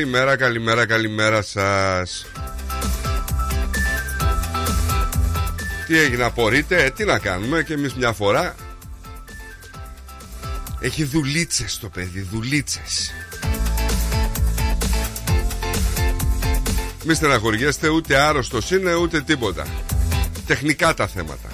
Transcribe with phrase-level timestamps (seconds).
[0.00, 2.26] Καλημέρα, καλημέρα, καλημέρα σας.
[5.86, 8.54] Τι έγινε, απορείτε, ε, τι να κάνουμε και εμείς μια φορά.
[10.80, 13.12] Έχει δουλίτσες το παιδί, δουλίτσες.
[17.04, 19.66] Μη στεναχωριέστε, ούτε άρρωστος είναι, ούτε τίποτα.
[20.46, 21.49] Τεχνικά τα θέματα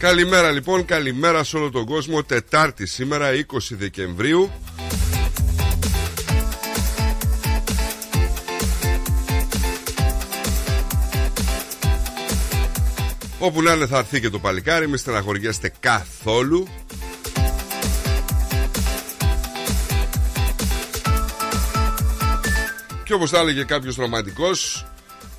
[0.00, 2.22] Καλημέρα λοιπόν, καλημέρα σε όλο τον κόσμο.
[2.22, 4.50] Τετάρτη σήμερα 20 Δεκεμβρίου.
[13.38, 14.88] Όπου να είναι θα έρθει και το παλικάρι.
[14.88, 16.68] Μη στεναχωριέστε καθόλου.
[23.04, 24.89] Και όπως θα έλεγε κάποιος ρομαντικός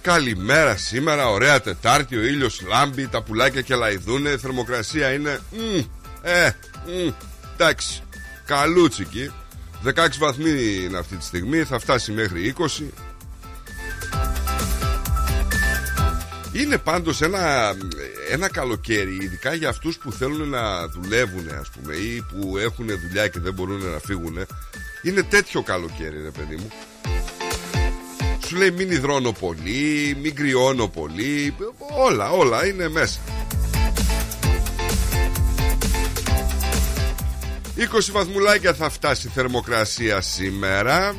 [0.01, 5.39] Καλημέρα σήμερα, ωραία Τετάρτη, ο ήλιος λάμπει, τα πουλάκια και λαϊδούνε, η θερμοκρασία είναι...
[5.51, 5.79] Μ,
[6.21, 7.11] ε, μ,
[7.53, 8.01] εντάξει,
[8.45, 9.31] καλούτσικη.
[9.85, 10.49] 16 βαθμοί
[10.83, 12.83] είναι αυτή τη στιγμή, θα φτάσει μέχρι 20.
[16.53, 17.75] Είναι πάντως ένα,
[18.31, 23.27] ένα καλοκαίρι, ειδικά για αυτούς που θέλουν να δουλεύουν ας πούμε ή που έχουν δουλειά
[23.27, 24.37] και δεν μπορούν να φύγουν.
[25.01, 26.71] Είναι τέτοιο καλοκαίρι ρε παιδί μου
[28.51, 31.55] σου λέει μην υδρώνω πολύ, μην κρυώνω πολύ.
[31.97, 33.19] Όλα, όλα είναι μέσα.
[37.77, 41.15] 20 βαθμουλάκια θα φτάσει η θερμοκρασία σήμερα.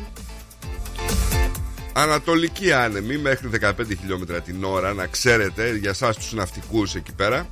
[1.92, 7.50] Ανατολική άνεμη μέχρι 15 χιλιόμετρα την ώρα Να ξέρετε για σας τους ναυτικούς εκεί πέρα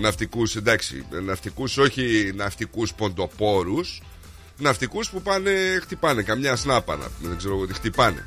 [0.00, 4.00] Ναυτικούς εντάξει Ναυτικούς όχι ναυτικούς ποντοπόρους
[4.58, 5.50] ναυτικούς που πάνε,
[5.80, 7.06] χτυπάνε καμιά σνάπανα.
[7.20, 8.24] Δεν ξέρω εγώ τι χτυπάνε.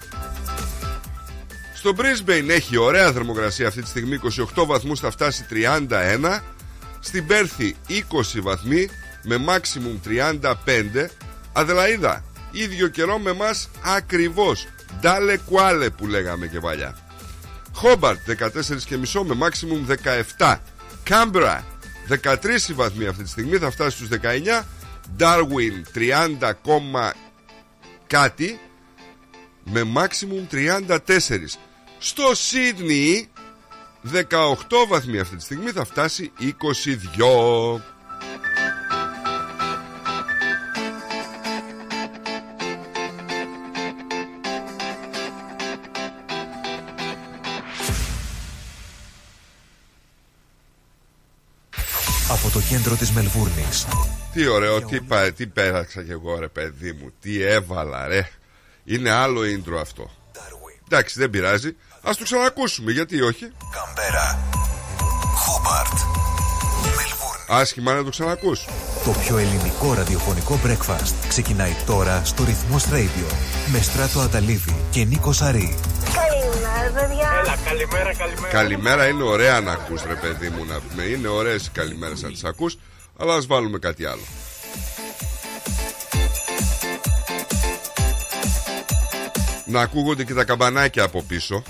[1.74, 4.20] Στο Brisbane έχει ωραία θερμοκρασία αυτή τη στιγμή
[4.56, 6.40] 28 βαθμούς θα φτάσει 31
[7.00, 7.94] Στην Πέρθη 20
[8.42, 8.90] βαθμοί
[9.24, 10.08] με maximum
[10.42, 11.08] 35
[11.54, 14.68] Αδελαίδα ίδιο καιρό με μας ακριβώς.
[15.00, 16.98] Ντάλε κουάλε που λέγαμε και παλιά.
[17.74, 18.50] Χόμπαρτ 14
[18.86, 19.96] και μισό με maximum
[20.38, 20.58] 17
[21.04, 21.66] Κάμπρα
[22.24, 22.36] 13
[22.74, 24.64] βαθμοί αυτή τη στιγμή θα φτάσει στους 19
[25.18, 27.12] Darwin 30,
[28.08, 28.60] κάτι
[29.64, 30.98] με maximum 34
[31.98, 33.30] στο Σίδνη
[34.14, 34.24] 18
[34.88, 37.80] βαθμοί αυτή τη στιγμή θα φτάσει 22
[52.32, 53.88] Από το κέντρο της Μελβούρνης.
[54.34, 58.30] Τι ωραίο, τι, πα, τι πέραξα κι εγώ ρε παιδί μου Τι έβαλα ρε.
[58.84, 60.12] Είναι άλλο intro αυτό.
[60.34, 61.76] Darwin, Εντάξει δεν πειράζει.
[62.02, 63.52] Ας το ξανακούσουμε γιατί όχι.
[63.72, 64.40] Καμπέρα.
[65.36, 65.98] Χόμπαρτ
[66.84, 67.46] Μελβούρνη.
[67.48, 68.66] Άσχημα να το ξανακούς.
[69.06, 73.34] Το πιο ελληνικό ραδιοφωνικό breakfast ξεκινάει τώρα στο Ρυθμός Radio
[73.72, 75.78] με Στράτο Αταλίδη και Νίκο Σαρή.
[76.16, 77.30] Καλημέρα, παιδιά.
[77.44, 78.48] Έλα, καλημέρα, καλημέρα.
[78.52, 82.30] Καλημέρα είναι ωραία να ακούς ρε παιδί μου να πούμε Είναι ωραίες οι καλημέρες να
[82.30, 82.78] τις ακούς
[83.18, 84.22] Αλλά ας βάλουμε κάτι άλλο
[89.66, 91.64] Να ακούγονται και τα καμπανάκια από πίσω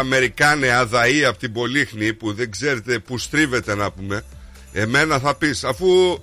[0.00, 4.24] Αμερικάνε αδαή από την Πολύχνη που δεν ξέρετε που στρίβεται να πούμε
[4.72, 6.18] Εμένα θα πεις αφού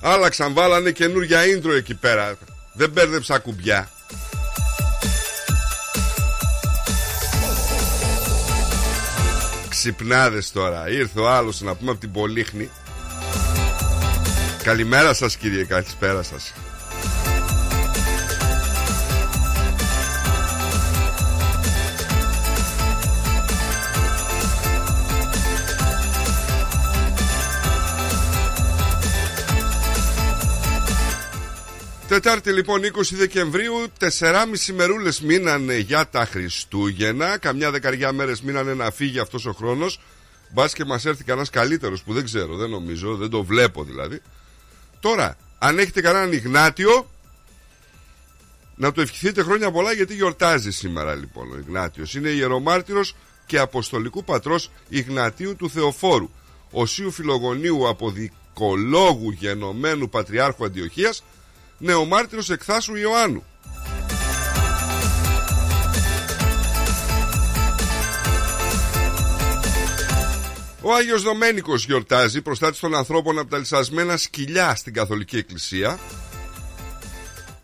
[0.00, 2.38] άλλαξαν βάλανε καινούργια intro εκεί πέρα
[2.74, 3.90] Δεν μπέρδεψα κουμπιά.
[9.68, 12.70] Ξυπνάδες τώρα Ήρθε ο άλλος να πούμε από την Πολύχνη.
[14.62, 16.52] Καλημέρα σας κύριε Καλησπέρα σας
[32.20, 34.06] Τετάρτη λοιπόν 20 Δεκεμβρίου 4,5
[34.74, 37.38] μερούλες μείνανε για τα Χριστούγεννα.
[37.38, 40.00] Καμιά δεκαριά μέρες μείνανε να φύγει αυτός ο χρόνος.
[40.52, 44.22] Μπας και μας έρθει κανένας καλύτερος που δεν ξέρω, δεν νομίζω, δεν το βλέπω δηλαδή.
[45.00, 47.10] Τώρα, αν έχετε κανέναν Ιγνάτιο
[48.74, 52.14] Να του ευχηθείτε χρόνια πολλά γιατί γιορτάζει σήμερα λοιπόν ο Ιγνάτιος.
[52.14, 53.16] Είναι ιερομάρτυρος
[53.46, 56.30] και αποστολικού πατρός Ιγνατίου του Θεοφόρου
[56.70, 61.22] Οσίου Φιλογονίου αποδικολόγου γενομένου Πατριάρχου Αντιοχίας
[61.78, 63.44] νεομάρτυρος εκθάσου Ιωάννου.
[70.82, 75.98] Ο Άγιος Δομένικος γιορτάζει προστάτης των ανθρώπων από τα λυσασμένα σκυλιά στην Καθολική Εκκλησία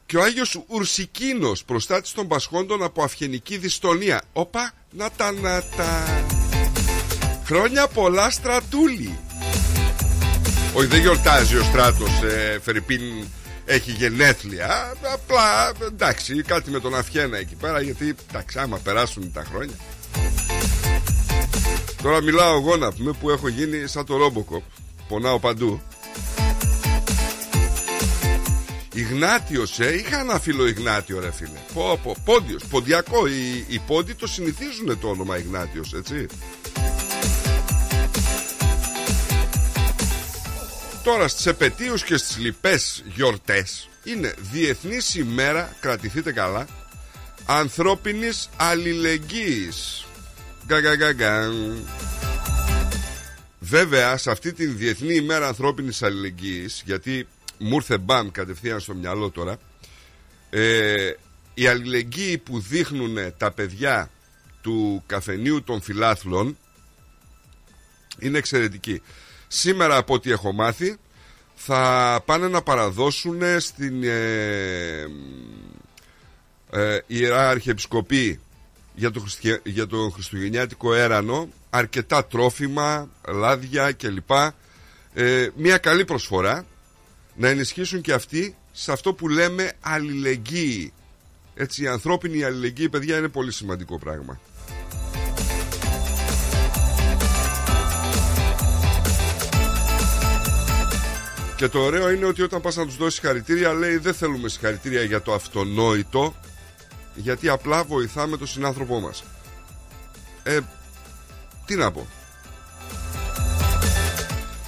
[0.07, 4.23] και ο Άγιος Ουρσικίνος προστάτης των πασχόντων από αυγενική δυστονία.
[4.33, 6.25] Όπα, να τα να τα.
[7.45, 9.19] Χρόνια πολλά στρατούλη.
[10.75, 13.01] Όχι δεν γιορτάζει ο στράτος ε, Φερρυπίν
[13.65, 14.95] έχει γενέθλια.
[15.13, 17.81] Απλά εντάξει, κάτι με τον Αφιένα εκεί πέρα.
[17.81, 19.75] Γιατί εντάξει, άμα περάσουν τα χρόνια.
[22.03, 24.63] Τώρα μιλάω εγώ να πούμε που έχω γίνει σαν το Ρόμποκοπ.
[25.09, 25.81] Πονάω παντού.
[28.95, 34.15] Ιγνάτιος, ε, είχα ένα φίλο Ιγνάτιο ρε φίλε πω, πω, Πόντιος, ποντιακό Οι, οι πόντιοι
[34.15, 36.27] το συνηθίζουν το όνομα Ιγνάτιος έτσι
[41.05, 46.67] Τώρα στις επαιτίους και στις λοιπές γιορτές Είναι Διεθνής ημέρα, κρατηθείτε καλά
[47.47, 50.07] Ανθρώπινης αλληλεγγύης
[50.67, 51.85] Γκαγκαγκαγκαν
[53.59, 59.31] Βέβαια σε αυτή την Διεθνή ημέρα ανθρώπινης αλληλεγγύης Γιατί μου ήρθε μπαμ κατευθείαν στο μυαλό
[59.31, 59.59] τώρα
[60.51, 61.13] ε,
[61.55, 64.11] Η αλληλεγγύη που δείχνουν τα παιδιά
[64.63, 66.57] του καφενείου των φιλάθλων
[68.19, 69.03] είναι εξαιρετική.
[69.57, 70.97] Σήμερα από ό,τι έχω μάθει
[71.55, 75.07] θα πάνε να παραδώσουν στην ε,
[76.71, 78.41] ε, Ιερά Αρχιεπισκοπή
[78.95, 79.61] για το, Χριστια...
[79.65, 84.31] για το Χριστουγεννιάτικο έρανο αρκετά τρόφιμα, λάδια κλπ.
[85.15, 86.65] Ε, μια καλή προσφορά
[87.35, 90.93] να ενισχύσουν και αυτοί σε αυτό που λέμε αλληλεγγύη.
[91.55, 94.41] Έτσι η ανθρώπινη αλληλεγγύη παιδιά είναι πολύ σημαντικό πράγμα.
[101.57, 105.03] Και το ωραίο είναι ότι όταν πας να τους δώσεις συγχαρητήρια λέει δεν θέλουμε συγχαρητήρια
[105.03, 106.35] για το αυτονόητο
[107.15, 109.25] γιατί απλά βοηθάμε τον συνάνθρωπό μας.
[110.43, 110.59] Ε,
[111.67, 112.07] τι να πω.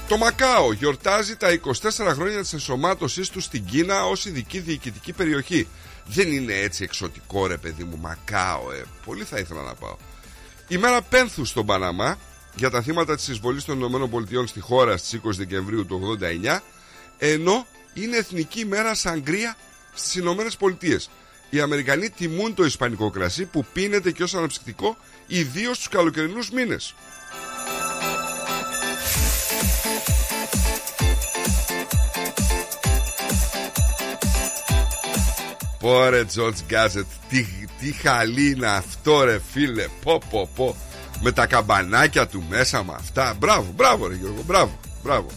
[0.09, 5.69] Το Μακάο γιορτάζει τα 24 χρόνια της ενσωμάτωσής του στην Κίνα ως ειδική διοικητική περιοχή.
[6.07, 8.85] Δεν είναι έτσι εξωτικό ρε παιδί μου, Μακάο, ε.
[9.05, 9.97] Πολύ θα ήθελα να πάω.
[10.69, 12.19] Η μέρα Πένθου στον Παναμά
[12.55, 16.59] για τα θύματα της εισβολής των ΗΠΑ στη χώρα στις 20 Δεκεμβρίου του 89
[17.19, 19.57] ενώ είναι εθνική μέρα σαγκρία
[19.95, 21.11] στις Ηνωμένες Πολιτείες.
[21.51, 24.97] Οι Αμερικανοί τιμούν το ισπανικό κρασί που πίνεται και ως αναψυκτικό
[25.27, 26.95] ιδίως στους καλοκαιρινούς μήνες.
[35.79, 37.47] Πόρε Τζορτζ Γκάζετ τι,
[37.81, 40.77] τι χαλί είναι αυτό ρε φίλε Πω πω πω
[41.23, 45.29] Με τα καμπανάκια του μέσα με αυτά Μπράβο μπράβο ρε Γιώργο μπράβο Μπράβο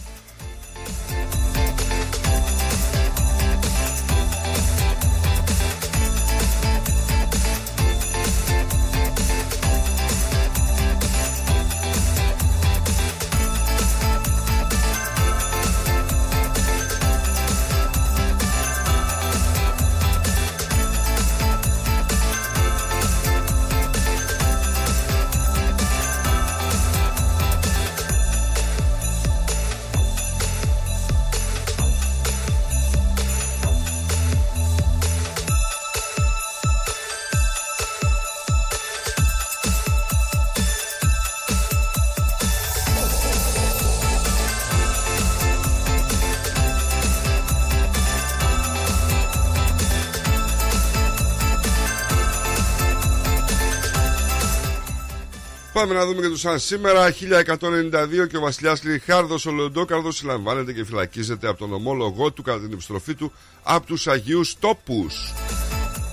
[55.80, 60.72] Πάμε να δούμε και τους σαν σήμερα 1192 και ο βασιλιάς Λιχάρδος ο Λεοντόκαρδος συλλαμβάνεται
[60.72, 63.32] και φυλακίζεται από τον ομόλογό του κατά την επιστροφή του
[63.62, 65.32] από τους Αγίους Τόπους.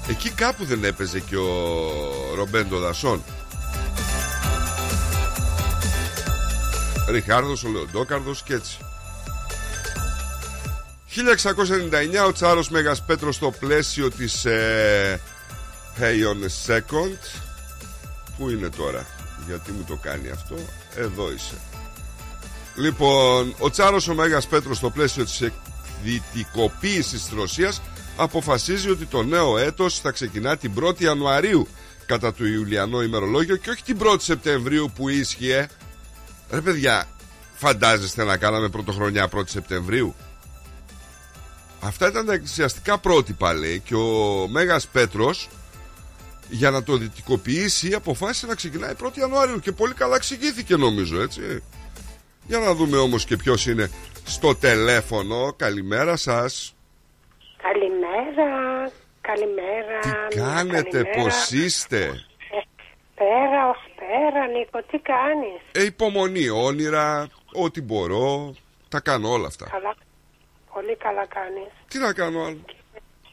[0.10, 1.52] Εκεί κάπου δεν έπαιζε και ο
[2.36, 3.24] Ρομπέντο Δασόν.
[7.10, 8.78] Ριχάρδος ο Λεοντόκαρδος και έτσι.
[12.24, 15.22] 1699 ο Τσάρος Μέγας Πέτρος στο πλαίσιο της ε,
[16.00, 17.42] Heion Second.
[18.38, 19.17] Πού είναι τώρα;
[19.48, 20.56] Γιατί μου το κάνει αυτό
[20.96, 21.56] Εδώ είσαι
[22.76, 27.82] Λοιπόν, ο Τσάρος ο Μέγας Πέτρος στο πλαίσιο της εκδυτικοποίησης της Ρωσίας
[28.18, 31.68] αποφασίζει ότι το νέο έτος θα ξεκινά την 1η Ιανουαρίου
[32.06, 35.68] κατά το Ιουλιανό ημερολόγιο και όχι την 1η Σεπτεμβρίου που ίσχυε.
[36.52, 37.08] Ρε παιδιά,
[37.56, 40.16] φαντάζεστε να κάναμε πρωτοχρονιά 1η Σεπτεμβρίου;
[41.80, 45.50] Αυτά ήταν τα εκκλησιαστικά πρότυπα λέει και ο Μέγας Πέτρος
[46.50, 49.60] για να το δυτικοποιήσει αποφάσισε να ξεκινάει 1η Ιανουαρίου.
[49.60, 51.64] Και πολύ καλά εξηγήθηκε νομίζω έτσι.
[52.48, 53.92] Για να δούμε όμως και ποιος είναι
[54.24, 55.54] στο τηλέφωνο.
[55.58, 56.76] Καλημέρα σας.
[57.62, 58.92] Καλημέρα.
[59.22, 60.00] Καλημέρα
[60.30, 61.22] Τι κάνετε καλημέρα.
[61.24, 62.60] πως είστε; Ε,
[63.16, 68.56] Πέρα ως πέρα Νίκο τι κάνεις; Ε, Υπομονή όνειρα Ό,τι μπορώ.
[68.90, 69.68] Τα κάνω όλα αυτά.
[69.72, 69.96] Καλά.
[70.74, 71.72] Πολύ καλά κάνεις.
[71.88, 72.60] Τι να κάνω άλλο;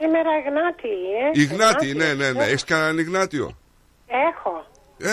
[0.04, 0.88] Σήμερα Ιγνάτη
[1.22, 2.42] ε Ιγνάτη ναι ναι ναι.
[2.44, 2.46] Ε.
[2.48, 3.56] Έχεις κανέναν Ιγνάτιο;
[4.06, 4.66] Έχω.
[4.98, 5.10] Ε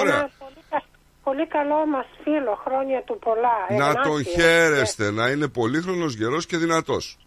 [0.00, 0.14] ωραία.
[0.14, 0.84] Ένα πολύ, κα-
[1.24, 3.56] πολύ καλό μας φίλο Χρόνια του πολλά.
[3.68, 4.22] Να Εγνάτη, τον ε.
[4.22, 7.18] χαίρεστε Να είναι πολύχρονος γερός και δυνατός.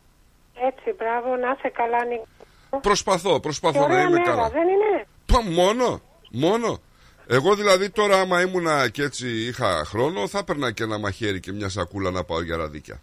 [0.68, 2.80] Έτσι μπράβο να είσαι καλά Νίκο.
[2.82, 4.50] Προσπαθώ Και Προσπαθώ να ωραία είμαι μέρα καλά.
[4.50, 6.80] δεν είναι; Πα, μόνο, μόνο.
[7.28, 11.52] Εγώ δηλαδή τώρα άμα ήμουνα και έτσι είχα χρόνο θα έπαιρνα και ένα μαχαίρι και
[11.52, 13.02] μια σακούλα να πάω για ραδίκια.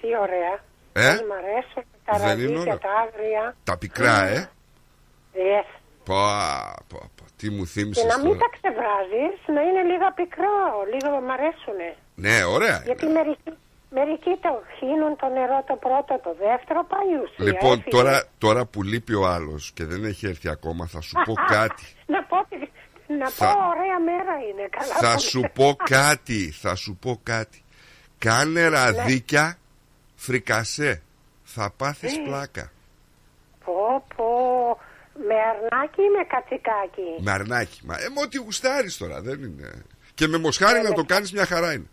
[0.00, 0.62] Τι ωραία
[0.96, 2.64] Ε; Πώς Μ' αρέσουν τα Δεν είναι ωραία.
[2.64, 4.50] ραδίκια, τα άγρια Τα πικρά ε.
[5.34, 5.68] Yes.
[6.04, 8.38] Πα, πα, πα, τι μου Και θύμισες να μην τώρα.
[8.38, 10.56] τα ξεβράζεις, να είναι λίγα πικρό,
[10.92, 11.88] λίγο μ' αρέσουνε.
[12.14, 12.82] Ναι, ωραία.
[12.84, 13.12] Γιατί είναι.
[13.18, 13.50] μερικοί,
[13.90, 17.44] μερικοί το χύνουν το νερό το πρώτο, το δεύτερο, πάει η ουσία.
[17.48, 17.90] Λοιπόν, έφυγε.
[17.96, 21.84] τώρα, τώρα που λείπει ο άλλος και δεν έχει έρθει ακόμα θα σου πω κάτι.
[22.06, 22.36] να πω,
[23.20, 25.48] να Θα- πω ωραία μέρα είναι, καλά θα που σου είναι.
[25.54, 27.62] πω κάτι, θα σου πω κάτι.
[28.18, 29.58] Κάνε ραδίκια
[30.24, 31.02] φρικασέ.
[31.44, 32.72] Θα πάθεις πλάκα.
[33.64, 34.24] Πω, πω,
[35.28, 37.80] με αρνάκι ή με κατσικάκι; Με αρνάκι.
[37.84, 39.82] Μα, ε, με ό,τι γουστάρεις τώρα, δεν είναι.
[40.14, 41.86] Και με μοσχάρι Ε, να με- το κάνεις μια χαρά είναι.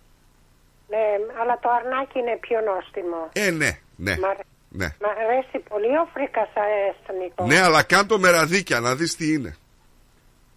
[0.88, 0.98] Ναι,
[1.42, 3.30] αλλά το αρνάκι είναι πιο νόστιμο.
[3.34, 4.18] Ε, ναι, ναι.
[4.20, 7.46] Μ' αρέ- Ναι, Μ' αρέσει πολύ ο φρικασαές, Νίκο.
[7.46, 9.56] ναι αλλά κάντο με ραδίκια να δεις τι είναι.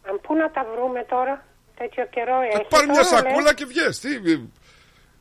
[0.08, 1.44] Αν πού να τα βρούμε τώρα,
[1.76, 2.68] τέτοιο καιρό Θα έχει.
[2.68, 3.54] πάρει μια τώρα, σακούλα λες.
[3.54, 4.00] και βγες.
[4.00, 4.40] Τι, ε,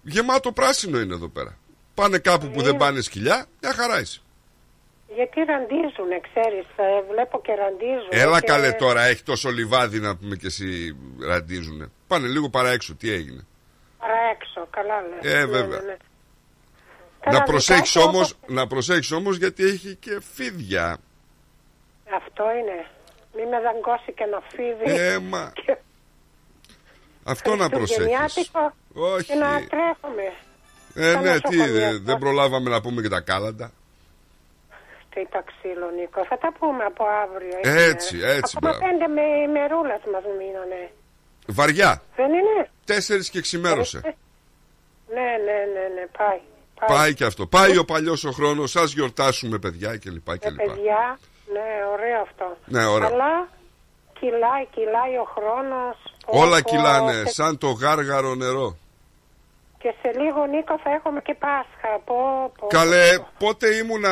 [0.01, 1.57] γεμάτο πράσινο είναι εδώ πέρα.
[1.95, 4.19] Πάνε κάπου που δεν πάνε σκυλιά, μια χαρά είσαι.
[5.15, 8.07] Γιατί ραντίζουνε, ξέρεις, ε, βλέπω και ραντίζουν.
[8.09, 8.47] Έλα και...
[8.47, 11.87] καλέ τώρα, έχει τόσο λιβάδι να πούμε και εσύ ραντίζουνε.
[12.07, 13.45] Πάνε λίγο παρά έξω, τι έγινε.
[13.99, 15.33] Παρά έξω, καλά λες.
[15.33, 15.79] Ε, Ναι, βέβαια.
[15.79, 15.97] ναι, ναι.
[17.25, 20.97] Να Τώρα προσέχεις δικά σου όμως, όπως- να προσέχεις όμως γιατί έχει και φίδια.
[22.15, 22.85] Αυτό είναι.
[23.35, 24.99] Μη με δαγκώσει και να φύγει.
[24.99, 25.77] Ε, μα Και
[27.23, 27.95] αυτό να προσέχεις.
[28.17, 29.25] χριστουγεννιάτικο Όχι.
[29.25, 30.33] Και να τρέχουμε.
[30.95, 31.87] Ε, στα ναι, τι, νοσοκομεία.
[31.87, 33.71] ε, δεν προλάβαμε να πούμε και τα κάλαντα.
[35.13, 36.25] Τι είπα ξύλο, Νίκο.
[36.29, 37.57] Θα τα πούμε από αύριο.
[37.87, 38.79] Έτσι, έτσι, Ακόμα μπράβο.
[38.91, 40.91] πέντε με ημερούλα μας μείνανε.
[41.47, 42.01] Βαριά.
[42.15, 43.97] Δεν είναι; Τέσσερις και ξημέρωσε.
[44.03, 44.09] Ε,
[45.13, 46.39] Ναι, ναι, ναι, ναι, πάει.
[46.87, 47.45] Πάει και αυτό.
[47.47, 48.71] Πάει ο παλιός ο χρόνος.
[48.71, 50.63] Σας γιορτάσουμε παιδιά και λοιπά και Ε, λοιπά.
[50.73, 51.19] παιδιά,
[51.53, 52.57] ναι, ωραίο αυτό.
[52.65, 53.07] Ναι, ωραίο.
[53.07, 53.47] Αλλά
[54.19, 55.97] κυλάει, κυλάει ο χρόνος.
[56.25, 58.77] Πω, Όλα πω, κυλάνε σε- σαν το γάργαρο νερό.
[59.83, 61.91] Και σε λίγο, Νίκο, θα έχουμε και Πάσχα.
[62.05, 62.15] Πω,
[62.57, 63.27] πω, Καλέ, πω.
[63.37, 64.11] πότε ήμουνα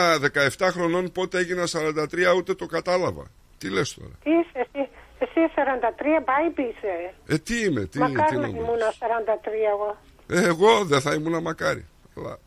[0.59, 3.23] 17 χρονών, πότε έγινα 43, ούτε το κατάλαβα.
[3.57, 7.13] Τι λες τώρα; Τι είσαι, εσύ, εσύ 43, πάει είσαι.
[7.27, 8.67] Ε, τι είμαι, τι, Μακάρι τι να νομίζεις.
[8.67, 8.83] ήμουν 43
[9.73, 9.97] εγώ.
[10.27, 11.85] Ε, εγώ δεν θα ήμουν μακάρι.
[12.17, 12.37] Αλλά...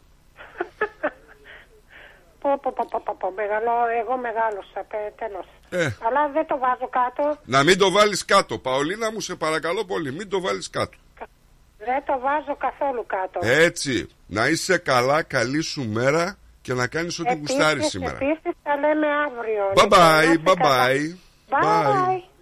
[2.40, 5.47] Πω, πω, πω, πω, πω, πω, μεγαλώ, εγώ μεγάλωσα, πέ, τέλος.
[5.71, 5.97] Ε.
[6.07, 8.59] Αλλά δεν το βάζω κάτω, Να μην το βάλεις κάτω.
[8.59, 10.97] Παολίνα μου, σε παρακαλώ πολύ, μην το βάλεις κάτω.
[11.84, 13.38] Δεν το βάζω καθόλου κάτω.
[13.42, 18.16] Έτσι, να είσαι καλά, καλή σου μέρα και να κάνεις ό,τι γουστάρεις σήμερα.
[18.16, 19.72] Επίσης θα λέμε αύριο.
[19.74, 20.54] Bye Νίκο, να bye, είστε bye
[21.50, 22.06] καλά.
[22.08, 22.18] bye.
[22.18, 22.34] Bye.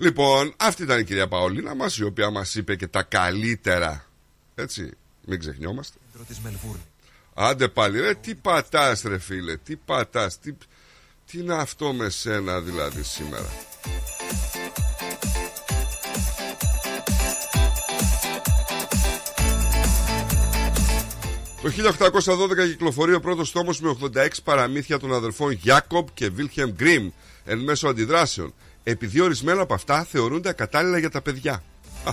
[0.00, 4.06] Λοιπόν, αυτή ήταν η κυρία Παολίνα μας, η οποία μας είπε και τα καλύτερα.
[4.54, 4.90] Έτσι,
[5.26, 5.98] μην ξεχνιόμαστε.
[6.10, 6.82] Κέντρο της Μελβούρνη.
[7.34, 10.52] Άντε πάλι, ρε, τι πατάς ρε φίλε, τι πατάς, τι,
[11.26, 13.48] τι είναι αυτό με σένα δηλαδή σήμερα;
[21.62, 27.10] Το 1812 κυκλοφορεί ο πρώτος τόμος με 86 παραμύθια των αδερφών Γιάκομπ και Βίλχεμ Γκριμ
[27.44, 31.62] εν μέσω αντιδράσεων, επειδή ορισμένα από αυτά θεωρούνται ακατάλληλα για τα παιδιά.
[32.04, 32.12] Α,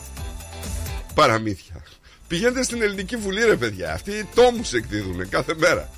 [1.14, 1.84] Παραμύθια.
[2.28, 5.90] Πηγαίνετε στην Ελληνική Βουλή ρε παιδιά, αυτοί οι τόμους εκδίδουν κάθε μέρα.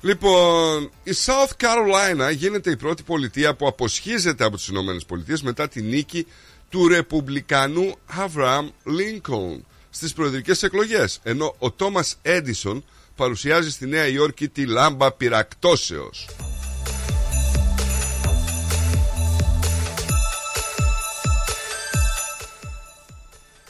[0.00, 5.68] Λοιπόν, η South Carolina γίνεται η πρώτη πολιτεία που αποσχίζεται από τις Ηνωμένες Πολιτείες μετά
[5.68, 6.26] τη νίκη
[6.72, 9.60] του Ρεπουμπλικανού Abraham Lincoln
[9.90, 12.84] στις προεδρικές εκλογές, ενώ ο Τόμας Έντισον
[13.16, 16.28] παρουσιάζει στη Νέα Υόρκη τη λάμπα πυρακτώσεως.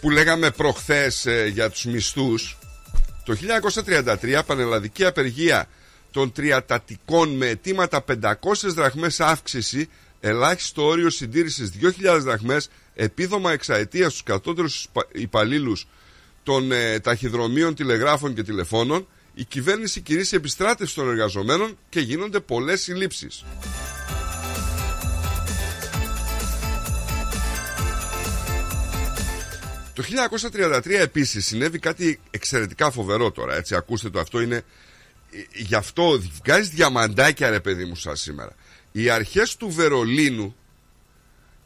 [0.00, 2.58] Που λέγαμε προχθές ε, για τους μισθούς
[3.24, 3.36] το
[3.84, 5.68] 1933 πανελλαδική απεργία
[6.10, 9.88] των τριατατικών με αιτήματα 500 δραχμές αύξηση
[10.20, 15.86] ελάχιστο όριο συντήρησης 2.000 δραχμές επίδομα εξαετίας στους κατώτερους υπαλλήλους
[16.42, 22.80] των ε, ταχυδρομείων, τηλεγράφων και τηλεφώνων η κυβέρνηση κηρύσσει επιστράτευση των εργαζομένων και γίνονται πολλές
[22.82, 23.44] συλλήψεις.
[29.94, 30.02] Το
[30.52, 34.56] 1933 επίσης συνέβη κάτι εξαιρετικά φοβερό τώρα, έτσι ακούστε το αυτό είναι...
[34.56, 34.62] ε,
[35.54, 38.52] Γι' αυτό βγάζει διαμαντάκια ρε παιδί μου σαν σήμερα.
[38.92, 40.56] Οι αρχές του Βερολίνου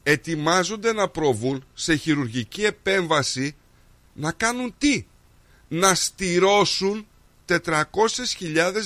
[0.09, 3.55] ετοιμάζονται να προβούν σε χειρουργική επέμβαση
[4.13, 5.05] να κάνουν τι;
[5.67, 7.07] Να στηρώσουν
[7.47, 7.85] 400.000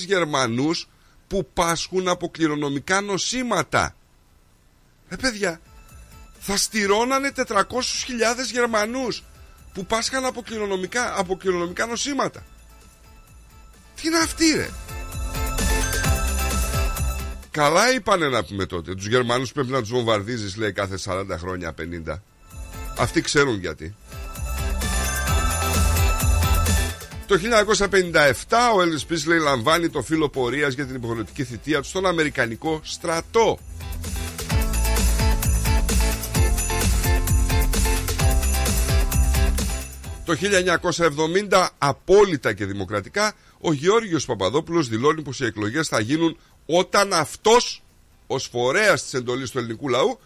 [0.06, 0.88] Γερμανούς
[1.28, 3.96] που πάσχουν από κληρονομικά νοσήματα.
[5.08, 5.60] Ε παιδιά,
[6.38, 7.64] θα στηρώνανε 400.000
[8.52, 9.24] Γερμανούς
[9.74, 12.46] που πάσχαν από κληρονομικά, από κληρονομικά νοσήματα.
[13.94, 14.68] Τι είναι αυτή ρε;
[17.52, 18.94] Καλά είπανε να πούμε τότε.
[18.94, 21.74] Τους Γερμανούς πρέπει να τους βομβαρδίζεις λέει κάθε 40 χρόνια
[22.06, 22.22] 50.
[22.98, 23.94] Αυτοί ξέρουν γιατί.
[27.26, 32.06] Το 1957 ο Elvis Presley λαμβάνει το φύλλο πορείας για την υποχρεωτική θητεία του στον
[32.06, 33.58] Αμερικανικό στρατό.
[40.24, 40.36] Το
[41.50, 47.82] 1970 απόλυτα και δημοκρατικά ο Γεώργιος Παπαδόπουλος δηλώνει πως οι εκλογές θα γίνουν όταν αυτός
[48.26, 50.20] ως φορέας της εντολής του ελληνικού λαού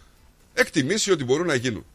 [0.54, 1.86] εκτιμήσει ότι μπορούν να γίνουν.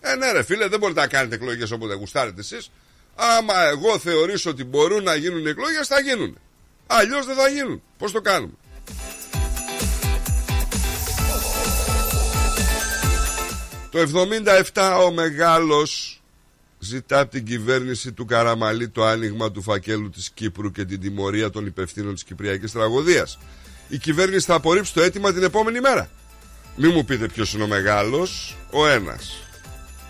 [0.00, 2.70] Ε ναι ρε φίλε δεν μπορείτε να κάνετε εκλογές όποτε γουστάρετε εσείς.
[3.14, 6.38] Άμα εγώ θεωρήσω ότι μπορούν να γίνουν οι εκλογές θα γίνουν.
[6.86, 7.82] Αλλιώς δεν θα γίνουν.
[7.98, 8.52] Πώς το κάνουμε;
[13.90, 13.98] Το
[14.72, 16.15] 77 ο μεγάλος
[16.78, 21.50] ζητά από την κυβέρνηση του Καραμαλή το άνοιγμα του φακέλου της Κύπρου και την τιμωρία
[21.50, 23.38] των υπευθύνων της Κυπριακής Τραγωδίας.
[23.88, 26.10] Η κυβέρνηση θα απορρίψει το αίτημα την επόμενη μέρα.
[26.76, 29.42] Μη μου πείτε ποιος είναι ο μεγάλος, ο ένας.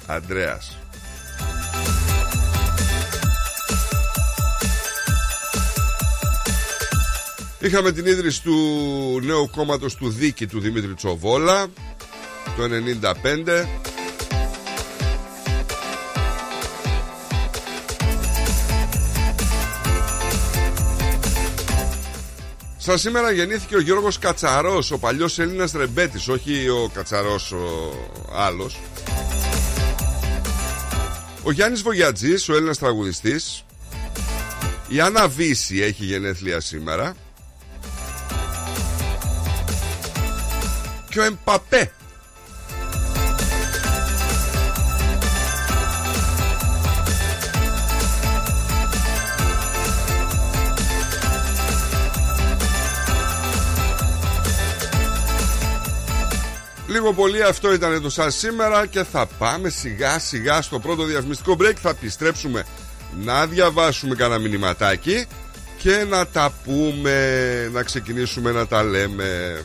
[0.06, 0.76] Αντρέας.
[7.60, 8.56] Είχαμε την ίδρυση του
[9.22, 11.66] νέου κόμματος του Δίκη του Δημήτρη Τσοβόλα
[12.56, 13.64] το 95
[22.86, 27.92] Σαν σήμερα γεννήθηκε ο Γιώργος Κατσαρός, ο παλιός Έλληνας ρεμπέτης, όχι ο Κατσαρός ο
[28.34, 28.80] άλλος.
[31.42, 33.64] Ο Γιάννης Βογιατζής, ο Έλληνας τραγουδιστής
[34.88, 37.16] Η Άννα Βύση έχει γενέθλια σήμερα
[41.10, 41.92] Και ο Εμπαπέ
[56.96, 61.56] Λίγο πολύ αυτό ήταν το σαν σήμερα και θα πάμε σιγά σιγά στο πρώτο διαφημιστικό
[61.60, 62.64] break Θα επιστρέψουμε
[63.24, 65.26] να διαβάσουμε κανένα μηνυματάκι
[65.78, 69.60] και να τα πούμε, να ξεκινήσουμε να τα λέμε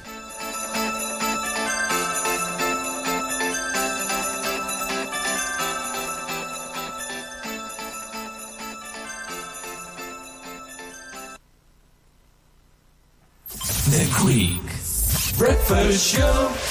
[13.92, 14.68] The Greek
[15.38, 16.71] Breakfast Show.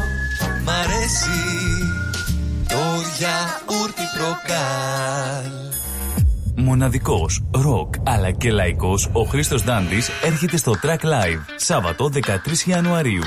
[1.11, 1.39] μ' αρέσει
[2.67, 2.75] Το
[3.17, 5.51] γιαούρτι προκάλ
[6.55, 13.23] Μοναδικός, ροκ αλλά και λαϊκός, ο Χρήστος Δάντης έρχεται στο Track Live, Σάββατο 13 Ιανουαρίου.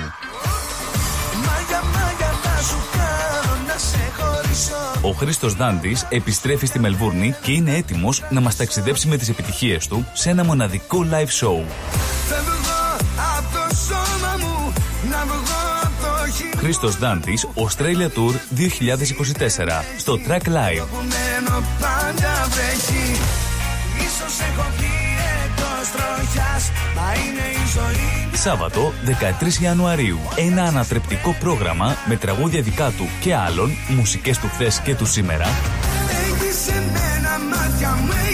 [1.35, 7.53] Μάγια, μάγια θα σου κάνω να σε χωρίσω Ο Χρήστος Δάντης επιστρέφει στη Μελβούρνη και
[7.53, 11.65] είναι έτοιμος να μας ταξιδέψει με τις επιτυχίες του σε ένα μοναδικό live show.
[16.65, 20.87] Χρήστος Δάντης, Australia Tour 2024, στο Track Live.
[20.91, 23.21] που μένω πάντα βρέχει
[23.97, 24.97] Ίσως έχω βγει
[25.45, 28.93] εκτός τροχιάς Μα είναι η ζωή μου Σάββατο
[29.61, 30.19] 13 Ιανουαρίου.
[30.37, 35.45] Ένα ανατρεπτικό πρόγραμμα με τραγούδια δικά του και άλλων, μουσικές του χθες και του σήμερα,
[35.45, 38.34] Έχεις εμένα μάτια μου Έχεις εμένα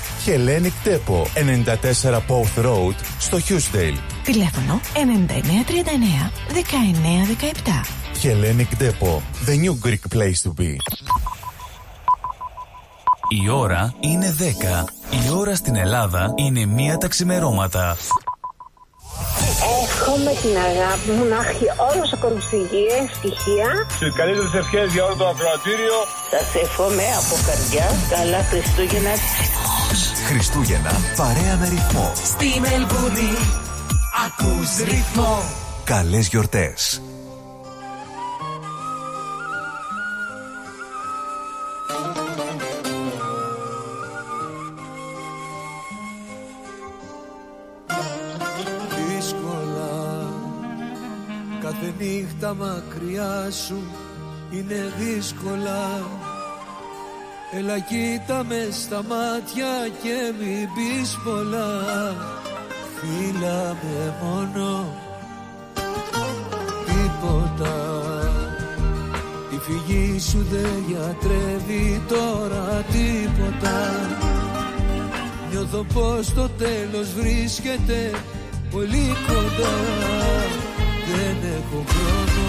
[0.25, 2.21] Hellenic Depot, 94
[2.63, 3.95] Road, στο Χιούσταιλ.
[4.23, 7.85] Τηλέφωνο 9939 1917.
[8.23, 10.75] Hellenic Depot, the new Greek place to be.
[13.43, 14.85] Η ώρα είναι 10.
[15.25, 17.97] Η ώρα στην Ελλάδα είναι μία ταξιμερώματα.
[19.83, 23.69] Εύχομαι την αγάπη μου να έχει όλος ο κόσμος υγεία, ευτυχία.
[23.99, 25.97] Τι καλύτερες ευχές για όλο το ακροατήριο.
[26.33, 29.13] Σα εύχομαι από καρδιά καλά Χριστούγεννα.
[30.27, 32.11] Χριστούγεννα παρέα με ρυθμό.
[32.31, 33.31] Στη Μελβούνι
[34.25, 35.43] ακούς ρυθμό.
[35.83, 37.01] Καλές γιορτές.
[51.71, 53.81] Κάθε νύχτα μακριά σου
[54.51, 56.01] είναι δύσκολα.
[57.51, 61.81] Έλα κοίτα με στα μάτια και μην πεις πολλά.
[62.95, 64.95] Φίλα με μόνο.
[66.85, 67.75] Τίποτα.
[69.53, 73.77] Η φυγή σου δεν γιατρεύει τώρα τίποτα.
[75.51, 78.11] Νιώθω πως το τέλος βρίσκεται
[78.71, 80.60] πολύ κοντά
[81.07, 82.45] Δεν έχω χρόνο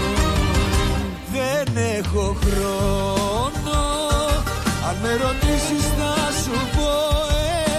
[1.31, 3.81] Δεν έχω χρόνο
[4.87, 7.13] Αν με ρωτήσεις θα σου πω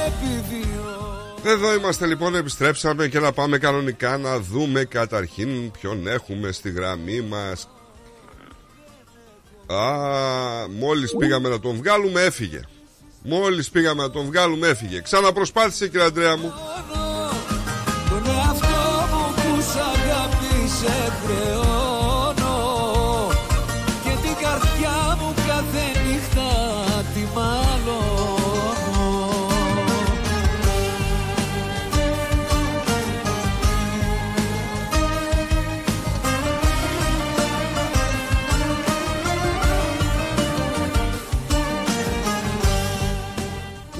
[0.07, 6.71] επιβιώ Εδώ είμαστε λοιπόν, επιστρέψαμε και να πάμε κανονικά να δούμε καταρχήν ποιον έχουμε στη
[6.71, 7.69] γραμμή μας.
[9.67, 12.61] Α, μόλις πήγαμε να τον βγάλουμε έφυγε.
[13.23, 15.01] Μόλις πήγαμε να τον βγάλουμε έφυγε.
[15.01, 16.53] Ξαναπροσπάθησε κύριε Αντρέα μου.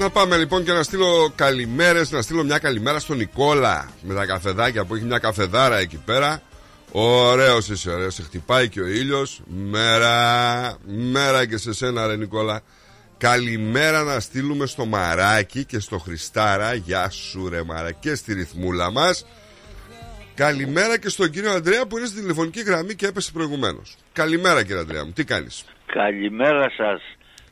[0.05, 4.25] Να πάμε λοιπόν και να στείλω καλημέρες Να στείλω μια καλημέρα στον Νικόλα Με τα
[4.25, 6.41] καφεδάκια που έχει μια καφεδάρα εκεί πέρα.
[6.91, 8.13] Ωραίος είσαι ωραίος.
[8.13, 9.41] Σε χτυπάει και ο ήλιος.
[9.45, 12.61] Μέρα Μέρα και σε σένα ρε Νικόλα.
[13.17, 16.73] Καλημέρα να στείλουμε στο Μαράκι και στο Χριστάρα.
[16.73, 19.25] Γεια σου ρε Μαρά Και στη ρυθμούλα μας.
[20.35, 23.95] Καλημέρα και στον κύριο Αντρέα που είναι στη τηλεφωνική γραμμή και έπεσε προηγουμένως.
[24.13, 27.01] Καλημέρα κύριε Αντρέα μου, τι κάνεις; Καλημέρα σας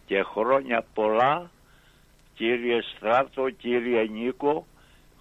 [0.06, 1.52] και χρόνια πολλά
[2.44, 4.68] κύριε Στράτο, κύριε Νίκο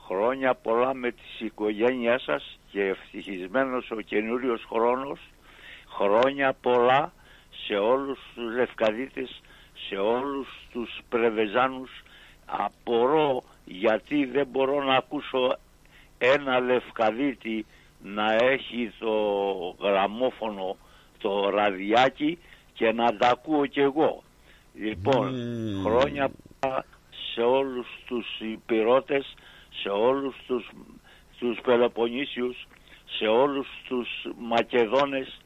[0.07, 5.21] χρόνια πολλά με τις οικογένειές σας και ευτυχισμένος ο καινούριος χρόνος.
[5.89, 7.13] Χρόνια πολλά
[7.67, 9.41] σε όλους τους Λευκαδίτες
[9.89, 11.91] σε όλους τους Πρεβεζάνους.
[12.47, 15.57] Απορώ γιατί δεν μπορώ να ακούσω
[16.19, 17.67] ένα Λευκαδίτη
[18.03, 19.15] να έχει το
[19.81, 20.77] γραμμόφωνο
[21.19, 22.39] το ραδιάκι
[22.73, 24.23] και να τα ακούω κι εγώ.
[24.75, 25.35] Λοιπόν,
[25.85, 26.31] χρόνια
[26.61, 26.85] πολλά
[27.35, 29.35] σε όλους τους υπηρώτες,
[29.83, 30.69] σε όλους τους,
[31.39, 32.67] τους Πελοποννήσιους,
[33.19, 35.41] σε όλους τους Μακεδόνες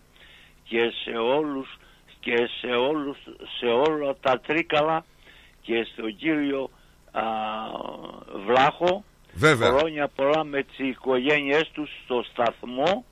[0.64, 1.78] και σε όλους
[2.20, 3.16] και σε όλους
[3.58, 5.04] σε όλα τα τρίκαλα
[5.62, 6.70] και στον κύριο
[7.12, 7.22] α,
[8.46, 9.68] Βλάχο Βέβαια.
[9.78, 13.04] χρόνια πολλά με τις οικογένειές τους στο σταθμό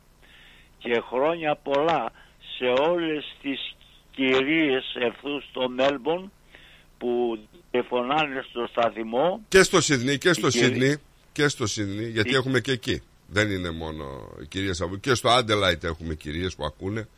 [0.78, 2.10] και χρόνια πολλά
[2.56, 3.76] σε όλες τις
[4.10, 6.32] κυρίες ευθούς στο Μέλμπον
[7.04, 7.38] που
[7.70, 9.40] τηλεφωνάνε στο σταθμό.
[9.48, 10.96] Και στο Σιδνή και στο Οι κύριοι- Σιδνή
[11.32, 13.02] Και στο Σιδνή γιατί Οι- έχουμε και εκεί.
[13.26, 14.04] Δεν είναι μόνο
[14.42, 17.08] οι κυρίες από Και στο Άντελάιτ έχουμε κυρίες που ακούνε.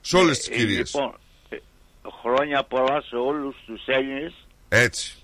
[0.00, 0.94] Σε όλες τις Ε, κυρίες.
[0.94, 1.14] Λοιπόν,
[1.48, 1.56] ε,
[2.22, 4.32] χρόνια πολλά σε όλους τους Έλληνες.
[4.68, 5.14] Έτσι.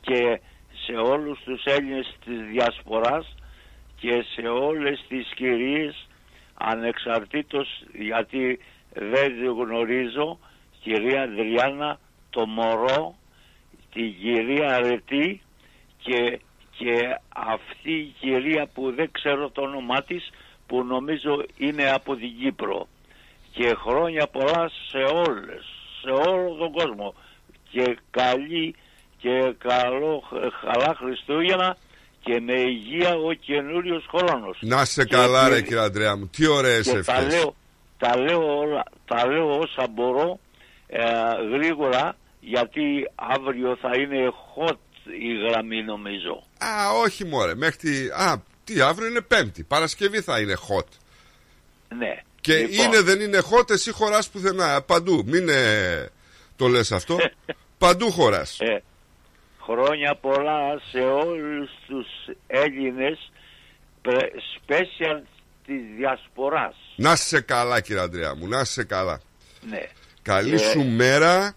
[0.00, 0.40] Και
[0.86, 3.34] σε όλους τους Έλληνες της Διασποράς
[4.00, 6.06] και σε όλες τις κυρίες
[6.54, 8.58] ανεξαρτήτως γιατί
[8.92, 10.38] δεν γνωρίζω
[10.82, 12.00] κυρία Αδριάννα
[12.36, 13.14] το Μωρό
[13.92, 15.42] την κυρία Αρετή
[16.02, 16.40] και,
[16.78, 20.30] και αυτή η κυρία που δεν ξέρω το όνομά της
[20.66, 22.88] που νομίζω είναι από την Κύπρο.
[23.52, 25.64] Και χρόνια πολλά σε όλες
[26.02, 27.14] σε όλο τον κόσμο.
[27.70, 28.74] Και καλή
[29.18, 30.22] και καλό,
[30.62, 31.76] καλά Χριστούγεννα
[32.20, 34.58] και με υγεία ο καινούριος χρόνος.
[34.60, 36.26] Να σε Και- καλά ρε και- κύριε Αντρέα μου.
[36.26, 37.34] Τι ωραίες και τα ευχές.
[37.34, 37.54] λέω,
[37.98, 40.38] τα, λέω όλα, τα λέω όσα μπορώ
[40.88, 41.02] ε,
[41.52, 42.16] γρήγορα
[42.48, 44.76] γιατί αύριο θα είναι hot
[45.20, 46.42] η γραμμή νομίζω.
[46.58, 48.08] Α όχι μωρέ Μέχρι τη...
[48.08, 50.86] Α τι αύριο είναι πέμπτη Παρασκευή θα είναι hot
[51.98, 52.16] Ναι.
[52.40, 56.08] Και Λοιπόν, είναι δεν είναι hot Εσύ χωράς πουθενά Παντού Μην ε,
[56.56, 57.16] το λες αυτό
[57.78, 58.82] Παντού χωράς ε,
[59.60, 62.06] χρόνια πολλά σε όλους τους
[62.46, 63.30] Έλληνες
[64.02, 64.32] πρε-
[64.66, 65.20] special
[65.66, 66.74] της διασποράς.
[66.96, 69.20] Να είσαι καλά κύριε Αντρέα μου, να είσαι καλά.
[69.70, 69.82] Ναι.
[70.22, 71.56] Καλή Και- σου μέρα,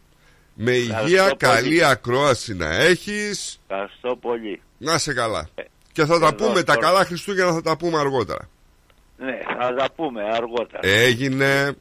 [0.61, 1.35] με Ευχαριστώ υγεία, πολύ.
[1.37, 3.59] καλή ακρόαση να έχεις.
[3.67, 4.61] Ευχαριστώ πολύ.
[4.77, 5.49] Να είσαι καλά.
[5.91, 6.85] Και θα τα εδώ πούμε, τα τώρα.
[6.87, 8.49] καλά Χριστούγεννα θα τα πούμε αργότερα.
[9.17, 10.79] Ναι, θα τα πούμε αργότερα.
[10.87, 11.75] Έγινε.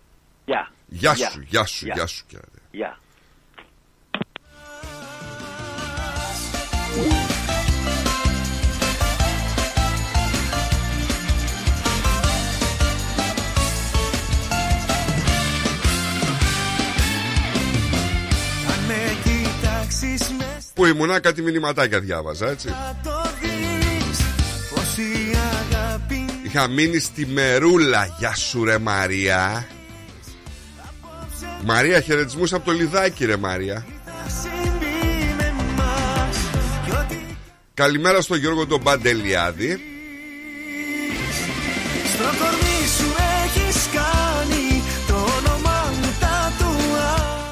[0.45, 0.73] Γεια.
[0.87, 1.31] Γεια Γεια.
[1.31, 1.95] σου, γεια σου, Γεια.
[1.97, 2.67] γεια σου κύριε Αντρέα.
[2.71, 2.99] Γεια.
[20.79, 22.69] Που ήμουνα κάτι μηνυματάκια διάβαζα έτσι.
[22.69, 24.19] θα το δεις
[24.71, 28.17] Πως η αγάπη Είχα μείνει στη Μερούλα.
[28.19, 29.67] Γεια σου ρε Μαρία.
[31.65, 33.87] Μαρία χαιρετισμούς από το λιδάκι ρε Μαρία.
[34.05, 36.37] θα συμβεί με μας
[36.85, 37.17] Κι ό,τι
[37.75, 39.81] Καλημέρα στον Γιώργο τον Παντελιάδη.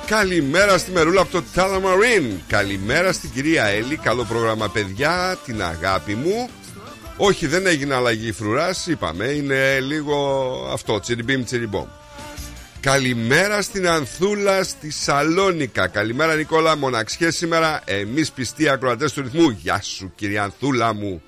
[0.07, 2.25] Καλημέρα στη Μερούλα από το Τάλαμαρίν.
[2.49, 3.97] Καλημέρα στην κυρία Έλλη.
[3.97, 5.38] Καλό πρόγραμμα, παιδιά.
[5.45, 6.49] Την αγάπη μου.
[7.16, 8.87] Όχι, δεν έγινε αλλαγή φρουράς.
[8.87, 11.01] Είπαμε, είναι λίγο αυτό.
[11.01, 11.87] Τσιριμπίμ, τσιριμπόμ.
[12.81, 15.87] Καλημέρα στην Ανθούλα στη Σαλόνικα.
[15.87, 17.83] Καλημέρα Νικόλα, μοναξιές σήμερα.
[17.85, 19.51] Εμείς πιστοί ακροατές του ρυθμού.
[19.51, 21.23] Γεια σου κυρία Ανθούλα μου.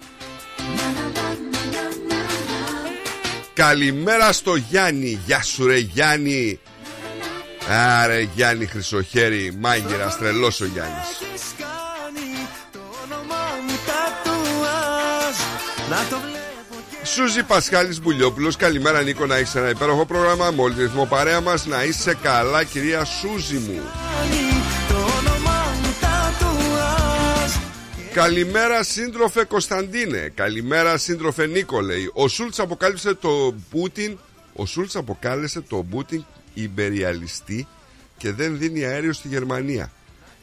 [3.55, 5.21] Καλημέρα στο Γιάννη.
[5.27, 6.61] Γεια σου ρε Γιάννη.
[7.70, 11.09] Άρε Γιάννη Χρυσοχέρη, μάγειρα, τρελός ο Γιάννης.
[11.35, 15.37] Έχεις κάνει το όνομα μου τατουάζ
[15.90, 20.50] Να το βλέπω και Σούζη Πασχάλης Μπουλιόπουλος, καλημέρα Νίκο να έχεις ένα υπέροχο πρόγραμμα.
[20.50, 23.81] Μόλι ρυθμό παρέα μας, να είσαι καλά κυρία Σούζη μου.
[24.20, 27.52] κάνει Το όνομα μου τατουάζ
[28.12, 30.33] Καλημέρα σύντροφε Κωνσταντίνε.
[30.35, 32.11] Καλημέρα σύντροφε Νίκο λέει.
[32.14, 34.18] Ο Σούλτς αποκάλυψε το Πούτιν.
[34.54, 36.24] Ο Σούλτς αποκάλεσε το Πούτιν
[36.62, 37.66] υπεριαλιστή
[38.18, 39.92] και δεν δίνει αέριο στη Γερμανία.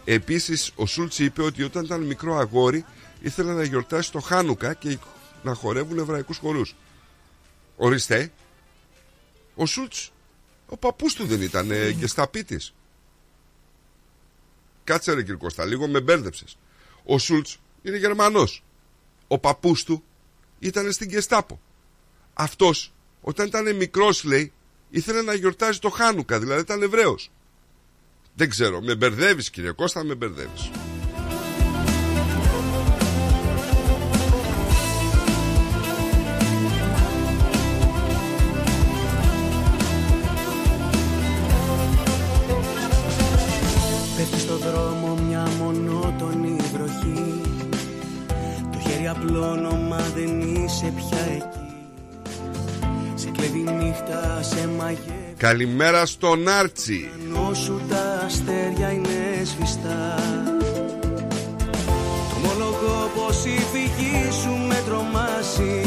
[0.05, 2.85] Επίσης ο Σούλτς είπε ότι όταν ήταν μικρό αγόρι
[3.21, 4.97] ήθελε να γιορτάσει το Χάνουκα και
[5.43, 6.75] να χορεύουν εβραϊκούς χορούς.
[7.75, 8.31] Ορίστε.
[9.55, 10.11] Ο Σούλτς,
[10.65, 12.73] ο παππούς του δεν ήταν ε, και στα πίτης.
[14.83, 16.57] Κάτσε ρε κύριε Κώστα, λίγο με μπέρδεψες.
[17.03, 18.63] Ο Σούλτς είναι Γερμανός.
[19.27, 20.03] Ο παππούς του
[20.59, 21.59] ήταν στην Κεστάπο.
[22.33, 24.53] Αυτός όταν ήταν μικρός λέει
[24.97, 27.31] ήθελε να γιορτάζει το Χάνουκα, δηλαδή ήταν Εβραίος.
[28.33, 30.71] Δεν ξέρω, με μπερδεύεις κύριε Κώστα, με μπερδεύεις.
[44.17, 47.41] Πέφτει στο δρόμο μια μονότονη βροχή
[48.71, 49.74] Το χέρι απλώνω
[53.37, 57.09] κλέβει η νύχτα, σε μαγεύει Καλημέρα στον Άρτσι.
[57.25, 60.15] Ενώ σου τα αστέρια είναι σβηστά.
[62.29, 65.81] Το ομολογώ πως η φυγή σου με τρομάσει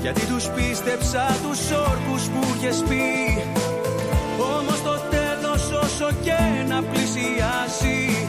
[0.00, 3.42] Γιατί τους πίστεψα τους όρκους που είχες πει.
[4.38, 6.38] Όμως το τέλος όσο και
[6.68, 8.26] να πλησιάσει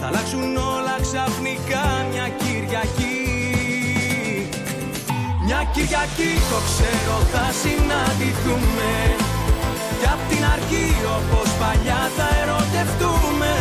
[0.00, 3.25] Θα αλλάξουν όλα ξαφνικά μια Κυριακή
[5.48, 8.92] Μια Κυριακή το ξέρω θα συναντηθούμε.
[10.00, 13.52] Κι απ' την αρχή όπως παλιά θα ερωτευτούμε.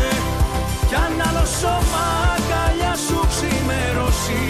[0.90, 4.44] Κι αν άλλο σώμα αγκαλιά σου ξημερώσει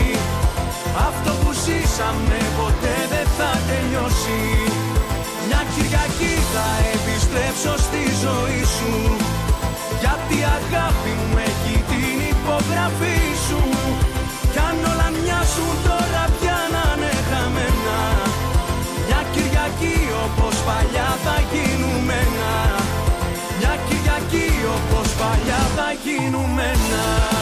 [1.07, 4.41] Αυτό που ζήσαμε ποτέ δεν θα τελειώσει.
[5.47, 8.93] Μια Κυριακή θα επιστρέψω στη ζωή σου.
[10.01, 13.61] Γιατί η αγάπη μου έχει την υπογραφή σου.
[14.51, 16.04] Κι αν όλα μοιάζουν τώρα
[25.45, 27.33] όπως παλιά θα γίνουμε ένα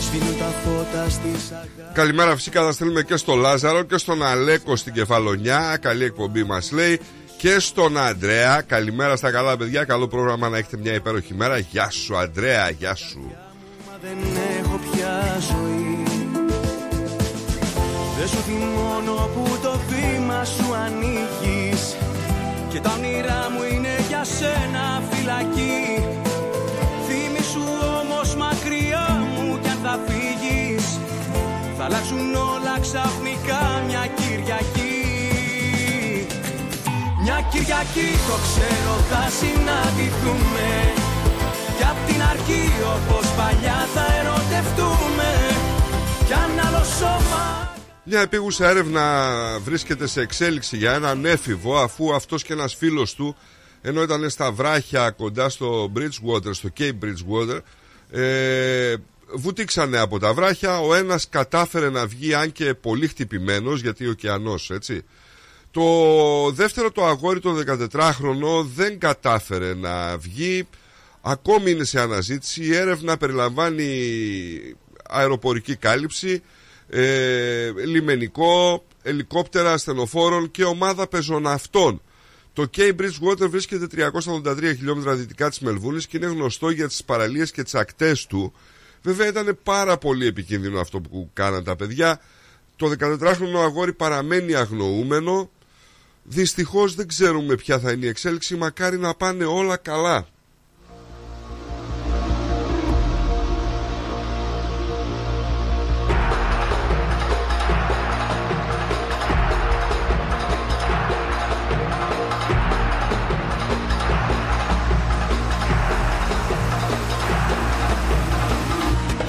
[0.00, 4.76] Σβήνουν τα φώτα στις αγάπη Καλημέρα φυσικά θα στείλουμε και στο Λάζαρο και στον Αλέκο
[4.76, 5.78] στην Κεφαλονιά.
[5.80, 7.00] Καλή εκπομπή μας λέει.
[7.36, 8.60] Και στον Αντρέα.
[8.60, 9.84] Καλημέρα στα καλά παιδιά.
[9.84, 11.58] Καλό πρόγραμμα να έχετε μια υπέροχη μέρα.
[11.58, 13.30] Γεια σου Αντρέα, γεια σου.
[13.86, 14.18] Μα δεν
[14.60, 16.02] έχω πια ζωή
[18.18, 21.96] Δεν σου θυμώνω που το βήμα σου ανοίγεις
[22.68, 26.04] Και τα όνειρά μου είναι για σένα φυλακή
[27.06, 27.64] Θύμησου
[28.00, 30.98] όμως μακριά μου κι αν θα φύγεις
[31.78, 34.93] Θα αλλάξουν όλα ξαφνικά Μια Κυριακή
[37.26, 40.92] το ξέρω θα συναντηθούμε.
[41.76, 45.30] Κι απ' την αρχή όπως παλιά θα ερωτευτούμε.
[46.26, 52.42] Κι αν άλλο σώμα Μια επίγουσα έρευνα βρίσκεται σε εξέλιξη για έναν έφηβο αφού αυτός
[52.42, 53.36] και ένας φίλος του
[53.82, 57.58] ενώ ήταν στα βράχια κοντά στο Bridgewater, στο Cape Bridgewater
[58.10, 58.94] ε,
[59.34, 60.80] βουτήξανε από τα βράχια.
[60.80, 65.04] Ο ένας κατάφερε να βγει αν και πολύ χτυπημένος γιατί ο ωκεανός έτσι
[65.74, 67.54] το δεύτερο το αγόρι το
[67.92, 70.68] 14χρονο δεν κατάφερε να βγει
[71.20, 73.88] ακόμη είναι σε αναζήτηση η έρευνα περιλαμβάνει
[75.10, 76.42] αεροπορική κάλυψη
[76.88, 82.00] ε, λιμενικό ελικόπτερα ασθενοφόρων και ομάδα πεζοναυτών
[82.54, 87.50] το Cape Bridgewater βρίσκεται 383 χιλιόμετρα δυτικά της Μελβούνης και είναι γνωστό για τις παραλίες
[87.50, 88.52] και τις ακτές του.
[89.02, 92.20] Βέβαια ήταν πάρα πολύ επικίνδυνο αυτό που κάναν τα παιδιά.
[92.76, 95.50] Το 14χρονο αγόρι παραμένει αγνοούμενο.
[96.26, 100.26] Δυστυχώς δεν ξέρουμε ποια θα είναι η εξέλιξη, μακάρι να πάνε όλα καλά.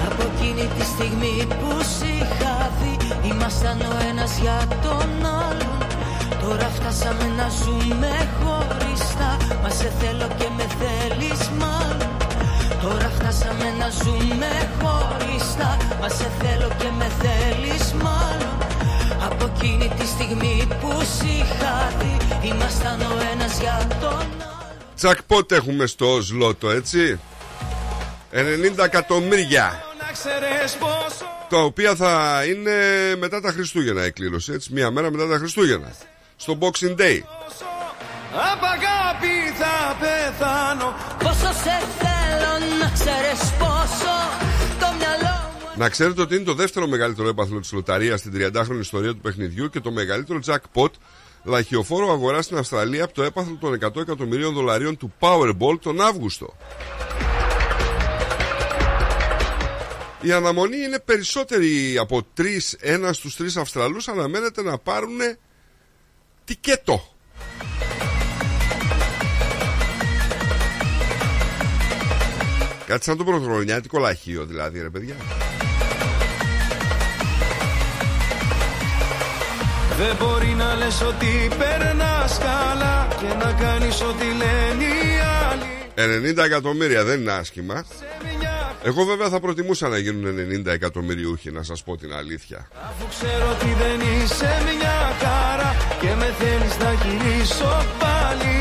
[0.06, 5.15] Από εκείνη τη στιγμή που σ' είχα δει Ήμασταν ο ένας για τον άλλον
[6.96, 9.38] Τώρα φτάσαμε να ζούμε χωριστά.
[9.62, 12.18] Μας σε θέλω και με θέλεις μάλλον
[12.82, 15.78] Τώρα φτάσαμε να ζούμε χωριστά.
[16.02, 18.58] Μας σε θέλω και με θέλεις μάλλον
[19.26, 24.26] Από εκείνη τη στιγμή που σ' είχα δει Ήμασταν ο ένας για τον
[24.96, 27.20] Τσακπότ έχουμε στο ζλότο έτσι;
[28.32, 29.84] 90 εκατομμύρια.
[30.00, 32.72] Να ξέρεις πόσο Τα οποία θα είναι
[33.20, 35.92] μετά τα Χριστούγεννα εκκλήρωση έτσι; Μία μέρα μετά τα Χριστούγεννα
[36.36, 37.20] Στο Boxing Day
[38.54, 44.16] Απ' αγάπη θα πεθάνω Πόσο σε θέλω να ξέρεις πόσο
[44.80, 48.80] Το μυαλό μου Να ξέρετε ότι είναι το δεύτερο μεγαλύτερο έπαθλο της λοταρίας στην 30χρονη
[48.80, 50.90] ιστορία του παιχνιδιού και το μεγαλύτερο jackpot
[51.44, 56.56] λαχιοφόρο αγορά στην Αυστραλία από το έπαθλο των 100 εκατομμυρίων δολαρίων του Powerball τον Αύγουστο.
[60.22, 65.20] Η αναμονή είναι περισσότερη από τρεις, ένας στους τρεις Αυστραλούς αναμένεται να πάρουν
[66.46, 67.04] τικέτο.
[72.86, 75.16] Κάτι σαν το πρωτοχρονιάτικο λαχείο δηλαδή ρε παιδιά.
[79.98, 85.20] Δεν μπορεί να λες ότι περνάς καλά Και να κάνεις ό,τι λένε οι
[85.50, 87.86] άλλοι 90 εκατομμύρια δεν είναι άσχημα.
[88.84, 90.26] Εγώ βέβαια θα προτιμούσα να γίνουν
[90.66, 92.68] 90 εκατομμυριούχοι να σας πω την αλήθεια.
[92.90, 98.56] Αφού ξέρω ότι δεν είσαι μια κάρα Και με θέλεις να γυρίσω πάλι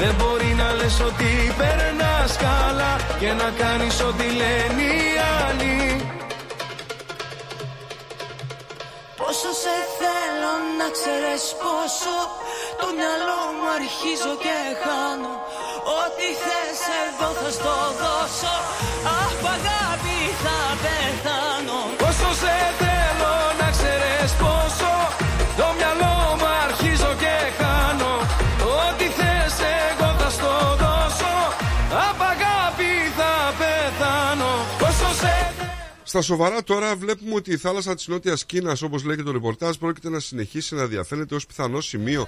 [0.00, 5.08] Δεν μπορεί να λες ότι περνάς καλά Και να κάνεις ό,τι λένε οι
[5.44, 5.76] άλλοι
[9.20, 12.16] Πόσο σε θέλω να ξέρεις πόσο
[12.80, 15.34] Το μυαλό μου αρχίζω και χάνω
[16.00, 18.54] Ό,τι θες εγώ θα στο δώσω.
[19.20, 21.78] Αχ αγάπη θα πεθάνω.
[22.02, 24.92] Πόσο σε θέλω να ξέρεις πόσο
[25.60, 28.12] Το μυαλό μου αρχίζω και χάνω.
[28.84, 31.34] Ό,τι θες εγώ θα στο δώσω.
[32.08, 34.52] Απ' αγάπη θα πεθάνω.
[34.82, 35.34] Πόσο σε
[36.02, 40.08] Στα σοβαρά τώρα βλέπουμε ότι η θάλασσα της Νότιας Κίνας όπως λέγεται το ρεπορτάζ πρόκειται
[40.08, 42.26] να συνεχίσει να διαφαίνεται ως πιθανό σημείο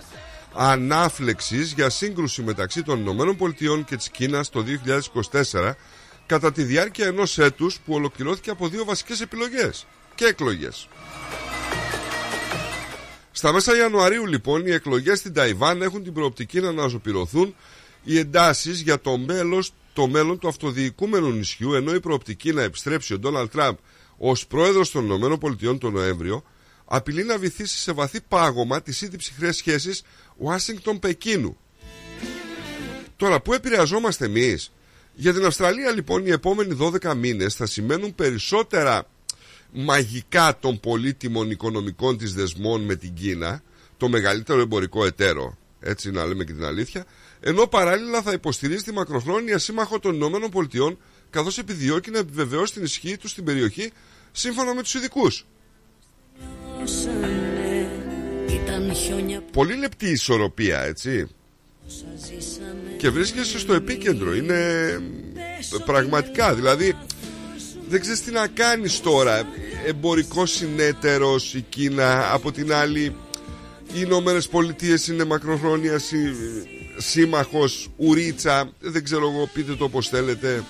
[0.53, 4.65] ανάφλεξης για σύγκρουση μεταξύ των Ηνωμένων Πολιτειών και της Κίνας το
[5.53, 5.73] 2024
[6.27, 10.89] κατά τη διάρκεια ενός έτους που ολοκληρώθηκε από δύο βασικές επιλογές και εκλογές.
[13.33, 17.55] Στα μέσα Ιανουαρίου λοιπόν οι εκλογές στην Ταϊβάν έχουν την προοπτική να αναζωπηρωθούν
[18.05, 23.15] οι εντάσεις για το, μέλος, το μέλλον του αυτοδιοικούμενου νησιού ενώ η προοπτική να επιστρέψει
[23.15, 23.77] ο Ντόναλτ Τραμπ
[24.19, 26.43] ως πρόεδρος των ΗΠΑ τον Νοέμβριο
[26.87, 30.03] απειλεί να βυθίσει σε βαθύ πάγωμα τις ήδη ψυχρές σχέσεις
[30.37, 31.57] Ουάσιγκτον-Πεκίνου.
[33.17, 34.73] Τώρα, πού επηρεαζόμαστε εμείς;
[35.15, 39.07] Για την Αυστραλία λοιπόν οι επόμενοι 12 μήνες θα σημαίνουν περισσότερα
[39.73, 43.63] μαγικά των πολύτιμων οικονομικών της δεσμών με την Κίνα,
[43.97, 47.05] το μεγαλύτερο εμπορικό εταίρο, έτσι να λέμε και την αλήθεια,
[47.41, 50.99] ενώ παράλληλα θα υποστηρίζει τη μακροχρόνια σύμμαχο των Ηνωμένων Πολιτειών,
[51.31, 53.93] καθώς επιδιώκει να επιβεβαιώσει την ισχύ τους στην περιοχή
[54.33, 55.47] σύμφωνα με τους ειδικούς.
[58.49, 61.27] Ήταν χιόνια Πολύ λεπτή ισορροπία, έτσι.
[62.97, 64.35] Και βρίσκεσαι στο επίκεντρο.
[64.35, 64.61] Είναι
[65.85, 66.95] πραγματικά, δηλαδή
[67.89, 69.49] δεν ξέρεις τι να κάνεις τώρα.
[69.87, 73.17] Εμπορικός συνέτερος η Κίνα, από την άλλη
[73.93, 76.13] Οι Ηνωμένες Πολιτείες είναι μακροχρόνιας
[76.97, 80.65] σύμμαχος, ουρίτσα, δεν ξέρω εγώ πείτε το όπως θέλετε.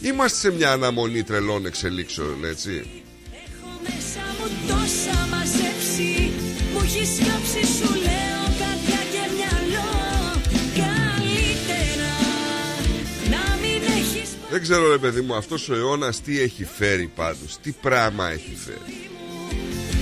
[0.00, 3.02] Είμαστε σε μια αναμονή τρελών εξελίξεων, έτσι.
[4.48, 6.32] Έχω μέσα μου τόσα μαζέψει.
[6.72, 9.90] Μου έχεις κάψει σου λέω καρδιά και μυαλό.
[10.74, 12.14] Καλύτερα
[13.30, 17.58] να μην έχεις Δεν ξέρω ρε παιδί μου αυτός ο αιώνας τι έχει φέρει πάντως
[17.62, 19.10] Τι πράγμα έχει φέρει.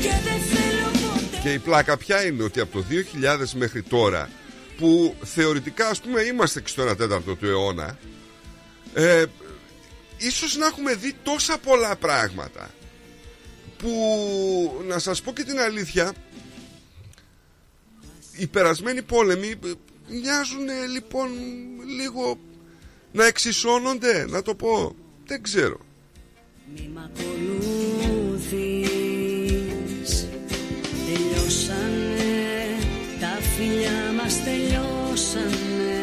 [0.01, 2.85] Και δεν θέλω ποτέ Και η πλάκα ποια είναι ότι από το
[3.45, 4.31] 2000 μέχρι τώρα
[4.79, 7.99] Που θεωρητικά ας πούμε είμαστε και στο 1 τέταρτο του αιώνα
[8.95, 9.25] ε,
[10.19, 12.71] Ίσως να έχουμε δει τόσα πολλά πράγματα
[13.79, 13.91] Που
[14.87, 16.15] να σας πω και την αλήθεια
[18.37, 19.73] Οι περασμένοι πόλεμοι ε,
[20.09, 21.29] μοιάζουν ε, λοιπόν
[21.97, 22.39] λίγο
[23.13, 24.95] να εξισώνονται Να το πω.
[25.27, 25.81] Δεν ξέρω.
[26.75, 27.67] Μη μ' ακολούθεις.
[31.07, 32.79] Τελειώσανε
[33.21, 35.95] Τα φιλιά μας τελειώσανε.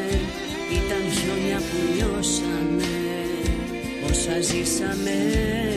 [0.72, 2.94] Ήταν χιόνια που νιώσανε.
[4.10, 5.73] Όσα ζήσαμε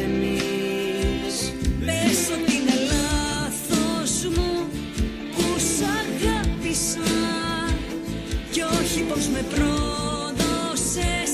[9.37, 11.33] με πρόδωσες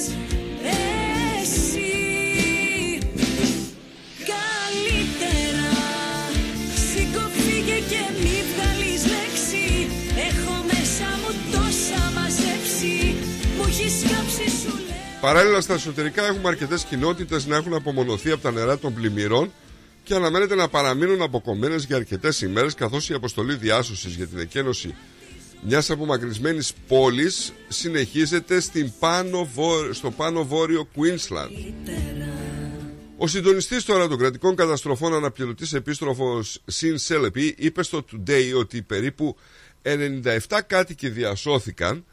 [1.42, 1.92] Εσύ.
[4.32, 5.72] Καλύτερα
[6.74, 9.88] Σήκω φύγε και μη βγάλεις λέξη.
[10.28, 13.14] Έχω μέσα μου τόσα μαζέψει.
[13.57, 15.20] Μου έχεις κάψει σου λέω.
[15.20, 19.53] Παράλληλα στα εσωτερικά έχουμε αρκετές κοινότητες να έχουν απομονωθεί από τα νερά των πλημμυρών
[20.03, 24.94] και αναμένεται να παραμείνουν αποκομμένες για αρκετές ημέρες καθώς η αποστολή διάσωσης για την εκένωση
[25.67, 31.73] μιας απομακρυσμένης πόλης συνεχίζεται στην πάνω, βο- στο πάνω βόρειο Queensland.
[33.17, 39.37] Ο συντονιστής τώρα των κρατικών καταστροφών αναπληρωτής επίστροφος Σιν Σέλεπι είπε στο Today ότι περίπου
[39.83, 42.05] 97 κάτοικοι διασώθηκαν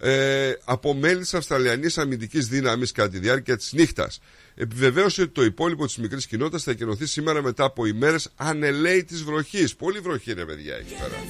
[0.00, 4.20] ε, από μέλης τη Αυστραλιανής Αμυντικής Δύναμης κατά τη διάρκεια της νύχτας.
[4.54, 9.74] Επιβεβαίωσε ότι το υπόλοιπο της μικρής κοινότητας θα εκενωθεί σήμερα μετά από ημέρες ανελαίτη βροχής.
[9.76, 11.24] Πολύ βροχή, ρε παιδιά, εκεί πέρα.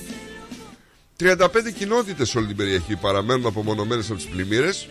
[1.21, 4.89] 35 κοινότητες σε όλη την περιοχή παραμένουν απομονωμένες από τις πλημμύρες.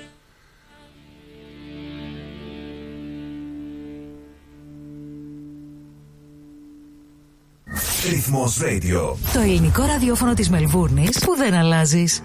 [8.10, 9.16] Ρυθμός Radio.
[9.34, 12.22] Το ελληνικό ραδιόφωνο της Μελβούρνης που δεν αλλάζεις.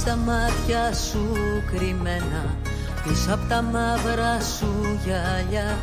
[0.00, 1.36] Έχεις τα μάτια σου
[1.72, 2.56] κρυμμένα
[3.02, 5.78] Πίσω απ' τα μαύρα σου γυαλιά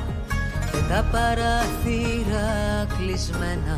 [0.72, 2.50] Και τα παραθύρα
[2.98, 3.76] κλεισμένα.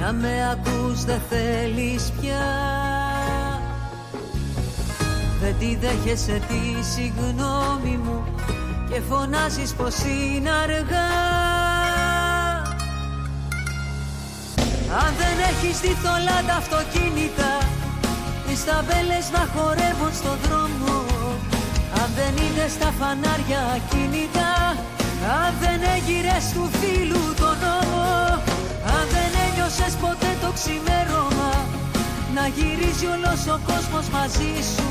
[0.00, 2.46] Να με ακούς δεν θέλεις πια.
[5.40, 8.24] Δεν τη δέχεσαι τη συγγνώμη μου
[8.90, 11.10] Και φωνάζεις πως είναι αργά.
[15.02, 17.73] Αν δεν έχεις δει θολά τα αυτοκίνητα
[18.54, 20.94] τις ταμπέλες να χορεύουν στον δρόμο.
[22.00, 24.54] Αν δεν είδες τα φανάρια κινητά
[25.40, 28.06] Αν δεν έγειρες του φίλου τον νόμο
[28.94, 31.52] Αν δεν ένιωσες ποτέ το ξημέρωμα
[32.36, 34.88] Να γυρίζει όλος ο κόσμος μαζί σου.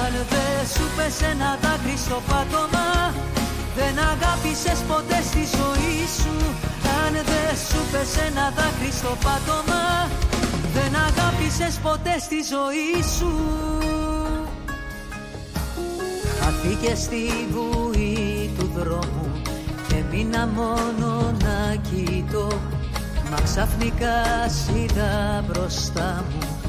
[0.00, 2.88] Αν δεν σου πες ένα δάκρυ στο πάτωμα
[3.78, 6.34] Δεν αγάπησες ποτέ στη ζωή σου.
[7.00, 9.82] Αν δεν σου πες ένα δάκρυ στο πάτωμα
[10.72, 13.32] δεν αγάπησες ποτέ στη ζωή σου
[16.40, 19.42] Χαθήκε στη βουή του δρόμου
[19.88, 22.60] Και μείνα μόνο να κοιτώ
[23.30, 26.60] Μα ξαφνικά σ' είδα μπροστά μου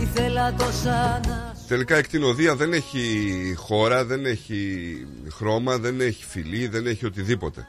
[0.00, 6.66] Ήθελα τόσα να Τελικά η κτηνοδία δεν έχει χώρα, δεν έχει χρώμα, δεν έχει φιλή,
[6.66, 7.68] δεν έχει οτιδήποτε.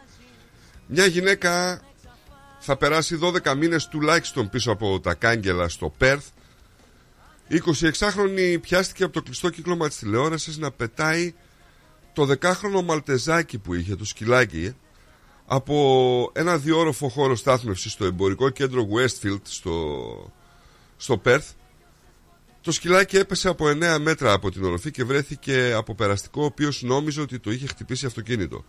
[0.88, 1.82] Μια γυναίκα
[2.72, 6.26] θα περάσει 12 μήνες τουλάχιστον πίσω από τα κάγκελα στο Πέρθ.
[7.50, 11.34] 26χρονη πιάστηκε από το κλειστό κύκλωμα της τηλεόρασης να πετάει
[12.14, 14.76] το δεκάχρονο μαλτεζάκι που είχε, το σκυλάκι,
[15.46, 20.32] από ένα διόροφο χώρο στάθμευσης στο εμπορικό κέντρο Westfield στο,
[20.98, 21.52] στο Πέρθ.
[22.62, 26.82] Το σκυλάκι έπεσε από 9 μέτρα από την οροφή και βρέθηκε από περαστικό ο οποίος
[26.82, 28.66] νόμιζε ότι το είχε χτυπήσει αυτοκίνητο.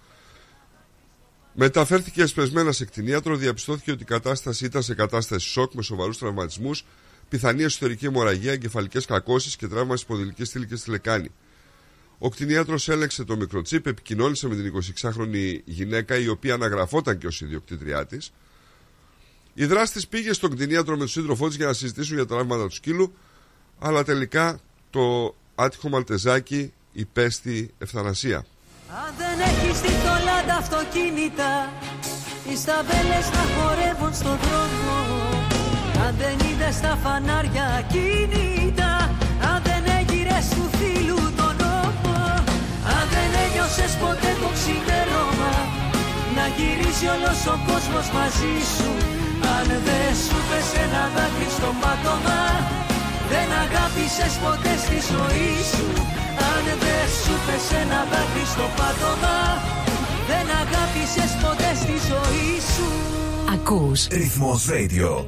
[1.55, 6.85] Μεταφέρθηκε εσπεσμένα σε κτηνίατρο, διαπιστώθηκε ότι η κατάσταση ήταν σε κατάσταση σοκ με σοβαρούς τραυματισμούς,
[7.29, 11.31] πιθανή εσωτερική αιμορραγία, εγκεφαλικές κακώσεις και τραύμα στη ποδηλική στήλη και στη λεκάνη.
[12.19, 17.41] Ο κτηνίατρος έλεγξε το μικροτσίπ, επικοινώνησε με την 26χρονη γυναίκα, η οποία αναγραφόταν και ως
[17.41, 18.33] ιδιοκτήτριά της.
[19.55, 22.67] Η δράστη πήγε στον κτηνίατρο με τον σύντροφό της για να συζητήσουν για τα τραύματα
[22.67, 23.15] του σκύλου.
[23.79, 24.59] αλλά τελικά
[24.91, 28.37] το άτυχο Μαλτεζάκι υπέστη ευθανασία.
[28.89, 31.53] Αν δεν έχεις τη θολά τα αυτοκίνητα.
[32.49, 34.99] Οι σταβέλες να χορεύουν στον δρόμο.
[36.05, 38.93] Αν δεν είδες τα φανάρια κίνητα
[39.51, 42.19] Αν δεν έγειρες του φίλου τον νόμο.
[42.97, 45.55] Αν δεν ένιωσες ποτέ το ξημέρωμα.
[46.37, 48.91] Να γυρίσει όλος ο κόσμος μαζί σου.
[49.57, 52.43] Αν δεν σου πες ένα δάκρυ στο πάτωμα.
[53.31, 55.87] Δεν αγάπησες ποτέ στη ζωή σου.
[56.51, 59.39] Αν δεν σου πες ένα δάκρυ στο πάτωμα
[60.31, 62.89] Δεν αγάπησες ποτέ στη ζωή σου
[63.53, 65.25] Ακούς Ρυθμός Radio.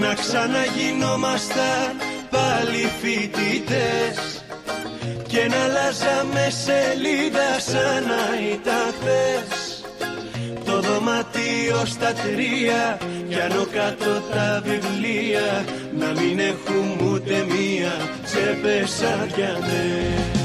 [0.00, 2.07] Να ξαναγινόμασταν πάλι
[3.00, 4.42] φοιτητές
[5.26, 8.22] Και να αλλάζαμε σελίδα σαν να
[8.52, 9.82] ήταν χθες.
[10.64, 15.64] Το δωμάτιο στα τρία Κι άνω κάτω τα βιβλία
[15.98, 17.92] Να μην έχουμε ούτε μία
[18.24, 20.37] τσέπες αριανές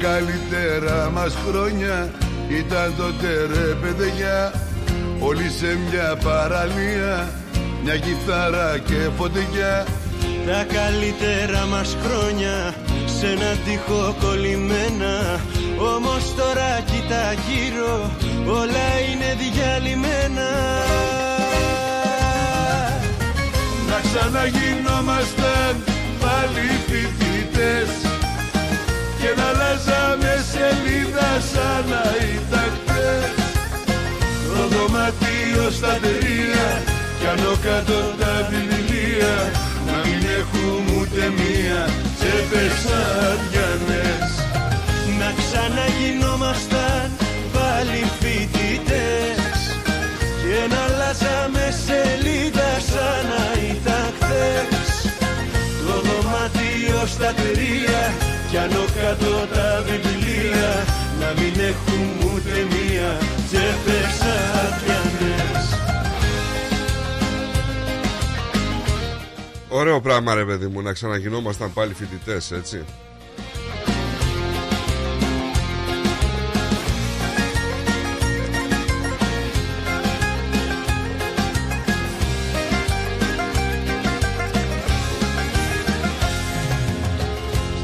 [0.00, 2.10] καλύτερα μας χρόνια.
[2.48, 4.52] Ήταν τότε ρε παιδιά
[5.20, 7.28] Όλοι σε μια παραλία,
[7.82, 9.86] μια κιθάρα και φωτιά.
[10.46, 12.74] Τα καλύτερα μας χρόνια
[13.18, 15.40] σε ένα τείχο κολλημένα.
[15.94, 18.10] Όμως τώρα κοίτα γύρω
[18.46, 20.48] όλα είναι διαλυμένα.
[23.88, 25.74] Να ξαναγινόμασταν
[26.20, 28.17] πάλι φοιτητές
[29.20, 32.04] Και να αλλάζαμε σελίδα σαν να
[32.34, 33.34] ήταν χτες
[34.48, 36.68] Το δωμάτιο στα τρία
[37.18, 39.34] Κι άνω κάτω τα βιβλία.
[39.86, 41.80] Να μην έχουμε ούτε μία
[42.16, 44.30] τσέπες αδιανές
[45.20, 47.06] Να ξαναγινόμασταν
[47.54, 49.58] πάλι φοιτητές.
[50.42, 54.88] Και να αλλάζαμε σελίδα σαν να ήταν χθες.
[55.86, 58.02] Το δωμάτιο στα τρία
[58.50, 60.84] Κι άνω κάτω τα βιβλία
[61.20, 64.20] Να μην έχουμε ούτε μία τσέπες
[64.54, 65.78] αδιανές
[69.68, 72.84] Ωραίο πράγμα ρε παιδί μου να ξαναγινόμασταν πάλι φοιτητές, έτσι.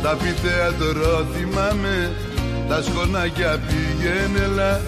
[0.04, 2.12] Στα πιτέατρο θυμάμαι
[2.68, 4.80] Τα σκονάκια πηγαίνελα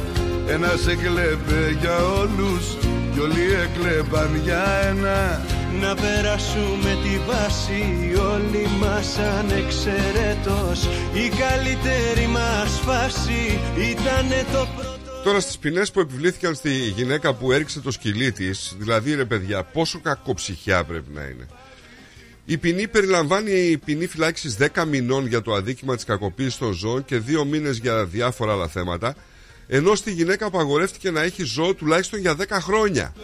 [0.49, 2.77] Ένας έκλεπε για όλους
[3.13, 5.45] Κι όλοι έκλεπαν για ένα.
[5.81, 7.83] Να περάσουμε τη βάση
[8.33, 10.89] όλοι μας ανεξαιρέτως.
[11.13, 13.59] Η καλύτερη μας φάση
[13.91, 15.23] ήτανε το πρώτο.
[15.25, 19.65] Τώρα στις ποινές που επιβλήθηκαν στη γυναίκα που έριξε το σκυλί της, δηλαδή ρε παιδιά,
[19.65, 21.47] πόσο κακοψυχιά πρέπει να είναι.
[22.49, 27.21] Η ποινή περιλαμβάνει ποινή φυλάκισης 10 μηνών για το αδίκημα της κακοποίησης των ζώων και
[27.27, 29.15] 2 μήνες για διάφορα άλλα θέματα,
[29.67, 33.15] ενώ στη γυναίκα απαγορεύτηκε να έχει ζώο τουλάχιστον για 10 χρόνια.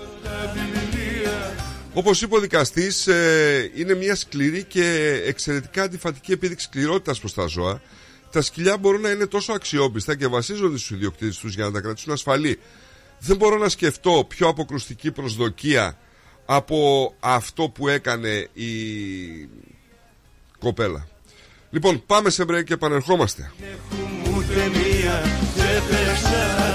[1.93, 7.47] Όπως είπε ο δικαστής, ε, είναι μια σκληρή και εξαιρετικά αντιφατική επίδειξη σκληρότητας προς τα
[7.47, 7.83] ζώα.
[8.33, 11.81] Τα σκυλιά μπορούν να είναι τόσο αξιόπιστα και βασίζονται στους ιδιοκτήτες τους για να τα
[11.81, 12.59] κρατήσουν ασφαλή.
[13.19, 15.97] Δεν μπορώ να σκεφτώ πιο αποκρουστική προσδοκία
[16.55, 18.73] από αυτό που έκανε η
[20.59, 21.07] κοπέλα.
[21.71, 23.53] Λοιπόν, πάμε σε break και επανερχόμαστε.
[24.29, 25.21] ούτε μία
[25.55, 26.25] τσέπες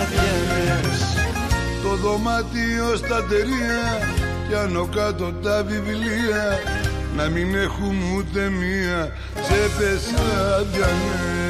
[0.02, 1.16] αδιανές
[1.84, 4.00] Το δωμάτιο στα τερία
[4.48, 6.60] Κι άνω κάτω τα βιβλία
[7.16, 9.12] Να μην έχουμε ούτε μία
[9.42, 10.14] τσέπες
[10.60, 11.48] αδιανές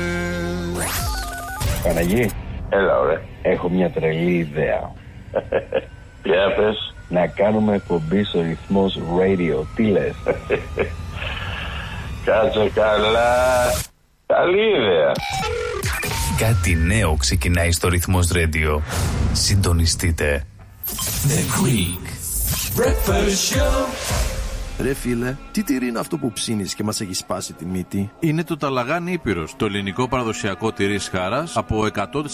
[1.84, 2.30] Παναγί,
[2.70, 3.22] έλα ωραία.
[3.42, 4.92] Έχω μια τρελή ιδέα.
[6.24, 6.96] Για πες.
[7.10, 9.66] Να κάνουμε εκπομπή στο ρυθμός radio.
[9.76, 10.16] Τι λες;
[12.26, 13.66] Κάτσε καλά.
[14.26, 15.12] Καλή ιδέα.
[16.38, 18.82] Κάτι νέο ξεκινάει στο ρυθμός radio.
[19.32, 20.44] Συντονιστείτε.
[21.28, 22.08] The Greek
[22.80, 23.88] Breakfast Show.
[24.80, 28.44] Ρε φίλε, τι τυρί είναι αυτό που ψήνεις και μας έχεις σπάσει τη μύτη; Είναι
[28.44, 31.86] το ταλαγάνι Ήπειρος, το ελληνικό παραδοσιακό τυρί χάρας από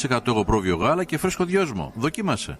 [0.10, 1.92] 100% εγωπρόβιο γάλα και φρέσκο δυόσμο.
[1.96, 2.60] Δοκίμασε.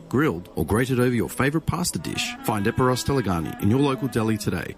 [0.15, 2.25] grilled, or grated over your favourite pasta dish.
[2.49, 4.75] Find Eperos Talagani in your local deli today.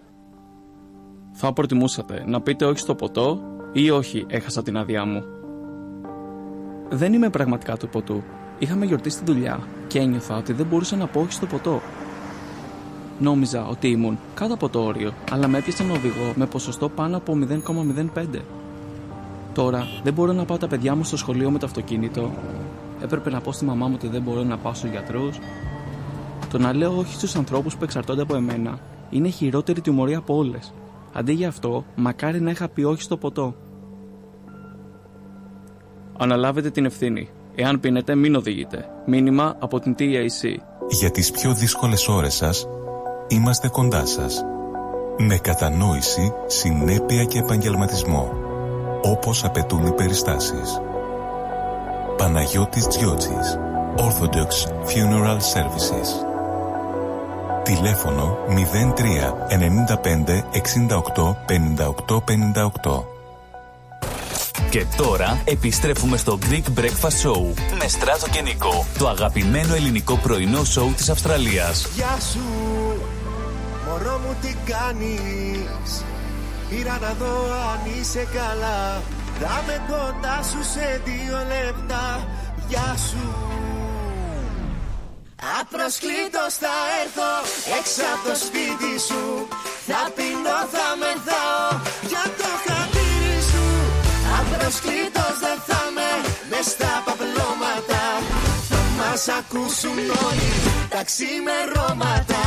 [1.31, 5.23] Θα προτιμούσατε να πείτε όχι στο ποτό ή όχι έχασα την άδειά μου.
[6.89, 8.23] Δεν είμαι πραγματικά του ποτού.
[8.59, 11.81] Είχαμε γιορτή στη δουλειά και ένιωθα ότι δεν μπορούσα να πω όχι στο ποτό.
[13.19, 17.17] Νόμιζα ότι ήμουν κάτω από το όριο, αλλά με έπιασε ένα οδηγό με ποσοστό πάνω
[17.17, 18.41] από 0,05.
[19.53, 22.31] Τώρα δεν μπορώ να πάω τα παιδιά μου στο σχολείο με το αυτοκίνητο.
[23.01, 25.39] Έπρεπε να πω στη μαμά μου ότι δεν μπορώ να πάω στους γιατρούς.
[26.49, 28.79] Το να λέω όχι στους ανθρώπους που εξαρτώνται από εμένα
[29.09, 30.73] είναι χειρότερη τιμωρία από όλες.
[31.13, 33.55] Αντί για αυτό, μακάρι να είχα πει όχι στο ποτό.
[36.17, 37.29] Αναλάβετε την ευθύνη.
[37.55, 38.89] Εάν πίνετε, μην οδηγείτε.
[39.05, 40.57] Μήνυμα από την TAC.
[40.89, 42.67] Για τις πιο δύσκολες ώρες σας,
[43.27, 44.43] είμαστε κοντά σας.
[45.17, 48.31] Με κατανόηση, συνέπεια και επαγγελματισμό.
[49.01, 50.81] Όπως απαιτούν οι περιστάσεις.
[52.23, 53.57] Παναγιώτης Τζιότσης.
[53.97, 54.51] Orthodox
[54.89, 56.07] Funeral Services.
[57.63, 63.03] Τηλέφωνο 03 95 68 58 58.
[64.69, 70.63] Και τώρα επιστρέφουμε στο Greek Breakfast Show με Στράτο και Νικό, το αγαπημένο ελληνικό πρωινό
[70.63, 71.87] σοου της Αυστραλίας.
[71.95, 72.39] Γεια σου,
[73.87, 76.03] μωρό μου τι κάνεις;
[76.69, 77.35] Πήρα να δω
[77.73, 79.01] αν είσαι καλά
[79.45, 82.05] Θα με κοντά σου σε δύο λεπτά.
[82.67, 83.25] Γεια σου.
[85.59, 87.31] Απροσκλήτως θα έρθω
[87.77, 89.23] έξω από το σπίτι σου.
[89.87, 91.67] Θα πεινώ, θα μεθάω
[92.11, 93.65] για το χατήρι σου.
[94.39, 96.09] Απροσκλήτως δεν θα με
[96.49, 98.03] μες στα παπλώματα.
[98.69, 100.51] Θα μας ακούσουν όλοι
[100.93, 102.43] τα ξημερώματα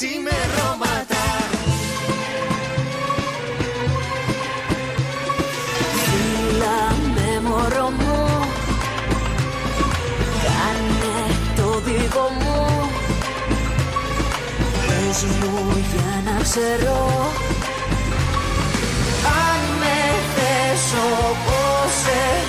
[0.00, 1.24] ξημερώματα.
[6.04, 6.82] Φίλα
[7.14, 8.28] με μωρό μου.
[10.44, 11.16] Κάνε
[11.56, 12.90] το δικό μου.
[14.86, 17.32] Πες μου για να ξέρω.
[19.24, 19.96] Αν με
[20.34, 20.92] θες
[21.28, 22.39] όπως σε θέλω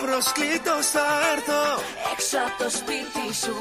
[0.00, 1.62] Απροσκλήτως θα έρθω.
[2.12, 3.56] Έξω από το σπίτι σου.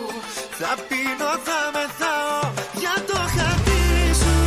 [0.59, 2.39] Θα πίνω, θα μεθάω
[2.81, 4.38] για το χατήρι σου.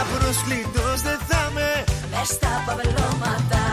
[0.00, 1.70] Απροσκλήτως δεν θα με
[2.12, 3.64] Μες στα παπελώματα.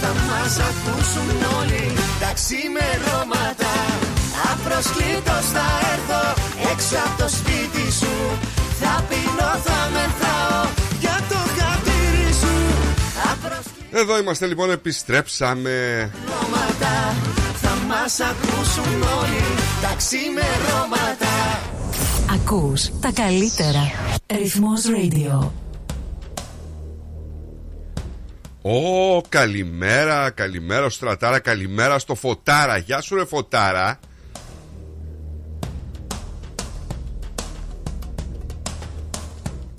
[0.00, 1.84] Θα μας ακούσουν όλοι
[2.22, 3.74] τα ξημερώματα.
[4.50, 6.22] Απροσκλήτως θα έρθω
[6.72, 8.14] έξω από το σπίτι σου.
[8.80, 10.75] Θα πίνω, θα μεθάω
[13.98, 16.02] Εδώ είμαστε λοιπόν, επιστρέψαμε.
[16.14, 17.14] Απροσκλώματα
[17.54, 19.42] θα μας ακούσουν όλοι
[19.82, 21.26] τα ξημερώματα
[22.32, 23.80] Ακούς τα καλύτερα.
[24.26, 25.50] Ρυθμός Radio.
[28.62, 32.76] Ω, καλημέρα, καλημέρα στο Στρατάρα, καλημέρα στο Φωτάρα.
[32.76, 33.98] Γεια σου ρε Φωτάρα.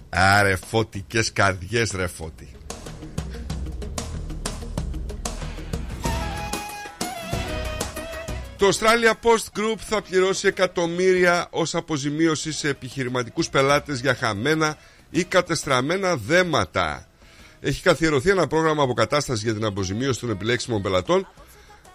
[0.10, 2.57] Άρε φωτικές καρδιές ρε φώτη.
[8.58, 14.78] Το Australia Post Group θα πληρώσει εκατομμύρια ως αποζημίωση σε επιχειρηματικούς πελάτες για χαμένα
[15.10, 17.08] ή κατεστραμμένα δέματα.
[17.60, 21.28] Έχει καθιερωθεί ένα πρόγραμμα αποκατάστασης για την αποζημίωση των επιλέξιμων πελατών.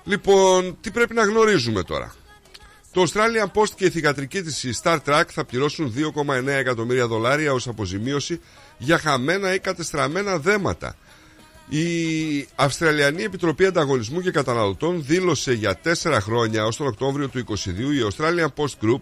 [0.05, 2.15] Λοιπόν, τι πρέπει να γνωρίζουμε τώρα;
[2.93, 7.53] Το Australian Post και η θηγατρική της η Star Trek θα πληρώσουν 2,9 εκατομμύρια δολάρια
[7.53, 8.41] ως αποζημίωση
[8.79, 10.97] για χαμένα ή κατεστραμμένα δέματα.
[11.69, 17.67] Η Αυστραλιανή Επιτροπή Ανταγωνισμού και Καταναλωτών δήλωσε για τέσσερα χρόνια ως τον Οκτώβριο του 2022
[17.69, 19.01] η Australian Post Group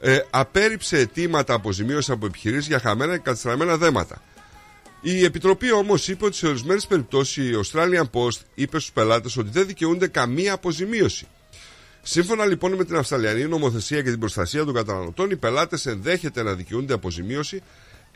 [0.00, 4.22] ε, απέρριψε αιτήματα αποζημίωσης από επιχειρήσεις για χαμένα και κατεστραμμένα δέματα.
[5.00, 9.48] Η Επιτροπή όμως είπε ότι σε ορισμένες περιπτώσεις η Australian Post είπε στους πελάτες ότι
[9.52, 11.26] δεν δικαιούνται καμία αποζημίωση.
[12.02, 16.52] Σύμφωνα λοιπόν με την Αυστραλιανή νομοθεσία και την προστασία των καταναλωτών, οι πελάτες ενδέχεται να
[16.52, 17.62] δικαιούνται αποζημίωση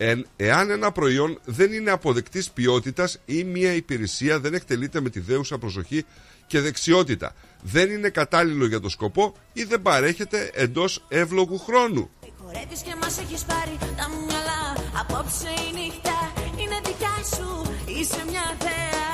[0.00, 5.20] εν, εάν ένα προϊόν δεν είναι αποδεκτής ποιότητας ή μια υπηρεσία δεν εκτελείται με τη
[5.20, 6.04] δέουσα προσοχή
[6.46, 12.10] και δεξιότητα, δεν είναι κατάλληλο για το σκοπό ή δεν παρέχεται εντός εύλογου χρόνου.
[12.44, 18.56] Χορεύεις και μας έχεις πάρει τα μυαλά Απόψε η νύχτα είναι δικιά σου Είσαι μια
[18.58, 19.06] θέα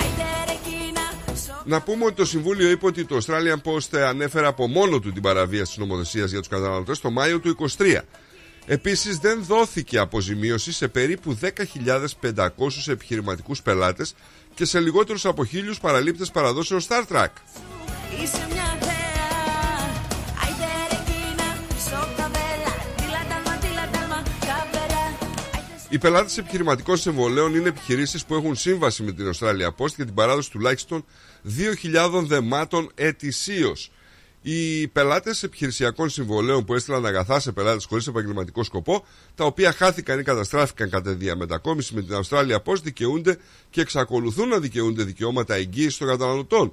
[0.00, 4.46] Άιντε ρε κίνα σο- Να πούμε ότι το Συμβούλιο είπε ότι το Australian Post ανέφερε
[4.46, 7.98] από μόνο του την παραβίαση της νομοθεσίας για τους καταναλωτές το Μάιο του 23.
[8.70, 12.48] Επίσης δεν δόθηκε αποζημίωση σε περίπου 10.500
[12.86, 14.14] επιχειρηματικούς πελάτες
[14.54, 17.26] και σε λιγότερους από χίλιους παραλήπτες παραδόσεων Star Trek.
[18.22, 19.18] Είσαι μια θέα
[20.44, 21.48] Άιντε ρε κίνα.
[21.88, 22.72] Σο καβέλα.
[22.96, 25.18] Τίλα τάλμα, τίλα τάλμα Καβέρα
[25.88, 30.14] Οι πελάτες επιχειρηματικών συμβολέων είναι επιχειρήσεις που έχουν σύμβαση με την Australia Post για την
[30.14, 31.04] παράδοση τουλάχιστον
[31.84, 33.90] 2.000 δεμάτων ετησίως.
[34.42, 40.18] Οι πελάτες επιχειρησιακών συμβολέων που έστειλαν αγαθά σε πελάτες χωρίς επαγγελματικό σκοπό, τα οποία χάθηκαν
[40.18, 43.38] ή καταστράφηκαν κατά διαμετακόμιση με την Australia Post, δικαιούνται
[43.70, 46.72] και εξακολουθούν να δικαιούνται δικαιώματα εγγύησης των καταναλωτών.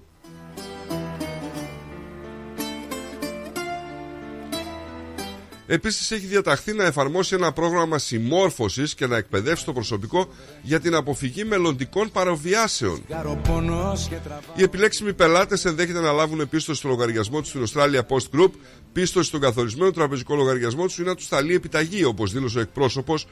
[5.67, 10.27] Επίσης, έχει διαταχθεί να εφαρμόσει ένα πρόγραμμα συμμόρφωσης και να εκπαιδεύσει το προσωπικό
[10.61, 13.03] για την αποφυγή μελλοντικών παραβιάσεων.
[13.07, 17.99] Καροπονός και τραβά Οι επιλέξιμοι πελάτες ενδέχεται να λάβουν πίστοση στο λογαριασμό τους στην Australia
[18.07, 18.49] Post Group,
[18.93, 23.27] πίστοση στον καθορισμένο τραπεζικό λογαριασμό τους ή να τους σταλεί επιταγή, όπως δήλωσε ο εκπρόσωπος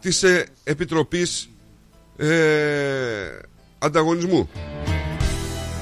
[0.00, 1.50] της ε, Επιτροπής
[2.16, 2.28] ε,
[3.78, 4.48] Ανταγωνισμού.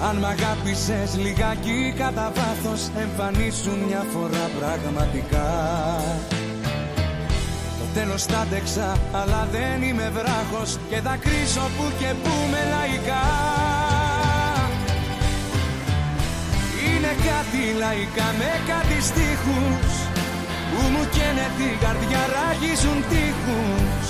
[0.06, 5.48] Αν μ' αγάπησες λιγάκι κατά βάθος Εμφανίσουν μια φορά πραγματικά.
[7.78, 12.62] Το τέλος τα άντεξα αλλά δεν είμαι βράχος Και θα κρίσω που και που με
[12.72, 13.26] λαϊκά.
[16.84, 19.92] Είναι κάτι λαϊκά με κάτι στίχους
[20.70, 24.06] Που μου καίνε την καρδιά ράγιζουν τείχους.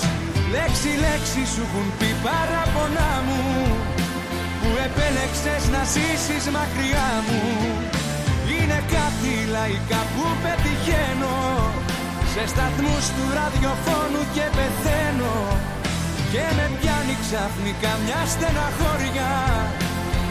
[0.53, 3.39] Λέξη λέξη σου έχουν πει παραπονά μου
[4.59, 7.43] που επέλεξες να ζήσεις μακριά μου.
[8.53, 11.37] Είναι κάτι λαϊκά που πετυχαίνω.
[12.33, 15.35] Σε σταθμούς του ραδιοφώνου και πεθαίνω.
[16.31, 19.31] Και με πιάνει ξαφνικά μια στεναχώρια.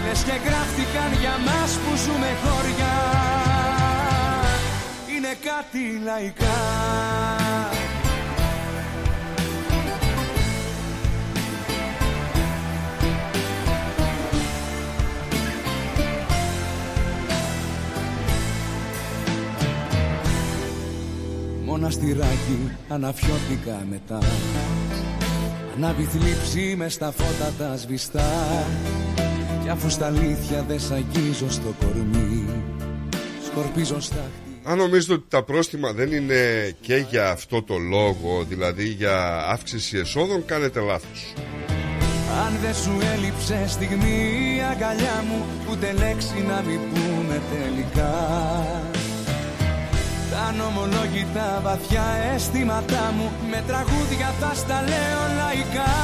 [0.04, 2.92] Λες και γράφτηκαν για μας που ζούμε χώρια.
[5.12, 6.58] Είναι κάτι λαϊκά
[21.80, 24.18] Μοναστηράκι αναφιώθηκα μετά.
[25.76, 28.30] Ανάβει θλίψη μες στα φώτα τα σβηστά.
[29.62, 32.46] Κι αφού στα αλήθεια δεν σ' αγγίζω στο κορμί
[33.46, 34.30] Σκορπίζω στα
[34.64, 39.98] Αν νομίζετε ότι τα πρόστιμα δεν είναι και για αυτό το λόγο, δηλαδή για αύξηση
[39.98, 41.32] εσόδων, κάνετε λάθος.
[42.46, 48.97] Αν δεν σου έλειψε στιγμή η αγκαλιά μου Ούτε λέξη να μην πούμε τελικά
[50.38, 53.32] Τα ανομολόγητα βαθιά αισθήματά μου.
[53.50, 55.94] Με τραγούδια θα στα λέω λαϊκά.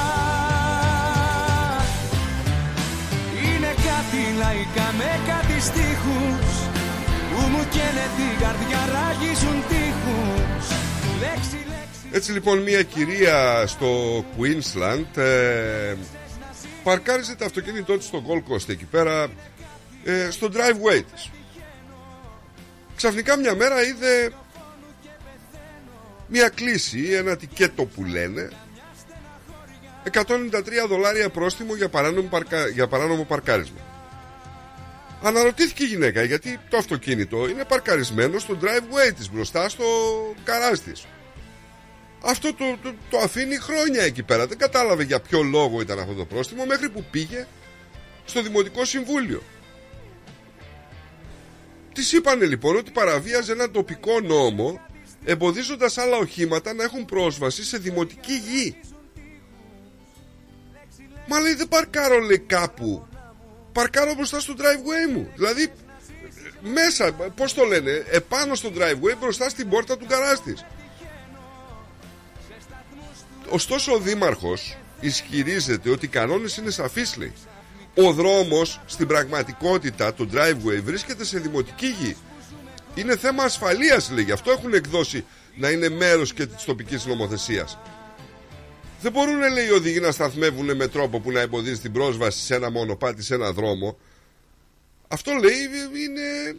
[3.45, 6.49] Είναι κάτι λαϊκά με κάτι στίχους
[7.31, 10.67] Που μου καίνε την καρδιά ράγιζουν τείχους.
[11.21, 12.05] Λέξη, λέξη.
[12.13, 15.95] Έτσι λοιπόν μια κυρία στο Queensland ε,
[16.83, 19.27] παρκάριζε το αυτοκίνητό της στο Gold Coast εκεί πέρα
[20.05, 21.31] ε, στο driveway της.
[22.97, 24.33] Ξαφνικά μια μέρα είδε
[26.27, 28.49] μια κλίση, ένα τικέτο που λένε
[30.13, 30.53] 193
[30.89, 32.69] δολάρια πρόστιμο για παράνομο, παρκα...
[32.69, 33.81] για παράνομο παρκάρισμα.
[35.23, 39.85] Αναρωτήθηκε η γυναίκα γιατί το αυτοκίνητο είναι παρκαρισμένο στο driveway της μπροστά στο
[40.45, 41.07] καράζ της.
[42.25, 44.47] Αυτό το, το, το αφήνει χρόνια εκεί πέρα.
[44.47, 47.47] Δεν κατάλαβε για ποιο λόγο ήταν αυτό το πρόστιμο μέχρι που πήγε
[48.25, 49.43] στο Δημοτικό Συμβούλιο.
[51.95, 54.81] Της είπανε λοιπόν ότι παραβίαζε ένα τοπικό νόμο
[55.25, 58.77] εμποδίζοντας άλλα οχήματα να έχουν πρόσβαση σε δημοτική γη.
[61.27, 63.07] Μα λέει δεν παρκάρω λέει κάπου.
[63.73, 65.31] Παρκάρω μπροστά στο driveway μου.
[65.35, 65.73] Δηλαδή
[66.61, 70.65] μέσα, πώς το λένε, επάνω στο driveway μπροστά στην πόρτα του γκαράζ της.
[73.49, 77.33] Ωστόσο ο Δήμαρχος ισχυρίζεται ότι οι κανόνες είναι σαφείς λέει.
[77.95, 82.17] Ο δρόμος στην πραγματικότητα, το driveway βρίσκεται σε δημοτική γη.
[82.95, 85.25] Είναι θέμα ασφαλείας λέει, γι' αυτό έχουν εκδώσει
[85.57, 87.79] να είναι μέρος και της τοπικής νομοθεσίας.
[89.01, 92.55] Δεν μπορούν λέει οι οδηγοί να σταθμεύουν με τρόπο που να εμποδίζει την πρόσβαση σε
[92.55, 93.99] ένα μονοπάτι, σε ένα δρόμο.
[95.09, 95.57] Αυτό λέει
[96.05, 96.57] είναι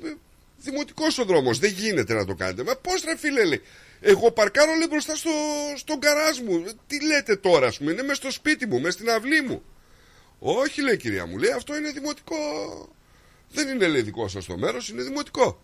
[0.58, 1.60] δημοτικός ο δρόμος.
[1.60, 2.64] Δεν γίνεται να το κάνετε.
[2.64, 3.62] Μα πώς ρε φίλε, λέει.
[4.02, 5.30] Εγώ παρκάρω λέει μπροστά στο,
[5.76, 6.66] στον καράζ μου.
[6.88, 9.64] Τι λέτε τώρα, ας πούμε, είναι μέσα στο σπίτι μου, μέσα στην αυλή μου.
[10.48, 12.36] Όχι, λέει κυρία μου, λέει αυτό είναι δημοτικό.
[13.52, 15.62] Δεν είναι λέει δικό σας το μέρος, είναι δημοτικό.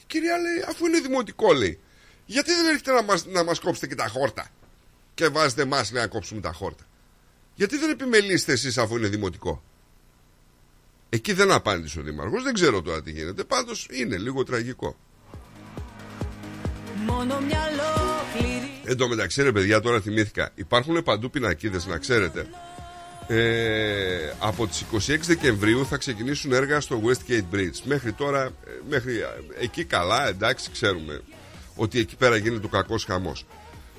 [0.00, 1.78] Η κυρία λέει, αφού είναι δημοτικό, λέει,
[2.26, 4.48] γιατί δεν έρχεται να μας, να μας κόψετε και τα χόρτα;
[5.14, 6.84] Και βάζετε εμάς να κόψουμε τα χόρτα.
[7.54, 9.62] Γιατί δεν επιμελείστε εσείς αφού είναι δημοτικό;
[11.08, 12.42] Εκεί δεν απάντησε ο Δήμαρχος.
[12.42, 13.44] Δεν ξέρω τώρα τι γίνεται.
[13.44, 14.96] Πάντως είναι λίγο τραγικό.
[18.84, 20.50] Εν τω μεταξύ, ρε παιδιά, τώρα θυμήθηκα.
[20.54, 22.46] Υπάρχουν παντού πινακίδες, να ξέρετε.
[23.32, 27.80] Ε, από τις 26 Δεκεμβρίου θα ξεκινήσουν έργα στο Westgate Bridge.
[27.84, 28.50] Μέχρι τώρα, ε,
[28.88, 29.26] μέχρι ε,
[29.60, 31.20] εκεί καλά, εντάξει, ξέρουμε
[31.74, 33.46] ότι εκεί πέρα γίνεται ο κακός χαμός.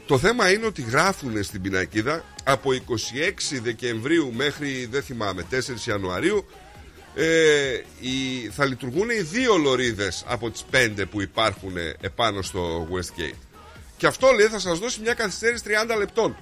[0.06, 2.74] Το θέμα είναι ότι γράφουν στην πινακίδα από 26
[3.62, 5.56] Δεκεμβρίου μέχρι δεν θυμάμαι 4
[5.88, 6.46] Ιανουαρίου
[7.16, 13.38] ε, οι, θα λειτουργούν οι δύο λωρίδες από τις πέντε που υπάρχουν επάνω στο Westgate.
[13.98, 15.64] Και αυτό λέει θα σας δώσει μια καθυστέρηση
[15.94, 16.38] 30 λεπτών.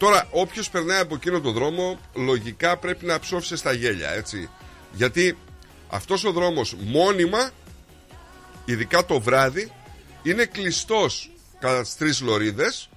[0.00, 4.48] Τώρα όποιος περνάει από εκείνο το δρόμο λογικά πρέπει να ψόφισε στα γέλια έτσι.
[4.92, 5.38] Γιατί
[5.88, 7.50] αυτός ο δρόμος μόνιμα
[8.64, 9.72] ειδικά το βράδυ
[10.22, 12.88] είναι κλειστός κατά τις τρεις λωρίδες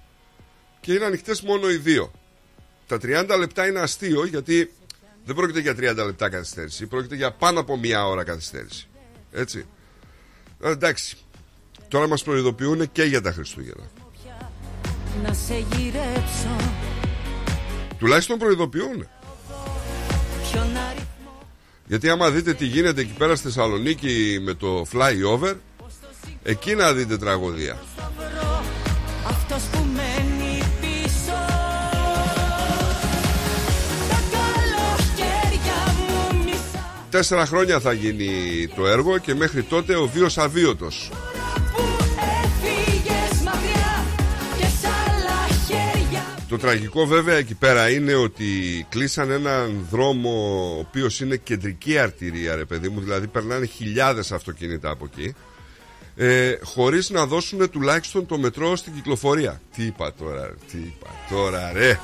[0.80, 2.12] και είναι ανοιχτές μόνο οι δύο.
[2.88, 4.74] Τα 30 λεπτά είναι αστείο γιατί
[5.26, 8.88] δεν πρόκειται για 30 λεπτά καθυστέρηση, πρόκειται για πάνω από μία ώρα καθυστέρηση.
[9.32, 9.66] Έτσι.
[10.62, 11.18] Ε, εντάξει.
[11.88, 13.90] Τώρα μας προειδοποιούν και για τα Χριστούγεννα.
[15.24, 15.66] Να σε
[18.04, 19.08] Τουλάχιστον προειδοποιούν.
[21.86, 25.54] Γιατί άμα δείτε τι γίνεται εκεί πέρα στη Θεσσαλονίκη με το flyover,
[26.44, 27.84] εκεί να δείτε τραγωδία.
[29.28, 31.36] Αυτός που μένει πίσω.
[37.10, 38.32] Τέσσερα χρόνια θα γίνει
[38.76, 41.12] το έργο και μέχρι τότε ο βίος αβίωτος
[46.54, 48.46] Το τραγικό βέβαια εκεί πέρα είναι ότι
[48.90, 50.30] κλείσαν έναν δρόμο
[50.76, 55.36] ο οποίος είναι κεντρική αρτηρία ρε παιδί μου Δηλαδή περνάνε χιλιάδες αυτοκίνητα από εκεί
[56.16, 59.62] ε, χωρίς να δώσουν τουλάχιστον το μετρό στην κυκλοφορία.
[59.76, 62.00] Τι είπα τώρα, τι είπα τώρα ρε.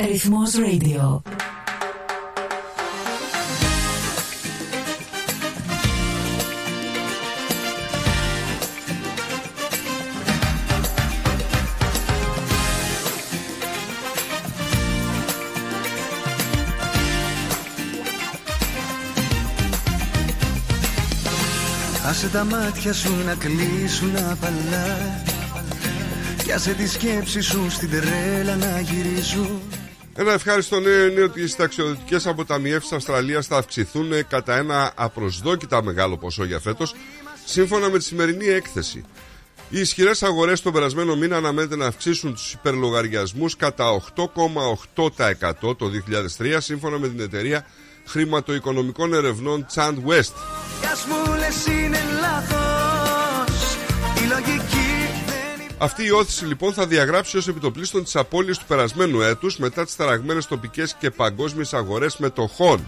[0.00, 1.20] Ρυθμός Radio.
[22.08, 25.22] Άσε τα μάτια σου να κλείσουν απαλά
[26.46, 29.60] Κι άσε τη σκέψη σου στην τρέλα να γυρίζουν
[30.18, 36.16] ένα ευχάριστο νέο είναι ότι οι συνταξιοδοτικές αποταμιεύσει Αυστραλίας θα αυξηθούν κατά ένα απροσδόκητα μεγάλο
[36.16, 36.94] ποσό για φέτος,
[37.44, 39.04] σύμφωνα με τη σημερινή έκθεση.
[39.68, 45.90] Οι ισχυρές αγορές τον περασμένο μήνα αναμένεται να αυξήσουν τους υπερλογαριασμούς κατά 8,8% το
[46.38, 47.66] 2003, σύμφωνα με την εταιρεία
[48.06, 50.34] χρηματοοικονομικών ερευνών Chand West.
[55.78, 59.96] Αυτή η όθηση λοιπόν θα διαγράψει ως επιτοπλίστων τις απώλειες του περασμένου έτους μετά τις
[59.96, 62.86] ταραγμένες τοπικές και παγκόσμιες αγορές μετοχών.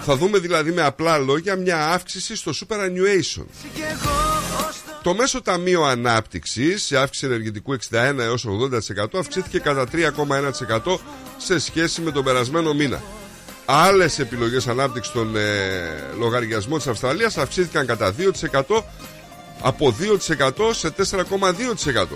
[0.00, 3.44] Θα δούμε δηλαδή με απλά λόγια μια αύξηση στο superannuation.
[5.02, 8.46] Το μέσο ταμείο ανάπτυξης σε αύξηση ενεργητικού 61 έως
[9.14, 10.96] 80% αυξήθηκε κατά 3,1%
[11.36, 13.02] σε σχέση με τον περασμένο μήνα.
[13.64, 15.40] Άλλες επιλογές ανάπτυξης των ε,
[16.18, 18.14] λογαριασμών της Αυστραλίας αυξήθηκαν κατά
[18.66, 18.82] 2%
[19.60, 22.06] από 2% σε 4,2%.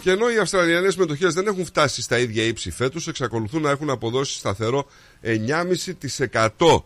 [0.00, 3.90] Και ενώ οι Αυστραλιανές μετοχές δεν έχουν φτάσει στα ίδια ύψη φέτος, εξακολουθούν να έχουν
[3.90, 4.88] αποδώσει σταθερό
[5.22, 6.84] 9,5%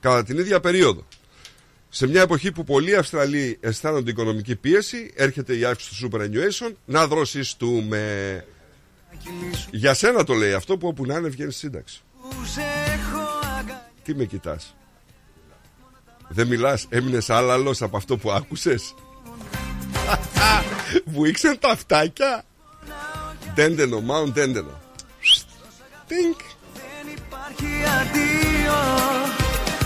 [0.00, 1.06] κατά την ίδια περίοδο.
[1.88, 7.06] Σε μια εποχή που πολλοί Αυστραλοί αισθάνονται οικονομική πίεση, έρχεται η αύξηση του superannuation να
[7.06, 8.44] δροσιστούμε.
[9.70, 12.00] Για σένα το λέει αυτό που όπου να είναι βγαίνει σύνταξη.
[14.02, 14.74] Τι με κοιτάς;
[16.28, 18.94] Δεν μιλάς Έμεινες άλλαλος από αυτό που άκουσες;
[21.12, 22.44] Βουήξαν τα αυτάκια;
[23.54, 24.80] Ντέντενο Μάουν Ντέντενο.
[26.06, 26.40] Τίνκ.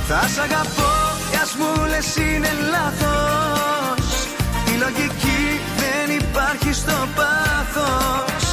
[0.06, 0.92] Θα σ' αγαπώ
[1.30, 4.26] κι ας μου λες είναι λάθος.
[4.74, 8.43] Η λογική δεν υπάρχει στο πάθος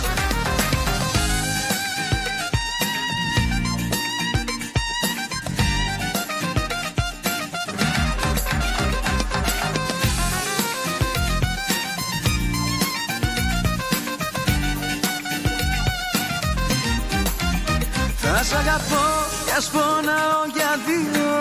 [18.34, 19.06] Θα σ' αγαπώ
[19.46, 21.32] κι ας πονάω για δύο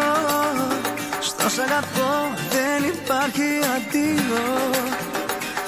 [1.20, 2.10] Στο σ' αγαπώ
[2.54, 4.44] δεν υπάρχει αντίο.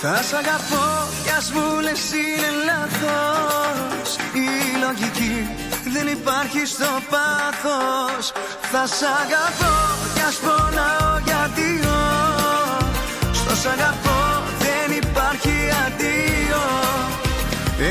[0.00, 0.86] Θα σ' αγαπώ
[1.24, 4.08] κι ας μου λες είναι λάθος.
[4.46, 4.48] Η
[4.84, 5.36] λογική
[5.94, 8.24] δεν υπάρχει στο πάθος.
[8.72, 9.74] Θα σ' αγαπώ
[10.14, 11.96] κι ας πονάω για δύο
[13.32, 14.20] Στο σ' αγαπώ
[14.64, 16.62] δεν υπάρχει αντίο.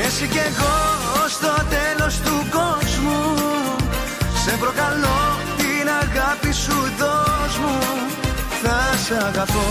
[0.04, 0.76] Εσύ κι εγώ
[1.28, 2.41] στο τέλος του κόσμου
[4.44, 5.20] Σε προκαλώ
[5.56, 7.78] την αγάπη σου δώσ' μου
[8.62, 9.68] Θα σ' αγαπώ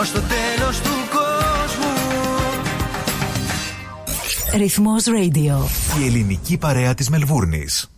[0.00, 1.92] ως το τέλος του κόσμου
[4.56, 5.66] Ρυθμός Radio.
[6.00, 7.90] Η ελληνική παρέα της Μελβούρνης.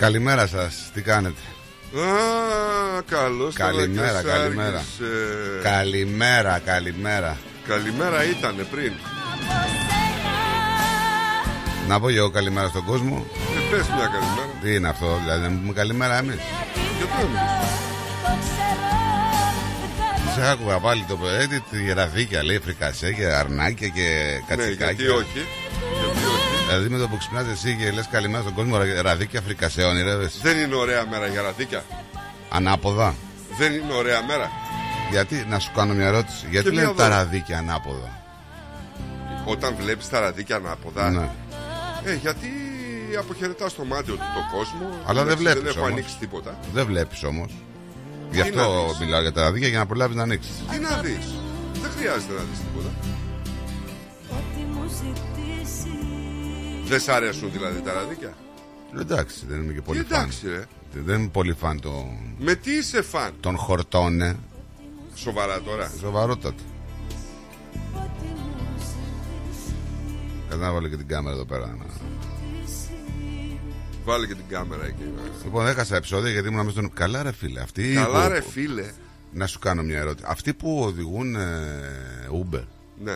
[0.00, 1.40] Καλημέρα σας, τι κάνετε;
[1.94, 4.82] Α, καλώς Καλημέρα, καλημέρα.
[5.62, 7.36] Καλημέρα, καλημέρα.
[7.68, 8.92] Καλημέρα ήτανε πριν.
[11.88, 13.26] Να πω και εγώ καλημέρα στον κόσμο.
[13.56, 14.58] Ε, πες μια καλημέρα.
[14.62, 16.34] Τι είναι αυτό, δηλαδή να πούμε καλημέρα εμείς.
[16.98, 17.38] Γιατί να μην
[20.34, 24.92] Σε άκουγα πάλι το παιδί, τη ραδίκια λέει φρικασέ και αρνάκια και Ναι, κατσικάκια.
[24.92, 25.46] γιατί όχι
[26.70, 30.38] Δηλαδή με το που ξυπνάς εσύ και λες καλημέρα στον κόσμο ρα- ραδίκια φρικασέ ονειρεύεσαι
[30.42, 31.84] Δεν είναι ωραία μέρα για ραδίκια
[32.50, 33.14] Ανάποδα
[33.58, 34.50] Δεν είναι ωραία μέρα
[35.10, 37.16] Γιατί, να σου κάνω μια ερώτηση Γιατί Και μια λένε τα δώρα.
[37.16, 38.22] ραδίκια ανάποδα;
[39.44, 41.30] Όταν βλέπεις τα ραδίκια ανάποδα Ναι.
[42.04, 42.48] Ε, γιατί
[43.18, 45.90] αποχαιρετάς το μάτι του το κόσμο Αλλά δεν Εντάξει, βλέπεις Δεν έχω όμως.
[45.92, 47.50] ανοίξει τίποτα Δεν βλέπεις όμως
[48.30, 50.78] Γι' Τι να αυτό δεις; μιλάω για τα ραδίκια για να προλάβεις να ανοίξεις Τι
[50.78, 51.26] να δεις;
[51.82, 52.90] Δεν χρειάζεται να δεις τίποτα
[54.36, 56.09] Ό,τι μου ζητήσεις
[56.90, 58.34] Δεν σ' αρέσουν δηλαδή τα ραδίκια;
[59.00, 60.50] Εντάξει, δεν είμαι και πολύ Τι εντάξει, φαν.
[60.50, 60.64] ρε.
[61.02, 62.04] Δεν είμαι πολύ φαν το...
[62.38, 64.36] Με τι είσαι φαν; των χορτών, ε.
[65.14, 66.62] Σοβαρά τώρα Σοβαρότατα.
[70.48, 71.66] Κατά να βάλω και την κάμερα εδώ πέρα.
[71.66, 72.08] να-
[74.04, 75.02] Βάλε και την κάμερα εκεί
[75.44, 76.92] Λοιπόν, έχασα επεισόδια γιατί ήμουν μέσα στον.
[76.92, 77.60] Καλά, ρε φίλε.
[77.60, 78.90] Αυτοί Καλά που- ρε φίλε
[79.32, 80.24] Να σου κάνω μια ερώτηση.
[80.28, 81.48] Αυτοί που οδηγούν ε,
[82.44, 82.62] Uber.
[83.04, 83.14] Ναι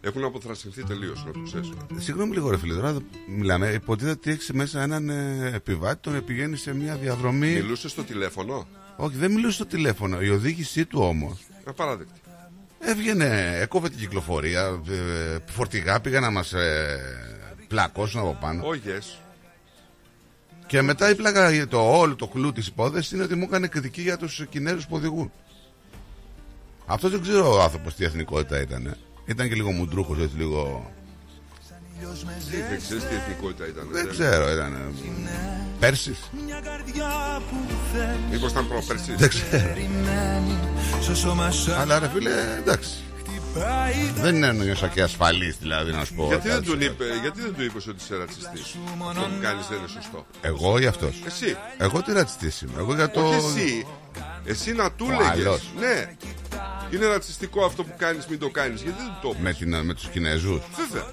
[0.00, 2.74] Έχουν αποθρασινθεί τελείως να το ξέρεις Συγγνώμη λίγο, ρε φίλε.
[2.74, 2.96] Τώρα
[3.28, 3.68] μιλάμε.
[3.68, 7.52] Υποτίθεται ότι έχεις μέσα έναν ε, επιβάτη, τον πηγαίνει σε μια διαδρομή.
[7.52, 8.66] Μιλούσε στο τηλέφωνο;
[8.96, 10.20] Όχι, δεν μιλούσε στο τηλέφωνο.
[10.20, 12.20] Η οδήγησή του όμως Απαράδεκτη
[12.80, 14.82] έβγαινε, έκοβε την κυκλοφορία.
[14.88, 16.98] Ε, φορτηγά πήγαν να μας ε,
[17.68, 18.62] πλακώσουν από πάνω.
[18.64, 19.20] Oh yes
[20.66, 23.66] Και μετά η πλάκα για το όλο το κλου της υπόθεσης είναι ότι μου έκανε
[23.66, 25.32] κριτική για τους Κινέζους που οδηγούν.
[26.86, 28.96] Αυτό δεν ξέρω ο άνθρωπος τι εθνικότητα ήταν.
[29.26, 30.90] Ήταν και λίγο μουντρούχος, έτσι λίγο.
[32.50, 34.94] Δεν ξέρεις τι εθνικότητα ήταν Δεν ξέρω, ήταν.
[35.80, 36.16] Πέρσι.
[38.30, 39.74] Μήπως ήταν πρόπερσης Δεν ξέρω.
[41.78, 42.90] Αλλά ρε φίλε, εντάξει.
[44.14, 46.26] Δεν είναι νιώσα και ασφαλής δηλαδή να σου πω.
[46.26, 46.66] γιατί δεν, κάτι.
[46.68, 48.76] τον είπε, γιατί δεν του είπες ότι είσαι ρατσιστής;
[49.08, 52.72] Αυτό που κάνεις δεν είναι σωστό Εγώ ή αυτός; Εσύ Εγώ τι ρατσιστής είμαι.
[52.78, 53.20] Εγώ για το.
[53.20, 53.86] Όχι εσύ
[54.44, 55.70] Εσύ να του Ο λέγες άλλος.
[55.78, 56.14] Ναι
[56.90, 59.94] Είναι ρατσιστικό αυτό που κάνεις μην το κάνεις Γιατί δεν το είπες Με, την, με
[59.94, 60.60] τους Κινέζους.
[60.76, 61.06] Βέβαια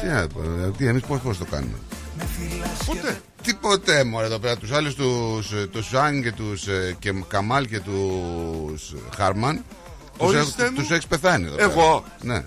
[0.00, 1.78] Τι, να πω, ε, τι εμείς πώ το κάνουμε;
[2.86, 6.96] Ποτέ Τι ποτέ μωρέ εδώ πέρα Τους άλλους τους, ε, τους Ζαν και τους ε,
[6.98, 9.64] και Καμάλ και τους Χάρμαν τους,
[10.16, 10.76] Ορίστε έχ- μου.
[10.76, 11.70] τους έχεις πεθάνει εδώ πέρα.
[11.70, 12.04] Εγώ.
[12.22, 12.42] Ναι.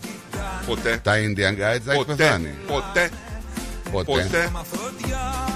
[0.65, 0.99] Ποτέ.
[1.03, 2.13] Τα Indian Guides τα έχεις Ποτέ.
[2.15, 2.49] πεθάνει.
[2.67, 3.09] Ποτέ.
[3.91, 4.11] Ποτέ.
[4.11, 4.51] Ποτέ.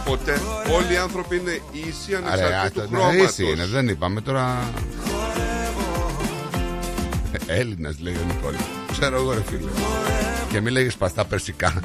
[0.06, 0.42] Ποτέ.
[0.74, 3.30] Όλοι οι άνθρωποι είναι ίσοι Άρα, ανεξαρτήτου άστα, ναι, χρώματος.
[3.30, 4.60] ίση είναι, δεν είπαμε τώρα.
[7.48, 8.58] Έλληνας λέει ο Νικόλα
[8.92, 9.70] Ξέρω εγώ ρε φίλε.
[10.52, 11.74] Και μη λέγεις παστά περσικά.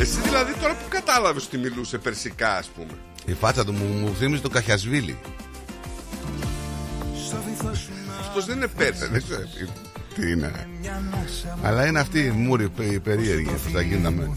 [0.00, 2.92] Εσύ δηλαδή τώρα που κατάλαβες ότι μιλούσε περσικά ας πούμε.
[3.26, 5.18] Η φάτσα του μου, μου θύμιζε τον Καχιασβίλη
[8.20, 9.66] Αυτός δεν είναι Πέρσι Δεν ξέρω τι,
[10.20, 10.66] τι είναι
[11.62, 14.30] Αλλά είναι αυτή η μούρη η περίεργη που θα γίναμε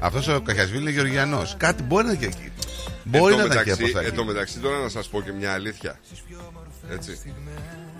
[0.00, 2.30] Αυτός ο Καχιασβίλη είναι Γεωργιανός Κάτι μπορεί να και
[3.04, 5.22] Μπορεί Εν τω να ήταν και μεταξύ- από Εν τω μεταξύ τώρα να σας πω
[5.22, 5.98] και μια αλήθεια.
[6.90, 7.18] Έτσι.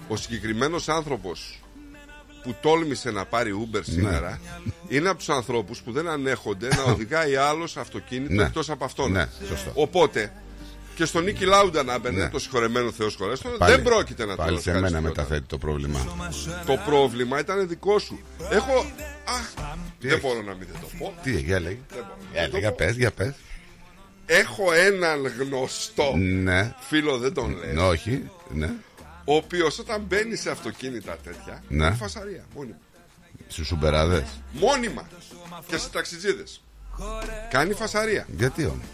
[0.09, 1.61] Ο συγκεκριμένος άνθρωπος
[2.43, 4.41] που τόλμησε να πάρει Uber σήμερα
[4.89, 8.43] είναι από τους ανθρώπους που δεν ανέχονται να οδηγάει άλλος αυτοκίνητο Ναι.
[8.43, 9.13] εκτός από αυτόν.
[9.13, 9.71] Ναι, σωστό.
[9.75, 10.33] Οπότε
[11.01, 12.29] και στον Νίκη Λάουντα να μπαινε Ναι.
[12.31, 15.23] το συγχωρεμένο Θεός χωρέστο, Πάλι- δεν πρόκειται να το Πάλι σε κάνεις μένα τίποτα.
[15.23, 16.01] μεταθέτει το πρόβλημα.
[16.67, 18.21] Το πρόβλημα ήταν δικό σου.
[18.51, 18.79] Έχω.
[18.79, 18.85] Α,
[20.01, 21.15] δεν έχεις; μπορώ να μην δεν το πω.
[21.23, 21.83] Τι, για λέει.
[21.89, 22.17] Δεν μπορώ.
[22.33, 22.75] Για, Δεν το για πω.
[22.79, 23.33] πες, για πες.
[24.27, 26.75] Έχω έναν γνωστό Ναι.
[26.81, 27.73] φίλο, δεν τον λέει.
[27.73, 28.31] Ναι, όχι.
[28.49, 28.71] Ναι.
[29.25, 31.63] Ο οποίος όταν μπαίνει σε αυτοκίνητα τέτοια.
[31.69, 31.85] Ναι.
[31.87, 32.45] Είναι φασαρία.
[32.55, 32.77] Μόνιμα.
[33.49, 34.25] Στους σουμπεράδες.
[34.53, 35.09] Μόνιμα.
[35.67, 36.63] Και σε ταξιτζίδες.
[37.51, 38.27] Κάνει φασαρία.
[38.37, 38.87] Γιατί όμως;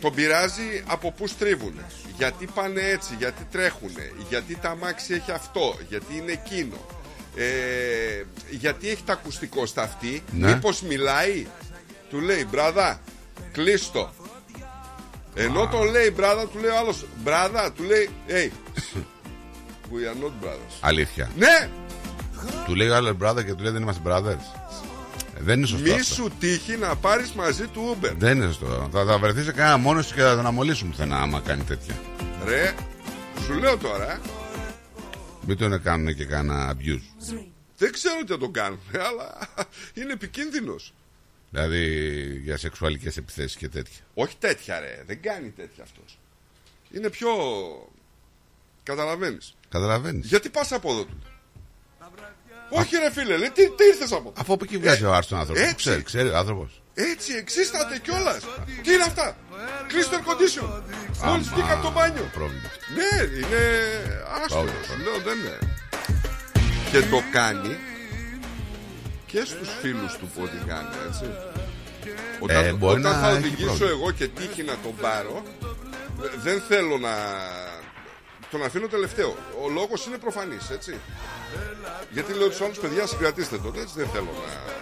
[0.00, 1.74] Τον πειράζει από πού στρίβουν.
[2.16, 3.90] Γιατί πάνε έτσι, γιατί τρέχουν,
[4.28, 6.76] γιατί τα αμάξι έχει αυτό, γιατί είναι εκείνο.
[7.36, 10.52] Ε, γιατί έχει τα ακουστικό στα αυτή, Ναι.
[10.54, 11.46] μήπως μιλάει,
[12.10, 13.00] του λέει μπράδα,
[13.52, 14.10] κλείστο.
[15.34, 18.50] Ενώ τον λέει μπράδα, του λέει ο άλλος μπράδα, του λέει hey,
[19.90, 20.76] we are not brothers.
[20.80, 21.30] Αλήθεια.
[21.36, 21.68] Ναι,
[22.66, 24.57] Του λέει ο άλλος brother και του λέει δεν είμαστε brothers.
[25.38, 25.84] Ε, Δεν είναι σωστό.
[25.84, 26.14] μη αυτό.
[26.14, 28.12] σου τύχει να πάρεις μαζί του Uber.
[28.18, 28.88] Δεν είναι σωστό.
[28.92, 31.94] Θα, θα βρεθείς σε κανένα μόνος σου και θα τον αμολύσουν πουθενά άμα κάνει τέτοια.
[32.44, 32.74] Ρε,
[33.44, 34.20] σου λέω τώρα, ε.
[35.46, 37.34] Μην τον κάνουν και κανένα abuse.
[37.78, 39.48] δεν ξέρω τι θα τον κάνουν, αλλά
[39.98, 40.92] είναι επικίνδυνος.
[41.50, 41.84] Δηλαδή
[42.44, 44.00] για σεξουαλικές επιθέσεις και τέτοια.
[44.14, 46.18] Όχι τέτοια ρε, δεν κάνει τέτοια αυτός.
[46.90, 47.28] Είναι πιο...
[48.82, 49.54] Καταλαβαίνεις.
[49.68, 50.26] Καταλαβαίνεις.
[50.26, 51.18] Γιατί πας από εδώ του;
[52.70, 55.60] Όχι ρε φίλε, λέει, τι, τι ήρθες από Αφού από εκεί βγάζει ο άρθρο άνθρωπο.
[55.60, 55.74] έτσι.
[55.74, 56.82] Ξέρει, ξέρει ο άνθρωπος.
[56.94, 58.40] Έτσι, εξίσταται κιόλας.
[58.82, 59.36] Τι είναι αυτά;
[59.86, 60.82] Κλείστο air condition.
[61.24, 62.30] Μόλις βγήκα από το μπάνιο.
[62.32, 62.68] Πρόβλημα.
[62.96, 63.62] Ναι, είναι
[64.42, 64.60] άστρο.
[64.62, 64.82] Πρόβλημα.
[64.86, 65.58] Σου λέω δεν είναι.
[66.90, 67.76] Και το κάνει
[69.26, 71.24] και στους φίλους του που οδηγάνε, έτσι.
[72.40, 73.90] Όταν, Ε, μπορεί όταν να θα έχει οδηγήσω πρόβλημα.
[73.90, 75.42] εγώ και τύχει να τον πάρω,
[76.20, 77.14] δε- δεν θέλω να.
[78.50, 79.36] Τον αφήνω τελευταίο.
[79.64, 80.94] Ο λόγος είναι προφανής, έτσι.
[82.10, 84.76] Γιατί λέω τους άλλους παιδιά, συγκρατήστε τότε, έτσι δεν θέλω να.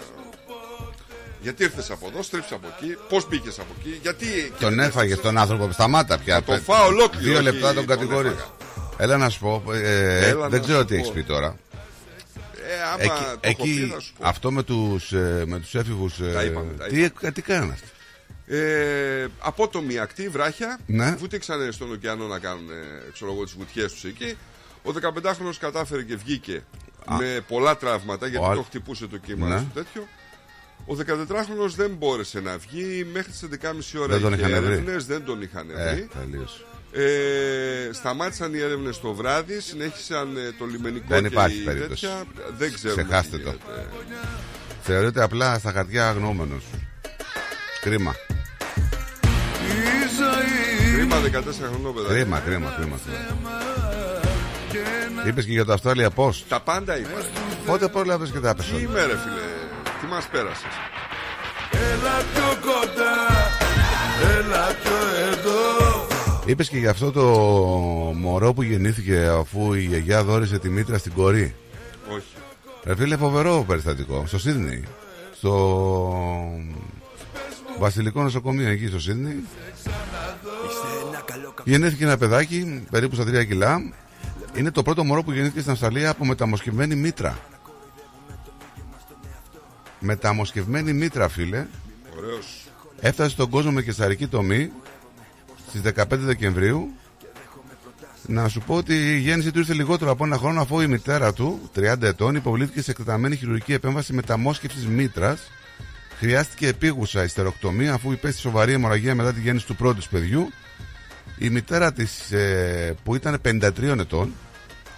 [1.40, 4.26] Γιατί ήρθες από εδώ, στρίψε από εκεί, πώς μπήκες από εκεί, γιατί.
[4.60, 5.72] Τον έφαγε τον άνθρωπο.
[5.72, 6.42] Σταμάτα πια.
[6.42, 8.30] τον φάω ολόκληρο, Δύο όχι λεπτά τον τον κατηγορείς.
[8.32, 8.50] έφαγα.
[8.98, 9.62] Έλα να σου πω.
[9.72, 11.12] ε, Έλα δεν να ξέρω σου τι έχεις πω.
[11.14, 11.56] πει τώρα.
[12.68, 14.28] Ε, άμα Εκεί, το έχω πει, εκεί θα σου πω.
[14.28, 17.86] αυτό με τους, ε, με τους έφηβους ε, Τα είπαμε, τα τι, τι κάνανε αυτοί;
[18.48, 20.78] Ε, απότομη ακτή, βράχια.
[20.86, 21.14] Ναι.
[21.18, 24.36] Βούτυξαν στον ωκεανό να κάνουν ε, ξέρω εγώ, τις βουτιές τους εκεί.
[24.82, 26.62] Ο 15χρονος κατάφερε και βγήκε
[27.18, 29.56] με πολλά τραύματα γιατί Ο το άλλ- χτυπούσε το κύμα Ναι.
[29.58, 30.08] στο τέτοιο.
[30.86, 34.06] Ο 14χρονος δεν μπόρεσε να βγει μέχρι τις 11.30 ώρα.
[34.12, 34.72] Δεν τον είχε είχαν βρει.
[34.72, 36.08] έρευνες, δεν τον είχαν ε, βρει.
[36.20, 36.64] τελείωσε.
[36.92, 42.06] Ε, σταμάτησαν οι έρευνες το βράδυ, συνέχισαν ε, το λιμενικό Δεν και υπάρχει η περίπτωση.
[42.06, 42.24] τέτοια.
[42.58, 43.02] Δεν ξέρουμε.
[43.02, 43.50] Ξεχάστε τι το.
[43.50, 43.88] γίνεται.
[44.82, 46.64] Θεωρείται απλά στα χαρτιά αγνώμενος
[47.80, 48.14] Κρίμα
[51.08, 52.14] Κρίμα 14 χρονών παιδάκι.
[52.14, 52.98] Κρίμα, κρίμα, κρίμα,
[55.26, 57.08] Είπες και για το Australia Post Τα πάντα είπα.
[57.16, 57.26] ρε.
[57.66, 59.46] Πότε πρόλαβες και τα Τι έπεσαν είμαι ρε φίλε,
[60.00, 60.74] τι μας πέρασες;
[61.72, 63.14] Έλα πιο κοντά,
[64.38, 64.96] έλα πιο
[65.30, 66.06] εδώ.
[66.46, 67.24] Είπες και για αυτό το
[68.14, 71.54] μωρό που γεννήθηκε αφού η γιαγιά δόρισε τη μήτρα στην κορή
[72.14, 72.24] Όχι.
[72.84, 74.84] Ρε φίλε φοβερό περιστατικό Στο Σίδνεϊ
[75.36, 75.80] Στο
[77.78, 79.44] Βασιλικό νοσοκομείο εκεί στο Σίδνεϊ
[81.64, 83.92] Γεννήθηκε ένα παιδάκι περίπου στα 3 κιλά
[84.54, 87.38] Είναι το πρώτο μωρό που γεννήθηκε στην Αυστραλία από μεταμοσχευμένη μήτρα
[89.98, 91.66] Μεταμοσχευμένη μήτρα φίλε
[92.16, 92.66] Ωραίος.
[93.00, 94.70] Έφτασε στον κόσμο με κεσαρική τομή
[95.68, 96.92] στις 15 Δεκεμβρίου.
[98.26, 101.32] Να σου πω ότι η γέννηση του ήρθε λιγότερο από ένα χρόνο αφού η μητέρα
[101.32, 105.50] του, 30 ετών, υποβλήθηκε σε εκτεταμένη χειρουργική επέμβαση μεταμόσχευσης μήτρας.
[106.18, 110.48] Χρειάστηκε επίγουσα ιστεροκτομία αφού υπέστη σοβαρή αιμορραγία μετά τη γέννηση του πρώτου της παιδιού.
[111.38, 114.32] Η μητέρα της ε, που ήταν 53 ετών,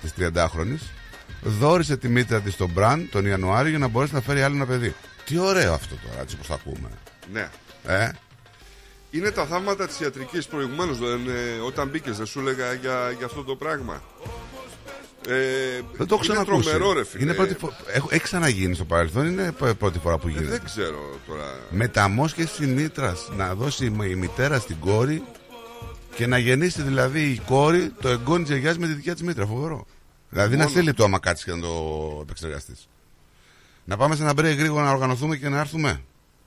[0.02, 0.81] της 30χρονης,
[1.43, 4.66] δόρισε τη μήτρα της στον Μπραν τον Ιανουάριο για να μπορέσει να φέρει άλλο ένα
[4.66, 4.94] παιδί.
[5.24, 6.89] Τι ωραίο αυτό τώρα, έτσι όπως το ακούμε.
[7.32, 7.48] Ναι.
[7.86, 8.09] Ε,
[9.10, 13.27] Είναι τα θαύματα της ιατρικής προηγουμένως δεν, ε, όταν μπήκες δεν σου έλεγα για, για
[13.27, 14.02] αυτό το πράγμα.
[15.28, 15.35] Ε,
[15.97, 16.52] δεν το έχω ξανακούσει.
[16.55, 17.23] Είναι τρομερό ρε φίλε.
[17.23, 17.73] Είναι πρώτη φο...
[17.93, 20.51] Έχω, έχει ξαναγίνει στο παρελθόν, είναι π- πρώτη φορά που Ε, γίνεται.
[20.51, 21.44] δεν ξέρω τώρα.
[21.70, 23.28] Μεταμόσχευση μήτρας.
[23.36, 25.23] Να δώσει η η μητέρα στην κόρη
[26.19, 29.47] και να γεννήσει δηλαδή η κόρη το εγγόνι της γιαγιάς με τη δικιά της μήτρα.
[29.47, 29.86] Φοβερό.
[30.28, 30.69] Δηλαδή να Μόνο.
[30.69, 32.89] στείλει το άμα κάτσεις και να το επεξεργαστείς.
[33.85, 36.01] Να πάμε σε ένα break γρήγορα να οργανωθούμε και να έρθουμε.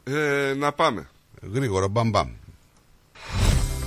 [0.03, 1.09] Ε, να πάμε.
[1.53, 2.29] Γρήγορα, μπαμ μπαμ.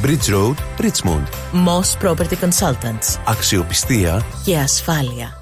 [0.00, 1.26] Bridge Road, Richmond.
[1.52, 3.18] Moss Property Consultants.
[3.26, 5.38] Αξιοπιστία Και ασφάλεια.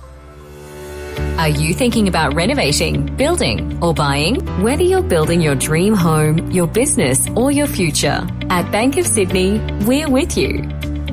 [1.39, 4.37] Are you thinking about renovating, building, or buying?
[4.63, 9.51] Whether you're building your dream home, your business, or your future, at Bank of Sydney,
[9.89, 10.53] we're with you.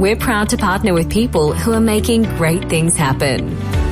[0.04, 3.40] We're proud to partner with people who are making great things happen.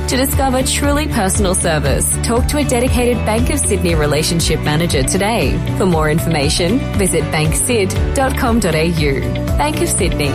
[0.09, 5.57] To discover truly personal service, talk to a dedicated Bank of Sydney relationship manager today.
[5.77, 9.57] For more information, visit banksid.com.au.
[9.57, 10.33] Bank of Sydney.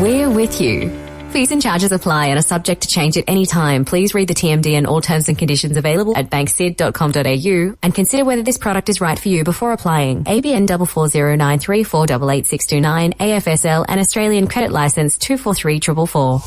[0.00, 1.07] We're with you.
[1.33, 3.85] Fees and charges apply and are subject to change at any time.
[3.85, 8.43] Please read the TMD and all terms and conditions available at banksid.com.au and consider whether
[8.43, 10.25] this product is right for you before applying.
[10.25, 16.41] ABN 44093488629 AFSL and Australian Credit License 243444.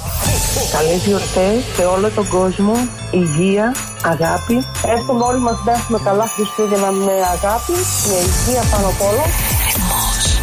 [0.73, 3.74] Καλές γιορτές σε όλο τον κόσμο, υγεία,
[4.05, 4.64] αγάπη.
[4.97, 7.73] Εύχομαι όλοι μας να έχουμε καλά Χριστούγεννα με αγάπη,
[8.09, 9.24] με υγεία πάνω απ' όλα.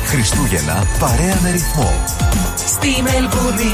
[0.05, 1.91] Χριστούγεννα παρέα με ρυθμό.
[2.55, 3.71] Στη Μελβούνι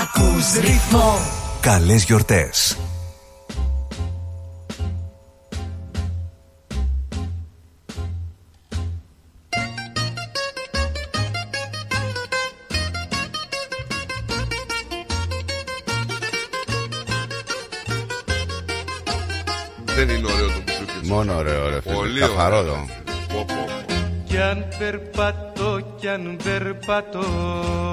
[0.00, 1.18] ακούς ρυθμό.
[1.60, 2.76] Καλές γιορτές.
[19.84, 21.06] Δεν είναι ωραίο το μπουζούκι.
[21.08, 21.94] Μόνο ωραίο, ρε φίλε.
[21.94, 22.62] Πολύ Καθαρό
[24.32, 27.24] Κι αν περπατώ, κι αν περπατώ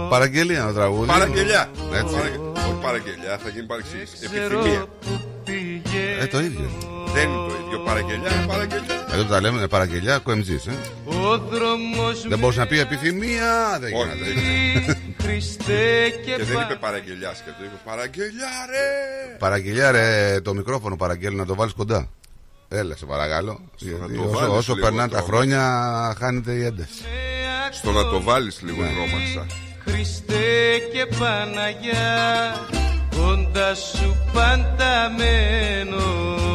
[0.09, 1.07] Παραγγελία ένα τραγούδι.
[1.07, 1.69] Παραγγελιά.
[1.93, 2.13] Έτσι.
[2.15, 4.13] Παραγγε- Όχι παραγγελιά, θα γίνει παρεξήγηση.
[4.31, 4.85] Ξέρω Επιθυμία.
[5.01, 6.69] που πήγε Ε, το ίδιο.
[7.13, 7.79] Δεν είναι το ίδιο.
[7.85, 9.05] Παραγγελιά, είναι παραγγελιά.
[9.13, 10.71] Εδώ τα λέμε παραγγελιά κοεμτζής, ε.
[11.05, 13.77] Ο δρόμος Δεν μπορούσε να πει επιθυμία.
[13.79, 14.33] Δεν Όχι, γίνεται.
[14.33, 14.97] δεν γίνεται.
[15.23, 18.87] Χριστέ και, Και δεν πα- είπε παραγγελιάς και το είπε παραγγελιά, ρε.
[19.39, 22.09] Παραγγελιά, ρε, το μικρόφωνο παραγγέλνει να το βάλεις κοντά.
[22.71, 23.59] Έλα, σε παρακαλώ.
[23.77, 25.31] Γιατί το όσο βάλεις όσο λίγο περνάνε τα τρόμο.
[25.31, 25.61] χρόνια,
[26.19, 27.03] χάνεται η ένταση.
[27.71, 29.45] Στο να το βάλεις λίγο τρόμαξα.
[29.79, 32.55] Χριστέ και Παναγιά
[33.15, 36.48] κοντά σου πάντα μένω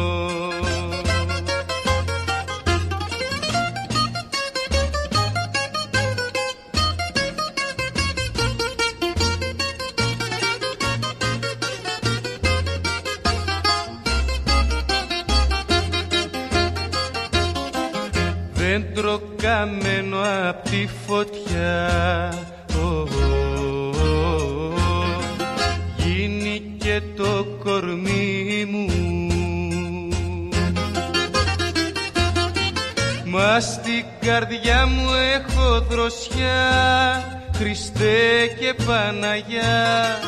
[18.77, 22.33] Δέντρο καμένο απ' τη φωτιά.
[22.83, 23.05] Ω, ω,
[23.87, 24.73] ω,
[25.97, 28.89] Γίνει και το κορμί μου.
[33.25, 36.63] Μα στην καρδιά μου έχω δροσιά
[37.55, 40.19] Χριστέ και Παναγιά.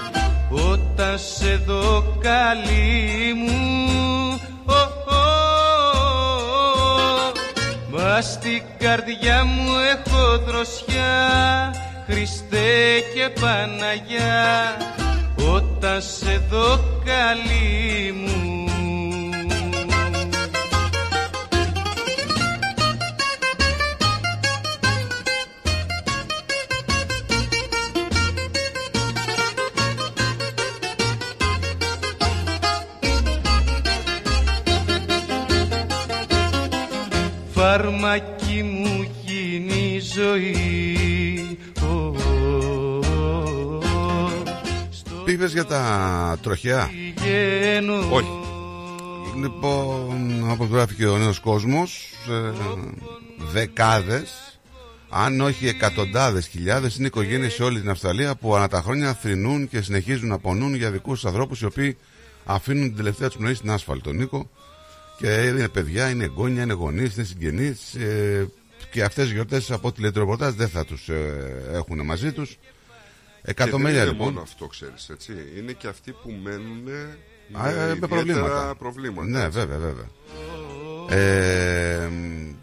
[0.50, 3.87] Όταν σε δω καλή μου
[8.58, 11.74] στην καρδιά μου έχω δροσιά
[12.08, 14.78] Χριστέ και Παναγιά.
[15.54, 18.57] Όταν σε δω καλή μου
[45.52, 46.90] για τα τροχιά.
[46.94, 48.28] πηγαίνω Όχι.
[49.42, 52.52] Λοιπόν, όπως γράφει και ο νέος κόσμος, ε,
[53.52, 54.60] δεκάδες,
[55.10, 59.68] αν όχι εκατοντάδες χιλιάδες, είναι οικογένειες σε όλη την Αυστραλία που ανά τα χρόνια θρυνούν
[59.68, 61.98] και συνεχίζουν να πονούν για δικούς τους ανθρώπους οι οποίοι
[62.46, 64.50] αφήνουν την τελευταία τους πνοή στην άσφαλτο, Νίκο.
[65.18, 68.48] Και είναι παιδιά, είναι εγγόνια, είναι γονείς, είναι συγγενείς ε,
[68.92, 72.58] και αυτές τις γιορτές από τη ρεπορτάζ δεν θα τους ε, έχουν μαζί τους.
[73.50, 74.28] Εκατομμύρια και δεν είναι λοιπόν.
[74.28, 75.34] μόνο αυτό, ξέρεις, έτσι.
[75.58, 77.18] Είναι και αυτοί που μένουν με,
[77.60, 78.76] Α, ε, με ιδιαίτερα προβλήματα.
[78.78, 79.28] προβλήματα.
[79.28, 79.60] Ναι, έτσι.
[79.60, 80.08] βέβαια, βέβαια.
[81.10, 82.54] Ε, μ,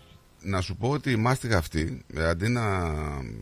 [0.41, 2.93] να σου πω ότι η μάστιγα αυτή, ε, αντί να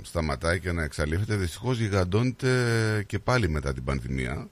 [0.02, 4.48] σταματάει και να εξαλείφεται, δυστυχώς γιγαντώνεται και πάλι μετά την πανδημία.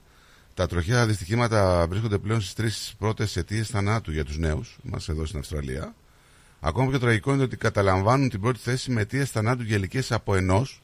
[0.53, 5.25] Τα τροχαία δυστυχήματα βρίσκονται πλέον στις τρεις πρώτες αιτίες θανάτου για τους νέους μας εδώ
[5.25, 5.95] στην Αυστραλία.
[6.59, 10.35] Ακόμα πιο τραγικό είναι ότι καταλαμβάνουν την πρώτη θέση με αιτίες θανάτου για ηλικίε από
[10.35, 10.81] ενός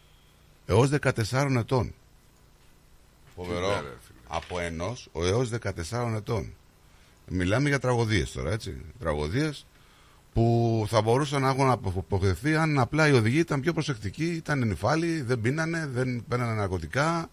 [0.67, 1.93] έως 14 ετών.
[3.35, 3.67] Φοβερό.
[3.67, 3.95] Ναι, ρε,
[4.27, 6.53] Από ενός έως 14 ετών.
[7.29, 8.81] Μιλάμε για τραγωδίες τώρα, έτσι.
[8.99, 9.65] Τραγωδίες
[10.33, 15.21] που θα μπορούσαν να έχουν αποφευθεί αν απλά οι οδηγοί ήταν πιο προσεκτικοί, ήταν ενυφάλοι,
[15.21, 17.29] δεν πίνανε, δεν παίρνανε ναρκωτικά,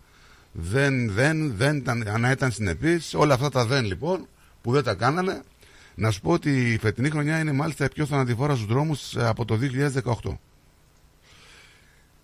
[0.52, 3.15] δεν, δεν, δεν ήταν, αν ήταν συνεπείς.
[3.15, 4.28] Όλα αυτά τα δεν λοιπόν
[4.62, 5.43] που δεν τα κάνανε.
[5.94, 9.27] Να σου πω ότι η φετινή χρονιά είναι μάλιστα η πιο θανατηφόρα στους δρόμους ε,
[9.27, 9.59] από το
[10.23, 10.36] 2018.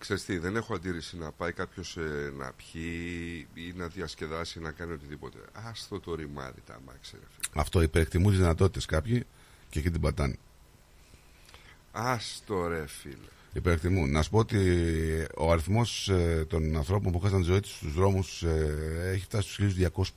[0.01, 1.97] Ξέρεις τι, δεν έχω αντίρρηση να πάει κάποιος
[2.37, 5.37] να πιει ή να διασκεδάσει ή να κάνει οτιδήποτε.
[5.51, 7.61] Άστο το ρημάδι τα αμάξι, ρε φίλε.
[7.61, 9.25] Αυτό υπερεκτιμούν τις δυνατότητες κάποιοι
[9.69, 10.35] και εκεί την πατάνε.
[11.91, 13.15] Άστο ρε φίλε.
[13.53, 14.11] Υπερεκτιμούν.
[14.11, 14.57] Να σου πω ότι
[15.37, 16.11] ο αριθμός
[16.47, 18.43] των ανθρώπων που χάσαν τη ζωή τους στους δρόμους
[19.05, 19.73] έχει φτάσει στους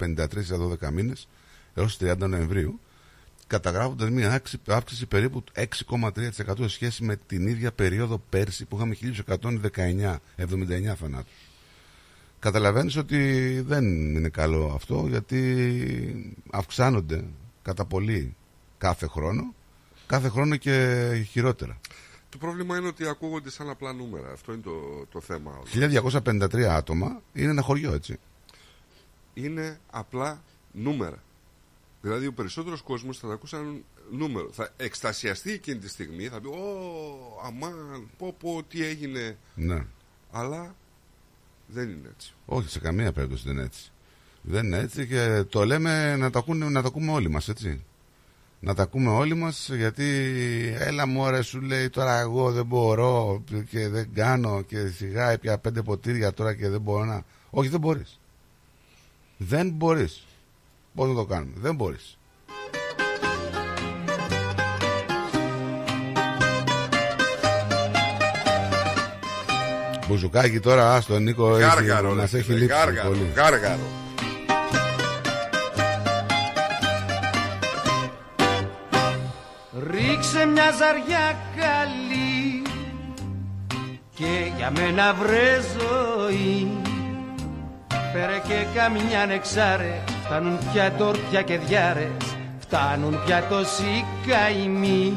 [0.06, 1.28] 1253 σε 12 μήνες
[1.74, 2.80] έως 30 Νοεμβρίου.
[3.54, 8.76] Καταγράφοντα μια αύξηση, αύξηση περίπου του 6,3% σε σχέση με την ίδια περίοδο πέρσι που
[8.76, 11.30] είχαμε 1119, 79 θανάτου.
[12.38, 17.24] Καταλαβαίνεις ότι δεν είναι καλό αυτό γιατί αυξάνονται
[17.62, 18.36] κατά πολύ
[18.78, 19.54] κάθε χρόνο
[20.06, 21.78] κάθε χρόνο και χειρότερα.
[22.28, 24.32] Το πρόβλημα είναι ότι ακούγονται σαν απλά νούμερα.
[24.32, 25.60] Αυτό είναι το, το θέμα.
[25.74, 26.10] όλο.
[26.24, 28.18] 1253 άτομα είναι ένα χωριό έτσι.
[29.34, 31.22] Είναι απλά νούμερα.
[32.04, 34.48] Δηλαδή ο περισσότερος κόσμος θα τα ακούσαν νούμερο.
[34.52, 39.38] Θα εκστασιαστεί εκείνη τη στιγμή, θα πει «Ω, αμάν, πω πω, τι έγινε».
[39.54, 39.86] Ναι.
[40.30, 40.74] Αλλά
[41.66, 42.34] δεν είναι έτσι.
[42.44, 43.90] Όχι, σε καμία περίπτωση δεν είναι έτσι.
[44.42, 47.84] Δεν είναι έτσι και το λέμε να το, ακούνε, να το ακούμε όλοι μας, έτσι.
[48.60, 50.04] Να τα ακούμε όλοι μας γιατί
[50.78, 55.82] έλα μωρέ σου λέει τώρα εγώ δεν μπορώ και δεν κάνω και σιγά έπια πέντε
[55.82, 57.24] ποτήρια τώρα και δεν μπορώ να...
[57.50, 58.20] Όχι δεν μπορείς.
[59.36, 60.24] Δεν μπορείς.
[60.94, 62.18] Πώς να το κάνουμε; Δεν μπορείς.
[70.08, 73.32] Μπουζουκάκι τώρα, άστο Νίκο, έχει, Γάργαρο, να ρε σε έχει φίλε, λείψει γάργαρο, πολύ.
[73.34, 73.80] γάργαρο.
[79.90, 82.62] Ρίξε μια ζαριά καλή
[84.14, 86.68] και για μένα βρε ζωή
[88.12, 92.06] Φέρε και καμιά νεξάρε, φτάνουν πια τόρτια και διάρες
[92.58, 95.12] Φτάνουν πια τόσοι καημοί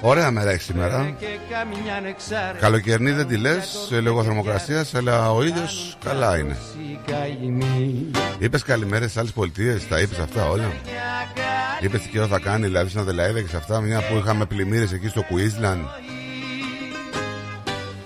[0.00, 1.14] Ωραία μέρα έχει σήμερα.
[1.18, 6.54] και καμιά νεξάρε Καλοκαιρινή δεν τη λες, λόγω θερμοκρασίας, αλλά ο ήλιος καλά είναι.
[6.54, 10.72] τόσοι καημοί Είπες καλημέρες στι άλλες πολιτείες, τα είπες αυτά όλα.
[11.80, 14.92] Είπες τι καιρό θα κάνει, δηλαδή στην Αδελαίδα και σε αυτά, μια που είχαμε πλημμύρες
[14.92, 15.84] εκεί στο Queensland.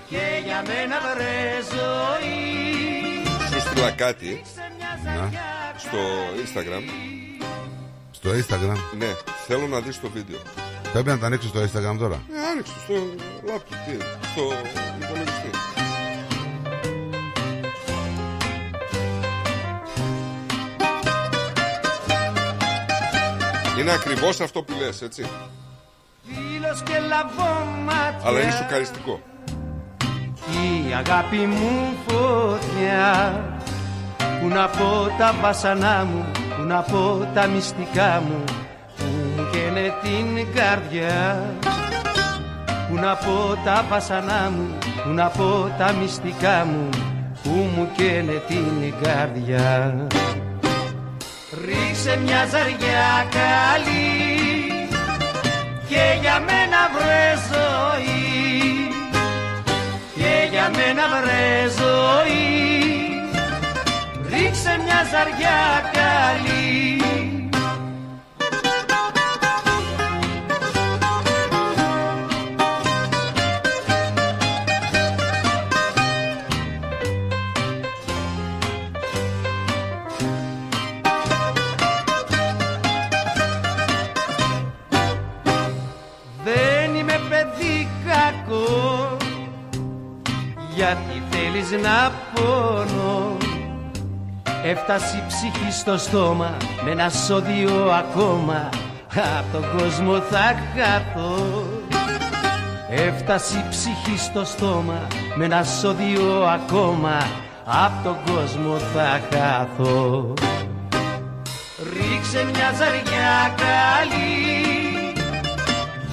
[0.09, 1.41] Και για μένα βρε
[1.71, 2.33] ζωή
[3.53, 4.43] Σου στείλα κάτι
[5.05, 5.31] Να,
[5.83, 5.99] στο
[6.45, 6.83] Instagram.
[8.11, 9.11] στο Instagram; Ναι,
[9.47, 10.39] θέλω να δεις το βίντεο.
[10.93, 12.23] Πρέπει να τα ανοίξω στο Instagram τώρα.
[12.33, 12.95] Ε, άνοιξε στο
[13.47, 13.93] λάπτοπ, τι,
[14.33, 14.43] στο
[15.03, 15.51] υπολογιστή.
[23.79, 25.27] Είναι ακριβώς αυτό που λες, έτσι.
[26.25, 29.21] Φίλος και λαβόμάτια Αλλά είναι σοκαριστικό.
[30.89, 33.62] Η αγάπη μου φωτιά
[34.41, 36.25] Που να πω τα βασανά μου
[36.57, 38.45] Που να πω τα μυστικά μου
[38.97, 39.05] Που
[39.37, 41.43] μου καίνε την καρδιά.
[42.89, 46.89] Που να πω τα βασανά μου Που να πω τα μυστικά μου
[47.43, 49.95] Που μου καίνε την καρδιά.
[51.65, 54.23] Ρίξε μια ζαριά καλή
[55.89, 58.43] Και για μένα βρε ζωή.
[60.15, 62.62] Και για μένα βρε ζωή
[64.53, 67.01] Ρίξε μια ζαριά καλή.
[86.45, 89.17] Δεν είμαι παιδί κακό
[90.75, 93.42] γιατί θέλεις να πόνο
[94.65, 98.69] Έφτασε η ψυχή στο στόμα με ένα σώδιο ακόμα.
[99.15, 101.67] Απ' τον κόσμο θα χαθώ.
[102.91, 105.07] Έφτασε η ψυχή στο στόμα
[105.37, 107.17] με ένα σώδιο ακόμα.
[107.65, 110.35] Από τον κόσμο θα χαθώ.
[111.93, 115.13] Ρίξε μια ζαριά καλή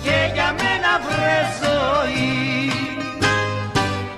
[0.04, 2.72] και για μένα βρε ζωή.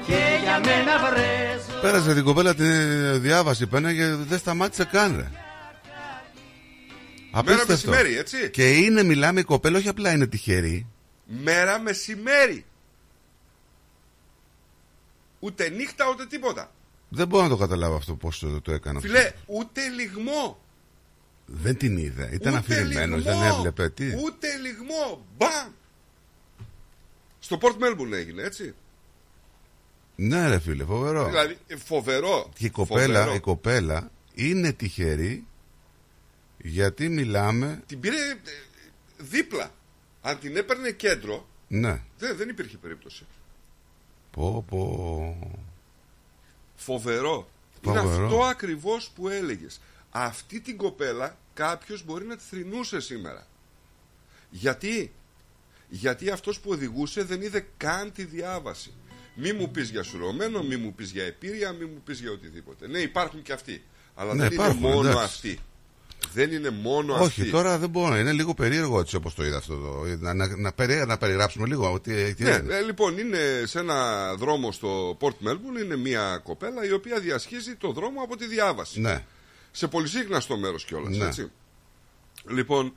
[0.06, 1.41] Και για μένα βρε
[1.82, 2.64] Πέρασε την κοπέλα τη
[3.18, 5.32] διάβαση πένα και δεν σταμάτησε καν ρε.
[7.32, 7.72] Απίστευτο.
[7.72, 8.50] μεσημέρι, έτσι.
[8.50, 10.88] Και είναι, μιλάμε, η κοπέλα όχι απλά είναι τυχερή.
[11.26, 12.66] Μέρα μεσημέρι.
[15.40, 16.72] Ούτε νύχτα ούτε τίποτα.
[17.10, 18.98] Δεν μπορώ να το καταλάβω αυτό πώς το, το έκανα.
[18.98, 19.10] αυτό.
[19.12, 20.60] Φιλέ, ούτε λιγμό.
[21.46, 22.30] Δεν την είδε.
[22.34, 23.40] Ήταν Ούτε αφηρημένος, λιγμό.
[23.40, 23.90] δεν έβλεπε.
[23.90, 25.26] Τι; Ούτε λιγμό.
[25.38, 25.72] Μπαμ.
[27.40, 28.74] Στο Port Melbourne έγινε, έτσι.
[30.24, 31.26] Ναι, ρε φίλε, φοβερό.
[31.30, 32.50] Δηλαδή, ε, φοβερό.
[32.58, 33.34] Και η κοπέλα, Φοβερό.
[33.36, 35.46] η κοπέλα είναι τυχερή
[36.58, 37.84] γιατί μιλάμε.
[37.86, 38.36] Την πήρε ε,
[39.18, 39.72] δίπλα.
[40.22, 42.02] Αν την έπαιρνε κέντρο, Ναι.
[42.18, 43.26] δεν, δεν υπήρχε περίπτωση.
[44.32, 45.60] Πω, πω.
[46.76, 47.50] Φοβερό.
[47.82, 48.24] Είναι Φοβερό.
[48.26, 49.82] αυτό ακριβώς που έλεγες.
[50.12, 53.48] Αυτή την κοπέλα κάποιος μπορεί να τη θρυνούσε σήμερα.
[54.50, 55.12] Γιατί;
[55.90, 58.94] Γιατί αυτός που οδηγούσε δεν είδε καν τη διάβαση.
[59.36, 62.88] Μη μου πεις για σουρωμένο, μη μου πεις για επίρρεια, μη μου πεις για οτιδήποτε.
[62.88, 63.84] Ναι, υπάρχουν και αυτοί.
[64.16, 65.26] Αλλά Ναι, δεν υπάρχουν, είναι μόνο εντάξει.
[65.26, 65.60] αυτοί.
[66.34, 67.52] Δεν είναι μόνο Όχι, αυτοί.
[67.52, 68.18] τώρα δεν μπορώ.
[68.18, 69.74] Είναι λίγο περίεργο έτσι όπως το είδα αυτό.
[69.78, 72.00] Το, να, να, να, περι- να περιγράψουμε λίγο.
[72.00, 72.76] Τι, τι Ναι, έγινε.
[72.76, 77.76] ε, λοιπόν, είναι σε ένα δρόμο στο Port Melbourne, είναι μια κοπέλα η οποία διασχίζει
[77.76, 79.00] το δρόμο από τη διάβαση.
[79.00, 79.24] Ναι.
[79.72, 81.18] Σε πολυσύχναστο μέρος κιόλας.
[81.18, 81.26] Ναι.
[81.26, 81.52] έτσι.
[82.50, 82.94] Λοιπόν,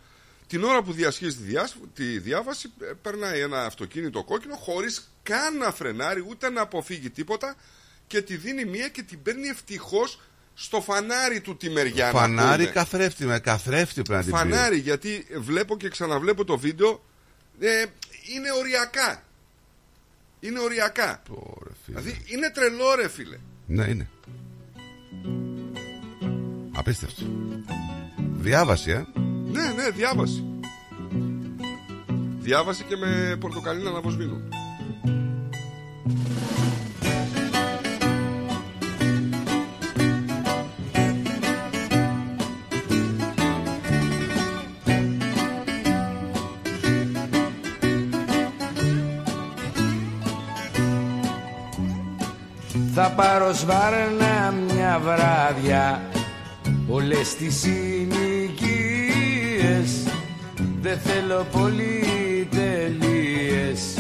[0.46, 5.56] την ώρα που διασχίζει τη, διάσ- τη διάβαση, ε, περνάει ένα αυτοκίνητο κόκκινο χωρίς καν
[5.56, 7.56] να φρενάρει ούτε να αποφύγει τίποτα
[8.06, 10.20] και τη δίνει μία και την παίρνει ευτυχώς
[10.54, 12.04] στο φανάρι του τη μεριά.
[12.04, 12.74] να Φανάρι πούμε.
[12.74, 14.54] καθρέφτη, με καθρέφτη πρέπει να την πει.
[14.54, 17.04] Φανάρι, γιατί βλέπω και ξαναβλέπω το βίντεο.
[17.60, 17.84] Ε,
[18.34, 19.22] είναι οριακά.
[20.40, 21.22] Είναι οριακά.
[21.86, 23.38] Δηλαδή είναι τρελό, ρε φίλε.
[23.66, 24.08] Ναι, είναι.
[26.72, 27.22] Απίστευτο.
[28.16, 29.04] Διάβαση, ε.
[29.50, 30.44] Ναι, ναι, διάβαση.
[32.38, 34.48] Διάβαση και με πορτοκαλίνα να βοσβήνουν.
[52.96, 56.02] Θα πάρω σβάρνα μια βράδια
[56.88, 58.12] Όλες τις συνοικίες.
[60.80, 63.93] Δεν θέλω πολυτελείες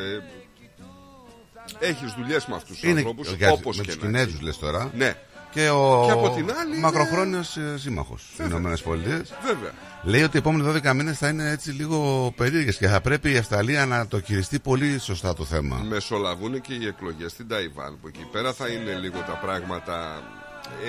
[1.81, 4.35] Ε, έχεις δουλειές με αυτούς τους Είναι ανθρώπους για- όπως με και τους να Κινέζους
[4.35, 4.45] έχει.
[4.45, 5.15] λες τώρα Ναι.
[5.57, 9.71] Και ο Και από την άλλη είναι- μακροχρόνιος ε, σύμμαχος στις Ηνωμένες Πολιτείες Βέβαια.
[10.03, 13.37] Λέει ότι οι επόμενοι 12 μήνες θα είναι έτσι λίγο περίεργες Και θα πρέπει η
[13.37, 18.09] Αυστραλία να το χειριστεί πολύ σωστά το θέμα Μεσολαβούν και οι εκλογές στην Ταϊβάν που
[18.09, 20.23] εκεί πέρα θα είναι λίγο τα πράγματα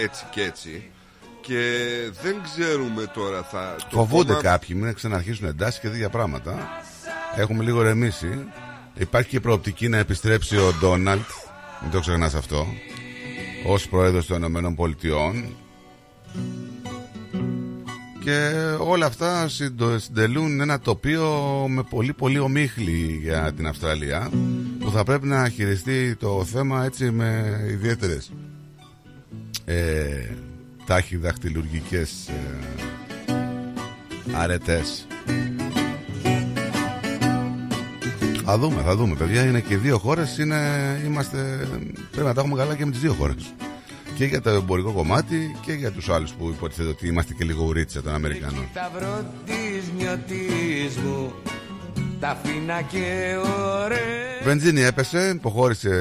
[0.04, 0.92] έτσι και έτσι
[1.42, 1.60] και
[2.22, 3.76] δεν ξέρουμε τώρα θα...
[3.78, 6.68] το Φοβούνται κόμμα- κάποιοι, μην ξαναρχίσουν εντάσεις και τέτοια πράγματα.
[7.36, 8.48] Έχουμε λίγο ρεμίσει.
[8.98, 11.28] Υπάρχει και προοπτική να επιστρέψει ο Ντόναλτ,
[11.82, 12.68] μην το ξεχνάς αυτό,
[13.68, 15.46] ως πρόεδρος των Ηνωμένων Πολιτειών.
[18.24, 24.30] Και όλα αυτά συντο- συντελούν ένα τοπίο με πολύ πολύ ομίχλη για την Αυστραλία
[24.80, 28.32] που θα πρέπει να χειριστεί το θέμα έτσι με ιδιαίτερες
[29.66, 30.30] ε,
[30.86, 33.34] ταχυδαχτυλουργικές ε,
[34.34, 35.08] αρετές.
[38.50, 39.16] Θα δούμε, θα δούμε.
[39.16, 40.58] Παιδιά, είναι και δύο χώρες, είναι,
[41.06, 41.68] είμαστε,
[42.12, 43.54] πρέπει να τα έχουμε καλά και με τις δύο χώρες.
[44.16, 47.64] Και για το εμπορικό κομμάτι και για τους άλλους που υποτίθεται ότι είμαστε και λίγο
[47.64, 48.66] ουρίτσα των Αμερικανών.
[48.72, 51.34] Σταυρό της νιωτής μου
[52.20, 53.36] Τα αφήνα και
[53.84, 55.92] ωραία Βενζίνη έπεσε, υποχώρησε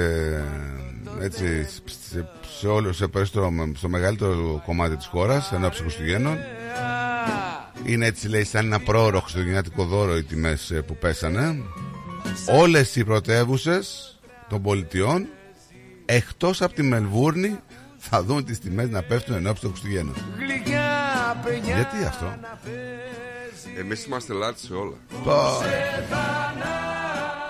[1.21, 1.67] έτσι
[2.11, 2.29] σε,
[2.59, 6.37] σε όλο, σε περισσότερο, στο μεγαλύτερο κομμάτι της χώρας ενώ Χριστουγέννων.
[7.85, 11.63] Είναι έτσι λέει σαν ένα πρόωρο χριστουγεννιάτικο δώρο οι τιμές ε, που πέσανε.
[12.49, 14.19] Όλες οι πρωτεύουσες
[14.49, 15.27] των πολιτιών
[16.05, 17.59] εκτός από τη Μελβούρνη
[17.99, 20.15] θα δουν τις τιμές να πέφτουν εν ώψη των Χριστουγέννων.
[20.39, 20.91] Γλυκιά
[21.45, 22.35] παιδιά Γιατί αυτό;
[23.79, 24.97] Εμείς είμαστε λάτς σε όλα.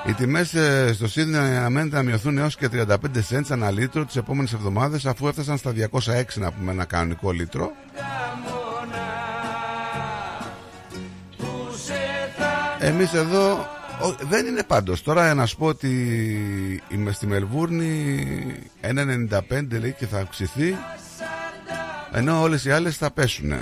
[0.09, 0.55] Οι τιμές
[0.95, 2.97] στο Σίδνεϊ αναμένεται να μειωθούν έως και 35
[3.31, 7.73] cents ανά λίτρο τις επόμενες εβδομάδες αφού έφτασαν στα 206 να πούμε ένα κανονικό λίτρο.
[12.79, 13.67] Εμείς εδώ ο-
[14.29, 15.91] δεν είναι πάντως Τώρα να σου πω ότι
[16.89, 18.27] είμαι στη Μελβούρνη
[18.83, 19.41] 1,95
[19.81, 20.77] λέει και θα αυξηθεί
[22.13, 23.53] Ενώ όλες οι άλλες θα πέσουν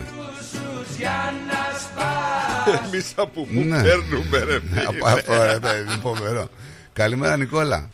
[2.86, 3.82] Εμείς από πού Ναι.
[3.89, 4.56] παίρνουμε ρε
[4.86, 5.11] Από φίλε.
[5.12, 6.48] αυτό ρε, είναι φοβερό
[6.93, 7.90] Καλημέρα Νικόλα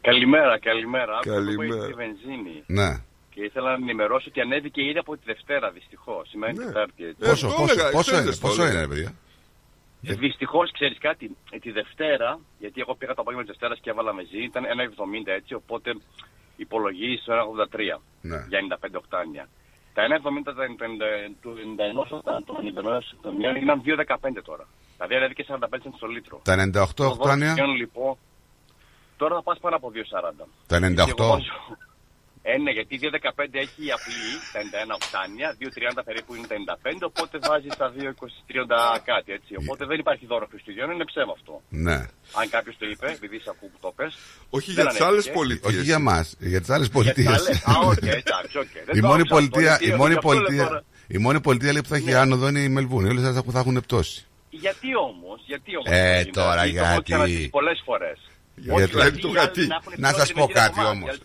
[0.00, 1.12] Καλημέρα, καλημέρα.
[1.16, 1.68] Άκουσα Καλημέρα.
[1.68, 2.62] το που έχει τη βενζίνη.
[2.66, 2.90] Ναι.
[3.30, 6.28] Και ήθελα να ενημερώσω ότι ανέβηκε ήδη από τη Δευτέρα, δυστυχώς.
[6.28, 7.04] Σήμερα είναι Τετάρτη.
[7.04, 7.28] έτσι.
[7.28, 8.82] Πόσο, Ε, το πόσο, έλεγα, πόσο ξέρετε, είναι, το πόσο έλεγα.
[8.82, 9.08] είναι, ρε
[10.08, 10.20] παιδιά.
[10.28, 14.12] Δυστυχώς, ξέρεις κάτι, ε, τη Δευτέρα, γιατί εγώ πήγα το απόγευμα της Δευτέρας και έβαλα
[14.14, 15.90] μεζί, ήταν 1,70 έτσι, οπότε
[16.56, 18.38] υπολογίζεις το 1,83 Ναι.
[18.48, 19.44] για 95 οκτάνια.
[19.94, 23.02] Τα 1,70 τα 90 του 91 των υπερμηνών
[23.56, 24.64] έγιναν 2,15 τώρα.
[24.96, 26.40] Δηλαδή ανέβηκε 45 cents το λίτρο.
[26.44, 27.48] Τα 98 Το οκτάνια.
[27.48, 28.16] δόξα λοιπόν,
[29.16, 30.46] τώρα θα πας πάνω από 2,40.
[30.66, 31.38] Τα 98.
[32.44, 36.02] Και εγώ βάζω- Ε, ναι, γιατί η 2,15 έχει η απλή, τα 91 οκτάνια, 2,30
[36.08, 39.52] περίπου είναι τα 95, οπότε βάζει τα 2,20-30 κάτι έτσι.
[39.62, 41.54] Οπότε δεν υπάρχει δώρο Χριστουγέννων, είναι ψέμα αυτό.
[41.86, 41.96] Ναι.
[42.40, 44.12] Αν κάποιος το είπε, επειδή σε ακούω που το πες.
[44.56, 45.10] Όχι δεν για τις ανέβηκε.
[45.10, 45.72] άλλες πολιτείες.
[45.74, 47.32] Όχι για μας, για τις άλλες Για τις πολιτείες.
[47.38, 47.56] άλλες.
[47.72, 48.72] Α, οκ, εντάξει, οκ.
[48.88, 50.84] Δεν Η το μόνη άκουσα πολιτεία, αυτό, η γιατί μόνη γι' αυτό λέω πολιτεία, τώρα.
[51.16, 52.22] η μόνη πολιτεία λέει, που θα έχει Ναι.
[52.22, 53.08] άνοδο είναι η Μελβούρνη.
[53.08, 54.26] Όλες αυτές που θα έχουν πτώση.
[54.50, 55.90] Γιατί όμως, γιατί όμως.
[55.98, 57.48] Ε, τώρα γιατί.
[57.58, 58.18] Πολλές φορές.
[58.54, 59.66] Γιατί-
[59.96, 61.18] Να σας πω κάτι όμως.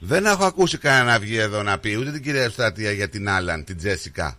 [0.00, 3.28] Δεν έχω ακούσει κανένα να βγει εδώ να πει ούτε την κυρία Ευστρατεία για την
[3.28, 4.36] Άλαν, την Τζέσικα.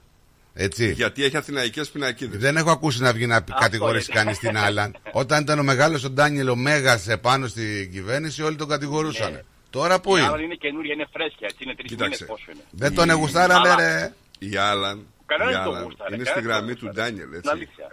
[0.54, 0.92] Έτσι.
[0.92, 2.40] Γιατί έχει αθηναϊκές πινακίδες.
[2.40, 4.26] Δεν έχω ακούσει να βγει να πει- κατηγορήσει γιατί.
[4.26, 4.96] κανείς την Άλαν.
[5.12, 9.32] Όταν ήταν ο μεγάλος ο Ντάνιελ ο Μέγας επάνω στην κυβέρνηση, όλοι τον κατηγορούσαν.
[9.32, 9.42] Ναι.
[9.70, 12.26] Τώρα πού Η είναι; Άλαν είναι καινούρια, είναι φρέσκια, έτσι είναι τρεις μήνες Κοίταξε.
[12.26, 12.62] πόσο είναι.
[12.72, 14.14] Δεν τον εγουστάρανε, Αλλά- ρε.
[14.40, 16.92] Η Άλαν, Κανένας η δεν το Άλαν γούσταρε, είναι στη κανένας γραμμή δεν του το
[16.92, 17.50] Ντάνιελ, Είναι έτσι.
[17.54, 17.86] αλήθεια.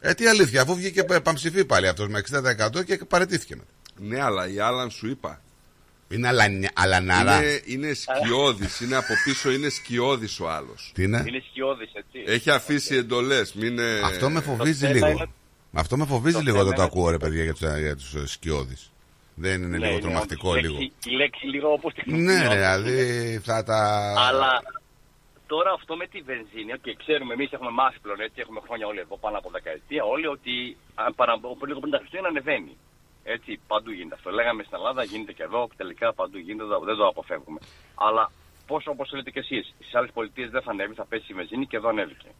[0.00, 3.68] Ε, τι αλήθεια, αφού βγήκε π- παμψηφεί πάλι αυτός με 60% και παρετήθηκε μετά.
[3.98, 5.40] Ναι, αλλά η Άλαν σου είπα.
[6.08, 7.36] Είναι αλανια- αλανάρα.
[7.42, 10.90] Είναι, είναι σκιώδης, είναι από πίσω, είναι σκιώδης ο άλλος.
[10.94, 12.22] Τι είναι; Είναι σκιώδης, έτσι.
[12.26, 14.00] Έχει αφήσει εντολές, μην είναι...
[14.04, 15.06] Αυτό με φοβίζει θέμα λίγο.
[15.08, 15.28] είναι-
[15.72, 17.96] Αυτό με φοβίζει το λίγο θέμα όταν το είναι- ακούω ρε παιδιά για τους, για
[17.96, 18.90] τους ε, σκιώδεις.
[19.34, 20.78] Δεν είναι Ναι, λίγο είναι τρομακτικό όντως η λίγο.
[20.78, 22.96] λέξη- Η λέξη λίγο όπως τη Ναι, ρε, δηλαδή
[23.44, 23.78] θα τα.
[24.28, 24.62] Αλλά
[25.46, 29.00] τώρα αυτό με τη βενζίνη, και ξέρουμε εμείς έχουμε μάθει πλέον έτσι, έχουμε χρόνια όλοι
[29.06, 31.32] εδώ πάνω από δεκαετία, όλοι ότι αν παρα,
[31.66, 32.76] λίγο πριν τα Χριστούγεννα ανεβαίνει.
[33.34, 34.30] Έτσι, παντού γίνεται αυτό.
[34.30, 37.60] Λέγαμε στην Ελλάδα, γίνεται και εδώ, τελικά παντού γίνεται, δεν το- δεν το αποφεύγουμε.
[37.94, 38.30] Αλλά
[38.66, 41.66] πόσο όπως λέτε και εσείς, στις άλλες πολιτείες δεν θα ανέβει, θα πέσει η βενζίνη
[41.66, 42.30] και εδώ ανέβηκε.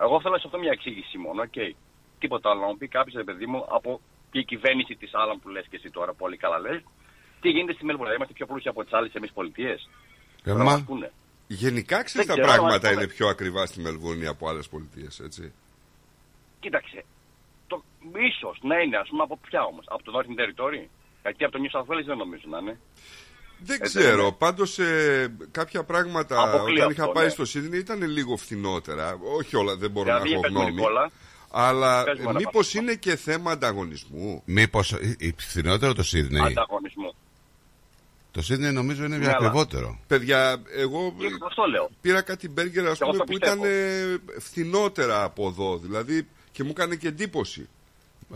[0.00, 1.58] Εγώ θέλω σε αυτό μια εξήγηση μόνο, οκ.
[2.18, 4.00] Τίποτα άλλο να μου πει κάποιος, ρε παιδί μου, από
[4.30, 6.82] και η κυβέρνηση της άλλα που λες και εσύ τώρα, πολύ καλά λες,
[7.40, 9.88] τι γίνεται στη Μέλβουρνα, είμαστε πιο πλούσιοι από τις άλλες εμείς πολιτείες;
[10.44, 10.86] Ερμά.
[11.46, 15.20] Γενικά ξέρεις Δεν τα ξέρω, πράγματα αλλά- είναι πιο ακριβά στη Μελβούνη από άλλες πολιτείες,
[15.20, 15.52] έτσι.
[16.60, 17.04] Κοίταξε.
[18.12, 19.84] Το, ίσως να είναι, ας πούμε, από ποια όμως.
[19.88, 20.86] Από το Northern Territory.
[21.22, 22.78] Γιατί από το New South Wales δεν νομίζω να είναι.
[23.58, 24.32] Δεν Έτσι ξέρω, είναι.
[24.38, 27.30] πάντως ε, κάποια πράγματα Αποκλείω όταν είχα αυτό, πάει ναι.
[27.30, 29.18] στο Σίδνεϊ ήταν λίγο φθηνότερα.
[29.38, 30.74] Όχι όλα, δεν μπορώ Δηλαδή, να έχω πες μου, γνώμη.
[30.74, 31.10] Νικόλα.
[31.50, 34.94] Αλλά Πες μου ένα μήπως είναι και θέμα ανταγωνισμού; Μήπως
[35.36, 37.14] φθηνότερο το Σίδνεϊ; Ανταγωνισμό.
[38.30, 39.98] Το Σίδνεϊ νομίζω είναι Ναι, αλλά- ακριβότερο.
[40.06, 41.90] Παιδιά, εγώ Και αυτό λέω.
[42.00, 43.66] πήρα κάτι μπέργκερ ας εγώ πούμε το που πιστεύω.
[43.66, 43.70] ήταν
[44.36, 45.76] ε, φθηνότερα από εδώ.
[45.76, 47.68] Δηλαδή και μου έκανε και εντύπωση.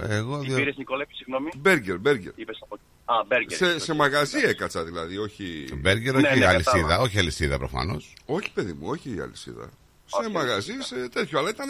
[0.09, 2.33] Εγώ Τι πήρες, Νικόλα, συγγνώμη; Μπέργκερ, μπέργκερ.
[2.37, 2.75] Είπες από.
[3.05, 3.57] Α, μπέργκερ.
[3.57, 5.69] Σε, σε μαγαζί έκατσα δηλαδή, όχι.
[5.77, 6.73] Μπέργκερ, Ναι, όχι ναι, αλυσίδα.
[6.73, 6.99] κατάλαβα.
[7.03, 8.15] Όχι αλυσίδα προφανώς.
[8.27, 9.69] Όχι, παιδί μου, όχι η αλυσίδα.
[10.07, 11.39] Σε μαγαζί, σε τέτοιο.
[11.39, 11.69] Αλλά ήταν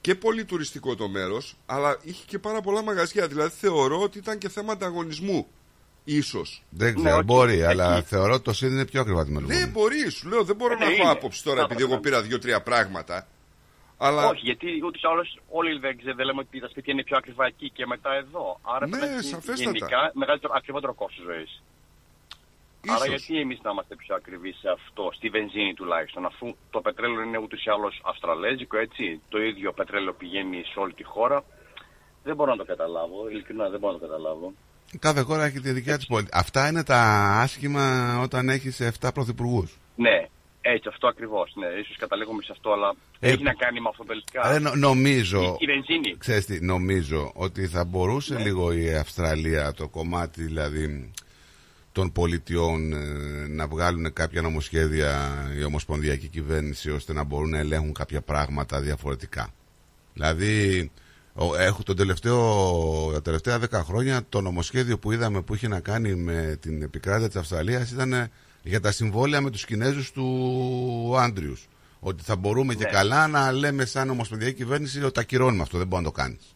[0.00, 3.26] και πολύ τουριστικό το μέρος, αλλά είχε και πάρα πολλά μαγαζιά.
[3.28, 5.46] Δηλαδή θεωρώ ότι ήταν και θέμα ανταγωνισμού.
[6.04, 6.62] Ίσως.
[6.70, 7.62] Δεν Ναι, ξέρω, όχι, μπορεί, εκεί.
[7.62, 9.58] αλλά θεωρώ ότι το Σίδνεϊ είναι πιο ακριβά τη Μελβούνη.
[9.58, 11.10] Ναι, μπορεί, σου λέω, δεν μπορώ Ε, να ναι, έχω είναι.
[11.10, 13.26] άποψη τώρα Θα επειδή έπρεπε εγώ να πήρα δύο-τρία πράγματα.
[13.98, 17.02] Αλλά Όχι, γιατί ούτως ή άλλως όλοι δεν, ξε- δεν λέμε ότι τα σπίτια είναι
[17.02, 18.58] πιο ακριβά εκεί και μετά εδώ.
[18.62, 19.62] Άρα Ναι, πρέπει να έχει σαφέστατα.
[19.62, 21.62] γενικά μεγαλύτερο, ακριβότερο κόστος ζωής.
[22.88, 23.08] Άρα ίσως.
[23.08, 27.38] γιατί εμείς να είμαστε πιο ακριβείς σε αυτό, στη βενζίνη τουλάχιστον, αφού το πετρέλαιο είναι
[27.38, 29.20] ούτως ή άλλως αυστραλέζικο, έτσι.
[29.28, 31.44] Το ίδιο πετρέλαιο πηγαίνει σε όλη τη χώρα.
[32.24, 34.52] Δεν μπορώ να το καταλάβω, ειλικρινά δεν μπορώ να το καταλάβω.
[34.98, 36.36] Κάθε χώρα έχει τη δικιά της πολιτική.
[36.38, 37.00] Αυτά είναι τα
[37.42, 39.78] άσχημα όταν έχεις 7 πρωθυπουργούς.
[39.96, 40.26] Ναι,
[40.74, 41.52] έτσι, αυτό ακριβώς.
[41.56, 44.54] Ναι, ίσως καταλήγουμε σε αυτό, αλλά Ε, έχει να κάνει με αυτό τελικά.
[44.54, 46.16] Ε, νο- νομίζω, Η, η βενζίνη.
[46.18, 48.42] ξέρεις τι, νομίζω ότι θα μπορούσε Ναι.
[48.42, 51.10] λίγο η Αυστραλία, το κομμάτι δηλαδή
[51.92, 52.96] των πολιτιών ε,
[53.48, 55.28] να βγάλουν κάποια νομοσχέδια
[55.58, 59.48] η ομοσπονδιακή κυβέρνηση ώστε να μπορούν να ελέγχουν κάποια πράγματα διαφορετικά.
[60.12, 60.90] Δηλαδή,
[61.34, 62.40] ο- έχω τον τελευταίο,
[63.12, 67.26] τα τελευταία δέκα χρόνια το νομοσχέδιο που είδαμε που είχε να κάνει με την επικράτεια
[67.26, 68.30] της Αυστραλίας ήταν ε,
[68.62, 71.68] για τα συμβόλαια με τους Κινέζους του Άντριους.
[72.00, 72.90] Ότι θα μπορούμε και Ναι.
[72.90, 76.54] καλά να λέμε σαν ομοσπονδιακή κυβέρνηση ότι τα κυρώνουμε αυτό, δεν μπορεί να το κάνεις.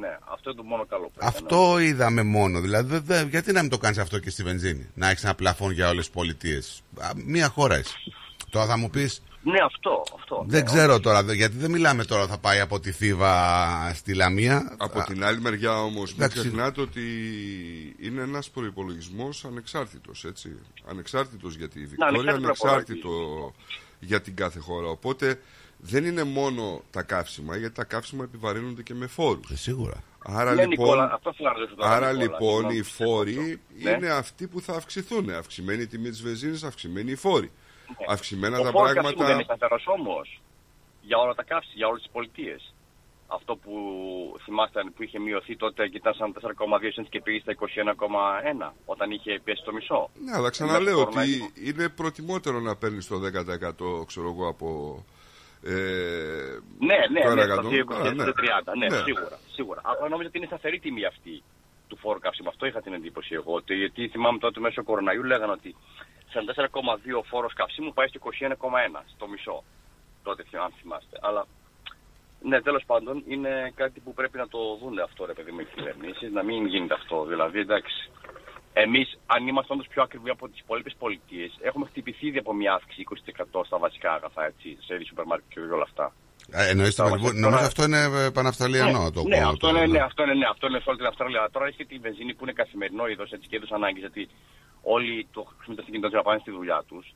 [0.00, 1.32] Ναι, αυτό είναι το μόνο καλό που έκανε.
[1.36, 2.60] Αυτό είδαμε μόνο.
[2.60, 5.34] Δηλαδή, δε- δε- γιατί να μην το κάνεις αυτό και στη βενζίνη, να έχεις ένα
[5.34, 6.82] πλαφόν για όλες τις πολιτείες.
[7.26, 7.94] Μία χώρα είσαι.
[8.50, 9.22] Τώρα θα μου πεις,
[9.52, 10.02] Ναι, αυτό.
[10.14, 13.34] αυτό δεν ναι, ξέρω τώρα, δε- γιατί δεν μιλάμε τώρα θα πάει από τη Θήβα
[13.94, 14.74] στη Λαμία.
[14.78, 16.38] Από την άλλη μεριά όμως, μην Εντάξει.
[16.40, 17.00] ξεχνάτε ότι
[18.00, 20.26] είναι ένας προπολογισμό ανεξάρτητος.
[20.88, 23.52] Ανεξάρτητος για τη Βικτόρια, ανεξάρτητο ανεξάρτητο
[24.00, 24.88] για την κάθε χώρα.
[24.88, 25.40] Οπότε
[25.78, 29.50] δεν είναι μόνο τα καύσιμα, γιατί τα καύσιμα επιβαρύνονται και με φόρους.
[29.54, 30.02] σίγουρα.
[30.28, 33.04] Άρα Ναι, λοιπόν, Νικόλα, αυτό θέλω να ρωτήσω τώρα, άρα, Νικόλα, λοιπόν συγγνώμη, οι σε
[33.04, 33.90] φόροι Ναι.
[33.90, 35.30] είναι αυτοί που θα αυξηθούν.
[35.30, 37.50] Αυξημένη η τιμή της βενζίνης, αυξημένοι οι φόροι.
[38.08, 39.56] Αυξημένα Ο τα φόρος καυσίμου δεν είναι πράγματα.
[39.56, 40.40] σταθερός όμως
[41.00, 42.74] για όλα τα καύση, για όλες τις πολιτείες.
[43.28, 43.72] Αυτό που
[44.44, 49.10] θυμάστε που είχε μειωθεί τότε και ήταν σαν 4,2 cents και πήγε στα 21,1 όταν
[49.10, 50.10] είχε πέσει το μισό.
[50.24, 53.16] Ναι, αλλά ξαναλέω Μέχρι τώρα ότι είναι προτιμότερο να παίρνεις το
[54.02, 54.68] 10% ξέρω εγώ από.
[55.62, 55.72] Ε,
[56.88, 57.68] Ναι, ναι, το ναι, ένα στα εκατό.
[57.70, 58.24] 2,30, Α, ναι.
[58.24, 59.02] 30, ναι, Ναι.
[59.02, 59.80] σίγουρα, σίγουρα.
[59.84, 61.42] Αλλά νόμιζα ότι είναι σταθερή τιμή αυτή
[61.88, 62.48] του φόρου καυσίμου.
[62.48, 63.52] Αυτό είχα την εντύπωση εγώ.
[63.54, 65.74] Ότι, γιατί θυμάμαι τότε μέσω κοροναϊού λέγανε ότι
[66.32, 69.64] σαν 4,2 φόρος καυσίμου πάει στο 21,1, στο μισό.
[70.22, 71.16] Τότε, θυμ- αν θυμάστε.
[71.20, 71.46] Αλλά
[72.40, 75.68] ναι, τέλος πάντων είναι κάτι που πρέπει να το δουν αυτό, ρε παιδί μου, οι
[75.74, 77.24] κυβερνήσεις, να μην γίνεται αυτό.
[77.24, 78.10] Δηλαδή, εντάξει.
[78.72, 82.72] Εμείς, αν είμαστε όντως πιο ακριβοί από τις υπόλοιπες πολιτείες, έχουμε χτυπηθεί ήδη από μια
[82.72, 86.12] αύξηση 20% στα βασικά αγαθά, έτσι, σε σούπερ μάρκετ και όλα αυτά.
[86.50, 87.34] Ε, Εννοείς τη Τώρα, Μελβούρνη.
[87.40, 89.92] τώρα- Νομίζω αυτό είναι ε, παναυταλιανό ναι, το ναι, κόμμα αυτό του, είναι, ναι.
[89.98, 91.38] ναι, αυτό είναι, ναι, αυτό είναι σε όλη την Αυστραλία.
[91.38, 94.28] Αλλά Τώρα έχει τη βενζίνη που είναι καθημερινό είδος έτσι και είδος ανάγκης, γιατί
[94.94, 97.14] όλοι το χρησιμοποιούν τα αυτοκίνητα να πάνε στη δουλειά τους.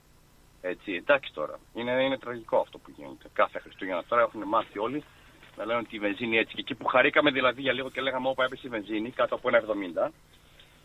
[0.60, 1.59] Έτσι, εντάξει τώρα.
[1.74, 3.28] Είναι, είναι τραγικό αυτό που γίνεται.
[3.32, 5.05] Κάθε Χριστούγεννα τώρα έχουν μάθει όλοι
[5.56, 6.55] να λένε ότι η βενζίνη έτσι.
[6.55, 9.48] Και εκεί που χαρήκαμε δηλαδή για λίγο και λέγαμε όπα έπεσε η βενζίνη κάτω από
[9.48, 9.62] ένα
[10.09, 10.10] 70,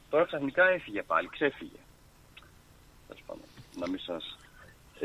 [0.10, 1.80] τώρα ξαφνικά έφυγε πάλι, ξέφυγε.
[3.07, 3.45] Τέλος πάντων,
[3.76, 4.38] να μην σας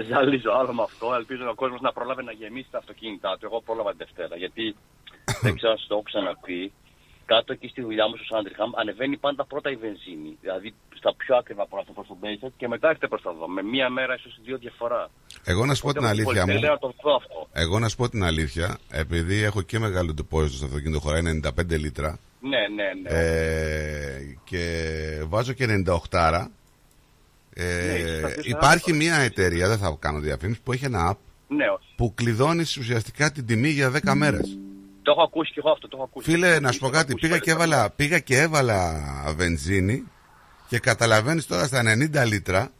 [0.09, 1.15] ζαλίζω άλλο με αυτό.
[1.15, 3.47] Ελπίζω ο κόσμος να προλάβει να γεμίσει τα αυτοκίνητά του.
[3.47, 4.36] Εγώ πρόλαβα τη Δευτέρα.
[4.36, 4.77] Γιατί
[5.40, 6.73] δεν ξέρω αν σας το έχω ξαναπεί.
[7.32, 10.36] Κάτω εκεί στη δουλειά μου στο Sandringham ανεβαίνει πάντα πρώτα η βενζίνη.
[10.40, 13.48] Δηλαδή στα πιο ακριβά προ αυτό προς το Bayside και μετά έρχεται προς τα εδώ.
[13.48, 15.11] Με μία μέρα ίσως δύο διαφορά.
[15.44, 16.61] Εγώ να σου πω την Οπότε, αλήθεια πολύ μου.
[16.61, 17.48] θέλω να το δω αυτό.
[17.52, 21.78] Εγώ να σου πω την αλήθεια, επειδή έχω και μεγάλο τεπόζιτο στο αυτοκίνητο, χωράει 95
[21.78, 23.09] λίτρα Ναι, ναι, ναι.
[23.19, 24.62] ε, και
[25.27, 25.69] βάζω και 98
[26.11, 31.19] Ναι, ε, έχεις καθίσει υπάρχει μια εταιρεία, δεν θα κάνω διαφήμιση, που έχει ένα app
[31.48, 31.89] Ναι, όχι.
[31.97, 34.59] που κλειδώνεις ουσιαστικά την τιμή για 10 μέρες.
[35.11, 35.89] Το έχω ακούσει και εγώ αυτό.
[35.89, 36.31] Το έχω ακούσει.
[36.31, 39.01] Φίλε, να σου πω κάτι, πήγα και, έβαλα, πήγα και έβαλα
[39.37, 40.05] βενζίνη
[40.69, 41.82] και καταλαβαίνεις τώρα στα
[42.23, 42.70] 90 λίτρα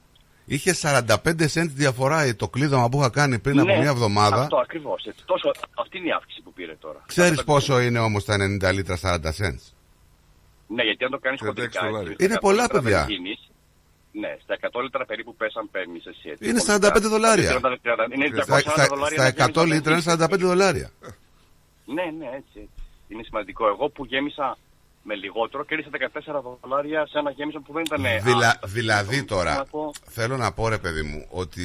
[0.45, 1.07] είχε 45
[1.55, 4.41] cent διαφορά το κλείδωμα που είχα κάνει πριν από Ναι, μια εβδομάδα.
[4.43, 5.09] Αυτό ακριβώς.
[5.25, 7.03] Τόσο, αυτή είναι η αύξηση που πήρε τώρα.
[7.07, 9.65] Ξέρεις πόσο είναι όμως τα 90 λίτρα 40 cents;
[10.67, 11.81] Ναι, γιατί αν το κάνεις 36 κοντρικά.
[11.85, 12.11] δολάρια.
[12.11, 12.99] έτσι, Είναι στα πολλά, 100 λίτρα παιδιά.
[13.07, 13.41] βενζίνης,
[14.13, 16.49] Ναι, στα 100 λίτρα περίπου πέσαν παίρνεις εσύ έτσι.
[16.49, 16.95] Είναι κοντρικά.
[16.95, 17.51] 45 δολάρια.
[17.51, 19.19] Είναι 240 Είναι 240 Στα, στα, δολάρια.
[19.19, 20.29] στα να γέμισα 100 λίτρα είναι βενζίνη.
[20.33, 20.91] 45 δολάρια.
[21.95, 22.83] Ναι, ναι, έτσι, έτσι.
[23.09, 23.67] Είναι σημαντικό.
[23.67, 24.59] Εγώ που γέμισα
[25.03, 28.03] με λιγότερο κέρδισα 14 δολάρια σε ένα γέμισμα που δεν ήταν.
[28.23, 28.67] Δηλα, άστα.
[28.67, 31.63] δηλαδή τώρα, Να πω- θέλω να πω ρε παιδί μου, ότι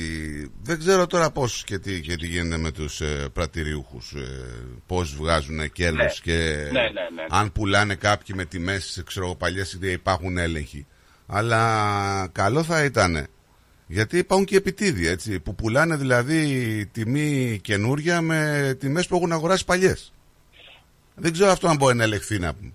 [0.64, 4.54] δεν ξέρω τώρα πώς και τι, και τι γίνεται με τους ε, πρατηριούχους, ε,
[4.88, 6.34] πώς βγάζουν κέρδος Ναι.
[6.34, 6.38] και
[6.72, 7.26] Ναι, ναι, ναι, ναι.
[7.30, 10.86] αν πουλάνε κάποιοι με τιμές, ξέρω εγώ, παλιές ιδέες, υπάρχουν έλεγχοι.
[11.28, 13.28] Αλλά καλό θα ήταν,
[13.88, 19.66] γιατί υπάρχουν και επιτίδια, έτσι, που πουλάνε δηλαδή τιμή καινούρια με τιμές που έχουν αγοράσει
[19.66, 20.14] παλιές.
[21.16, 22.74] Δεν ξέρω αυτό αν μπορεί να ελεγχθεί να πούμε.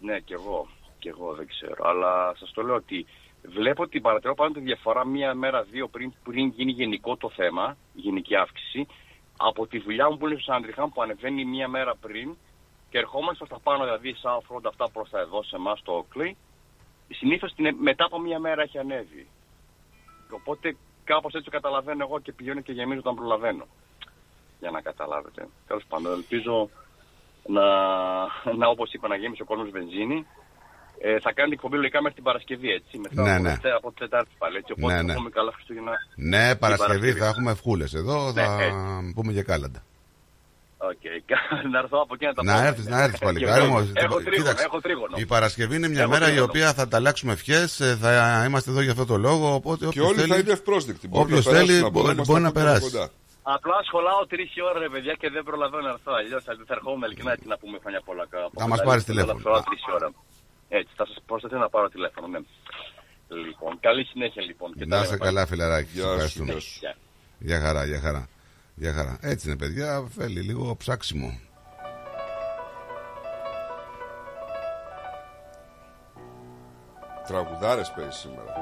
[0.00, 0.68] Ναι, και εγώ.
[0.98, 1.88] Και εγώ δεν ξέρω.
[1.88, 3.06] Αλλά σας το λέω ότι
[3.42, 7.76] βλέπω ότι παρατηρώ πάνω τη διαφορά μία μέρα, δύο πριν, πριν γίνει γενικό το θέμα,
[7.94, 8.86] η γενική αύξηση,
[9.36, 12.36] από τη δουλειά μου που είναι στο Σάντριχαμ που ανεβαίνει μία μέρα πριν
[12.90, 16.06] και ερχόμαστε προ τα πάνω, δηλαδή South Road αυτά προς τα εδώ σε εμάς στο
[16.06, 16.32] Oakley.
[17.08, 19.26] Συνήθως μετά από μία μέρα έχει ανέβει.
[20.30, 23.66] Οπότε κάπως έτσι καταλαβαίνω εγώ και πηγαίνω και γεμίζω όταν προλαβαίνω.
[24.60, 25.48] Για να καταλάβετε.
[25.66, 26.70] Τέλος πάντων, ελπίζω
[27.46, 27.64] να,
[28.60, 30.26] να όπως είπα, να γέμισε ο κόσμος βενζίνη.
[31.02, 32.98] Ε, θα κάνει την εκπομπή λογικά μέχρι την Παρασκευή, έτσι.
[32.98, 33.48] Μετά Ναι, από, ναι.
[33.48, 34.72] Δευτέρα- από Τετάρτη πάλι, έτσι.
[34.72, 35.14] Οπότε Ναι, θα ναι.
[35.14, 35.92] πούμε καλά Χριστούγεννα.
[36.14, 37.94] Ναι, την Παρασκευή θα έχουμε ευχούλες.
[37.94, 39.12] Εδώ Ναι, θα έτσι.
[39.14, 39.82] πούμε και κάλαντα.
[40.82, 41.04] Οκ.
[41.72, 42.66] να έρθω από εκεί να τα Να πω.
[42.66, 43.90] έρθεις, να έρθεις παλικάρι Έχω- μου.
[43.94, 45.16] Έχω τρίγωνο, Κοίταξε, έχω τρίγωνο.
[45.18, 46.48] Η Παρασκευή είναι μια Έχω μέρα η τρίγωνο.
[46.50, 50.06] οποία θα ανταλλάξουμε ευχές, ε, θα είμαστε εδώ για αυτό το λόγο, οπότε Και όποιος
[50.06, 51.08] όλοι θα θέλει, είναι ευπρόσδεκτοι.
[51.08, 53.10] Μπορεί όποιος να περάσουν θέλει από εδώ, μπορεί, είμαστε μπορεί να από εδώ περάσει.
[53.52, 53.58] Κοντά.
[53.58, 56.12] Απλά σχολάω τρεις ώρα ρε παιδιά και δεν προλαβαίνω να έρθω.
[56.20, 58.24] Αλλιώς θα θα ερχόμουν ειλικρινά έτσι να πούμε χρόνια πολλά.
[58.62, 59.38] Θα μας πάρεις τηλέφωνο.
[59.68, 60.08] Τρεις ώρα.
[60.78, 62.26] Έτσι, θα σας προσθέτω να πάρω τηλέφωνο.
[62.34, 62.40] Ναι.
[63.46, 64.68] Λοιπόν, καλή συνέχεια λοιπόν.
[64.78, 65.30] Και τα Να λέμε είσαι πάλι.
[65.30, 66.52] καλά φιλαράκι, σε Γεια σου, ευχαριστούμε.
[66.52, 66.78] γεια σου.
[66.80, 66.94] Γεια.
[67.38, 68.28] Για χαρά, για χαρά.
[68.74, 69.18] Για χαρά.
[69.22, 71.40] Έτσι είναι παιδιά, θέλει λίγο ψάξιμο.
[77.26, 78.52] Τραγουδάρες παίζει σήμερα.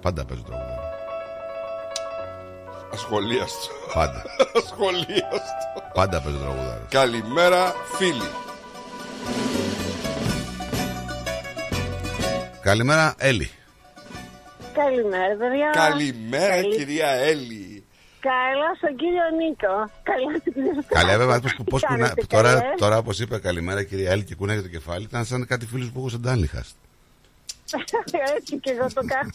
[0.00, 0.83] Πάντα παίζω τραγουδάρι.
[2.94, 3.68] Ασχολίαστο.
[3.94, 4.22] Πάντα.
[4.62, 5.82] Ασχολίαστο.
[5.94, 6.82] Πάντα παίζω τραγουδάρι.
[6.88, 8.28] Καλημέρα φίλοι.
[12.60, 13.50] Καλημέρα, Έλλη.
[14.74, 15.70] Καλημέρα, παιδιά.
[15.72, 17.84] Καλημέρα Καλή- κυρία Έλλη.
[18.20, 19.74] Καλά στον κύριο Νίκο.
[20.02, 20.94] Καλά στον κύριο Στράτο.
[21.06, 21.98] Καλά, βέβαια, πώς, πώς Τι κουνά...
[21.98, 25.46] κάνετε, τώρα, καλέ; τώρα όπως είπε καλημέρα κυρία Έλλη και κουνάει το κεφάλι, ήταν σαν
[25.46, 26.64] κάτι φίλους που έχω σαν τάλιχα.
[28.36, 29.30] Έτσι και εγώ το κάνω.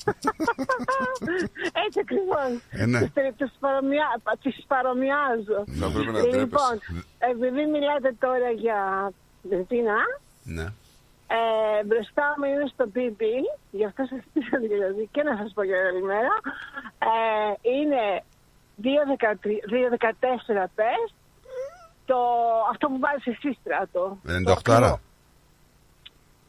[1.86, 2.52] Έτσι ακριβώς.
[2.72, 3.00] Ε, ναι.
[3.00, 5.60] Τις- Τις παρομοιά- τις παρομοιάζω.
[5.80, 6.74] Θα πρέπει να Λοιπόν,
[7.32, 9.12] επειδή μιλάτε τώρα για
[9.42, 9.98] βενζίνα,
[10.44, 10.64] Ναι.
[11.38, 13.22] ε, μπροστά μου είναι στο BB,
[13.72, 16.34] γι' αυτό σας πήρα δηλαδή και να σας πω για καλημέρα.
[17.10, 18.04] Ε, είναι
[18.84, 21.14] 2.13 2.14 πες,
[22.06, 22.18] το,
[22.72, 24.18] αυτό που βάζεις εσύ στράτο.
[24.26, 25.02] 98 άρα.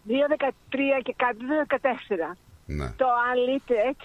[0.09, 2.37] 2.13 και κάτι, 2.14.
[2.67, 2.89] Ναι.
[2.97, 4.01] Το Unlimited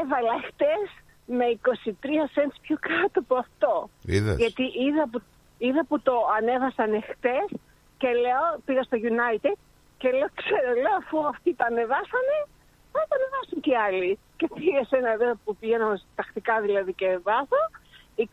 [0.00, 0.88] έβαλα χτες
[1.26, 1.88] με 23
[2.34, 3.90] cents πιο κάτω από αυτό.
[4.04, 4.36] Είδες.
[4.36, 5.22] Γιατί είδα που,
[5.58, 7.48] είδα που το ανέβασαν χτες
[7.98, 9.56] και λέω, πήγα στο United
[9.98, 12.36] και λέω, ξέρω, λέω, αφού αυτοί τα ανεβάσανε,
[12.92, 14.18] θα τα ανεβάσουν και οι άλλοι.
[14.36, 17.62] Και πήγα σε ένα εδώ που πηγαίνω τακτικά δηλαδή και βάζω,
[18.16, 18.24] 20,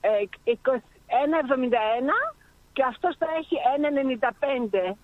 [0.00, 0.10] ε,
[0.44, 2.18] 21,71
[2.72, 4.96] και αυτός θα έχει 1,95.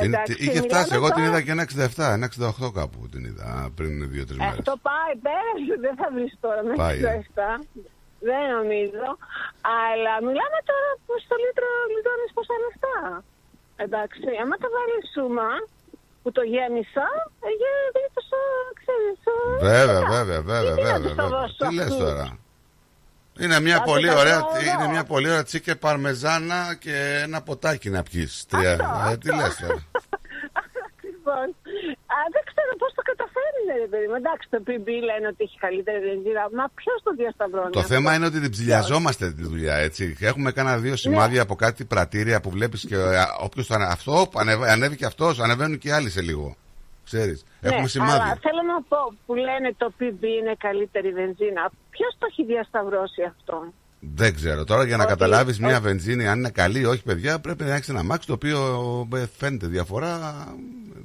[0.00, 2.70] Την- Εντάξει, τη- είχε μιλάμε φτάσει, εγώ την τώρα- είδα και ένα 67, ένα 68
[2.78, 3.48] κάπου την είδα
[3.78, 4.58] πριν δύο-τρεις μέρες.
[4.58, 7.02] Αυτό πάει, πέρασε, δεν θα βρεις τώρα με Πάει, ε.
[7.02, 7.52] 67.
[8.28, 9.06] Δεν νομίζω.
[9.86, 12.96] Αλλά μιλάμε τώρα που στο λίτρο λιτώνεις πόσα λεφτά.
[13.84, 15.48] Εντάξει, άμα τα βάλεις σούμα
[16.22, 17.06] που το γέμισα,
[17.46, 18.38] ε, γίνεται τόσο,
[18.80, 19.36] ξέρεις, ε,
[19.70, 20.08] Βέβαια, καλά.
[20.16, 21.00] βέβαια, βέβαια, Τι να βέβαια.
[21.04, 21.38] τους τα βέβαια.
[21.38, 22.26] δώσω Τι λες αυτούς; τώρα;
[23.38, 24.74] Είναι μια, Θα το πολύ κάνω ωραία, εγώ.
[24.80, 28.44] είναι μια πολύ ωραία τσίκε παρμεζάνα και ένα ποτάκι να πιεις.
[28.48, 28.70] Τρία.
[29.10, 29.86] Ε, τι λες τώρα;
[31.08, 31.46] Λοιπόν,
[32.16, 34.14] α, δεν ξέρω πώς το καταφέρνει, ρε παιδί μου.
[34.22, 36.42] Εντάξει, το PB λένε ότι έχει καλύτερη βενζίνα.
[36.58, 37.70] Μα ποιος το διασταυρώνει.
[37.70, 40.16] Το αυτό; θέμα είναι ότι την ψηλιαζόμαστε τη δουλειά, έτσι.
[40.20, 42.96] Έχουμε κάνα δύο σημάδια από κάτι πρατήρια που βλέπεις και
[43.40, 43.84] όποιος το ανε...
[43.84, 44.72] Αυτό, ανεβα...
[44.72, 46.56] ανέβηκε αυτός, ανεβαίνουν και οι άλλοι σε λίγο.
[47.10, 47.44] Ξέρεις.
[47.60, 48.14] Έχουμε ναι, σημάδια.
[48.14, 51.62] Αλλά θέλω να πω που λένε το PB είναι καλύτερη βενζίνα.
[51.90, 54.64] Ποιος το έχει διασταυρώσει αυτό; Δεν ξέρω.
[54.64, 57.74] Τώρα για να Ότι- καταλάβεις μια βενζίνη αν είναι καλή ή όχι, παιδιά, πρέπει να
[57.74, 58.58] έχεις ένα μάξι το οποίο
[59.14, 60.12] ε, φαίνεται διαφορά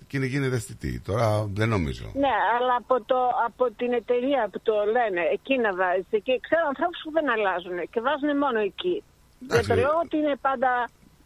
[0.08, 1.02] και είναι γίνει αισθητή.
[1.10, 2.06] Τώρα δεν νομίζω.
[2.14, 6.06] Ναι, αλλά από, το, από την εταιρεία που το λένε, εκεί να βάζεις.
[6.26, 8.96] Και ξέρω ανθρώπους που δεν αλλάζουν και βάζουν μόνο εκεί.
[9.52, 10.72] Για το λόγο ότι είναι πάντα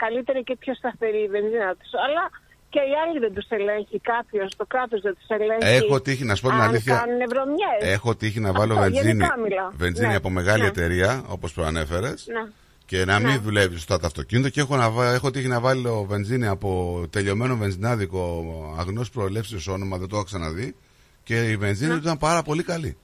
[0.04, 1.92] καλύτερη και πιο σταθερή η βενζίνα τους.
[2.06, 2.24] Αλλά
[2.70, 5.84] και οι άλλοι δεν τους ελέγχει κάποιος, το κράτος δεν τους ελέγχει.
[5.86, 7.94] Έχω τύχει, να σου πω την αν αλήθεια, κάνουν βρωμιές.
[7.96, 9.70] Έχω τύχει να βάλω Αυτό, βενζίνη, γενικά μιλάω.
[9.78, 10.68] βενζίνη Ναι, από μεγάλη ναι.
[10.68, 12.50] εταιρεία, όπως προανέφερες, Ναι.
[12.86, 14.50] και να μην δουλεύεις σωστά το αυτοκίνητο.
[14.50, 18.46] Και έχω, να, βα- έχω τύχει να βάλω βενζίνη από τελειωμένο βενζινάδικο
[18.80, 20.76] αγνός προελεύσεως όνομα, δεν το έχω ξαναδεί.
[21.24, 22.98] Και η βενζίνη του ήταν πάρα πολύ καλή.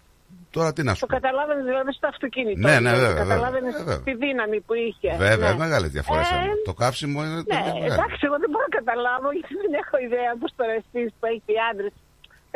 [0.55, 1.13] Τώρα τι να σου Το πω.
[1.19, 2.59] καταλάβαινες δηλαδή στο αυτοκίνητο.
[2.67, 4.05] Ναι, ναι, βέβαια, Καταλάβαινες βέβαια, βέβαια.
[4.07, 5.09] τη δύναμη που είχε.
[5.27, 5.61] Βέβαια, ναι.
[5.63, 6.19] μεγάλε διαφορέ.
[6.19, 7.91] Ε, το καύσιμο είναι Ναι, τέτοια μεγάλη.
[7.93, 11.51] εντάξει, εγώ δεν μπορώ να καταλάβω γιατί δεν έχω ιδέα πώς τώρα εσεί που έχετε
[11.55, 11.93] οι άντρες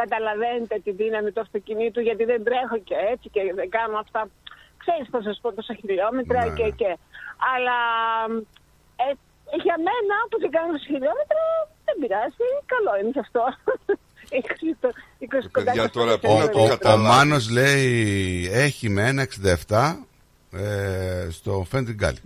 [0.01, 4.21] καταλαβαίνετε τη δύναμη του αυτοκινήτου γιατί δεν τρέχω και έτσι και δεν κάνω αυτά.
[4.81, 6.91] Ξέρεις θα σα πω τόσα χιλιόμετρα Ναι, και, και.
[7.53, 7.77] Αλλά
[9.05, 9.07] ε,
[9.65, 11.43] για μένα που δεν κάνω τόσα χιλιόμετρα
[11.85, 12.47] δεν πειράζει.
[12.73, 13.43] Καλό είναι και αυτό.
[14.31, 16.59] 20 το- 20 κοντά Παιδιά, και τώρα στο πού να χιλιόμετρο.
[16.59, 17.03] το Ο καταλάβω.
[17.07, 19.21] Μάνος λέει έχει με ένα
[19.67, 20.05] 67
[20.51, 22.23] ε, στο Fendry Galley.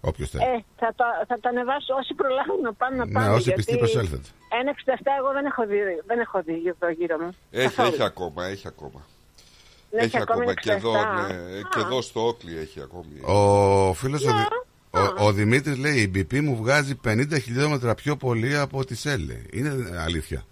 [0.00, 0.44] Όποιος θέλει.
[0.44, 3.28] Ε, θα, το, θα το ανεβάσω όσοι προλάβουν να πάνε να Ναι, πάνε.
[3.28, 4.28] όσοι γιατί πιστοί προσέλθετε.
[4.60, 7.30] Ένα 67 εγώ δεν έχω δει, δεν έχω δει εδώ γύρω μου.
[7.50, 7.88] Έχει, Καθόλου.
[7.94, 9.06] έχει ακόμα, έχει ακόμα.
[9.90, 11.26] Ναι, έχει έχει ακόμα ακόμα και εδώ, 67.
[11.28, 13.20] ναι, και εδώ στο Όκλι έχει ακόμη.
[13.22, 14.38] Ο φίλος ο, Ναι.
[14.38, 18.94] Δη- ο, ο Δημήτρης λέει η BP μου βγάζει 50 χιλιόμετρα πιο πολύ από τη
[18.96, 19.30] ΣΕΛ.
[19.52, 20.44] Είναι αλήθεια.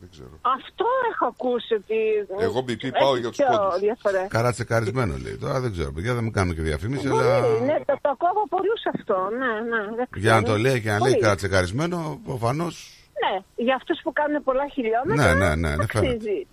[0.00, 0.28] Δεν ξέρω.
[0.58, 1.98] Αυτό έχω ακούσει ότι.
[2.46, 3.80] Εγώ BP έχει πάω για τους πιο πόντους.
[3.80, 4.26] διαφορές.
[4.28, 5.36] Καρατσεκαρισμένο λέει.
[5.36, 8.28] Τώρα δεν ξέρω, παιδιά δεν μου κάνουμε και διαφήμιση, Μπορεί, αλλά ναι, το, το ακούω
[8.34, 9.16] από πολλούς αυτό.
[9.40, 10.52] Ναι, ναι, δεν για να ξέρω.
[10.56, 11.22] το λέει και να λέει Πολύ.
[11.22, 12.94] καρατσεκαρισμένο, προφανώς.
[13.22, 15.34] Ναι, για αυτούς που κάνουν πολλά χιλιόμετρα.
[15.34, 16.12] Ναι, ναι, ναι, ναι, φαίνεται.
[16.14, 16.46] αξίζει.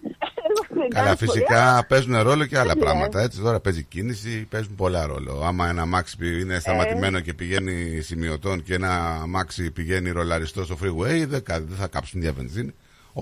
[0.50, 2.82] Εγώ δεν Καλά, κάνω φυσικά παίζουν ρόλο και άλλα Ναι.
[2.82, 3.22] πράγματα.
[3.22, 5.42] Έτσι, τώρα παίζει κίνηση, παίζουν πολλά ρόλο.
[5.46, 6.40] Άμα ένα αμάξι πη- Ε.
[6.40, 11.78] είναι σταματημένο και πηγαίνει σημειωτών και ένα αμάξι πηγαίνει ρολαριστό στο freeway, δεν, κα- δεν
[11.78, 12.74] θα κάψουν για βενζίνη.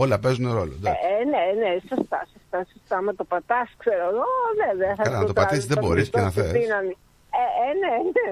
[0.01, 0.73] Όλα παίζουν ρόλο.
[0.79, 0.99] εντάξει.
[1.11, 2.95] Ε, ναι, ναι, σωστά, σωστά, σωστά.
[3.07, 4.27] Με το πατάς, ξέρω εγώ,
[4.63, 4.91] βέβαια.
[4.97, 6.61] θα Καλά, να το σκοτάδεις πατήσεις δεν τον μπορείς και να μισθό στη θες.
[6.61, 6.95] δύναμη.
[7.41, 8.27] Ε, ε, ναι, ναι.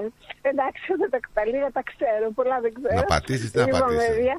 [0.50, 2.94] Εντάξει, δεν τα, τα λίγα τα ξέρω, πολλά δεν ξέρω.
[3.00, 4.06] Να πατήσεις, τι να Λοιπόν, πατήσεις.
[4.08, 4.36] παιδιά,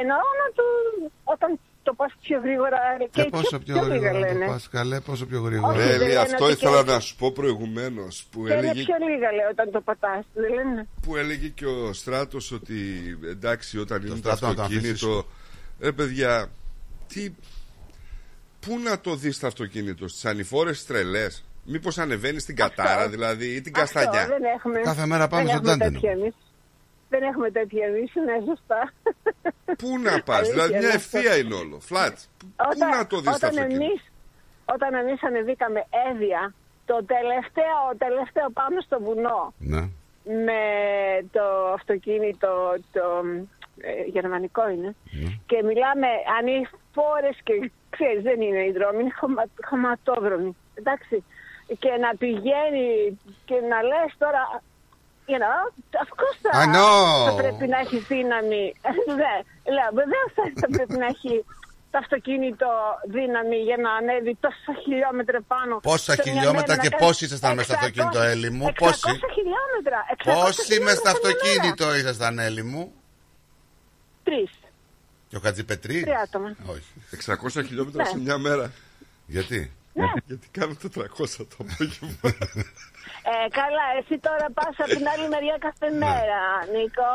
[0.00, 0.66] Εννοώ να του,
[1.34, 1.50] όταν
[1.82, 4.44] το πας πιο γρήγορα και, Και πόσο πιο γρήγορα να λένε.
[4.44, 5.72] το πας καλέ, πόσο πιο γρήγορα.
[5.72, 8.66] Όχι, δεν Μπέλη, λένε αυτό ότι ήθελα και- να σου πω προηγουμένως που Και είναι
[8.68, 10.86] έλεγε πιο λίγα λέει όταν το πατάς, δεν λένε.
[11.02, 12.76] που έλεγε και ο Στράτος ότι
[13.30, 15.24] εντάξει όταν είναι το Στράτος να το αυτοκίνητο
[15.80, 16.50] ρε παιδιά
[17.08, 17.30] τι
[18.60, 23.60] πού να το δεις το αυτοκίνητο; Στις ανηφόρες τρελές μήπως ανεβαίνεις στην κατάρα δηλαδή ή
[23.60, 24.80] την Αυτό, καστανιά δεν έχουμε.
[24.80, 26.00] Κάθε μέρα πάμε δεν στον έχουμε Τάντενο.
[26.00, 26.34] τέτοια εμείς.
[27.08, 28.92] Δεν έχουμε τέτοια εμείς, ναι, σωστά.
[29.78, 31.18] πού να πας Αλήθεια δηλαδή μια είναι αυτό.
[31.18, 32.18] ευθεία είναι όλο φλατ
[32.56, 34.00] πού να το δεις το όταν αυτοκίνητο; εμείς,
[34.64, 35.80] όταν εμείς ανεβήκαμε
[36.10, 36.54] έδεια,
[36.86, 39.80] το τελευταίο, τελευταίο πάμε στο βουνό Ναι.
[40.46, 40.62] με
[41.32, 41.44] το
[41.78, 42.52] αυτοκίνητο,
[42.92, 43.44] το, ε,
[44.16, 44.90] γερμανικό είναι.
[45.46, 46.08] Και μιλάμε
[46.38, 50.56] ανήφορες και ξέρεις δεν είναι οι δρόμοι, είναι χωμα, χωματόδρομοι.
[50.74, 51.24] Εντάξει.
[51.82, 52.86] Και να πηγαίνει
[53.48, 54.42] και να λες τώρα,
[55.30, 55.60] you know,
[56.04, 57.26] of course θα, I know.
[57.28, 58.64] θα πρέπει να έχει δύναμη.
[59.20, 59.34] ναι,
[59.74, 61.44] λέω, βεβαίως θα, θα πρέπει να έχει
[61.90, 62.68] το αυτοκίνητο
[63.16, 65.72] δύναμη για να ανέβει τόσα χιλιόμετρα πάνω.
[65.90, 68.50] Πόσα σε μια χιλιόμετρα μέρα και να πόσοι κάνει ήσασταν μέσα στο 600 αυτοκίνητο, Έλλη
[68.50, 69.98] μου, 600 πόσοι; χιλιόμετρα.
[70.08, 71.10] 600 Πόσοι με χιλιόμετρα στο σε μια μέρα.
[71.16, 72.82] αυτοκίνητο ήσασταν, Έλλη μου;
[74.30, 74.50] Τρεις.
[75.28, 76.00] Και ο Χατζηπετρί.
[76.00, 76.56] Τρία άτομα.
[76.66, 76.92] Όχι.
[77.10, 78.08] 600 χιλιόμετρα Ναι.
[78.08, 78.72] σε μια μέρα.
[79.26, 79.72] Γιατί;
[80.26, 82.30] Γιατί κάνω 400 το απόγευμα.
[83.32, 86.40] Ε, καλά, εσύ τώρα πας από την άλλη μεριά κάθε μέρα,
[86.72, 87.10] Νίκο.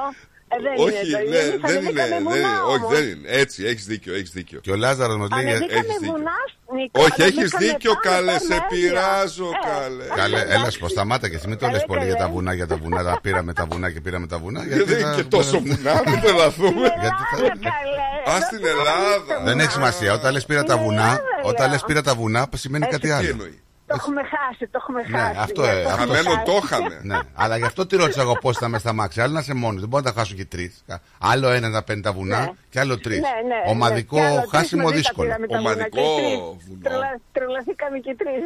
[0.47, 1.39] Ε, δεν Όχι, είναι το ναι, ίδιο.
[1.39, 2.01] Εμείς δεν είναι.
[2.01, 2.47] ανεβήκαμε δεν βουνά είναι.
[2.73, 2.91] Όχι, όμως.
[2.99, 3.27] δεν είναι.
[3.41, 4.59] Έτσι, έχεις δίκιο, έχεις δίκιο.
[4.59, 5.39] Και ο Λάζαρος μας λέει...
[5.45, 6.11] Ανεβήκαμε έχεις δίκιο.
[6.13, 6.37] βουνά,
[6.75, 7.01] Νίκο.
[7.03, 8.31] Όχι, έχεις ανεβήκαμε δίκιο, πάνω καλέ.
[8.31, 8.65] τα Σε μέρια.
[8.69, 10.05] πειράζω, Ε, καλέ.
[10.21, 12.25] Καλέ, έλα σου πω, σταμάτα και εσύ μην το Καλέ, λες πολύ για καλέ.
[12.25, 14.63] τα βουνά, για τα βουνά, τα πήραμε τα βουνά και πήραμε τα βουνά.
[14.65, 16.87] Γιατί δεν θα- είναι και τόσο βουνά, μην τρελαθούμε.
[17.03, 19.33] Γιατί θα- Α στην Ελλάδα.
[19.43, 20.13] Δεν έχει σημασία.
[20.13, 21.69] Όταν λες πήρα τα βουνά, Ελλάδα, όταν λέω.
[21.71, 23.47] λες πήρα τα βουνά, σημαίνει κάτι Τι άλλο.
[23.87, 23.95] Εννοεί.
[23.95, 25.39] Το έχουμε χάσει, το έχουμε Ναι, χάσει.
[25.39, 26.01] αυτό, Ναι, ε, το αυτό.
[26.01, 26.45] έχουμε Χαμένο χάσει.
[26.45, 26.99] το είχαμε.
[27.03, 29.21] Ναι, αλλά γι' αυτό τη ρώτησα εγώ πώς θα με στα μάξι.
[29.21, 30.83] Άλλο να είσαι μόνος, δεν μπορεί να τα χάσουν και τρεις.
[31.19, 32.51] Άλλο ένα να παίρνει τα βουνά Ναι.
[32.69, 33.19] και άλλο τρεις.
[33.19, 34.21] Ναι, ναι, Ομαδικό ναι.
[34.21, 35.27] Και άλλο τρεις χάσιμο μαζί τα δύσκολο.
[35.27, 36.67] πήραμε τα βουνά Ομαδικό και τρεις.
[36.67, 36.79] βουνό.
[36.83, 38.43] Τρελα- Τρελαθήκαμε και τρεις.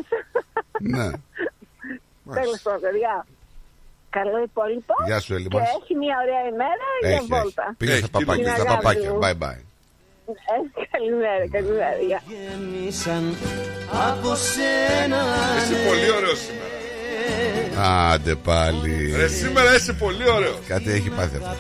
[0.96, 1.10] Ναι.
[2.40, 3.26] Τέλος πάντων, παιδιά.
[4.10, 4.94] Καλό υπόλοιπο.
[5.06, 5.68] Γεια σου, Έλλη Και μας.
[5.82, 7.28] έχει μια ωραία ημέρα για Έχει, έχει.
[7.42, 7.74] βόλτα.
[7.78, 8.64] Πήγε Έχει, στα τι παπάκια, νομίζεις.
[8.64, 9.10] στα παπάκια.
[9.10, 9.40] Αγάπη μου.
[9.40, 9.62] Bye bye.
[10.30, 11.98] Ε, καλημέρα, καλημέρα.
[12.08, 12.22] Γεια.
[12.30, 13.36] Γέμισαν
[14.10, 15.18] από σένα
[15.64, 16.78] Είσαι πολύ ωραίος σήμερα.
[18.12, 19.14] Άντε πάλι.
[19.18, 20.58] Ρε, σήμερα είσαι πολύ ωραίος.
[20.68, 21.58] Κάτι έχει πάθει αυτό.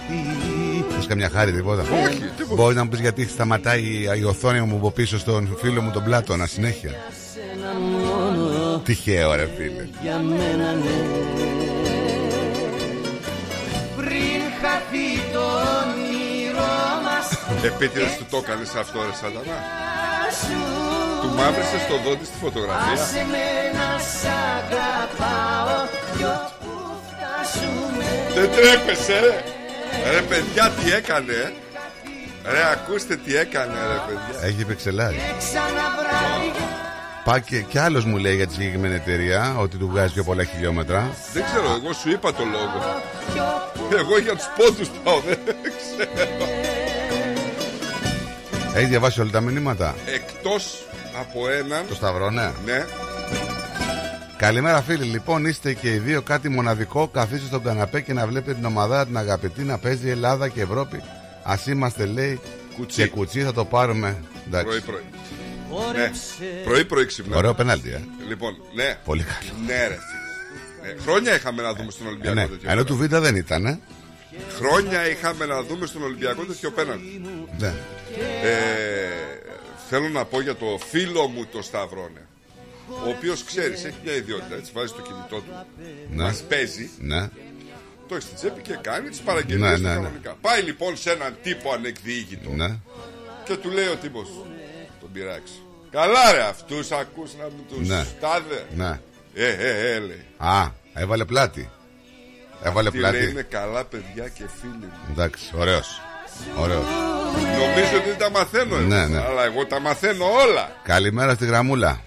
[0.95, 2.55] Θες καμιά χάρη τίποτα; Όχι, τίποτα.
[2.61, 3.83] Μπορεί να μου πεις γιατί σταματάει
[4.19, 6.91] η οθόνη μου από πίσω στον φίλο μου τον Πλάτωνα συνέχεια.
[7.33, 9.87] Σένα μόνο Τυχαίο, ρε φίλε.
[10.01, 10.97] για μένα ναι
[13.95, 19.57] Πριν χαθεί το όνειρό μας Επίτηδες του το έκανες αυτό, ρε Σαντανά.
[20.41, 20.59] σου
[21.21, 23.03] Του μαύρησες το δόντι στη φωτογραφία.
[23.03, 23.45] Άσε με
[23.77, 25.77] να σ' αγαπάω
[26.17, 26.71] κι όπου
[27.07, 28.05] φτάσουμε
[28.35, 29.35] Δεν τρέπεσαι, ρε.
[30.11, 31.53] Ρε, παιδιά, τι έκανε, ε.
[32.51, 34.47] Ρε, ακούστε τι έκανε, ρε, παιδιά.
[34.47, 35.19] Έχει επεξελάρει.
[35.37, 36.51] Ξαναβράδυ
[37.23, 40.43] Πάει και, και άλλος μου λέει για τη συγκεκριμένη εταιρεία ότι του βγάζει πιο πολλά
[40.43, 41.09] χιλιόμετρα.
[41.33, 43.01] Δεν ξέρω, εγώ σου είπα το λόγο.
[43.99, 45.39] Εγώ για τους πόντους πάω, δεν
[45.77, 46.78] ξέρω.
[48.73, 50.85] Έχει διαβάσει όλα τα μηνύματα; Εκτός
[51.19, 52.51] από έναν, Το Σταυρό, ναι.
[52.65, 52.85] ναι,
[54.37, 57.07] Καλημέρα φίλοι, λοιπόν είστε και οι δύο κάτι μοναδικό.
[57.07, 60.97] Καθίστε στον καναπέ και να βλέπετε την ομάδα την αγαπητή να παίζει Ελλάδα και Ευρώπη.
[61.43, 62.39] Α είμαστε, λέει,
[62.77, 63.01] Κουτσί.
[63.01, 64.17] και κουτσί θα το πάρουμε.
[64.47, 64.65] Εντάξει.
[64.67, 65.01] πρωί-πρωί.
[65.95, 66.11] Ναι,
[66.63, 67.37] πρωί-πρωί ξυπνά.
[67.37, 68.01] Ωραίο πενάλτι, ε.
[68.27, 68.97] Λοιπόν, ναι.
[69.05, 69.51] Πολύ καλό.
[69.65, 69.97] Ναι, ρε.
[69.97, 70.93] φίλε.
[70.93, 72.41] Ναι, χρόνια είχαμε να δούμε στον Ε, Ολυμπιακό ναι.
[72.47, 73.07] τέτοιο Ενώ πέναλτι.
[73.09, 73.79] του Β δεν ήταν, ε.
[74.59, 77.21] Χρόνια είχαμε να δούμε στον Ολυμπιακό τέτοιο πέναλτι.
[77.59, 77.73] Ναι.
[78.43, 79.09] Ε,
[79.89, 82.27] θέλω να πω για το φίλο μου το Σταυρόνε.
[83.05, 84.55] Ο οποίος ξέρεις, έχει μια ιδιότητα.
[84.55, 85.65] Έτσι, βάζει το κινητό του,
[86.11, 86.23] Ναι.
[86.23, 87.29] μας παίζει, Ναι.
[88.07, 89.95] το έχει στην τσέπη και κάνει τις παραγγελίες Ναι, του ναι, ναι.
[89.95, 90.35] κανονικά.
[90.41, 92.75] Πάει λοιπόν σε έναν τύπο ανεκδιήγητο Ναι.
[93.43, 94.27] και του λέει ο τύπος,
[94.99, 95.53] τον πειράξει.
[95.91, 98.05] Καλά, ρε, αυτούς ακούς να μου τους Ναι.
[98.19, 98.65] τάδε.
[98.75, 98.99] Ναι.
[99.33, 100.25] Ε, ε, ε, λέει.
[100.37, 101.69] Α, έβαλε πλάτη.
[102.63, 103.29] Έβαλε Τι λέει, πλάτη.
[103.29, 104.91] είναι καλά παιδιά και φίλοι μου.
[105.11, 106.01] Εντάξει, ωραίος.
[106.57, 106.83] Ωραίος.
[107.59, 109.17] Νομίζω ότι δεν τα μαθαίνω εγώ, Ναι, ναι.
[109.29, 110.71] αλλά εγώ τα μαθαίνω όλα.
[110.83, 111.99] Καλημέρα στη γραμμούλα.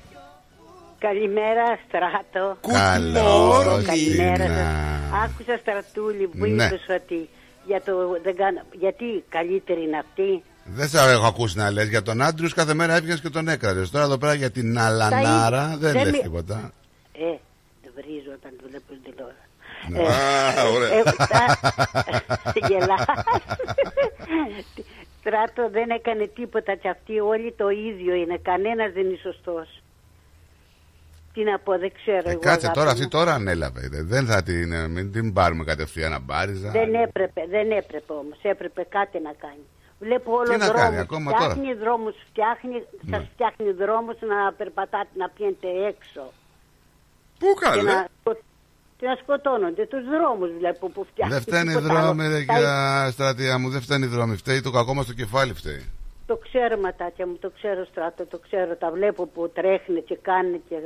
[0.98, 2.56] Καλημέρα, Στράτο.
[2.72, 4.66] Καλώς Καλημέρα την, σας.
[5.12, 5.22] α.
[5.24, 6.64] Άκουσα Στρατούλη που Ναι.
[6.64, 7.28] είπες ότι
[7.66, 7.92] για το,
[8.22, 12.48] δεν κάνα- γιατί καλύτερη είναι αυτή; Δεν σε έχω ακούσει να λες για τον Άντριου
[12.54, 13.90] κάθε μέρα έπιανες και τον έκραζες.
[13.90, 16.72] Τώρα εδώ πέρα για την Αλανάρα Τα ί- δεν δεν λες μι- τίποτα.
[17.12, 17.36] Ε,
[17.84, 19.41] το βρίζω όταν το βλέπω στην τηλεόραση.
[19.88, 19.98] Ναι.
[20.00, 20.92] Α, ωραία.
[20.92, 21.59] ε, τα-
[22.68, 23.04] Γελάς.
[25.20, 28.38] Στράτο δεν έκανε τίποτα και αυτοί όλοι το ίδιο είναι.
[28.42, 29.82] Κανένας δεν είναι σωστός.
[31.34, 32.40] Τι να πω, δεν ξέρω Ε, εγώ.
[32.40, 32.92] κάτσε αγάπη τώρα, μου.
[32.92, 33.88] αυτή τώρα ανέλαβε.
[33.90, 36.70] Δε- Δεν θα την, ε, μην την πάρουμε κατευθείαν να μπάριζα.
[36.70, 38.38] Δεν έπρεπε, δεν έπρεπε όμως.
[38.42, 39.64] Έπρεπε κάτι να κάνει.
[39.98, 40.82] Βλέπω όλο Τι να δρόμους.
[40.82, 43.16] κάνει, ακόμα τώρα; φτιάχνει δρόμους, φτιάχνει, Ναι.
[43.16, 46.32] σας φτιάχνει δρόμους να περπατάτε, να πιένετε έξω.
[47.38, 47.82] Πού Και καλέ.
[47.82, 48.38] να, σκο-
[49.02, 49.86] και να σκοτώνονται.
[49.86, 51.34] Τους δρόμους βλέπω που φτιάχνει.
[51.34, 52.00] Δεν φταίνει τίποτα άλλο.
[52.02, 54.36] δρόμοι, ρε Τα- κυρία στρατεία μου, δεν φταίνει δρόμοι.
[54.36, 55.84] Φταίει το κακό μας στο κεφάλι φταίει.
[56.26, 58.76] Το ξέρω ματάκια μου, το ξέρω στράτο, το ξέρω.
[58.76, 60.76] Τα βλέπω που τρέχουν και κάνουν και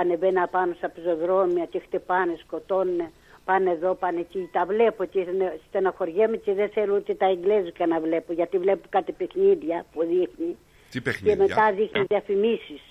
[0.00, 3.00] ανεβαίνουν πάνω στα πεζοδρόμια και χτυπάνε, σκοτώνουν.
[3.44, 4.48] Πάνε εδώ, πάνε εκεί.
[4.52, 8.32] Τα βλέπω και είναι- στεναχωριέμαι και δεν θέλω ούτε τα εγγλέζικα να βλέπω.
[8.32, 10.52] Γιατί βλέπω κάτι παιχνίδια που δείχνει.
[10.90, 12.82] Τι Και παιχνίδια; μετά δείχνει διαφημίσεις.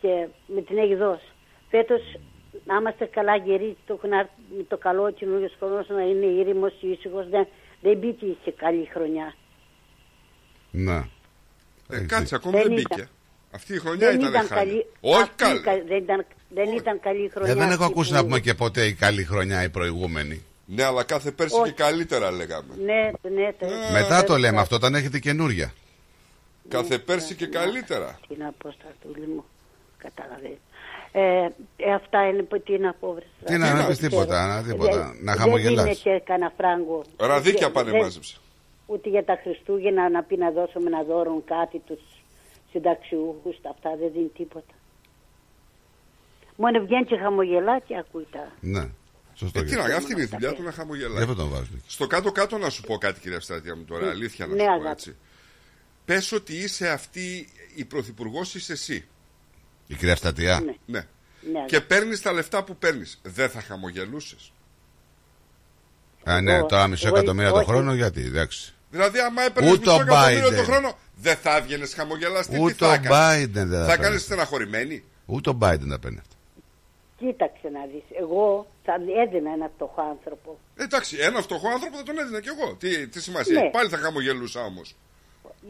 [0.00, 1.28] Και με την έχει δώσει.
[1.70, 2.02] Φέτος,
[2.68, 6.72] να είμαστε καλά γεροί, το, έχουν έρθει με το καλό καινούριο χρόνος να είναι ήρεμος,
[6.80, 7.28] ήσυχος.
[7.28, 7.46] Δεν,
[7.80, 9.34] δεν μπήκε σε καλή χρονιά.
[10.70, 11.02] Ναι.
[11.90, 12.86] Ε, κάτσε, ακόμα Δεν δεν, ήταν.
[12.96, 13.08] μπήκε.
[13.54, 14.64] Αυτή η χρονιά Δεν ήταν, ήταν χάλια.
[14.64, 14.86] καλή.
[15.00, 15.60] Όχι αυτή καλή.
[15.60, 17.52] κα- Δεν ήταν, δεν ήταν καλή χρονιά.
[17.52, 20.42] Ε, δεν έχω αυτή ακούσει που- να πούμε και ποτέ η καλή χρονιά η προηγούμενη.
[20.66, 21.72] Ναι, αλλά κάθε πέρσι Όχι.
[21.72, 22.74] και καλύτερα λέγαμε.
[22.84, 23.52] Ναι, ναι.
[23.58, 25.72] το- Μετά το δεν- λέμε αυτό όταν έχετε καινούρια.
[26.68, 28.18] Κάθε πέρσι και καλύτερα.
[28.28, 29.44] Τι να πω, Στρατούλη μου.
[29.98, 30.54] Καταλαβαίνω.
[31.18, 33.12] Ε, ε, αυτά είναι που τι να πω.
[33.12, 34.52] βρε, Τι να Στρατούλη, να πεις δεν τίποτα, ξέρω.
[34.54, 35.84] να τίποτα, Δεν- να χαμογελάς.
[35.84, 37.02] Δεν είναι και κανένα φράγκο.
[37.16, 38.36] Ραδίκια Δεν- πάνε δεν- μάζεψε.
[38.86, 42.00] Ούτε για τα Χριστούγεννα να πει να δώσουμε να δώρουν κάτι τους
[42.72, 44.72] συνταξιούχους, αυτά δεν δίνει τίποτα.
[46.56, 48.52] Μόνο βγαίνει και χαμογελά και ακούει τα...
[48.60, 48.88] Ναι.
[49.34, 49.58] Σωστό.
[49.58, 49.96] Ε, τι και να αυτό.
[49.96, 51.22] αυτή είναι η δουλειά του να Γι' χαμογελάει.
[51.22, 51.80] αυτό τον βάζουμε.
[51.86, 54.72] Στο κάτω-κάτω να σου πω κάτι, κυρία Στρατιά μου τώρα, αλήθεια να Ναι, σου πω
[54.72, 54.88] αγάπη.
[54.90, 55.16] έτσι.
[56.04, 59.08] Πες ότι είσαι αυτή η πρωθυπουργός, είσαι εσύ.
[59.90, 60.60] Η κυρία Στατιά.
[60.60, 60.74] Ναι.
[60.86, 61.06] Ναι.
[61.52, 63.18] Ναι, Και παίρνεις τα λεφτά που παίρνεις.
[63.22, 64.52] Δεν θα χαμογελούσες.
[66.24, 67.66] Α, ναι, Εγώ- τώρα μισό εγώ- εκατομμύριο το όχι.
[67.66, 68.74] χρόνο γιατί, εντάξει.
[68.90, 70.64] Δηλαδή, άμα έπαιρνες Ούτε μισό ο εκατομμύριο το Biden.
[70.64, 72.60] χρόνο, δεν θα έβγαινες χαμογελαστή.
[72.60, 73.10] Ούτε τι θα ο έκανες;
[73.44, 74.04] Biden δεν θα Θα παίρνει.
[74.04, 76.34] έκανε στεναχωρημένη; Ούτε ο Biden θα παίρνει αυτά.
[77.18, 78.02] Κοίταξε να δεις.
[78.20, 78.92] Εγώ θα
[79.22, 80.58] έδινα ένα φτωχό άνθρωπο.
[80.76, 82.74] Εντάξει, ένα φτωχό άνθρωπο θα τον έδινα κι εγώ.
[82.74, 83.60] Τι, τι σημασία Ναι.
[83.60, 84.96] έχει; Πάλι θα χαμογελούσα όμως.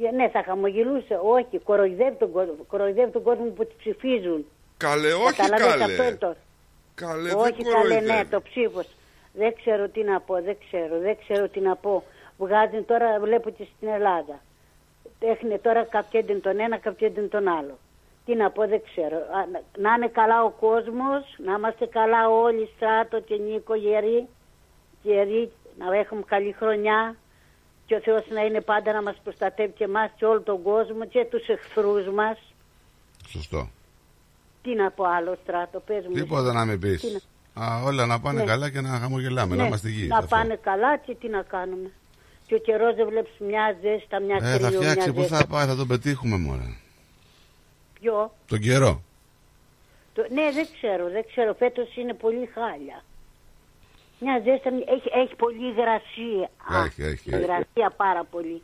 [0.06, 1.18] Ε, Ναι, θα χαμογελούσε.
[1.22, 4.46] Όχι, κοροϊδεύει τον κόσμο, κοροϊδεύει τον κόσμο που τη ψηφίζουν.
[4.76, 5.84] Καλέ, όχι Καταλαβαίνεις, καλέ.
[5.92, 6.34] αυτό είναι το-
[6.94, 8.30] Καλέ, Όχι δεν καλέ, ναι, κοροϊδεύει.
[8.30, 8.86] το ψήφος.
[9.32, 12.02] Δεν ξέρω τι να πω, δεν ξέρω, δεν ξέρω τι να πω.
[12.38, 14.40] Βγάζουν τώρα, βλέπω και στην Ελλάδα.
[15.20, 17.78] Έχουν τώρα καπιέντην τον ένα, καπιέντην τον άλλο.
[18.24, 19.16] Τι να πω, δεν ξέρω.
[19.16, 24.26] Α, να- Να είναι καλά ο κόσμος, να είμαστε καλά όλοι, Στράτο και Νίκο, γεροί,
[25.02, 27.16] γεροί, να έχουμε καλή χρονιά
[27.88, 31.06] και ο Θεός να είναι πάντα να μας προστατεύει και εμάς και όλο τον κόσμο
[31.06, 32.38] και τους εχθρούς μας.
[33.28, 33.68] Σωστό.
[34.62, 36.14] Τι να πω άλλο, Στράτο, πες μου.
[36.14, 37.00] Τίποτα να μην πεις.
[37.00, 38.46] Τι να- Όλα να πάνε Ναι.
[38.46, 40.08] καλά και να χαμογελάμε, να Ναι, είμαστε υγιείς.
[40.08, 40.28] Να αυτό.
[40.36, 41.90] πάνε καλά και τι να κάνουμε.
[42.46, 45.36] Και ο καιρός δεν βλέπεις μια ζέστα, μια Ε, θα κρύο, μια φτιάξει, πού ζέστα.
[45.36, 46.76] θα πάει, θα τον πετύχουμε μωρέ.
[48.00, 49.02] Ποιο; Τον καιρό.
[50.14, 50.26] Το...
[50.30, 51.54] Ναι, δεν ξέρω, δεν ξέρω.
[51.54, 53.04] Φέτος είναι πολύ χάλια.
[54.20, 56.46] Μια ζέστα έχει, έχει πολύ υγρασία.
[56.84, 57.42] Έχει, έχει, έχει.
[57.42, 58.62] Υγρασία πάρα πολύ.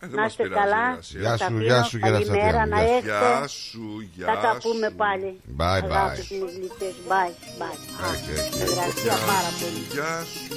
[0.00, 0.84] Ε, δεν να μας είστε πειράζει η καλά.
[0.90, 1.20] υγρασία.
[1.20, 1.62] Γεια Τα σου, αφήνω.
[1.68, 3.06] γεια σου, κυρία Καλημέρα, Στρατιά μου, να γεια έχετε.
[3.18, 3.84] Γεια σου,
[4.14, 4.68] γεια Θα τα σου.
[4.68, 5.40] πούμε πάλι.
[5.58, 5.90] Bye, bye.
[5.90, 6.94] Αγάπης μου γλυκές.
[7.10, 7.78] Bye, bye.
[8.04, 8.58] Α, Έχει, έχει.
[8.70, 9.82] Υγρασία πάρα πολύ.
[9.94, 10.54] Γεια σου.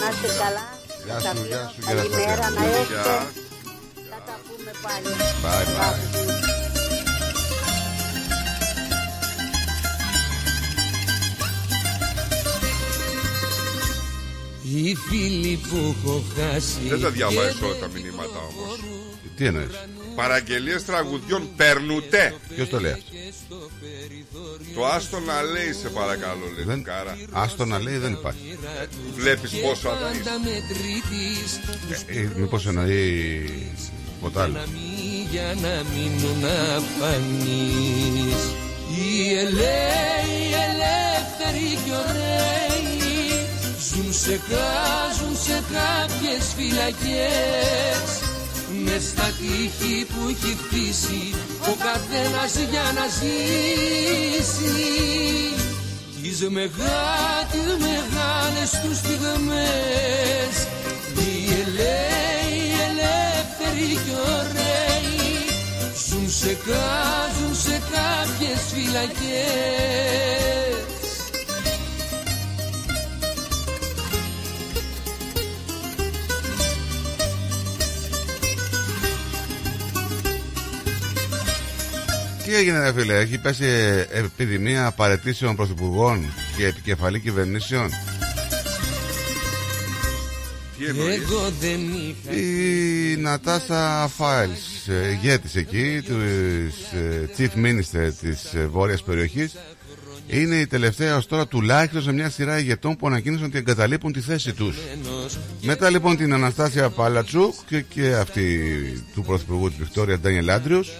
[0.00, 0.64] Να είστε καλά.
[1.06, 1.46] Γεια Τα σου, αφήνω.
[1.50, 2.60] γεια σου, κυρία Καλημέρα, Στρατιά.
[2.60, 3.14] να Γεια έχετε.
[3.34, 3.44] σου.
[4.10, 5.06] Θα τα πούμε πάλι.
[5.44, 6.65] Bye, bye.
[14.74, 18.78] Οι φίλοι που έχω χάσει Δεν τα και διαβάζεις όλα δεν τα μηνύματα όμως.
[19.36, 19.70] Τι εννοείς;
[20.14, 22.34] Παραγγελίες τραγουδιών περνούτε.
[22.54, 23.70] Ποιος το λέει; Αυτό.
[24.74, 26.82] Το άστο να λέει σε παρακαλώ λέει Δεν...
[26.82, 27.16] Κάρα.
[27.32, 28.58] Άστο να λέει δεν υπάρχει.
[29.16, 30.18] Βλέπεις πόσο αδείς.
[30.22, 31.60] πάντα μετρήτης
[32.06, 33.50] Ε, μήπως εννοεί
[34.14, 34.52] τίποτα άλλο.
[34.52, 36.44] να μην για να μείνουν
[36.76, 38.42] αφανείς
[38.96, 43.05] Οι ελαίοι, οι ελεύθεροι κι ωραίοι
[43.78, 48.08] Ζουν σε χάζουν σε κάποιες φυλακές.
[48.84, 54.74] Μες στα τείχη που έχει χτίσει Ο καθένας για να ζήσει.
[56.22, 60.54] Τις μεγάλες, μεγάλες τους στιγμές.
[61.16, 61.30] Οι
[61.60, 65.34] ελαίοι, οι ελεύθεροι κι ωραίοι
[66.08, 70.16] Ζουν σε κάζουν σε κάποιες φυλακές
[82.46, 86.24] Τι έγινε, ρε φίλε, έχει πέσει ε, επιδημία παρετήσεων πρωθυπουργών
[86.56, 87.90] και επικεφαλή κυβερνήσεων.
[90.78, 98.12] Τι εννοείς; Εγώ δεν είχα Η Νατάσα Φάιλς, ε, ηγέτης εκεί, της ε, Chief Minister
[98.20, 99.56] της ε, βόρειας περιοχής,
[100.26, 104.20] είναι η τελευταία ως τώρα τουλάχιστον σε μια σειρά ηγετών που ανακοίνωσαν ότι εγκαταλείπουν τη
[104.20, 104.76] θέση τους.
[105.62, 108.60] Μετά λοιπόν την Αναστάσια Παλατσούκ και, και αυτή
[109.14, 110.92] του Πρωθυπουργού της Βικτόριας Ντάνιελ Άντριος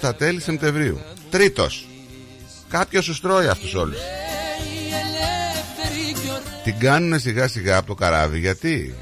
[0.00, 1.00] στα τέλη Σεπτεμβρίου.
[1.30, 1.88] Τρίτος.
[2.68, 3.98] Κάποιος σου στρώει αυτούς όλους.
[6.64, 8.94] Την κάνουν σιγά σιγά από το καράβι γιατί;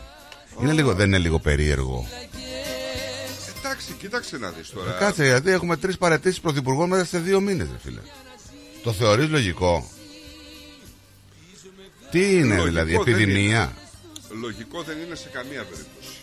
[0.62, 2.06] Είναι λίγο, δεν είναι λίγο περίεργο.
[3.58, 4.94] Εντάξει, κοίταξε να δεις τώρα.
[4.94, 8.00] Ε, Κάτσε γιατί έχουμε τρεις παρετήσεις πρωθυπουργών μέσα σε δύο μήνες ρε φίλε.
[8.82, 9.90] Το θεωρείς λογικό;
[12.10, 13.72] Τι είναι Λογικό δηλαδή, δεν επιδημία;
[14.40, 16.16] Λογικό δεν είναι σε καμία περίπτωση.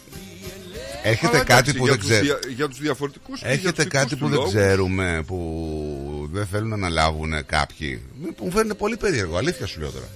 [1.10, 2.26] Έχετε Αλλά κάτι εντάξει, που για δεν τους ξέρετε.
[2.40, 4.54] δια- Για τους διαφορετικούς και για Έχετε τους κάτι δικούς που του δεν λόγους.
[4.54, 8.02] ξέρουμε, που δεν θέλουν να αναλάβουν κάποιοι.
[8.42, 10.08] Μου φαίνεται πολύ περίεργο, αλήθεια σου λέω τώρα.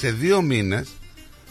[0.00, 0.88] Σε δύο μήνες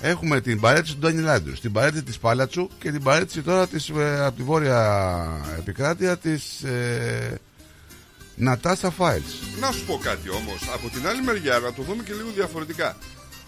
[0.01, 3.89] Έχουμε την παρέτηση του Ντάνι Λάντρου, την παρέτηση της Πάλατσου και την παρέτηση τώρα της,
[3.89, 7.39] ε, από τη βόρεια επικράτεια της ε,
[8.35, 9.33] Νατάσα Φάιλς.
[9.59, 10.59] Να σου πω κάτι όμως.
[10.73, 12.97] Από την άλλη μεριά, να το δούμε και λίγο διαφορετικά.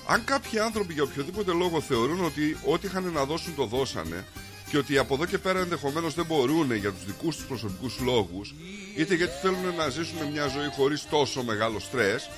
[0.08, 4.26] Αν κάποιοι άνθρωποι για οποιοδήποτε λόγο θεωρούν ότι ό,τι είχαν να δώσουν το δώσανε
[4.70, 8.54] και ότι από εδώ και πέρα ενδεχομένως δεν μπορούν για τους δικούς τους προσωπικούς λόγους,
[8.96, 12.30] είτε γιατί θέλουν να ζήσουν μια ζωή χωρίς τόσο μεγάλο στρες,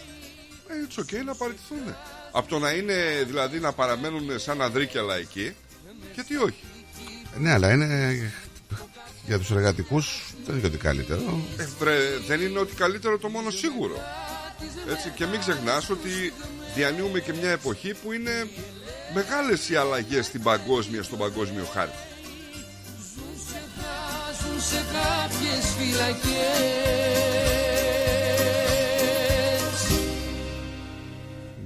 [0.67, 1.95] it's okay να παραιτηθούν.
[2.31, 5.53] Από το να είναι δηλαδή να παραμένουν σαν ανδρίκια εκεί,
[6.13, 6.63] γιατί όχι.
[7.37, 8.31] Ναι, αλλά είναι
[9.25, 11.39] για τους εργατικούς δεν είναι ότι καλύτερο.
[11.57, 11.97] Ε, βρε,
[12.27, 13.95] δεν είναι ότι καλύτερο το μόνο σίγουρο.
[14.89, 16.33] Έτσι, και μην ξεχνάς ότι
[16.75, 18.49] διανύουμε και μια εποχή που είναι
[19.13, 22.10] μεγάλες οι αλλαγές στην παγκόσμια, στον παγκόσμιο χάρτη.
[24.61, 26.39] Ζουν σε κάποιες φυλακές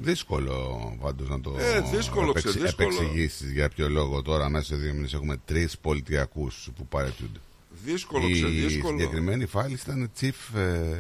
[0.02, 2.88] Δύσκολο πάντως να το Ε, δύσκολο, ξεδύσκολο.
[2.90, 7.40] επεξηγήσεις για ποιο λόγο τώρα μέσα σε δύο μήνες έχουμε τρεις πολιτιακούς που παρετούνται.
[7.84, 8.98] Δύσκολο, Η ξεδύσκολο.
[9.00, 11.00] συγκεκριμένη φάλη ήταν chief ε,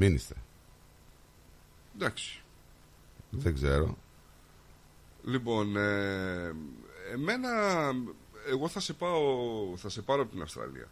[0.00, 0.36] minister.
[1.94, 2.40] Εντάξει.
[3.30, 3.96] Δεν ξέρω.
[5.24, 6.52] Λοιπόν, ε,
[7.12, 7.50] εμένα,
[8.48, 9.20] εγώ θα σε, πάω,
[9.76, 10.88] θα σε πάρω από την Αυστραλία.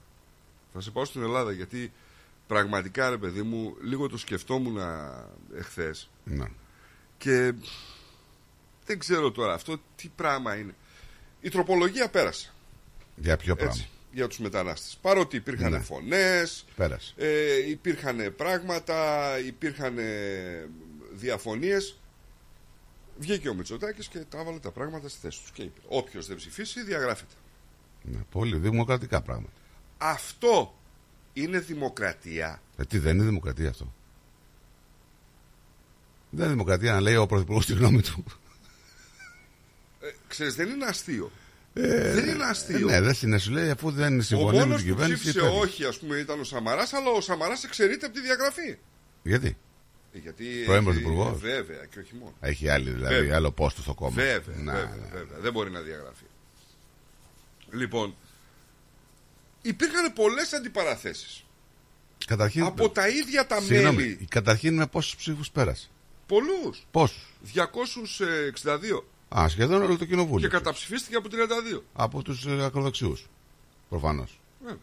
[0.72, 1.92] Θα σε πάω στην Ελλάδα γιατί
[2.46, 4.78] πραγματικά ρε παιδί μου, λίγο το σκεφτόμουν
[5.56, 6.46] εχθές Ναι.
[7.18, 7.52] και
[8.84, 10.74] δεν ξέρω τώρα αυτό τι πράγμα είναι.
[11.40, 12.52] Η τροπολογία πέρασε.
[13.16, 14.98] Για ποιο πράγμα; Έτσι, για τους μετανάστες.
[15.02, 15.80] Παρότι υπήρχαν Ναι.
[15.80, 17.14] φωνές, Πέρασε.
[17.16, 19.98] ε, υπήρχαν πράγματα, υπήρχαν
[21.12, 21.94] διαφωνίες.
[23.18, 26.36] Βγήκε ο Μητσοτάκης και τα έβαλε τα πράγματα στη θέση τους και είπε όποιος δεν
[26.36, 27.34] ψηφίσει διαγράφεται.
[28.02, 29.52] Ναι, πολύ δημοκρατικά πράγματα.
[29.98, 30.78] Αυτό
[31.32, 32.62] είναι δημοκρατία.
[32.76, 33.92] Ε, τι δεν είναι δημοκρατία αυτό.
[36.30, 38.24] Δεν είναι δημοκρατία να λέει ο Πρωθυπουργός τη γνώμη του.
[40.00, 41.30] Ε, ξέρεις, δεν είναι αστείο.
[41.74, 42.88] Ε, δεν είναι αστείο.
[42.88, 45.20] Ε, ναι, δεν είναι, σου λέει αφού δεν ο συμφωνεί με μόνος την που κυβέρνηση.
[45.22, 45.58] ψήφισε φεύγει.
[45.60, 48.78] όχι, ας πούμε, ήταν ο Σαμαράς, αλλά ο Σαμαράς εξαιρείται από τη διαγραφή.
[49.22, 49.56] Γιατί;
[50.12, 51.40] Ε, Γιατί Πρώην έχει- Πρωθυπουργός.
[51.40, 52.34] Βέβαια, και όχι μόνο.
[52.40, 53.36] έχει άλλη, δηλαδή, Βέβαια.
[53.36, 54.10] άλλο πόστος στο κόμμα.
[54.14, 55.08] Βέβαια, Να, βέβαια, ναι.
[55.18, 55.38] βέβαια.
[55.40, 56.24] Δεν μπορεί να διαγραφεί.
[57.72, 58.14] Λοιπόν,
[59.62, 61.44] υπήρχαν πολλές αντιπαραθέσεις.
[62.26, 64.26] Καταρχήν, Από τα ίδια τα συγγνώμη, μέλη.
[64.30, 65.88] Καταρχήν με πόσους ψήφους πέρασε;
[66.26, 66.86] Πολλούς.
[66.90, 69.04] Πόσους; 262.
[69.38, 70.48] Α, σχεδόν όλο το κοινοβούλιο.
[70.48, 71.82] Και καταψηφίστηκε από 32.
[71.92, 73.26] Από τους ε, ακροδεξιούς.
[73.88, 74.40] Προφανώς.
[74.60, 74.78] Βέβαια.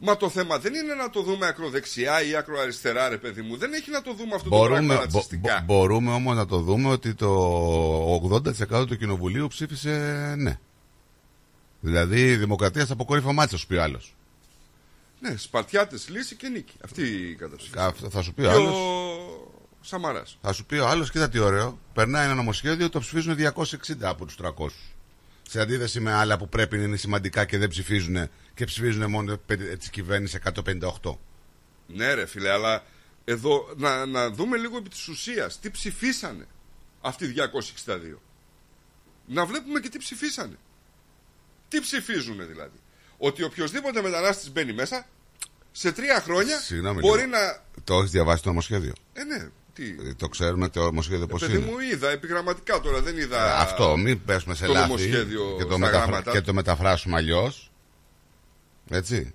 [0.00, 3.56] Μα το θέμα δεν είναι να το δούμε ακροδεξιά ή ακροαριστερά, ρε παιδί μου.
[3.56, 5.64] Δεν έχει να το δούμε αυτό το Μπορούμε, πράγμα μπο- ρατσιστικά.
[5.66, 7.28] μπο- μπορούμε όμως να το δούμε ότι το
[8.14, 10.58] 80% του κοινοβουλίου ψήφισε ναι.
[11.80, 14.14] Δηλαδή η δημοκρατία στα αποκόρυφα μάτια, θα σου πει ο άλλος.
[15.20, 16.74] Ναι, Σπαρτιάτες λύση και νίκη.
[16.84, 17.78] Αυτή η καταψήφιση.
[17.84, 18.74] Αυτό θα σου πει Και ο άλλος.
[18.74, 19.50] ο
[19.80, 20.38] Σαμαράς.
[20.40, 21.78] Θα σου πει ο άλλος, κοίτα τι ωραίο.
[21.94, 24.72] Περνάει ένα νομοσχέδιο, το ψηφίζουν 260 από τους 300.
[25.48, 29.38] Σε αντίθεση με άλλα που πρέπει να είναι σημαντικά και δεν ψηφίζουν και ψηφίζουν μόνο
[29.78, 30.38] τη κυβέρνηση
[31.02, 31.16] 158.
[31.86, 32.84] Ναι ρε φίλε, αλλά
[33.24, 36.46] εδώ να, να δούμε λίγο επί της ουσίας τι ψηφίσανε
[37.00, 37.34] αυτοί οι
[37.86, 38.18] 262.
[39.26, 40.56] Να βλέπουμε και τι ψηφίσανε.
[41.68, 42.76] Τι ψηφίζουν δηλαδή;
[43.18, 45.06] Ότι οποιοδήποτε μετανάστης μπαίνει μέσα
[45.72, 47.30] σε τρία χρόνια Συγγνώμη μπορεί λίγο.
[47.30, 47.62] να...
[47.84, 49.84] Το έχεις διαβάσει το νομοσχέδιο; Ε, ναι, τι...
[50.08, 51.64] Ε, Το ξέρουμε το νομοσχέδιο πώς Παιδί είναι.
[51.70, 53.46] μου είδα επιγραμματικά τώρα, δεν είδα...
[53.58, 56.30] Ε, Αυτό, μην πέσουμε σε το λάθη νομοσχέδιο και το, στα μεταφρα- γράμματα.
[56.32, 57.70] και το μεταφράσουμε αλλιώς.
[58.90, 59.34] Έτσι.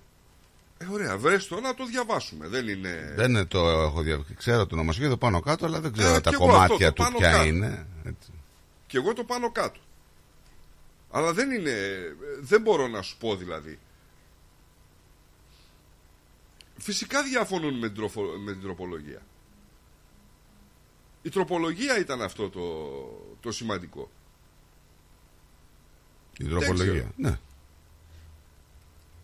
[0.78, 2.48] Ε, ωραία, βρες το να το διαβάσουμε.
[2.48, 3.12] Δεν είναι...
[3.16, 4.24] Δεν είναι το έχω δια...
[4.36, 6.92] Ξέρω το νομοσχέδιο πάνω κάτω, αλλά δεν ξέρω Ε, τα κι εγώ κομμάτια αυτό, το
[6.92, 7.44] του πάνω ποια κάτω.
[7.44, 7.86] είναι.
[8.04, 8.28] Έτσι.
[8.86, 9.80] Και εγώ το πάνω κάτω.
[11.16, 12.00] Αλλά δεν είναι.
[12.40, 13.78] Δεν μπορώ να σου πω δηλαδή.
[16.78, 19.22] Φυσικά διαφωνούν με την, τροφο- με την τροπολογία.
[21.22, 22.64] Η τροπολογία ήταν αυτό το,
[23.40, 24.10] το σημαντικό.
[26.38, 26.92] Η τροπολογία.
[26.92, 27.12] ξέρω.
[27.16, 27.38] Ναι.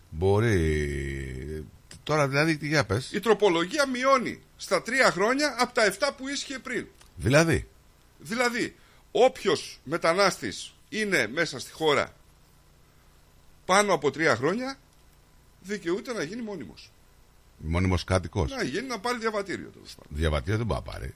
[0.09, 1.65] Μπορεί.
[2.03, 3.11] Τώρα δηλαδή τι για πες.
[3.11, 6.87] Η τροπολογία μειώνει στα τρία χρόνια από τα 7 που ίσχυε πριν.
[7.15, 7.67] Δηλαδή.
[8.19, 8.75] Δηλαδή,
[9.11, 12.13] όποιος μετανάστης είναι μέσα στη χώρα
[13.65, 14.77] πάνω από τρία χρόνια,
[15.61, 16.91] δικαιούται να γίνει μόνιμος.
[17.57, 18.51] Μόνιμος κάτοικος.
[18.51, 19.69] Να γίνει να πάρει διαβατήριο.
[19.73, 20.17] τέλος πάντων.
[20.17, 21.13] Διαβατήριο δεν μπορεί να πάρει.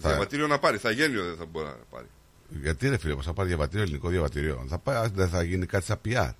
[0.00, 2.06] Θα- Διαβατήριο να πάρει, θα γέννιο δεν θα μπορεί να πάρει.
[2.48, 4.66] Γιατί ρε φίλε, πως θα πάρει διαβατήριο, ελληνικό διαβατήριο.
[4.68, 6.30] Θα πάει, δεν θα γίνει κάτι σαν PR.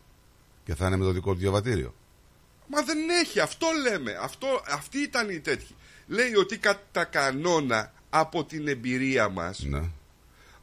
[0.64, 1.94] Και θα είναι με το δικό του διαβατήριο.
[2.66, 4.18] Μα δεν έχει, αυτό λέμε.
[4.22, 5.76] Αυτό, αυτή ήταν η τέτοια.
[6.06, 9.82] Λέει ότι κατά κανόνα από την εμπειρία μας Ναι.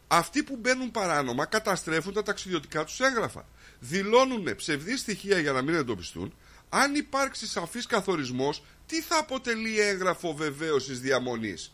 [0.08, 3.46] Αυτοί που μπαίνουν παράνομα καταστρέφουν τα ταξιδιωτικά τους έγγραφα.
[3.80, 6.34] Δηλώνουν ψευδή στοιχεία για να μην εντοπιστούν.
[6.70, 11.72] Αν υπάρξει σαφής καθορισμός, τι θα αποτελεί έγγραφο βεβαίωσης διαμονής;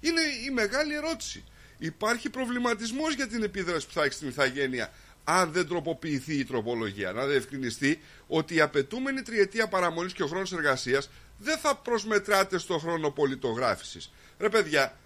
[0.00, 1.44] Είναι η μεγάλη ερώτηση.
[1.78, 4.92] Υπάρχει προβληματισμός για την επίδραση που θα έχει στην ηθαγένεια
[5.24, 7.12] αν δεν τροποποιηθεί η τροπολογία.
[7.12, 12.78] Να διευκρινιστεί ότι η απαιτούμενη τριετία παραμονής και ο χρόνος εργασίας δεν θα προσμετράται στο
[12.78, 14.12] χρόνο πολιτογράφησης.
[14.38, 14.96] Ρε παιδιά,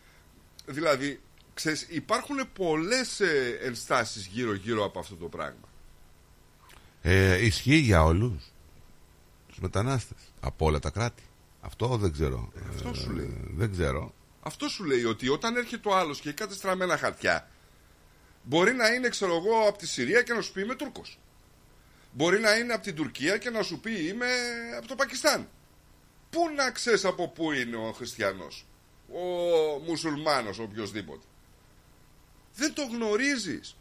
[0.67, 1.21] δηλαδή,
[1.55, 5.69] ξέρεις, υπάρχουν πολλές ε, ενστάσεις γύρω-γύρω από αυτό το πράγμα.
[7.03, 8.53] Ε, ισχύει για όλους
[9.49, 11.23] τους μετανάστες από όλα τα κράτη.
[11.61, 12.53] Αυτό δεν ξέρω.
[12.69, 13.37] αυτό σου λέει.
[13.45, 14.15] Ε, δεν ξέρω.
[14.41, 17.49] Αυτό σου λέει ότι όταν έρχεται ο άλλος και έχει κάτι στραμμένα χαρτιά,
[18.43, 21.19] μπορεί να είναι, ξέρω εγώ, από τη Συρία και να σου πει είμαι Τούρκος.
[22.13, 24.27] Μπορεί να είναι από την Τουρκία και να σου πει είμαι
[24.79, 25.49] από το Πακιστάν.
[26.31, 28.67] Πού να ξέρεις από πού είναι ο χριστιανός,
[29.13, 29.23] ο
[29.87, 31.23] μουσουλμάνος, οποιοδήποτε.
[32.55, 33.77] Δεν το γνωρίζεις.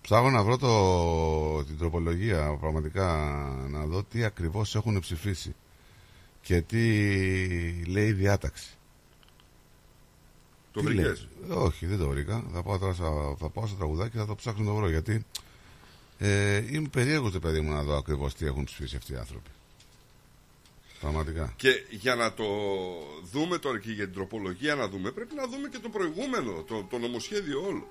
[0.00, 3.06] Ψάχνω να βρω το, την τροπολογία πραγματικά
[3.68, 5.54] να δω τι ακριβώς έχουν ψηφίσει
[6.42, 6.78] και τι
[7.84, 8.76] λέει η διάταξη.
[10.72, 12.44] Το Τι βρήκες; λέει; Όχι, δεν το βρήκα.
[12.52, 14.88] Θα πάω τώρα στα, θα πάω στο τραγουδάκι και θα το ψάξω να το βρω
[14.88, 15.24] γιατί
[16.18, 19.50] ε, είμαι περίεργος το παιδί μου να δω ακριβώς τι έχουν ψηφίσει αυτοί οι άνθρωποι.
[21.00, 21.52] Πραγματικά.
[21.56, 22.44] Και για να το
[23.32, 26.86] δούμε τώρα και για την τροπολογία να δούμε, πρέπει να δούμε και το προηγούμενο, το,
[26.90, 27.86] το νομοσχέδιο όλο.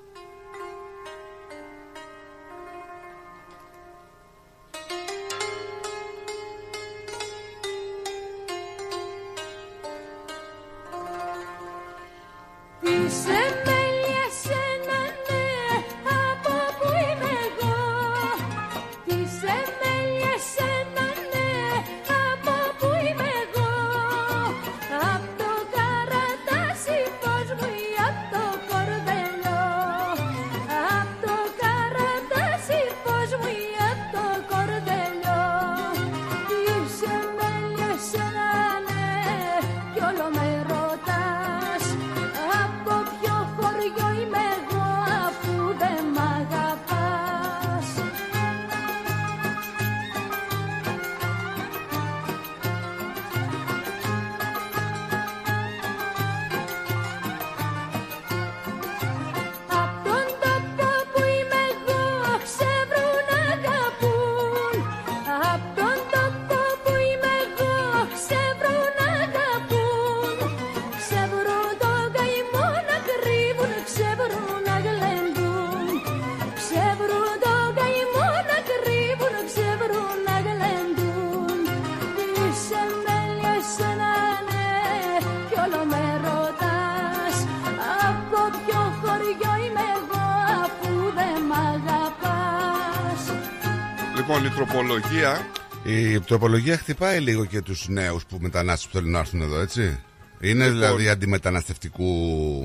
[95.02, 95.48] Τροπολογία
[95.84, 100.00] Η τροπολογία χτυπάει λίγο και τους νέους που μετανάστες που θέλουν να έρθουν εδώ, έτσι.
[100.40, 100.80] Είναι Λοιπόν.
[100.80, 102.64] δηλαδή αντιμεταναστευτικού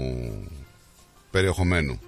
[1.30, 2.00] περιεχομένου.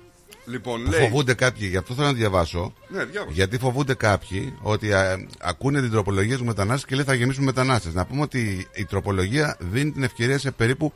[0.47, 1.01] Λοιπόν, Που λέει.
[1.01, 2.75] Φοβούνται κάποιοι, γι' αυτό θέλω να διαβάσω.
[2.89, 3.33] Ναι, διάβασα.
[3.35, 7.95] Γιατί φοβούνται κάποιοι ότι α, ακούνε την τροπολογία τους μετανάστες και λέει θα γεμίσουν μετανάστες.
[7.95, 10.93] Να πούμε ότι η τροπολογία δίνει την ευκαιρία σε περίπου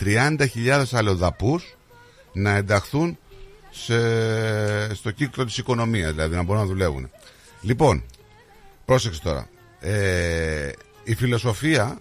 [0.00, 1.76] 30.000 αλλοδαπούς
[2.32, 3.18] να ενταχθούν
[3.70, 7.10] σε, στο κύκλο της οικονομίας, δηλαδή να μπορούν να δουλεύουν.
[7.60, 8.04] Λοιπόν,
[8.84, 9.48] πρόσεξε τώρα.
[9.80, 10.70] Ε,
[11.04, 12.00] η φιλοσοφία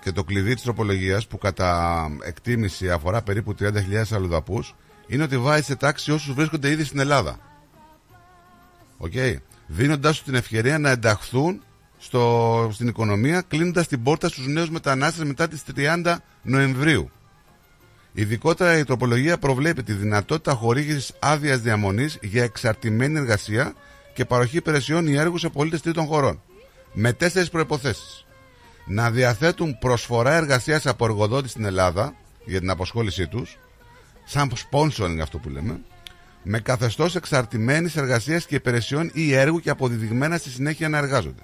[0.00, 3.70] και το κλειδί της τροπολογίας που κατά εκτίμηση αφορά περίπου 30.000
[4.10, 4.74] αλλοδαπούς
[5.06, 7.38] είναι ότι βάζει σε τάξη όσους βρίσκονται ήδη στην Ελλάδα.
[8.96, 9.12] Οκ.
[9.66, 11.62] Δίνοντάς τους την ευκαιρία να ενταχθούν
[11.98, 17.10] στο, στην οικονομία κλείνοντας την πόρτα στους νέους μετανάστες μετά τις 30 Νοεμβρίου.
[18.12, 23.74] Ειδικότερα η τροπολογία προβλέπει τη δυνατότητα χορήγησης άδειας διαμονής για εξαρτημένη εργασία
[24.18, 26.42] και παροχή υπηρεσιών ή έργου σε πολίτες τρίτων χωρών.
[26.92, 28.26] Με τέσσερις προϋποθέσεις.
[28.86, 32.14] Να διαθέτουν προσφορά εργασίας από εργοδότης στην Ελλάδα
[32.44, 33.58] για την αποσχόλησή τους,
[34.24, 35.80] σαν sponsoring αυτό που λέμε,
[36.42, 41.42] με καθεστώς εξαρτημένης εργασίας και υπηρεσιών ή έργου και αποδεδειγμένα στη συνέχεια να εργάζονται.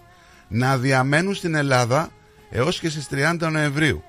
[0.48, 2.10] Να διαμένουν στην Ελλάδα
[2.50, 4.02] έως και στις 30 Νοεμβρίου.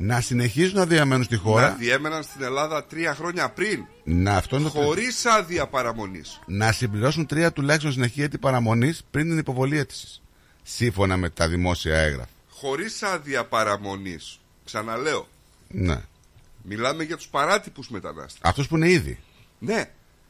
[0.00, 1.68] Να συνεχίζουν να διαμένουν στη χώρα.
[1.68, 3.84] Να διέμεναν στην Ελλάδα τρία χρόνια πριν.
[4.04, 6.40] Να, αυτό είναι το Χωρίς άδεια παραμονής.
[6.46, 10.22] να συμπληρώσουν τρία τουλάχιστον συνεχή έτη παραμονής πριν την υποβολή αίτησης.
[10.62, 12.28] Σύμφωνα με τα δημόσια έγγραφα.
[12.50, 14.38] Χωρίς άδεια παραμονής.
[14.64, 15.28] Ξαναλέω.
[15.68, 16.00] Ναι.
[16.62, 18.38] Μιλάμε για τους παράτυπους μετανάστες.
[18.42, 19.18] Αυτός που είναι ήδη.
[19.58, 19.84] Ναι.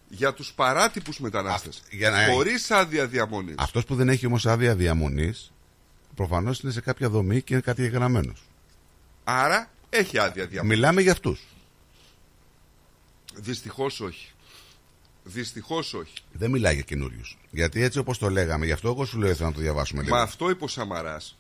[0.09, 1.82] Για τους παράτυπους μετανάστες.
[1.90, 3.55] για να- Χωρίς άδεια διαμονής.
[3.59, 5.53] Αυτός που δεν έχει όμως άδεια διαμονής,
[6.15, 8.32] προφανώς είναι σε κάποια δομή και είναι κατηγεγραμμένο.
[9.30, 10.74] Άρα έχει άδεια διαμονή.
[10.74, 11.46] Μιλάμε για αυτούς.
[13.34, 14.32] Δυστυχώς όχι.
[15.24, 16.14] Δυστυχώς όχι.
[16.32, 17.38] Δεν μιλάει για καινούριους.
[17.50, 20.14] Γιατί έτσι όπως το λέγαμε, γι' αυτό εγώ σου λέω θέλω να το διαβάσουμε λίγο.
[20.16, 21.38] Μα αυτό είπε ο Σαμαράς.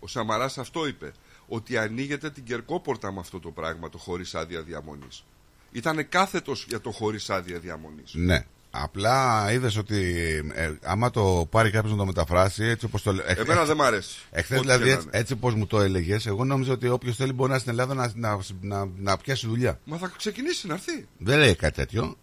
[0.00, 1.12] Ο Σαμαράς αυτό είπε.
[1.48, 5.24] ότι ανοίγεται την κερκόπορτα με αυτό το πράγμα, το χωρίς άδεια διαμονής.
[5.72, 8.14] Ήταν κάθετος για το χωρίς άδεια διαμονής.
[8.14, 8.46] Ναι.
[8.74, 10.14] Απλά είδες ότι
[10.54, 13.24] ε, άμα το πάρει κάποιος να το μεταφράσει έτσι όπως το λέει.
[13.28, 14.18] Εμένα δεν μ' αρέσει.
[14.30, 15.18] Εχθές Ό,τι δηλαδή και να έτσι, είναι.
[15.18, 17.94] έτσι όπως μου το έλεγες, εγώ νόμιζα ότι όποιος θέλει μπορεί να είναι στην Ελλάδα
[17.94, 19.78] να, να, να, να πιάσει δουλειά.
[19.84, 21.06] Μα θα ξεκινήσει να έρθει.
[21.18, 22.16] Δεν λέει κάτι τέτοιο.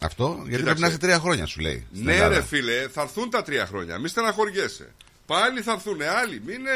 [0.00, 1.86] Αυτό γιατί πρέπει να είσαι τρία χρόνια σου λέει.
[1.92, 2.34] στην Ναι, Ελλάδα.
[2.34, 3.98] ρε φίλε, θα έρθουν τα τρία χρόνια.
[3.98, 4.92] Μη στεναχωριέσαι.
[5.26, 6.42] Πάλι θα έρθουν άλλοι.
[6.46, 6.70] Μην είναι...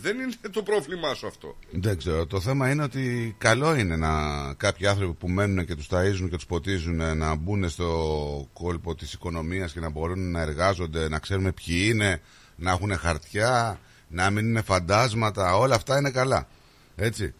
[0.00, 1.56] Δεν είναι το πρόβλημά σου αυτό.
[1.70, 2.26] Δεν ξέρω.
[2.26, 4.10] Το θέμα είναι ότι καλό είναι να
[4.54, 8.94] κάποιοι άνθρωποι που μένουν και τους ταΐζουν και τους ποτίζουν ε, να μπουν στο κόλπο
[8.94, 12.20] της οικονομίας και να μπορούν να εργάζονται, να ξέρουμε ποιοι είναι,
[12.56, 15.56] να έχουν χαρτιά, να μην είναι φαντάσματα.
[15.56, 16.48] Όλα αυτά είναι καλά.
[16.96, 17.34] Έτσι.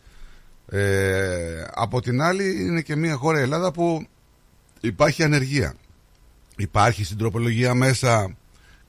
[0.68, 4.06] Ε, από την άλλη είναι και μια χώρα η Ελλάδα που
[4.80, 5.74] υπάρχει ανεργία.
[6.56, 8.36] Υπάρχει στην τροπολογία μέσα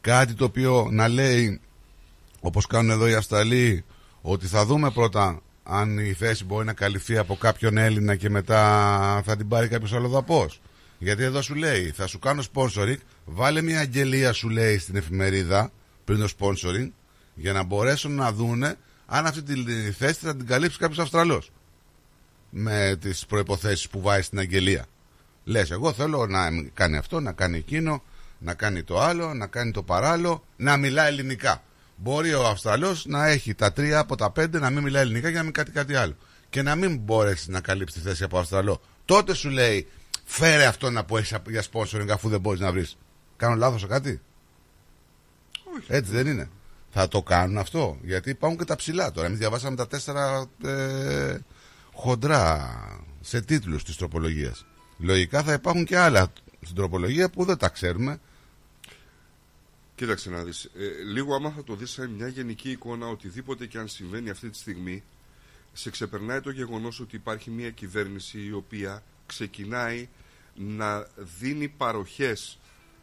[0.06, 1.62] κάτι το οποίο να λέει
[2.42, 3.86] όπως κάνουν εδώ οι Αυστραλοί
[4.22, 8.62] ότι θα δούμε πρώτα αν η θέση μπορεί να καλυφθεί από κάποιον Έλληνα και μετά
[9.26, 10.62] θα την πάρει κάποιος αλλοδαπός.
[10.98, 15.72] Γιατί εδώ σου λέει θα σου κάνω sponsoring βάλε μια αγγελία σου λέει στην εφημερίδα
[16.06, 16.90] πριν το sponsoring
[17.36, 18.76] για να μπορέσουν να δούνε
[19.06, 21.52] αν αυτή τη θέση θα την καλύψει κάποιος Αυστραλός
[22.50, 24.86] με τις προϋποθέσεις που βάζει στην αγγελία.
[25.44, 28.04] Λες εγώ θέλω να κάνει αυτό, να κάνει εκείνο,
[28.46, 31.64] να κάνει το άλλο, να κάνει το παράλληλο, να μιλά ελληνικά.
[31.96, 35.38] Μπορεί ο Αυστραλός να έχει τα τρία από τα πέντε να μην μιλά ελληνικά για
[35.38, 36.16] να μην κάτι κάτι άλλο.
[36.50, 38.82] Και να μην μπορέσεις να καλύψεις τη θέση από Αυστραλό.
[39.06, 39.88] Τότε σου λέει
[40.24, 42.98] φέρε αυτό να που έχεις για sponsoring αφού δεν μπορείς να βρεις.
[43.38, 44.22] Κάνω λάθος σε κάτι;
[45.88, 46.50] Έτσι δεν είναι.
[46.90, 47.98] Θα το κάνουν αυτό.
[48.02, 49.28] Γιατί υπάρχουν και τα ψηλά τώρα.
[49.28, 51.38] Εμείς διαβάσαμε τα τέσσερα ε,
[51.94, 52.76] χοντρά
[53.22, 54.66] σε τίτλους της τροπολογίας.
[54.98, 56.32] Λογικά θα υπάρχουν και άλλα
[56.62, 58.20] στην τροπολογία που δεν τα ξέρουμε.
[59.96, 60.64] Κοίταξε να δεις.
[60.64, 64.50] Ε, λίγο άμα θα το δεις σαν μια γενική εικόνα, οτιδήποτε και αν συμβαίνει αυτή
[64.50, 65.04] τη στιγμή,
[65.74, 70.08] σε ξεπερνάει το γεγονός ότι υπάρχει μια κυβέρνηση η οποία ξεκινάει
[70.56, 71.08] να
[71.40, 72.60] δίνει παροχές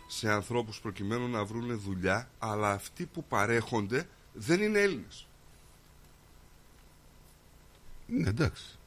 [0.07, 5.27] σε ανθρώπους προκειμένου να βρουν δουλειά, αλλά αυτοί που παρέχονται δεν είναι Έλληνες.
[8.07, 8.79] Ναι, εντάξει.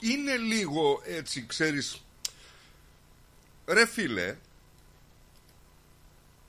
[0.00, 2.04] είναι λίγο έτσι, ξέρεις,
[3.66, 4.36] ρε φίλε,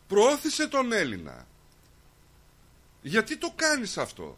[0.07, 1.47] προώθησε τον Έλληνα.
[3.01, 4.37] Γιατί το κάνεις αυτό;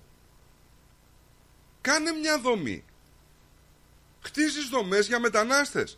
[1.82, 2.84] Κάνε μια δομή.
[4.22, 5.98] Χτίζεις δομές για μετανάστες.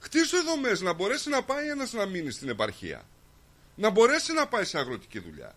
[0.00, 3.02] Χτίσε δομές να μπορέσει να πάει ένας να μείνει στην επαρχία.
[3.74, 5.54] Να μπορέσει να πάει σε αγροτική δουλειά.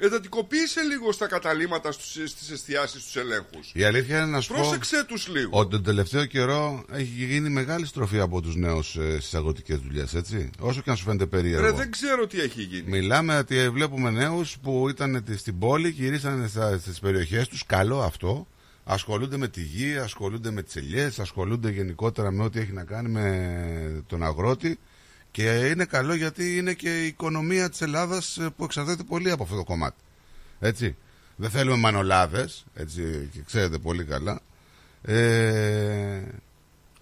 [0.00, 3.70] Εντατικοποίησε λίγο στα καταλήμματα στους, στις εστιάσεις τους ελέγχους.
[3.74, 5.48] Η αλήθεια είναι να σου πω Πρόσεξε τους λίγο.
[5.52, 10.14] ότι τον τελευταίο καιρό έχει γίνει μεγάλη στροφή από τους νέους ε, στις αγροτικές δουλειές,
[10.14, 10.50] έτσι.
[10.58, 11.64] Όσο και αν σου φαίνεται περίεργο.
[11.66, 12.90] Ρε, δεν ξέρω τι έχει γίνει.
[12.90, 18.02] Μιλάμε ότι βλέπουμε νέους που ήταν τη- στην πόλη, γυρίσανε στα- στις περιοχές τους, καλό
[18.02, 18.46] αυτό.
[18.84, 23.08] Ασχολούνται με τη γη, ασχολούνται με τις ελιές, ασχολούνται γενικότερα με ό,τι έχει να κάνει
[23.08, 24.78] με τον αγρότη.
[25.30, 29.42] Και είναι καλό γιατί είναι και η οικονομία της Ελλάδας ε, που εξαρτάται πολύ από
[29.42, 29.96] αυτό το κομμάτι.
[30.60, 30.96] Έτσι.
[31.36, 34.40] Δεν θέλουμε μανολάδες, έτσι, και ξέρετε πολύ καλά.
[35.02, 36.22] Ε,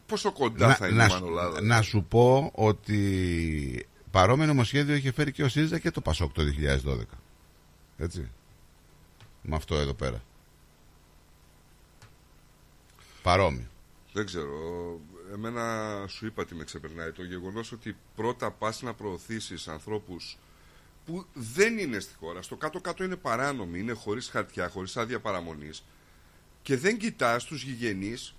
[0.07, 5.13] Πόσο κοντά θα είναι να, η σου- Μανολάδα; να σου πω ότι παρόμοιο νομοσχέδιο είχε
[5.13, 6.43] φέρει και ο ΣΥΡΙΖΑ και το ΠΑΣΟΚ το
[6.85, 7.01] 2012.
[7.99, 8.29] Έτσι.
[9.43, 10.23] Με αυτό εδώ πέρα.
[13.23, 13.67] Παρόμοιο.
[14.13, 14.49] Δεν ξέρω.
[15.37, 17.13] Εμένα σου είπα τι με ξεπερνάει.
[17.13, 20.39] Το γεγονός ότι πρώτα πας να προωθήσεις ανθρώπους
[21.07, 25.85] που δεν είναι στη χώρα, στο κάτω-κάτω είναι παράνομοι, είναι χωρίς χαρτιά, χωρίς άδεια παραμονής
[26.63, 28.35] και δεν κοιτάς τους γηγενείς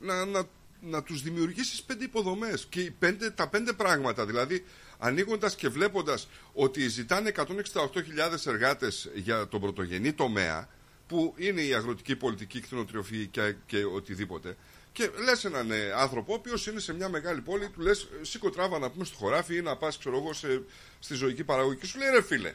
[0.00, 0.42] να, να,
[0.80, 2.66] να τους δημιουργήσεις πέντε υποδομές.
[2.68, 4.64] Και οι πέντε, τα πέντε πράγματα, δηλαδή
[4.98, 10.68] ανοίγοντας και βλέποντας ότι ζητάνε 168.000 εργάτες για τον πρωτογενή τομέα,
[11.06, 14.56] που είναι η αγροτική πολιτική, η κτηνοτροφή και, και οτιδήποτε.
[14.92, 18.50] Και λες έναν ε, άνθρωπο, ο οποίος είναι σε μια μεγάλη πόλη, του λες: Σήκω
[18.50, 20.62] τράβα να πούμε στο χωράφι ή να πας, ξέρω εγώ, σε,
[20.98, 21.78] στη ζωική παραγωγή.
[21.78, 22.54] Και σου λέει: Ρε φίλε,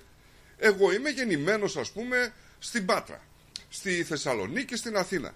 [0.57, 3.21] εγώ είμαι γεννημένος, ας πούμε, στην Πάτρα,
[3.69, 5.33] στη Θεσσαλονίκη, στην Αθήνα.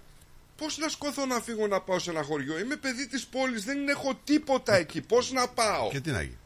[0.56, 3.88] Πώς να σκόθω να φύγω να πάω σε ένα χωριό, Είμαι παιδί της πόλης, δεν
[3.88, 5.00] έχω τίποτα εκεί.
[5.00, 6.38] Πώς να πάω; Και τι να γίνει;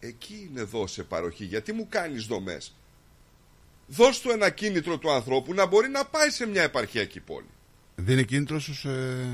[0.00, 1.44] Εκεί είναι δώσε παροχή.
[1.44, 2.74] Γιατί μου κάνεις δομές.
[3.86, 7.53] Δώσ' του ένα κίνητρο του ανθρώπου να μπορεί να πάει σε μια επαρχιακή πόλη.
[7.96, 9.26] Δίνει κίνητρο στους ε,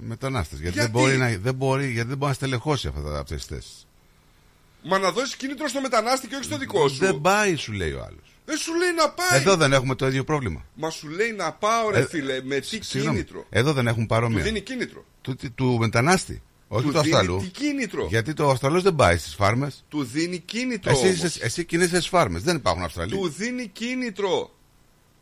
[0.00, 0.58] μετανάστες.
[0.60, 3.86] Γιατί, Γιατί; Δεν, μπορεί να, δεν, μπορεί, γιατί δεν μπορεί να στελεχώσει αυτές τις θέσεις.
[4.82, 6.96] Μα να δώσεις κίνητρο στο μετανάστη και όχι στο δικό σου.
[6.98, 8.22] Δεν πάει, σου λέει ο άλλος.
[8.44, 9.40] Δεν σου λέει να πάει.
[9.40, 10.64] Εδώ δεν έχουμε το ίδιο πρόβλημα.
[10.74, 13.16] Μα σου λέει να πάω, ρε Ε, φίλε, με τι Συγγνώμη.
[13.16, 14.42] κίνητρο; Εδώ δεν έχουν Του παρόμοια.
[14.42, 15.04] δίνει κίνητρο.
[15.20, 16.42] Του, του, του μετανάστη.
[16.68, 17.40] Όχι Του του δίνει Αυστραλού.
[17.40, 19.84] τι κίνητρο; Γιατί το Αυστραλός δεν πάει στις φάρμες.
[19.88, 20.90] Του δίνει κίνητρο.
[20.90, 21.22] Εσύ, όμως.
[21.22, 22.42] είσαι- εσύ κινείσαι στις φάρμες.
[22.42, 23.10] Δεν υπάρχουν Αυστραλοί.
[23.12, 24.50] Του δίνει κίνητρο.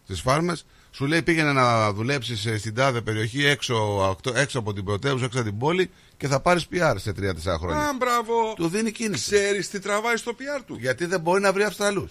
[0.05, 5.24] στις φάρμες, σου λέει πήγαινε να δουλέψεις στην τάδε περιοχή έξω, έξω από την πρωτεύουσα,
[5.24, 7.14] έξω από την πόλη και θα πάρεις PR σε 3-4
[7.59, 7.82] χρόνια.
[7.82, 8.55] Α, μπράβο.
[8.56, 9.23] Του δίνει κίνηση.
[9.35, 12.10] Ξέρεις τι τραβάει στο PR του; Γιατί δεν μπορεί να βρει Αυστραλούς.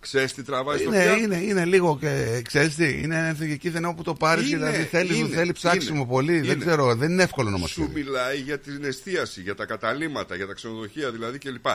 [0.00, 1.18] Ξέρεις τι τραβάει στο Είναι, PR.
[1.18, 5.18] είναι, είναι λίγο και ξέρεις τι, είναι ενθυγική δεν όπου το πάρεις, Είναι, δηλαδή θέλει,
[5.18, 6.36] είναι, θέλει ψάξιμο είναι, πολύ.
[6.36, 6.46] είναι.
[6.46, 10.36] Δεν ξέρω, δεν είναι εύκολο να μα Σου μιλάει για την εστίαση, για τα καταλήμματα,
[10.36, 11.66] για τα ξενοδοχεία δηλαδή κλπ.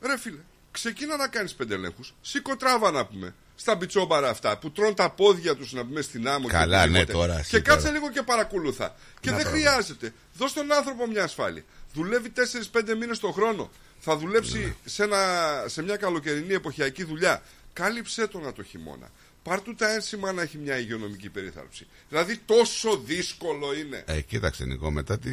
[0.00, 0.40] Ρε φίλε,
[0.70, 2.14] ξεκίνα να κάνεις πέντε ελέγχους.
[2.20, 3.34] Σήκω τράβα να πούμε.
[3.54, 6.98] Στα μπιτσόμπαρα αυτά που τρώνε τα πόδια τους να πούμε στην άμμο Καλά, και ναι,
[6.98, 7.12] οτιδήποτε.
[7.26, 7.92] τώρα, εσύ Και κάτσε τώρα.
[7.98, 8.94] λίγο και παρακολουθά.
[9.20, 9.60] Και Να δεν πράγμα.
[9.60, 10.12] χρειάζεται.
[10.34, 11.62] Δώσ' τον άνθρωπο μια ασφάλεια.
[11.94, 12.32] Δουλεύει
[12.72, 13.70] 4-5 μήνες το χρόνο.
[13.98, 14.74] Θα δουλέψει Ναι.
[14.84, 15.18] σε, ένα,
[15.66, 17.42] σε μια καλοκαιρινή εποχιακή δουλειά.
[17.72, 19.10] Κάλυψέ τον το χειμώνα.
[19.42, 21.86] Πάρ του τα ένσημα να έχει μια υγειονομική περίθαλψη.
[22.08, 24.02] Δηλαδή τόσο δύσκολο είναι.
[24.06, 25.30] Ε, κοίταξε Νικό, μετά τη,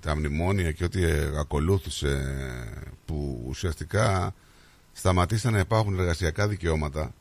[0.00, 2.34] τα μνημόνια και ό,τι ε, ακολούθησε
[3.06, 4.34] που ουσιαστικά
[4.92, 7.14] σταματήσαν να υπάρχουν εργασιακά δικαιώματα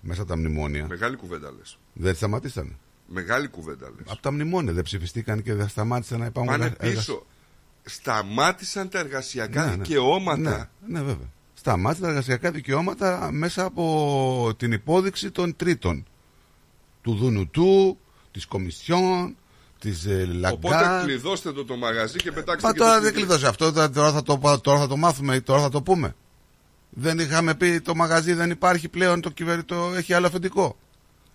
[0.00, 0.86] μέσα από τα μνημόνια.
[0.88, 1.78] Μεγάλη κουβέντα λες.
[1.92, 2.76] Δεν σταματήσανε.
[3.06, 4.06] Μεγάλη κουβέντα λες.
[4.12, 7.26] Από τα μνημόνια δεν ψηφιστήκαν και δεν σταμάτησαν να υπάρχουν Πάνε εργα- πίσω.
[7.84, 9.76] Σταμάτησαν τα εργασιακά Ναι, ναι.
[9.76, 10.70] δικαιώματα.
[10.86, 11.30] Ναι, ναι, βέβαια.
[11.54, 16.06] Σταμάτησαν τα εργασιακά δικαιώματα μέσα από την υπόδειξη των τρίτων.
[17.02, 17.98] Του Δουνουτού,
[18.30, 19.36] της Κομισιόν,
[19.78, 21.02] της ε, Οπότε Λαγκά.
[21.04, 23.26] κλειδώστε το το μαγαζί και πετάξτε Μα και τώρα το δεν κλειδί.
[23.26, 26.14] κλειδώσει αυτό, τώρα τώρα θα, το, τώρα θα το μάθουμε ή τώρα θα το πούμε.
[26.94, 30.76] Δεν είχαμε πει το μαγαζί δεν υπάρχει πλέον, το κυβερνητό έχει άλλο αφεντικό.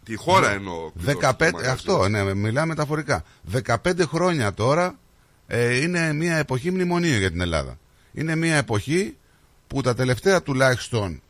[0.03, 0.91] Τη χώρα εννοώ.
[0.91, 1.71] κλειδώστε το 15, μαγαζί.
[1.71, 3.23] αυτό, ναι, μιλάμε μεταφορικά.
[3.65, 4.99] 15 χρόνια τώρα
[5.47, 7.77] ε, είναι μια εποχή μνημονίου για την Ελλάδα.
[8.13, 9.17] Είναι μια εποχή
[9.67, 11.21] που τα τελευταία τουλάχιστον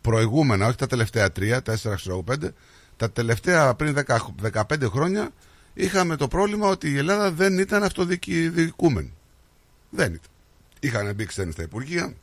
[0.00, 1.60] προηγούμενα, όχι τα τελευταία 3, 4,
[1.94, 2.34] ξέρω, 5,
[2.96, 4.18] τα τελευταία πριν 10,
[4.52, 5.30] 15 χρόνια
[5.74, 9.12] είχαμε το πρόβλημα ότι η Ελλάδα δεν ήταν αυτοδιοικούμενη.
[9.90, 10.28] Δεν ήταν.
[10.80, 12.14] Είχαν μπει ξένοι στα Υπουργεία,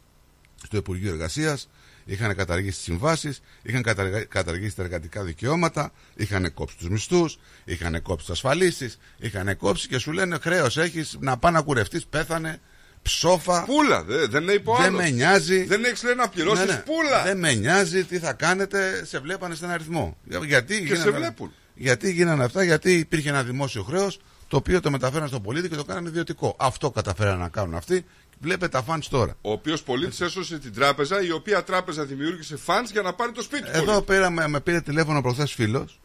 [0.66, 1.70] στο Υπουργείο Εργασίας,
[2.06, 8.02] είχαν καταργήσει τις συμβάσεις, είχαν καταργα- καταργήσει τα εργατικά δικαιώματα, είχαν κόψει τους μισθούς, είχαν
[8.02, 12.60] κόψει τις ασφαλίσεις, είχαν κόψει και σου λένε χρέος έχεις να πάει να κουρευτείς, πέθανε,
[13.02, 13.64] ψόφα.
[13.64, 15.02] Πούλα, δε, δεν είναι υπό Δεν άλλος.
[15.02, 15.64] με νοιάζει.
[15.64, 16.80] Δεν έχεις λέει να πληρώσεις Ναι, ναι.
[16.86, 17.24] πούλα.
[17.24, 20.18] Δεν με νοιάζει τι θα κάνετε, σε βλέπανε σε ένα αριθμό.
[20.46, 21.54] Γιατί Και γίνανε- σε βλέπουν.
[21.76, 25.76] Γιατί γίνανε αυτά, γιατί υπήρχε ένα δημόσιο χρέος το οποίο το μεταφέραν στον πολίτη και
[25.76, 26.56] το κάνανε ιδιωτικό.
[26.60, 28.06] Αυτό καταφέραν να κάνουν αυτοί.
[28.42, 29.36] Βλέπετε τα φαντ τώρα.
[29.42, 33.42] Ο οποίος πολίτη έσωσε την τράπεζα, η οποία τράπεζα δημιούργησε φαντ για να πάρει το
[33.42, 33.70] σπίτι του.
[33.74, 34.06] Εδώ πολίτη.
[34.06, 36.00] πέρα με, με πήρε τηλέφωνο προχθέ φίλος.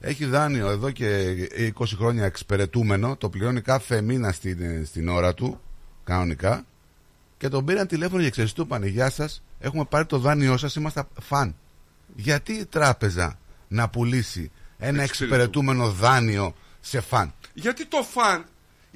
[0.00, 1.34] Έχει δάνειο εδώ και
[1.78, 3.16] 20 χρόνια εξυπηρετούμενο.
[3.16, 5.60] Το πληρώνει κάθε μήνα στην, στην ώρα του,
[6.04, 6.64] κανονικά.
[7.36, 10.74] Και τον πήραν τηλέφωνο και ξέρεις, του είπανε, Γεια σας, έχουμε πάρει το δάνειό σας,
[10.74, 11.56] είμαστε φαν.
[12.14, 18.44] Γιατί η τράπεζα να πουλήσει ένα εξυπηρετούμενο δάνειο σε φαν; Γιατί το φαν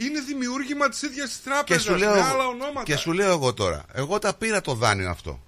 [0.06, 2.82] είναι δημιούργημα της ίδιας της Και τράπεζας σου, λέω, με εγώ- άλλα ονόματα.
[2.82, 5.40] και σου λέω εγώ τώρα, εγώ τα πήρα το δάνειο αυτό.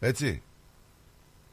[0.00, 0.42] Έτσι.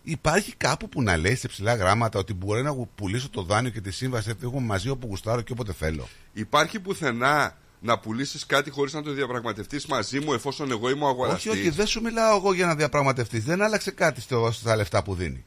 [0.04, 3.82] Υπάρχει κάπου που να λέει σε ψηλά γράμματα ότι μπορεί να πουλήσω το δάνειο και
[3.82, 6.08] τη σύμβαση αυτή έχουμε μαζί όπου γουστάρω και όποτε θέλω.
[6.34, 11.08] Υπάρχει πουθενά να πουλήσεις κάτι χωρίς να το διαπραγματευτείς μαζί μου εφόσον εγώ είμαι ο
[11.08, 13.44] αγοραστής; Όχι, όχι, δεν σου μιλάω εγώ για να διαπραγματευτείς.
[13.44, 15.46] Δεν άλλαξε κάτι στο, στα λεφτά που δίνει.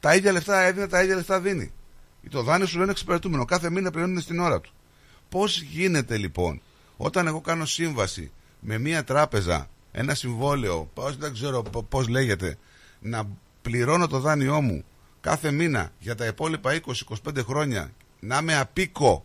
[0.00, 1.72] Τα ίδια λεφτά έδινε, τα ίδια λεφτά δίνει.
[2.28, 3.44] Το δάνειο σου λένε εξυπηρετούμενο.
[3.44, 4.72] Κάθε μήνα πληρώνει στην ώρα του.
[5.28, 6.60] Πώς γίνεται λοιπόν
[6.96, 12.58] όταν εγώ κάνω σύμβαση με μια τράπεζα, ένα συμβόλαιο, πώς, δεν ξέρω πώς λέγεται,
[13.00, 13.28] να
[13.62, 14.84] πληρώνω το δάνειό μου
[15.20, 16.80] κάθε μήνα για τα υπόλοιπα
[17.26, 19.24] 20-25 χρόνια να είμαι απίκο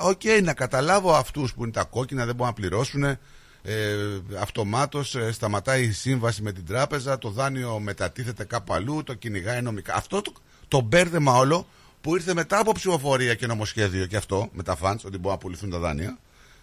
[0.00, 3.04] Οκ, να καταλάβω αυτούς που είναι τα κόκκινα, δεν μπορούν να πληρώσουν.
[3.04, 3.18] Ε,
[4.40, 9.62] αυτομάτως ε, σταματάει η σύμβαση με την τράπεζα, το δάνειο μετατίθεται κάπου αλλού, το κυνηγάει
[9.62, 9.94] νομικά.
[9.94, 10.32] Αυτό το,
[10.68, 11.66] το μπέρδεμα όλο
[12.08, 15.38] που ήρθε μετά από ψηφοφορία και νομοσχέδιο και αυτό με τα funds, ότι μπορούν να
[15.38, 16.18] πουληθούν τα δάνεια.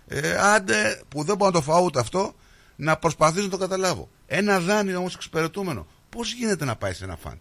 [0.07, 2.33] Ε, άντε που δεν μπορώ να το φάω ούτε αυτό,
[2.75, 4.09] να προσπαθήσω να το καταλάβω.
[4.27, 7.37] Ένα δάνειο όμως εξυπηρετούμενο, πώς γίνεται να πάει σε ένα φαντ.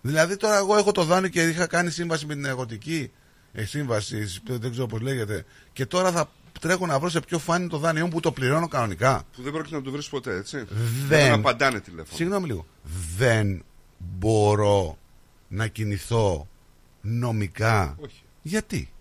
[0.00, 3.10] Δηλαδή τώρα εγώ έχω το δάνειο και είχα κάνει σύμβαση με την εργοτική
[3.52, 7.68] ε, σύμβαση, δεν ξέρω πώς λέγεται, και τώρα θα τρέχω να βρω σε ποιο φάνη
[7.68, 9.22] το δάνειό μου που το πληρώνω κανονικά.
[9.36, 10.66] Που δεν πρόκειται να το βρεις ποτέ, έτσι.
[11.08, 11.28] Δεν.
[11.28, 12.16] Να απαντάνε τηλέφωνο.
[12.16, 12.66] Συγγνώμη λίγο.
[13.16, 13.64] Δεν
[13.98, 14.98] μπορώ
[15.48, 16.46] να κινηθώ
[17.02, 17.96] νομικά.
[18.00, 18.22] Όχι.
[18.42, 18.92] Γιατί;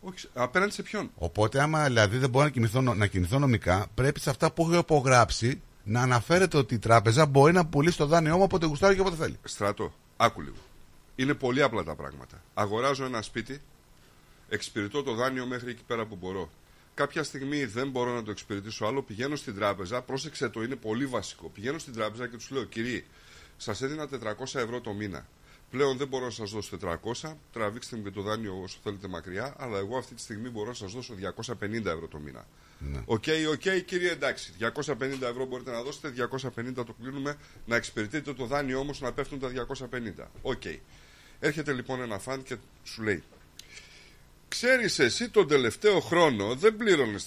[0.00, 4.20] Όχι, απέναντι σε ποιον; Οπότε, άμα δηλαδή δεν μπορώ να κινηθώ, να κινηθώ νομικά, πρέπει
[4.20, 8.36] σε αυτά που έχω υπογράψει να αναφέρεται ότι η τράπεζα μπορεί να πουλήσει το δάνειό
[8.36, 9.38] μου όποτε γουστάρει και όποτε θέλει.
[9.44, 10.56] Στράτο, άκου λίγο.
[11.16, 12.42] Είναι πολύ απλά τα πράγματα.
[12.54, 13.60] Αγοράζω ένα σπίτι,
[14.48, 16.50] εξυπηρετώ το δάνειο μέχρι εκεί πέρα που μπορώ.
[16.94, 21.06] Κάποια στιγμή δεν μπορώ να το εξυπηρετήσω άλλο, πηγαίνω στην τράπεζα, πρόσεξε το, είναι πολύ
[21.06, 21.48] βασικό.
[21.48, 23.04] Πηγαίνω στην τράπεζα και τους λέω, κύριε,
[23.56, 25.26] σας έδινα 400 ευρώ το μήνα.
[25.70, 26.76] Πλέον δεν μπορώ να σας δώσω
[27.22, 27.34] 400.
[27.52, 29.54] Τραβήξτε μου και το δάνειο όσο θέλετε μακριά.
[29.58, 31.14] Αλλά εγώ αυτή τη στιγμή μπορώ να σας δώσω
[31.60, 32.46] 250 ευρώ το μήνα.
[32.78, 33.02] Ναι.
[33.04, 34.52] OK, OK, κύριε, εντάξει.
[34.58, 37.36] 250 ευρώ μπορείτε να δώσετε, 250 το κλείνουμε.
[37.66, 40.30] Να εξυπηρετείτε το δάνειο όμως να πέφτουν τα 250.
[40.42, 40.62] Οκ.
[41.40, 43.22] Έρχεται λοιπόν ένα fund και σου λέει:
[44.48, 47.26] Ξέρεις εσύ τον τελευταίο χρόνο δεν πλήρωνες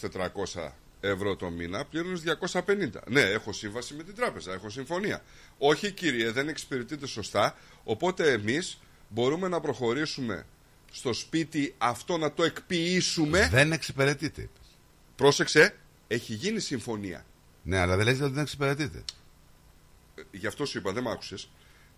[0.53, 0.69] 400
[1.03, 2.23] ευρώ το μήνα, πλήρωνες
[2.65, 2.89] 250.
[3.07, 5.23] Ναι, έχω σύμβαση με την τράπεζα, έχω συμφωνία.
[5.57, 10.45] Όχι κύριε, δεν εξυπηρετείτε σωστά, οπότε εμείς μπορούμε να προχωρήσουμε
[10.91, 13.49] στο σπίτι αυτό να το εκποιήσουμε.
[13.51, 14.49] Δεν εξυπηρετείτε.
[15.15, 15.75] Πρόσεξε,
[16.07, 17.25] έχει γίνει συμφωνία.
[17.63, 19.03] Ναι, αλλά δεν λες ότι δεν εξυπηρετείτε.
[20.15, 21.49] Ε, Γι' αυτό σου είπα, δεν μ' άκουσες.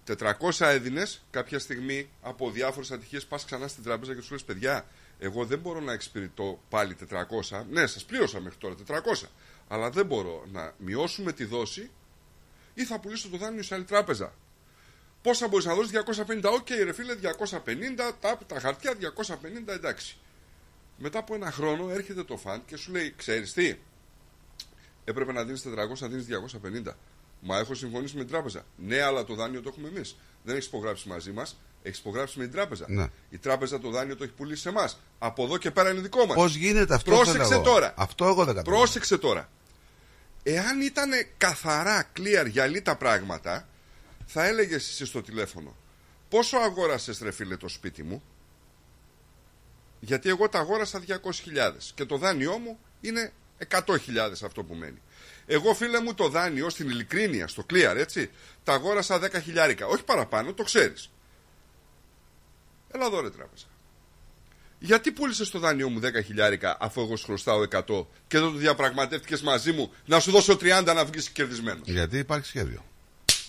[0.08, 3.26] 400 έδινε κάποια στιγμή από διάφορες ατυχίες.
[3.26, 4.86] Πας ξανά στην τράπεζα και τους λες: Παιδιά,
[5.20, 6.96] εγώ δεν μπορώ να εξυπηρετώ πάλι
[7.50, 7.64] 400.
[7.70, 9.28] Ναι, σας πλήρωσα μέχρι τώρα 400.
[9.68, 11.92] Αλλά δεν μπορώ να μειώσουμε τη δόση
[12.74, 14.34] ή θα πουλήσω το δάνειο σε άλλη τράπεζα.
[15.22, 16.44] Πόσα μπορείς να δώσεις; 250.
[16.44, 18.14] Οκ, ρε φίλε, 250.
[18.20, 20.18] Τα, τα χαρτιά 250, εντάξει.
[20.98, 23.76] Μετά από ένα χρόνο έρχεται το fund και σου λέει: Ξέρεις τι,
[25.04, 26.28] έπρεπε να δίνεις 400, να δίνεις
[26.88, 26.94] 250.
[27.40, 28.66] Μα έχω συμφωνήσει με την τράπεζα.
[28.78, 30.16] Ναι, αλλά το δάνειο το έχουμε εμείς.
[30.44, 31.58] Δεν έχεις υπογράψει μαζί μας.
[31.88, 32.86] Έχει υπογράψει με την τράπεζα.
[32.88, 33.08] Ναι.
[33.30, 35.00] Η τράπεζα το δάνειο το έχει πουλήσει σε εμάς.
[35.20, 36.36] Από εδώ και πέρα είναι δικό μας.
[36.36, 37.64] Πώς γίνεται αυτό, Πρόσεξε θέλω εγώ.
[37.64, 37.94] τώρα.
[37.98, 38.78] Αυτό εγώ δεν κατάλαβα.
[38.78, 39.50] Πρόσεξε τώρα.
[40.44, 43.68] Εάν ήταν καθαρά clear γυαλί τα πράγματα,
[44.26, 45.76] θα έλεγες εσύ στο τηλέφωνο
[46.30, 48.24] πόσο αγόρασες ρε φίλε το σπίτι μου;
[50.00, 51.14] Γιατί εγώ τα αγόρασα 200.000
[51.96, 53.32] και το δάνειό μου είναι
[53.70, 53.80] 100.000
[54.44, 55.02] αυτό που μένει.
[55.46, 58.30] Εγώ φίλε μου το δάνειο στην ειλικρίνεια, στο clear έτσι,
[58.64, 59.86] τα αγόρασα 10 χιλιάρικα.
[59.86, 61.10] Όχι παραπάνω, το ξέρεις.
[62.96, 63.66] Έλα εδώ ρε τράπεζα.
[64.80, 68.52] Γιατί πούλησες το δάνειό μου 10 χιλιάρικα αφού εγώ σου χρωστάω 100 και δεν το
[68.52, 72.86] διαπραγματεύτηκες μαζί μου να σου δώσω 30 να βγεις κερδισμένος; Γιατί υπάρχει σχέδιο.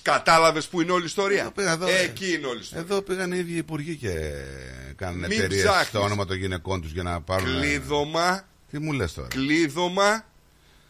[0.02, 2.84] Κατάλαβες που είναι όλη η ιστορία; Εδώ πήγα, εδώ, Εκεί είναι όλη η ιστορία.
[2.84, 4.32] Εδώ πήγαν οι ίδιοι υπουργοί και
[4.96, 5.88] κάνουν Μην εταιρείες ψάχνεις.
[5.88, 7.44] στο όνομα των γυναικών τους για να πάρουν.
[7.46, 8.48] Κλείδωμα.
[8.70, 10.24] Τι μου λες τώρα; Κλείδωμα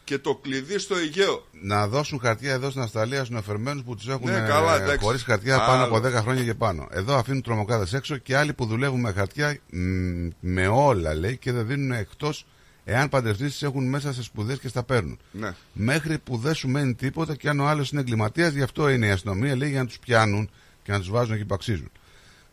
[0.07, 1.45] και το κλειδί στο Αιγαίο.
[1.61, 5.05] Να δώσουν χαρτιά εδώ στην Αυστραλία στους εφερμένου που τους έχουν Ναι, καλά, εντάξει.
[5.05, 5.65] χωρίς χαρτιά Άλλο.
[5.65, 6.87] πάνω από 10 χρόνια και πάνω.
[6.91, 11.51] Εδώ αφήνουν τρομοκράτες έξω και άλλοι που δουλεύουν με χαρτιά μ, με όλα λέει και
[11.51, 12.45] δεν δίνουν εκτός
[12.83, 15.19] εάν παντρευτείς τι έχουν μέσα σε σπουδές και στα παίρνουν.
[15.31, 15.53] Ναι.
[15.73, 19.05] Μέχρι που δεν σου μένει τίποτα και αν ο άλλος είναι εγκληματίας, γι' αυτό είναι
[19.07, 20.49] η αστυνομία λέει για να τους πιάνουν
[20.83, 21.91] και να τους βάζουν εκεί που αξίζουν.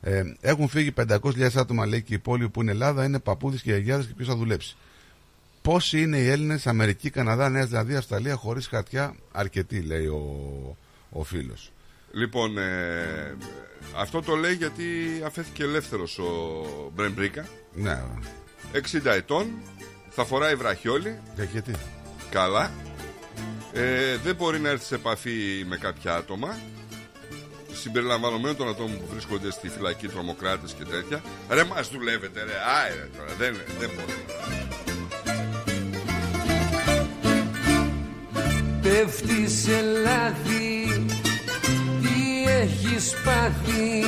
[0.01, 3.73] Ε, έχουν φύγει 500.000 άτομα λέει και η πόλη που είναι Ελλάδα είναι παππούδες και
[3.73, 4.77] αγιάδε και ποιος θα δουλέψει.
[5.65, 10.77] Πόσοι είναι οι Έλληνες, Αμερική, Καναδά, Νέα Ζηλανδία, Αυστραλία χωρίς χαρτιά, αρκετοί λέει ο,
[11.11, 11.73] ο φίλος.
[12.13, 13.37] Λοιπόν, ε,
[13.97, 14.85] αυτό το λέει γιατί
[15.25, 17.47] αφέθηκε ελεύθερος ο Μπρεμπρίκα.
[17.75, 18.03] Ναι.
[18.73, 19.47] 60 ετών,
[20.11, 21.19] θα φοράει βραχιόλι.
[21.37, 21.73] Και γιατί;
[22.31, 22.71] Καλά.
[23.73, 26.59] Ε, δεν μπορεί να έρθει σε επαφή με κάποια άτομα.
[27.73, 31.23] Συμπεριλαμβανομένων των ατόμων που βρίσκονται στη φυλακή τρομοκράτες και τέτοια.
[31.49, 32.53] Ρε μας δουλεύετε ρε.
[32.53, 33.35] Άι ρε τώρα.
[33.39, 34.15] Δεν, δεν μπορεί.
[38.85, 41.07] Πέφτει σε λάδι
[42.03, 44.03] Τι έχεις πάθει;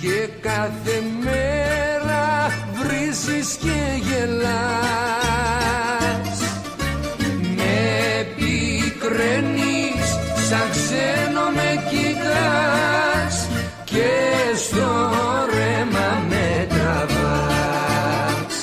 [0.00, 5.18] Και κάθε μέρα βρίζεις και γελάς.
[7.56, 10.06] Με πικραίνεις
[10.48, 13.48] σαν ξένο με κοιτάς.
[13.84, 14.12] Και
[14.56, 14.90] στο
[15.54, 18.56] ρέμα με τραβάς.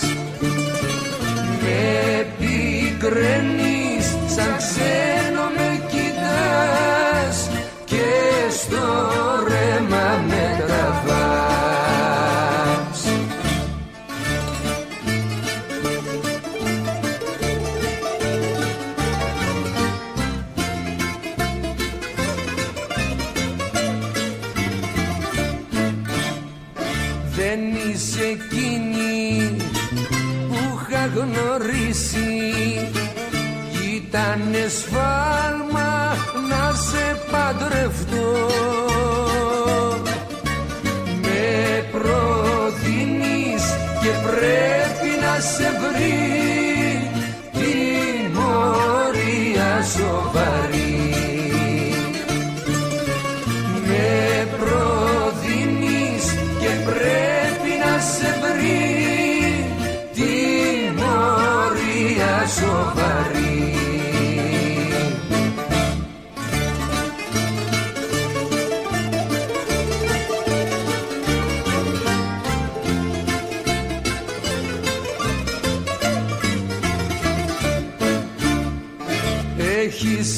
[1.61, 3.60] Με πικραίνεις
[4.81, 7.49] σαν ξένο με κοιτάς
[7.85, 8.85] Και στο
[34.13, 36.15] Ήτανε σφάλμα
[36.49, 38.10] να σε παντρευτώ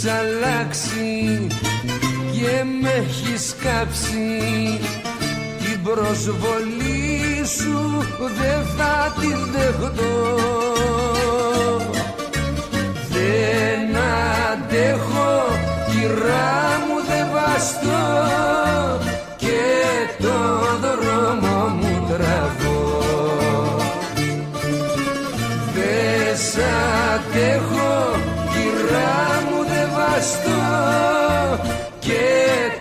[0.05, 1.47] Έχεις αλλάξει
[2.31, 4.79] και με έχεις κάψει.
[5.83, 10.37] Προσβολή σου δεν θα την δεχτώ.
[13.09, 13.95] Δεν
[14.51, 15.45] αντέχω
[15.89, 18.03] κυρά μου δεν βαστώ.
[19.37, 19.61] Και
[20.19, 20.37] το
[20.81, 21.52] δρόμο
[30.23, 31.63] δεν βαστώ
[31.99, 32.23] και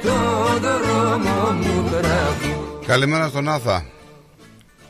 [0.02, 0.16] το
[0.60, 3.84] δρόμο μου τραβώ Καλημέρα στον Άθα.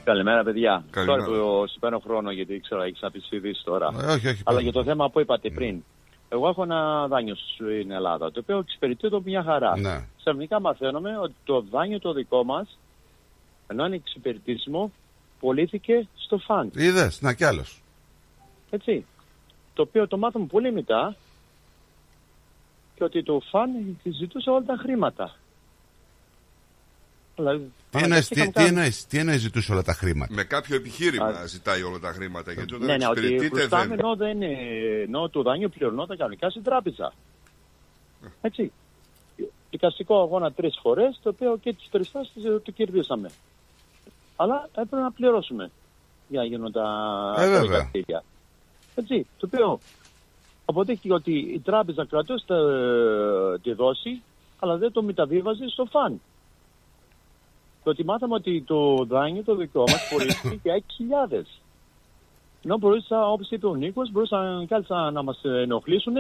[0.05, 0.85] Καλημέρα, παιδιά.
[0.91, 1.25] Καλημέρα.
[1.25, 3.89] Τώρα που σου παίρνω χρόνο, γιατί ξέρω, έχεις απεισφυδίσει τώρα.
[4.03, 4.63] Ε, όχι, όχι, Αλλά πες.
[4.65, 5.83] για το θέμα που είπατε πριν.
[6.29, 9.79] Εγώ έχω ένα δάνειο στην Ελλάδα, το οποίο εξυπηρετεί το μια χαρά.
[9.79, 10.05] Ναι.
[10.19, 12.79] Ξαφνικά μαθαίνουμε ότι το δάνειο το δικό μας,
[13.67, 14.93] ενώ είναι εξυπηρετήσιμο,
[15.41, 16.77] πωλήθηκε στο φαντ.
[16.77, 17.83] Είδες, να κι άλλος.
[18.71, 19.05] Έτσι.
[19.75, 21.17] Το οποίο το μάθαμε πολύ μετά
[22.95, 23.71] και ότι το φαν
[24.05, 25.37] ζητούσε όλα τα χρήματα.
[27.37, 30.45] Δηλαδή, Τι εννοείς, τι, αναγκαστήκαμε τι, καν- εννοείς, τι εννοείς ζητούσε όλα τα χρήματα; Με
[30.45, 32.53] κάποιο επιχείρημα ζητάει όλα τα χρήματα.
[32.53, 33.99] Γιατί όταν Ναι, ναι, ότι εξυπηρετείται χρωστάμε δεν.
[33.99, 34.59] ενώ, δεν είναι,
[35.03, 37.13] ενώ το δάνειο πληρωνόταν κανονικά στην τράπεζα.
[38.41, 38.73] Έτσι.
[39.71, 42.25] Δικαστικό αγώνα τρεις φορές, το οποίο και τις τρεις φορέ
[42.65, 43.31] το κερδίσαμε.
[44.37, 45.71] Αλλά έπρεπε να πληρώσουμε
[46.29, 46.83] για να γίνουν τα,
[47.39, 47.61] Ε, τα βέβαια.
[47.63, 48.25] δικαστήρια.
[48.95, 49.27] Έτσι.
[49.39, 49.79] Το οποίο
[50.73, 54.23] αποδείχθηκε ότι η τράπεζα κρατούσε τα- τη δόση,
[54.59, 56.21] αλλά δεν το μεταβίβαζε στο φαν.
[57.83, 61.47] Και ότι μάθαμε ότι το δάνειο το δικό μας πωλήθηκε για 6.000.
[62.65, 66.13] Ενώ μπορούσα, όπως είπε ο Νίκος, μπορούσαν κάλλιστα να μας ενοχλήσουν,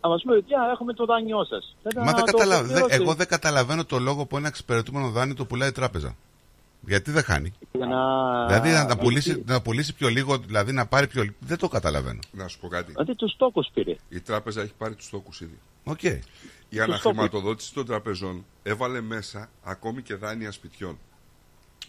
[0.00, 1.76] να μας πούνε ότι «Α, έχουμε το δάνειό σας.
[1.96, 2.62] Μα δεν καταλα...
[2.62, 6.16] δεν- εγώ δεν καταλαβαίνω το λόγο που ένα εξυπηρετούμενο δάνειο το πουλάει η τράπεζα.
[6.86, 7.96] Γιατί δεν χάνει; Για να...
[8.46, 11.34] Δηλαδή να, τα πουλήσει, να πουλήσει πιο λίγο, δηλαδή να πάρει πιο λίγο.
[11.40, 12.18] Δεν το καταλαβαίνω.
[12.30, 12.92] Να σου πω κάτι.
[12.92, 13.96] Δηλαδή τους τόκους πήρε.
[14.08, 15.58] Η τράπεζα έχει πάρει τους τόκους ήδη.
[15.84, 16.02] Οκ.
[16.68, 20.98] Η αναχρηματοδότηση των τραπεζών έβαλε μέσα ακόμη και δάνεια σπιτιών.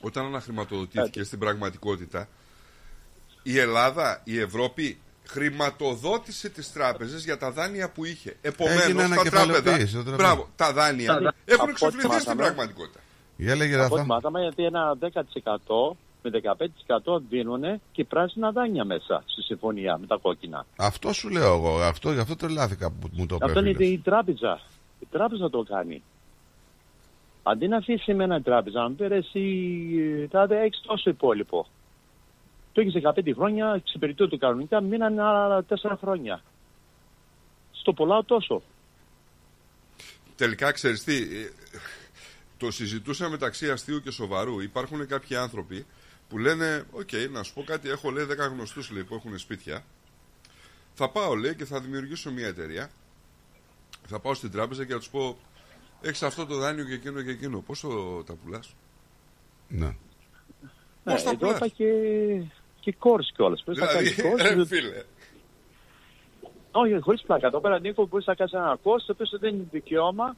[0.01, 2.27] Όταν αναχρηματοδοτήθηκε στην πραγματικότητα,
[3.43, 4.97] η Ελλάδα, η Ευρώπη
[5.27, 8.37] χρηματοδότησε τις τράπεζες για τα δάνεια που είχε.
[8.41, 10.15] Έγινε Επομένως, τα ανακεφαλαιοποίηση τράπεζα, των τραπεζών.
[10.17, 11.33] μπράβο, τα δάνεια Τα δάνεια.
[11.45, 12.41] έχουν Από ό,τι εξοφληθεί στην μάθαμε.
[12.43, 12.99] πραγματικότητα.
[13.43, 14.05] Για λέγε Από ό,τι Ραφά.
[14.05, 16.29] μάθαμε, γιατί ένα 10% με
[17.13, 20.65] 15% δίνουν και πράσινα δάνεια μέσα στη συμφωνία με τα κόκκινα.
[20.75, 21.79] Αυτό σου λέω εγώ.
[21.81, 23.93] Αυτό, γι' αυτό τρελάθηκα που μου το Αυτό είναι πέφυγες.
[23.93, 24.59] η τράπεζα.
[24.99, 26.03] Η τράπεζα το κάνει.
[27.43, 31.67] Αντί να αφήσει με ένα τράπεζα, να πει εσύ θα έχεις τόσο υπόλοιπο.
[32.73, 36.41] Το έχεις 15 χρόνια, εξυπηρετεί το κανονικά, μείνανε άλλα 4 χρόνια.
[37.71, 38.61] Στο πολλά τόσο.
[40.35, 41.49] Τελικά, ξέρεις τι, ε,
[42.63, 44.59] το συζητούσα μεταξύ αστείου και σοβαρού.
[44.59, 45.85] Υπάρχουν κάποιοι άνθρωποι
[46.29, 49.83] που λένε, οκ, να σου πω κάτι, έχω λέει 10 γνωστούς λέει, που έχουν σπίτια.
[50.93, 52.89] Θα πάω λέει και θα δημιουργήσω μια εταιρεία.
[54.07, 55.37] Θα πάω στην τράπεζα και θα τους πω,
[56.01, 57.59] έχεις αυτό το δάνειο και εκείνο και εκείνο.
[57.59, 58.75] Πόσο τα πουλάς;
[59.67, 59.85] Ναι.
[59.85, 59.93] Ναι,
[61.03, 61.91] Πώς τα εδώ πουλάς; είπα και,
[62.79, 63.63] και κόρς κιόλας.
[63.63, 65.03] Πώς θα Δηλαδή, κάνεις κόρς, ρε φίλε.
[66.71, 67.47] Όχι, χωρίς πλάκα.
[67.47, 70.35] Εδώ πέρα, Νίκο, μπορείς να κάνεις ένα κόστο, το οποίο δεν είναι δικαίωμα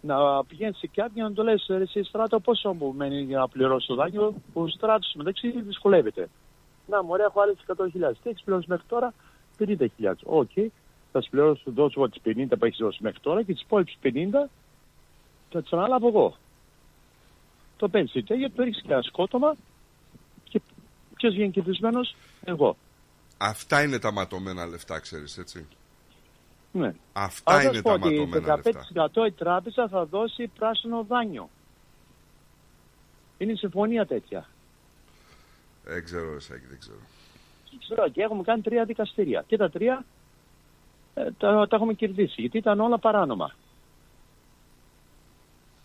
[0.00, 3.86] να πηγαίνεις σε κάποιον να το λες: Εσύ στράτο, πόσο μου μένει για να πληρώσω
[3.86, 4.34] το δάνειο.
[4.52, 6.28] Ο στράτος μεταξύ δυσκολεύεται.
[6.86, 8.16] Να, μου έχω άλλες 100.000.
[8.22, 9.14] Τι έχεις πληρώσει μέχρι τώρα,
[9.58, 9.86] 50.000.
[10.24, 10.50] Οκ,
[11.12, 13.98] θα σου πληρώσω, δώσω εγώ τις 50 που έχεις δώσει μέχρι τώρα και τις υπόλοιπες
[14.02, 14.48] 50
[15.50, 16.36] θα τις αναλάβω εγώ.
[17.76, 19.56] Το παίρνεις η τέτοια, το ρίξεις και ένα σκότωμα
[20.44, 20.60] και
[21.16, 22.14] ποιος βγαίνει κερδισμένος,
[22.44, 22.76] εγώ.
[23.38, 25.66] Αυτά είναι τα ματωμένα λεφτά, ξέρεις, έτσι.
[26.72, 26.94] Ναι.
[27.12, 29.10] Αυτά Αλλά θα είναι σου πω τα ότι ματωμένα λεφτά.
[29.24, 31.48] 15% η τράπεζα θα δώσει πράσινο δάνειο.
[33.38, 34.48] Είναι συμφωνία τέτοια.
[35.84, 36.98] Δεν ξέρω, Ρεσάκη, δεν ξέρω.
[37.78, 39.44] Ξέρω και έχουμε κάνει τρία δικαστήρια.
[39.46, 40.04] Και τα τρία
[41.14, 42.40] ε, τα, τα έχουμε κερδίσει.
[42.40, 43.54] Γιατί ήταν όλα παράνομα.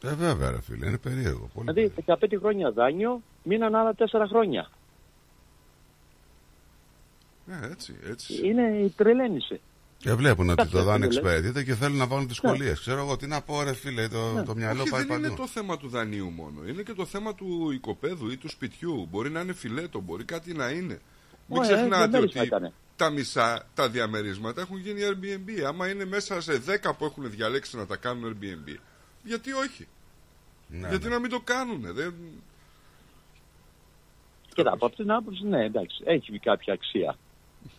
[0.03, 1.49] Ε, βέβαια, ρε φίλε, είναι περίεργο.
[1.53, 1.71] Πολύ.
[1.71, 4.69] Δηλαδή 15 χρόνια δάνειο, μείναν άλλα 4 χρόνια.
[7.45, 8.47] Ναι, έτσι, έτσι.
[8.47, 9.59] Είναι η τρελαίνισε.
[10.05, 12.73] Και βλέπουν ότι το Κάποια δάνειο στιγμή, εξυπηρετείται και θέλουν να βάλουν δυσκολίε.
[12.73, 14.43] Ξέρω εγώ τι να πω, ρε φίλε, το, Ναι.
[14.43, 15.41] το μυαλό Όχι, πάει δεν είναι παντού.
[15.41, 16.67] το θέμα του δανείου μόνο.
[16.67, 19.07] Είναι και το θέμα του οικοπαίδου ή του σπιτιού.
[19.11, 20.99] Μπορεί να είναι φιλέτο, μπορεί κάτι να είναι.
[21.47, 22.73] Μην Ωραία, ξεχνάτε διαμέρισμα ότι ήτανε.
[22.95, 25.61] τα μισά, τα διαμερίσματα έχουν γίνει Airbnb.
[25.67, 28.75] Άμα είναι μέσα σε 10 που έχουν διαλέξει να τα κάνουν Airbnb,
[29.23, 29.87] γιατί όχι;
[30.67, 31.93] Ναι, γιατί να μην το κάνουν.
[31.93, 32.13] Δεν...
[34.55, 37.17] Κοίτα, από αυτήν την άποψη, ναι, εντάξει, έχει κάποια αξία.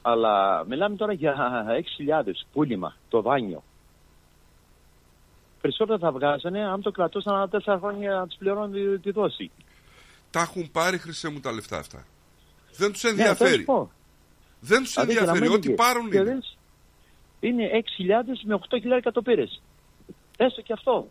[0.08, 1.34] Αλλά μιλάμε τώρα για
[2.24, 3.62] 6.000 πούλημα το δάνειο.
[5.60, 9.50] Περισσότερα θα βγάζανε αν το κρατούσαν άλλα 4 χρόνια να τους πληρώνουν τη, τη δόση.
[10.30, 12.04] Τα έχουν πάρει χρυσέ μου τα λεφτά αυτά.
[12.76, 13.58] Δεν τους Ναι, θα ενδιαφέρει.
[13.58, 13.90] σου πω.
[14.60, 15.48] δεν τους Δηλαδή, για να ενδιαφέρει.
[15.50, 16.24] μην Ό,τι είναι πάρουν και είναι.
[16.34, 16.56] δες,
[17.40, 18.54] Είναι 6.000 με
[19.04, 19.62] 8.000 το πήρες.
[20.36, 21.08] Έστω και αυτό.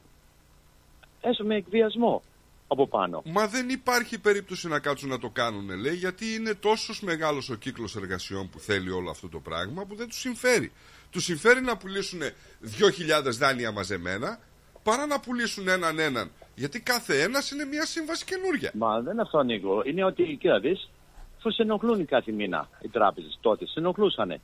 [1.22, 2.22] Έστω με εκβιασμό.
[2.68, 3.22] Από πάνω.
[3.26, 7.56] Μα δεν υπάρχει περίπτωση να κάτσουν να το κάνουν, λέει, γιατί είναι τόσος μεγάλος ο
[7.56, 10.72] κύκλος εργασιών που θέλει όλο αυτό το πράγμα που δεν τους συμφέρει.
[11.10, 14.40] Τους συμφέρει να πουλήσουν 2.000 δάνεια μαζεμένα
[14.84, 16.32] παρά να πουλήσουν έναν έναν.
[16.56, 18.72] Γιατί κάθε ένας είναι μια σύμβαση καινούρια.
[18.74, 19.82] Μα δεν είναι αυτό, Νίκο.
[19.86, 20.90] Είναι ότι, κοίτα δεις,
[21.38, 24.42] αφού σε ενοχλούν κάθε μήνα οι τράπεζες τότε, σε ενοχλούσανε.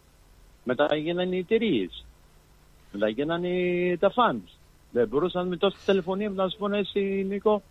[0.64, 2.06] Μετά γίνανε οι εταιρείες.
[2.92, 3.50] Μετά γίνανε
[4.00, 4.52] τα funds.
[4.92, 7.64] Δεν μπορούσαν με τόση τηλεφωνία να σου πούνε εσύ, Νίκο.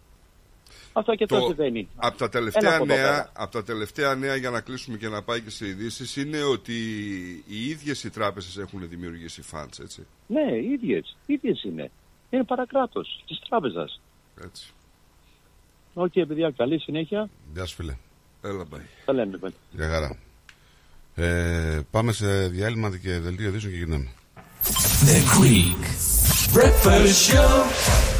[0.93, 1.89] Αυτό και αυτό συμβαίνει.
[1.97, 3.31] Από τα, Ένα τελευταία από εδώ νέα, πέρα.
[3.33, 6.75] από τα τελευταία νέα για να κλείσουμε και να πάει και σε ειδήσεις είναι ότι
[7.49, 10.07] οι ίδιες οι τράπεζες έχουν δημιουργήσει funds, έτσι.
[10.27, 11.17] Ναι, οι ίδιες.
[11.27, 11.91] Οι ίδιες είναι.
[12.31, 14.01] Είναι παρακράτος της τράπεζας.
[14.45, 14.73] Έτσι.
[15.95, 17.29] Οκ, παιδιά, καλή συνέχεια.
[17.55, 17.97] Γεια σου φίλε.
[18.43, 18.81] Έλα, bye.
[19.05, 19.57] Τα λέμε, παιδιά.
[19.71, 20.17] Γεια χαρά.
[21.15, 24.09] Ε, πάμε σε διάλειμμα και δελτίο ειδήσεων και γυρνάμε.
[25.07, 25.85] The Greek
[26.55, 28.20] Breakfast Show.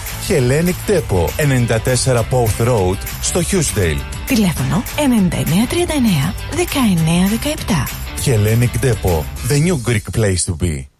[0.31, 4.01] Hellenic Depot 94 Pouth Road στο Hughesdale.
[4.25, 8.25] Τηλέφωνο 9939 1917.
[8.25, 10.90] Hellenic Depot, the new Greek place to be.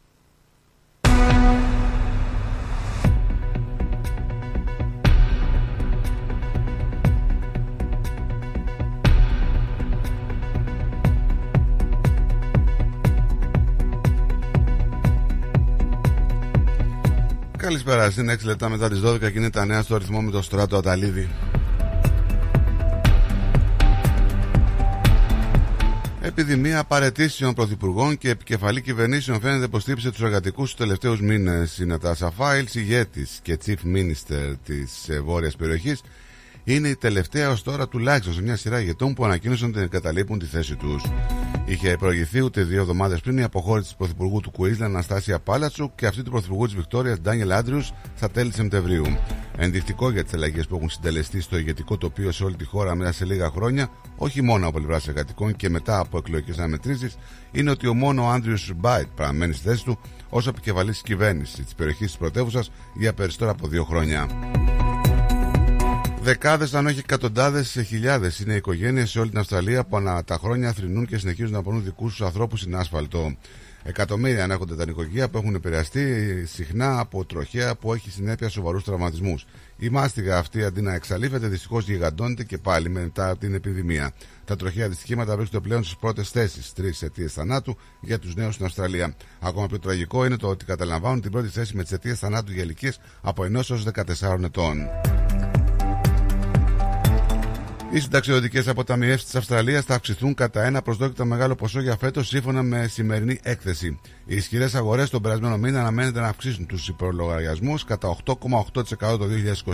[17.71, 20.41] Καλησπέρα, είναι 6 λεπτά μετά τις 12 και είναι τα νέα στο αριθμό με το
[20.41, 21.29] στράτο Αταλίδη.
[26.21, 31.77] Επιδημία παρετήσεων πρωθυπουργών και επικεφαλή κυβερνήσεων φαίνεται πως τύψε τους εργατικούς τους τελευταίους μήνες.
[31.77, 36.01] Η Νατάσα Φάιλ, ηγέτη και chief minister της βόρειας περιοχής,
[36.63, 40.45] είναι η τελευταία ως τώρα τουλάχιστον σε μια σειρά ηγετών που ανακοίνωσαν ότι εγκαταλείπουν τη
[40.45, 41.03] θέση τους.
[41.65, 46.05] Είχε προηγηθεί ούτε δύο εβδομάδες πριν η αποχώρηση της Πρωθυπουργού του Κουίζλαν Αναστάσια Πάλατσου και
[46.05, 47.81] αυτή του Πρωθυπουργού της Βικτόριας Ντάνιελ Άντριου
[48.15, 49.05] στα τέλη Σεπτεμβρίου.
[49.57, 53.13] Ενδεικτικό για τις αλλαγές που έχουν συντελεστεί στο ηγετικό τοπίο σε όλη τη χώρα μέσα
[53.13, 57.17] σε λίγα χρόνια, όχι μόνο από πλευράς εργατικών και μετά από εκλογικές αναμετρήσεις,
[57.51, 59.99] είναι ότι ο μόνο Άντριου Μπάιτ παραμένει στη θέση του
[60.29, 64.27] ως επικεφαλής κυβέρνησης της περιοχής της πρωτεύουσας για περισσότερα από δύο χρόνια.
[66.23, 70.37] Δεκάδες, αν όχι εκατοντάδες χιλιάδες, είναι οι οικογένειες σε όλη την Αυστραλία που ανά τα
[70.37, 73.35] χρόνια θρυνούν και συνεχίζουν να πονούν δικούς τους ανθρώπους στην άσφαλτο.
[73.83, 79.45] Εκατομμύρια ανέχονται τα νοικοκυριά που έχουν επηρεαστεί συχνά από τροχέα που έχει συνέπεια σοβαρούς τραυματισμούς.
[79.77, 84.11] Η μάστιγα αυτή αντί να εξαλείφεται δυστυχώς γιγαντώνεται και πάλι μετά την επιδημία.
[84.45, 88.65] Τα τροχαία δυστυχήματα βρίσκονται πλέον στις πρώτες θέσεις, τρεις αιτίες θανάτου για τους νέους στην
[88.65, 89.15] Αυστραλία.
[89.39, 92.63] Ακόμα πιο τραγικό είναι το ότι καταλαμβάνουν την πρώτη θέση με τις αιτίες θανάτου για
[92.63, 94.77] ηλικίες από 1 έως 14 ετών.
[97.93, 102.63] Οι συνταξιοδοτικέ αποταμιεύσεις της Αυστραλίας θα αυξηθούν κατά ένα προσδόκητο μεγάλο ποσό για φέτος σύμφωνα
[102.63, 103.99] με σημερινή έκθεση.
[104.25, 108.33] Οι ισχυρές αγορές τον περασμένο μήνα αναμένεται να αυξήσουν τους υπολογαριασμού κατά 8,8%
[108.97, 109.25] το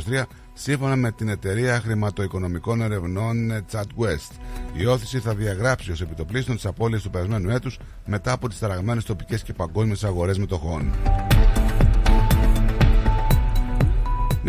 [0.09, 0.23] 2023
[0.53, 4.31] σύμφωνα με την εταιρεία χρηματοοικονομικών ερευνών ChatWest.
[4.77, 9.03] Η όθηση θα διαγράψει ως επιτοπλίστων τις απώλειες του περασμένου έτους μετά από τις ταραγμένες
[9.03, 10.93] τοπικές και παγκόσμιες αγορές μετοχών.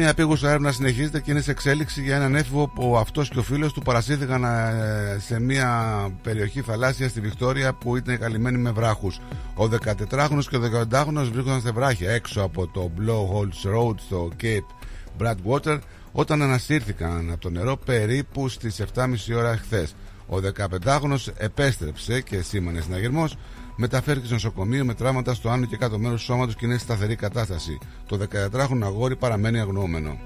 [0.00, 3.42] Μια επίγουσα έρευνα συνεχίζεται και είναι σε εξέλιξη για έναν έφηβο που αυτός και ο
[3.42, 9.20] φίλος του παρασύρθηκαν ε, σε μια περιοχή θαλάσσια στη Βικτόρια που ήταν καλυμμένη με βράχους.
[9.54, 10.60] Ο 14χρονο και ο
[10.92, 14.86] 18χρονο βρίσκονταν σε βράχια έξω από το Blowholes Road στο Cape
[15.18, 15.78] Bradwater
[16.12, 19.94] όταν ανασύρθηκαν από το νερό περίπου στις 7.30 ώρα χθες.
[20.26, 20.36] Ο
[20.82, 23.36] 15χρονο επέστρεψε και σήμανε συναγερμός.
[23.80, 26.80] Μεταφέρθηκε στο νοσοκομείο με τραύματα στο άνω και κάτω μέρος του σώματος και είναι σε
[26.80, 27.78] σταθερή κατάσταση.
[28.06, 30.18] Το 14χρονο αγόρι παραμένει αγνοούμενο.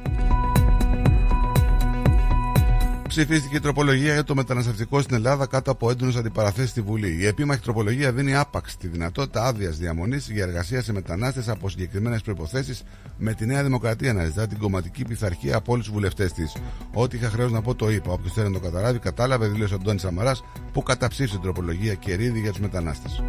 [3.12, 7.16] Ψηφίστηκε η τροπολογία για το μεταναστευτικό στην Ελλάδα κάτω από έντονες αντιπαραθέσεις στη Βουλή.
[7.20, 12.23] Η επίμαχη τροπολογία δίνει άπαξ τη δυνατότητα άδειας διαμονής για εργασία σε μετανάστες από συγκεκριμένες
[12.23, 12.78] προποθέσει,
[13.18, 16.57] με τη Νέα Δημοκρατία να ζητά την κομματική πειθαρχία από όλους τους βουλευτές της.
[16.92, 18.12] Ό,τι είχα χρέος να πω το είπα.
[18.12, 22.15] Όποιος θέλει να το καταλάβει, κατάλαβε, δήλωσε ο Αντώνης Σαμαράς που καταψήφισε την τροπολογία και
[22.15, 23.23] ρίδι για τους μετανάστες.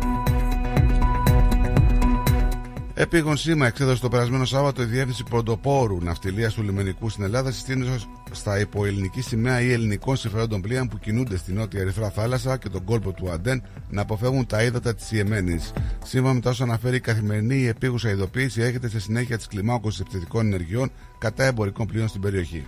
[2.96, 8.08] Επίγον σήμα εξέδωσε το περασμένο Σάββατο η διεύθυνση πρωτοπόρου ναυτιλίας του λιμενικού στην Ελλάδα, συστήνοντας
[8.32, 12.84] στα υποελληνική σημαία ή ελληνικών συμφερόντων πλοίων που κινούνται στην νότια Ερυθρά θάλασσα και τον
[12.84, 15.74] κόλπο του Αντέν να αποφεύγουν τα ύδατα της Ιεμένης.
[16.06, 20.00] Σύμφωνα με τα όσα αναφέρει η καθημερινή η επίγουσα ειδοποίηση, έρχεται σε συνέχεια της κλιμάκωσης
[20.00, 22.66] επιθετικών ενεργειών κατά εμπορικών πλοίων στην περιοχή.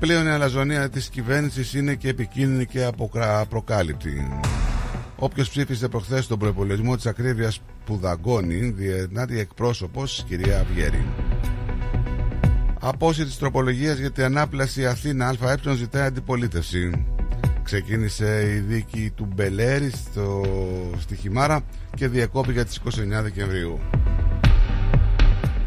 [0.00, 4.28] Πλέον η αλαζονία της κυβέρνησης είναι και επικίνδυνη και απροκάλυπτη.
[5.16, 11.06] Όποιος ψήφισε προχθές τον προπολογισμό της ακρίβειας που δαγκώνει, διενάτη εκπρόσωπος, κυρία Αυγέρη.
[12.80, 17.06] Απόση της τροπολογίας για την ανάπλαση Αθήνα ΑΕ ζητάει αντιπολίτευση.
[17.62, 20.42] Ξεκίνησε η δίκη του Μπελέρη στο,
[20.98, 21.60] στη Χιμάρα
[21.94, 23.80] και διακόπη για τις 29 Δεκεμβρίου.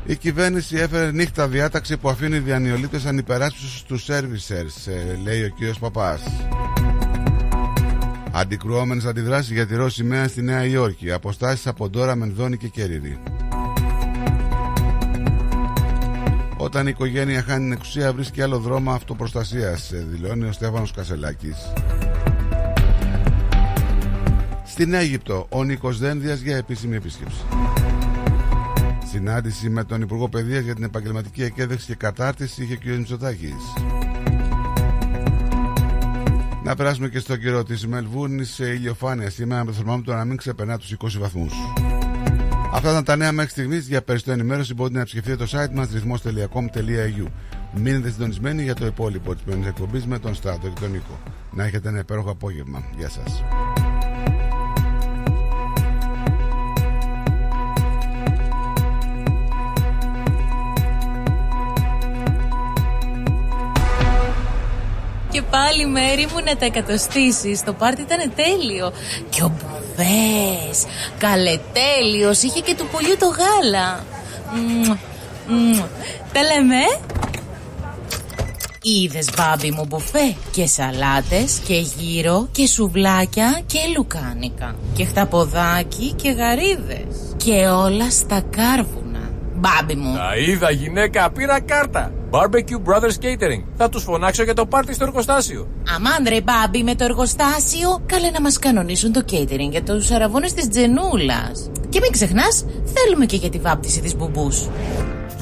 [0.06, 5.80] Η κυβέρνηση έφερε νύχτα διάταξη που αφήνει διανυολίτες ανυπεράσπιστους στους servicers, ε, λέει ο κ.
[5.80, 6.22] Παπάς.
[8.32, 11.11] Αντικρουόμενες αντιδράσεις για τη Ρώση σημαία στη Νέα Υόρκη.
[11.11, 13.19] Αποστάσεις από Ντόρα, Μενδώνη και Κέριδη.
[16.57, 21.57] Όταν η οικογένεια χάνει την εξουσία βρίσκει άλλο δρόμο αυτοπροστασίας, ε, δηλώνει ο Στέφανος Κασελάκης.
[24.65, 27.41] Στην Αίγυπτο, ο Νίκος Δένδιας για επίσημη επίσκεψη.
[29.14, 32.98] Συνάντηση με τον Υπουργό Παιδείας για την επαγγελματική εκπαίδευση και κατάρτιση είχε ο κ.
[32.98, 33.74] Μητσοτάκης.
[36.64, 40.38] Να περάσουμε και στο καιρό της Μελβούρνης σε ηλιοφάνεια σήμερα με το θερμόμετρο να μην
[40.38, 41.53] ξεπερνά τους 20 βαθμούς.
[42.74, 43.88] Αυτά ήταν τα νέα μέχρι στιγμής.
[43.88, 47.25] Για περισσότερη ενημέρωση μπορείτε να επισκεφτείτε το site μας ρυθμό.com.au.
[47.75, 51.19] Μείνετε συντονισμένοι για το υπόλοιπο της πρωινής εκπομπής με τον Στράτο και τον Νίκο.
[51.51, 52.83] Να έχετε ένα υπέροχο απόγευμα.
[52.98, 53.43] Γεια σας.
[65.34, 67.64] Και πάλι μέρη μου να τα εκατοστήσεις.
[67.64, 68.94] Το πάρτι ήταν τέλειο.
[69.30, 70.86] Και ο Μπουβές
[71.18, 74.06] Καλετέλειος Είχε και του πολιού το γάλα.
[74.56, 74.98] Μμμ,
[75.48, 75.82] μμμ.
[76.34, 76.76] Τα λέμε.
[76.76, 77.00] Ε;
[78.82, 80.36] Είδες μπάμπι μου μπουφέ.
[80.52, 84.76] Και σαλάτες και γύρο Και σουβλάκια και λουκάνικα.
[84.95, 87.36] Και χταποδάκι και γαρίδες.
[87.38, 89.30] Και όλα στα κάρβουνα.
[89.53, 90.16] Μπάμπι μου.
[90.16, 92.12] Τα είδα γυναίκα, πήρα κάρτα.
[92.34, 93.64] Barbecue Brothers Catering.
[93.76, 95.68] Θα τους φωνάξω για το πάρτι στο εργοστάσιο.
[95.95, 100.53] Αμάν ρε μπάμπι με το εργοστάσιο Καλέ να μας κανονίσουν το catering για τους αραβώνες
[100.53, 104.68] της Τζενούλας Και μην ξεχνάς Θέλουμε και για τη βάπτιση της μπουμπούς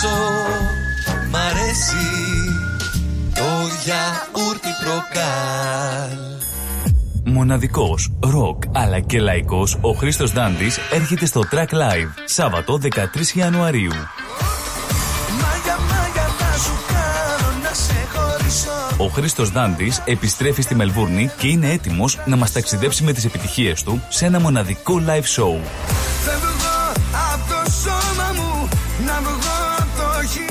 [0.00, 0.16] Πόσο
[1.30, 2.06] μ' αρέσει
[3.34, 3.42] Το
[3.84, 6.18] γιαούρτι προκάλ
[7.24, 13.92] Μοναδικός, ροκ αλλά και λαϊκός, ο Χρήστος Δάντης έρχεται στο Track Live, Σάββατο 13 Ιανουαρίου.
[15.30, 21.48] Μάγια, μάγια θα σου κάνω να σε χωρίσω Ο Χρήστος Δάντης επιστρέφει στη Μελβούρνη και
[21.48, 25.60] είναι έτοιμος να μας ταξιδέψει με τις επιτυχίες του σε ένα μοναδικό live show.
[26.24, 26.37] Φεύγω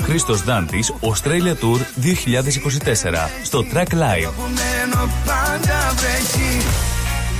[0.08, 4.32] το χείλο Χρήστος Δάντης, Australia Tour 2024, στο Track Live.
[4.36, 6.56] που μένω πάντα βρέχει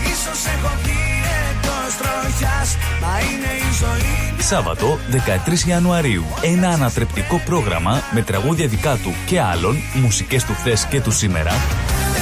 [0.02, 6.24] Ίσως έχω βγει εκτός τροχιάς Μα είναι η ζωή μια Σάββατο 13 Ιανουαρίου.
[6.42, 11.52] Ένα ανατρεπτικό πρόγραμμα με τραγούδια δικά του και άλλων, μουσικές του χθες και του σήμερα,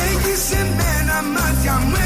[0.08, 2.06] Έχεις εμένα μάτια μου, έχεις εμένα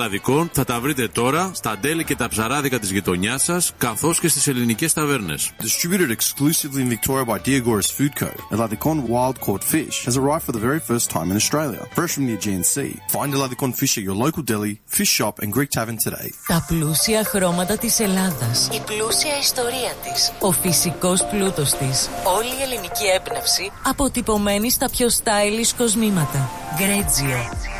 [0.00, 4.28] ελλαδικών θα τα βρείτε τώρα στα τέλη και τα ψαράδικα της γειτονιάς σας, καθώς και
[4.28, 5.50] στις ελληνικές ταβέρνες.
[5.60, 8.30] Distributed exclusively in Victoria by Diagoras Food Co.
[8.56, 12.24] Eladicon wild caught fish has arrived for the very first time in Australia, fresh from
[12.28, 12.92] the Aegean Sea.
[13.16, 16.28] Find Eladicon fish at your local deli, fish shop, and Greek tavern today.
[16.46, 18.68] Τα πλούσια χρώματα της Ελλάδας.
[18.72, 20.32] Η πλούσια ιστορία της.
[20.40, 22.08] Ο φυσικός πλούτος της.
[22.36, 26.50] Όλη η ελληνική έμπνευση αποτυπωμένη στα πιο stylish κοσμήματα.
[26.76, 27.79] Γκρέτζιο.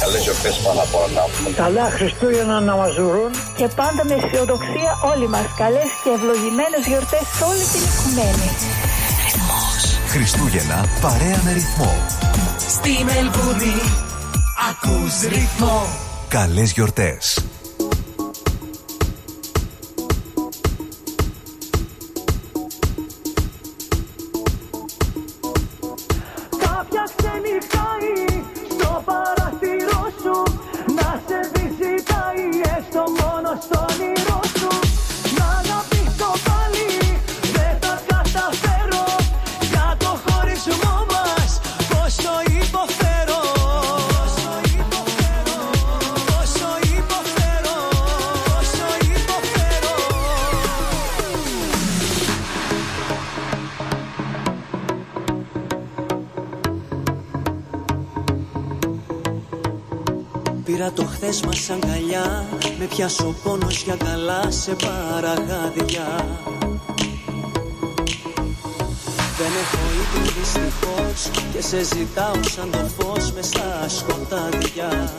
[0.00, 1.22] Καλές γιορτές πάνω απ' όλα.
[1.64, 3.30] Καλά Χριστούγεννα να μας ζουρούν.
[3.58, 5.46] Και πάντα με αισιοδοξία όλοι μας.
[5.62, 8.48] Καλές και ευλογημένες γιορτές σε όλη την οικουμένη.
[10.12, 11.92] Χριστούγεννα παρέα με ρυθμό.
[12.76, 13.76] Στη Μελβούνι
[14.70, 15.86] ακούς ρυθμό.
[16.28, 17.38] Καλές γιορτές.
[61.30, 66.26] Πήρα το χθες μας αγκαλιά Με πιάσω ο πόνος για καλά σε παραγάδια.
[69.38, 75.14] Δεν έχω ύπνο δυστυχώς Και σε ζητάω σαν το φως μες στα σκοτάδια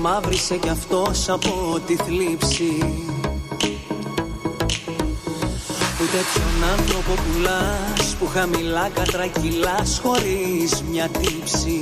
[0.00, 2.78] μαύρισε κι αυτός από τη θλίψη.
[6.02, 11.78] Ούτε ποιον άνθρωπο πουλάς Που χαμηλά κατρακυλάς Χωρίς μια τύψη.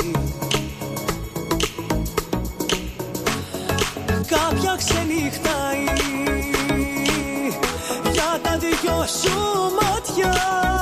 [4.27, 5.85] Κάποια ξενυχτάει
[8.13, 9.39] Για τα δυο σου
[9.81, 10.74] μάτια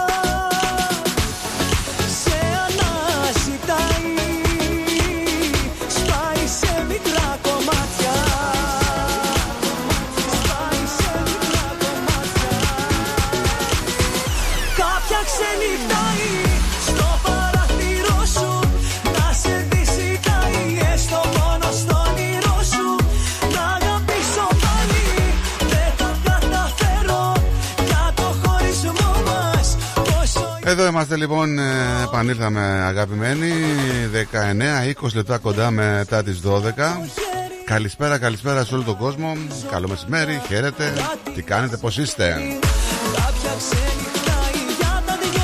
[31.12, 33.52] είμαστε λοιπόν, ε, επανήλθαμε αγαπημένοι
[35.02, 36.50] 19-20 λεπτά κοντά μετά τις 12
[37.65, 39.36] Καλησπέρα, καλησπέρα σε όλο τον κόσμο
[39.70, 40.92] Καλό μεσημέρι, χαίρετε
[41.34, 42.36] Τι κάνετε, πως είστε;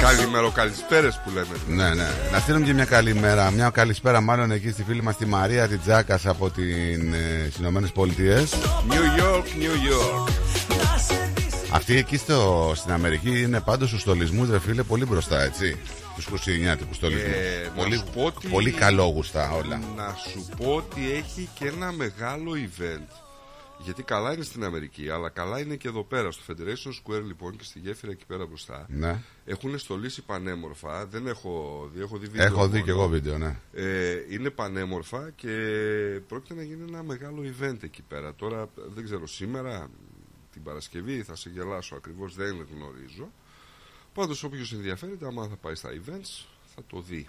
[0.01, 1.83] Καλημέρο, καλησπέρες που λέμε.
[1.83, 2.09] Ναι, ναι.
[2.33, 3.51] Να στείλουμε και μια καλημέρα.
[3.51, 8.55] Μια καλησπέρα, μάλλον εκεί στη φίλη μας τη Μαρία Τιτζάκα από την, ε, Ηνωμένες Πολιτείες.
[8.89, 10.29] New York, New York.
[11.73, 15.77] Αυτή εκεί στο, στην Αμερική είναι πάντως στου στολισμού, ρε φίλε, πολύ μπροστά, έτσι.
[16.15, 17.33] Τους χριστουγεννιάτικου στολισμού.
[17.35, 19.81] Ε, να πολύ, σου πω ότι- πολύ καλόγουστα όλα.
[19.97, 23.07] Να σου πω ότι έχει και ένα μεγάλο event.
[23.85, 26.31] Γιατί καλά είναι στην Αμερική, αλλά καλά είναι και εδώ πέρα.
[26.31, 28.87] Στο Federation Square λοιπόν και στη γέφυρα εκεί πέρα μπροστά.
[28.89, 29.23] Ναι.
[29.45, 31.07] Έχουν στολίσει πανέμορφα.
[31.07, 32.47] Δεν έχω δει, έχω δει βίντεο.
[32.47, 32.85] Έχω δει μόνο.
[32.85, 33.57] και εγώ βίντεο, ναι.
[33.73, 35.49] Ε, είναι πανέμορφα και
[36.29, 38.35] πρόκειται να γίνει ένα μεγάλο event εκεί πέρα.
[38.35, 39.89] Τώρα δεν ξέρω σήμερα,
[40.59, 43.33] την Παρασκευή θα σε γελάσω ακριβώς, δεν γνωρίζω.
[44.15, 47.27] Πάντως όποιος ενδιαφέρεται, άμα θα πάει στα events, θα το δει.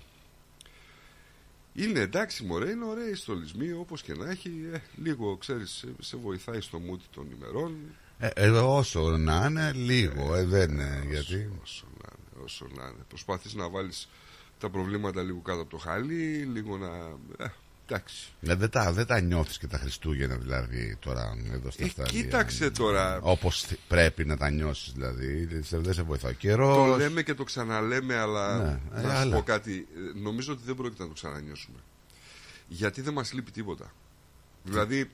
[1.74, 4.70] Είναι εντάξει μωρέ, είναι ωραίοι οι στολισμοί όπως και να έχει.
[4.74, 7.76] Ε, λίγο ξέρεις, σε, σε βοηθάει στο μούτι των ημερών.
[8.20, 11.04] Ε, ε, όσο να είναι, λίγο, ε, δεν είναι.
[11.10, 11.50] Γιατί.
[11.62, 13.06] Όσο να είναι, όσο να είναι.
[13.08, 14.10] Προσπαθείς να βάλεις
[14.60, 16.90] τα προβλήματα λίγο κάτω από το χαλί, λίγο να...
[17.90, 18.28] Ε, εντάξει.
[18.40, 22.22] Ναι, δεν τα, δεν τα νιώθεις και τα Χριστούγεννα δηλαδή τώρα εδώ στα Ε, Αυστραλία.
[22.22, 23.20] κοίταξε τώρα.
[23.22, 25.46] Όπως πρέπει να τα νιώσεις δηλαδή.
[25.46, 26.90] Δεν σε- Δεν σε βοηθάει ο καιρός.
[26.90, 29.36] Το λέμε και το ξαναλέμε, αλλά Ναι, ε, να σου αλλά.
[29.36, 29.88] πω κάτι.
[30.16, 31.78] ε, Νομίζω ότι δεν πρόκειται να το ξανανιώσουμε.
[32.68, 33.92] Γιατί δεν μας λείπει τίποτα.
[34.64, 35.12] Δηλαδή,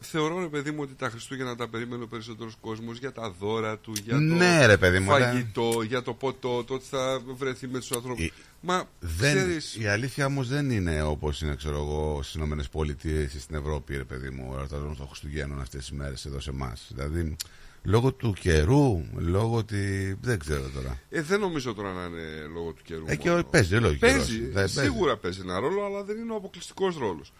[0.00, 3.78] θεωρώ ρε παιδί μου ότι τα Χριστούγεννα τα περίμενε ο περισσότερος κόσμος για τα δώρα
[3.78, 7.66] του, για το Ναι, ρε παιδί μου, φαγητό, για το ποτό, το ότι θα βρεθεί
[7.68, 8.32] με τους ανθρώπους.
[8.60, 13.34] Μα Δεν, ξέρεις, Η αλήθεια όμως δεν είναι όπως είναι ξέρω εγώ, στις Ηνωμένες Πολιτείες
[13.34, 16.50] ή στην Ευρώπη, ρε παιδί μου, ο εορτασμό των Χριστουγέννων αυτές τις μέρες εδώ σε
[16.50, 16.90] εμάς.
[16.94, 17.36] Δηλαδή,
[17.82, 20.16] λόγω του καιρού, λόγω ότι.
[20.20, 20.98] Δεν ξέρω τώρα.
[21.10, 23.04] ε, δεν νομίζω τώρα να είναι λόγω του καιρού.
[23.06, 23.40] Ε, και μόνο.
[23.40, 24.44] ο- παίζει, λόγω του Παίζει, καιρός.
[24.44, 24.80] Δεν παίζει.
[24.80, 27.32] σίγουρα παίζει ένα ρόλο, αλλά δεν είναι ο αποκλειστικός ρόλος.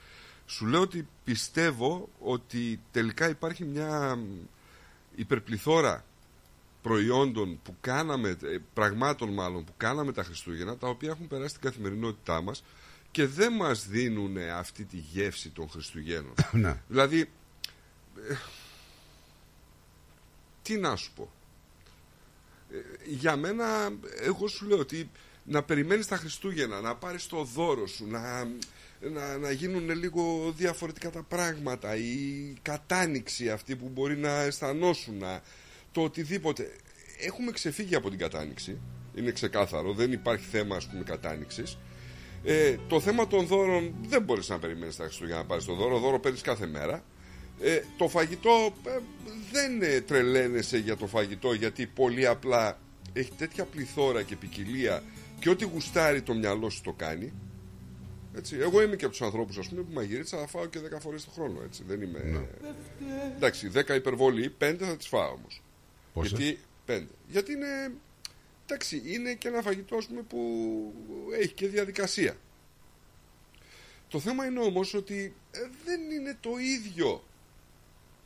[0.50, 4.22] Σου λέω ότι πιστεύω ότι τελικά υπάρχει μια μ,
[5.14, 6.04] υπερπληθώρα
[6.82, 11.62] προϊόντων που κάναμε, ε, πραγμάτων μάλλον που κάναμε τα Χριστούγεννα, τα οποία έχουν περάσει στην
[11.62, 12.64] καθημερινότητά μας
[13.10, 16.34] και δεν μας δίνουν αυτή τη γεύση των Χριστουγέννων.
[16.52, 16.82] Ναι.
[16.88, 17.20] δηλαδή,
[18.28, 18.34] ε,
[20.62, 21.32] τι να σου πω.
[22.70, 25.10] Ε, για μένα, εγώ σου λέω ότι
[25.44, 28.48] να περιμένεις τα Χριστούγεννα, να πάρεις το δώρο σου, να,
[29.00, 35.42] να, να γίνουν λίγο διαφορετικά τα πράγματα, η κατάνοιξη αυτή που μπορεί να αισθανόσουν, να-
[35.92, 36.70] το οτιδήποτε.
[37.20, 38.78] Έχουμε ξεφύγει από την κατάνοιξη,
[39.14, 41.78] είναι ξεκάθαρο, δεν υπάρχει θέμα ας πούμε κατάνοιξης.
[42.44, 45.98] Ε, το θέμα των δώρων δεν μπορείς να περιμένεις τα Χριστούγεννα να πάρεις το δώρο,
[45.98, 47.04] δώρο παίρνεις κάθε μέρα.
[47.60, 48.98] Ε, το φαγητό ε,
[49.52, 52.78] δεν ε, τρελαίνεσαι για το φαγητό γιατί πολύ απλά
[53.12, 55.02] έχει τέτοια πληθώρα και ποικιλία
[55.38, 57.32] και ό,τι γουστάρει το μυαλό σου το κάνει.
[58.34, 61.30] Έτσι, εγώ είμαι και από τους ανθρώπους που μαγειρίτσα θα φάω και 10 φορές το
[61.30, 61.62] χρόνο.
[61.62, 62.48] Έτσι, δεν είμαι.
[63.36, 65.62] Εντάξει, 10 υπερβολή, 5 θα τις φάω όμως.
[66.12, 67.06] Πόσες; Γιατί 5.
[67.28, 67.92] Γιατί είναι.
[68.66, 70.92] Εντάξει, είναι και ένα φαγητό ας πούμε, που
[71.40, 72.36] έχει και διαδικασία.
[74.08, 77.24] Το θέμα είναι όμως ότι ε, δεν είναι το ίδιο.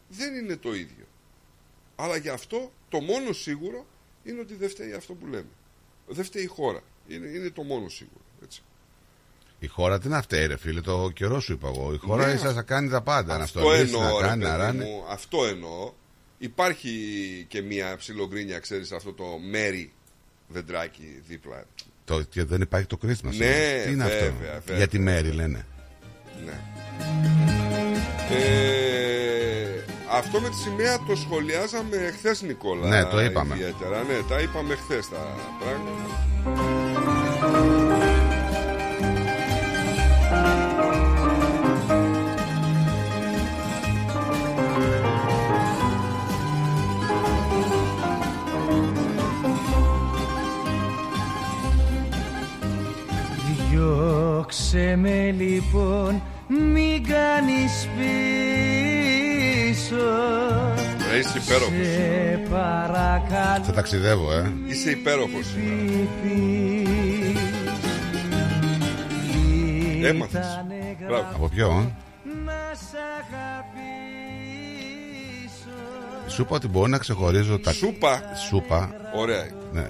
[0.09, 1.07] Δεν είναι το ίδιο.
[1.97, 3.87] Αλλά γι' αυτό το μόνο σίγουρο
[4.25, 5.49] είναι ότι δεν φταίει αυτό που λέμε.
[6.07, 6.83] Δεν φταίει η χώρα.
[7.09, 8.25] Είναι, είναι το μόνο σίγουρο.
[8.43, 8.63] Έτσι.
[9.65, 11.93] Η χώρα τι να φταίει, ρε φίλε, το καιρό σου είπα εγώ.
[11.95, 13.37] Η χώρα Ναι, ίσα θα κάνει τα πάντα.
[13.37, 14.79] Να Αυτό στολίσει, να εννοώ, ρε κάνει, να παιδί ράνει.
[14.85, 15.93] μου, αυτό εννοώ.
[16.39, 16.91] Υπάρχει
[17.49, 19.93] και μια ψιλογκρίνια, ξέρεις, αυτό το μέρι
[20.49, 21.65] δεντράκι δίπλα.
[22.05, 23.35] Το, και δεν υπάρχει το Christmas.
[23.37, 24.77] Ναι, Τι είναι αυτό; βέβαια, βέβαια.
[24.77, 25.67] Για τη μέρη λένε.
[26.45, 26.61] Ναι.
[28.37, 32.89] Ε, αυτό με τη σημαία το σχολιάζαμε χθες, Νικόλα.
[32.89, 33.55] Ναι, το είπαμε.
[33.55, 34.03] Ιδιαίτερα.
[34.03, 36.74] Ναι, τα είπαμε χθες τα πράγματα.
[54.55, 59.97] Διώξε με λοιπόν, μην κάνεις πίσω
[61.13, 61.87] Ε, είσαι υπέροχος.
[61.87, 64.53] Σε παρακαλώ Θα ταξιδεύω, ε.
[64.67, 66.09] Είσαι υπέροχος σήμερα.
[70.09, 70.65] Έμαθες.
[71.07, 71.27] Μπράβο.
[71.35, 71.71] Από ποιο, ε;
[72.45, 73.85] να σ' αγαπήσω
[76.29, 77.73] Σου είπα ότι μπορώ να ξεχωρίζω τα.
[77.73, 78.23] Σούπα.
[78.49, 78.91] Σούπα.
[79.15, 79.47] Ωραία.
[79.73, 79.89] Ναι.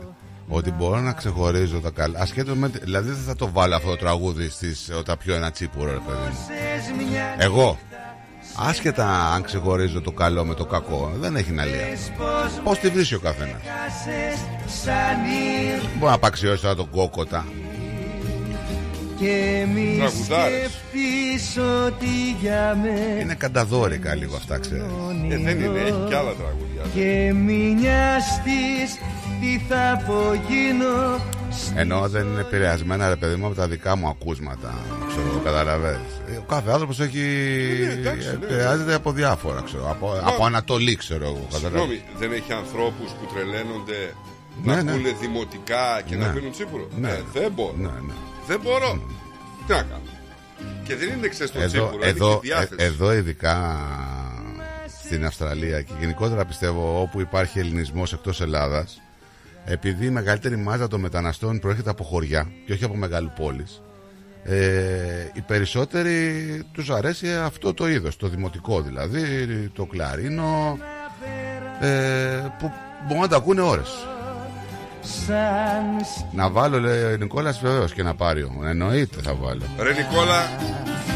[0.57, 2.21] Ότι μπορώ να ξεχωρίζω τα καλά.
[2.21, 2.69] Ασχέτως με.
[2.69, 6.19] Δηλαδή δεν θα το βάλω αυτό το τραγούδι στις, όταν πιω ένα τσίπουρο, ρε παιδί
[6.31, 6.37] μου.
[7.39, 7.79] Εγώ.
[8.57, 11.99] Άσχετα αν ξεχωρίζω το καλό με το κακό, δεν έχει να λέει.
[12.65, 13.61] Πώς τη βρίσκει ο καθένας.
[15.95, 17.45] Μπορεί να απαξιώσει τώρα τον κόκοτα.
[19.19, 20.57] Και μη Τραγουδάρες.
[20.59, 24.83] σκεφτείς ότι για μες Είναι κανταδόρικα λίγο αυτά, ξέρεις.
[24.83, 26.83] Ε, δεν είναι, έχει κι άλλα τραγούδια.
[26.95, 28.99] Και μη νοιαστείς
[29.45, 31.21] τι θα απογίνω
[31.77, 34.75] Ενώ δεν είναι επηρεασμένα, ρε παιδί μου, από τα δικά μου ακούσματα.
[35.09, 36.13] Ξέρω, καταλαβαίνεις.
[36.33, 37.21] Ε, Ο κάθε άνθρωπος έχει.
[37.83, 38.33] Ε, ναι, εντάξει, ναι.
[38.45, 39.91] επηρεάζεται από διάφορα, ξέρω.
[39.91, 41.47] Από, από Ανατολή, ξέρω εγώ.
[41.53, 41.89] καταλαβαίνεις.
[41.89, 44.13] Συγγνώμη, δεν έχει ανθρώπους που τρελαίνονται
[44.65, 44.91] Ναι, να ναι.
[44.91, 46.27] ακούνε δημοτικά και Ναι.
[46.27, 47.11] να πίνουν τσίπουρο; Ναι.
[47.11, 47.75] Ε, δεν μπορώ.
[47.77, 48.15] Ναι, ναι.
[48.47, 49.03] Δεν μπορώ.
[49.67, 50.01] Τι να κάνω.
[50.85, 52.75] Και δεν είναι ξέρεις το Εδώ, τσίπουρο, είναι εδώ, και η διάθεση.
[52.79, 53.77] ε, εδώ ειδικά
[55.05, 58.99] στην Αυστραλία και γενικότερα πιστεύω όπου υπάρχει ελληνισμός εκτός Ελλάδας
[59.65, 63.83] επειδή η μεγαλύτερη μάζα των μεταναστών προέρχεται από χωριά και όχι από μεγάλου πόλεις
[64.45, 69.23] ε, οι περισσότεροι τους αρέσει αυτό το είδος το δημοτικό δηλαδή
[69.73, 70.79] το κλαρίνο
[71.81, 71.89] ε,
[72.59, 72.71] που
[73.07, 74.07] μπορούν να τα ακούνε ώρες.
[75.27, 79.63] Σαν να βάλω λέει ο Νικόλας βεβαίως και να πάρει εννοείται θα βάλω.
[79.79, 80.49] Ρε Νικόλα,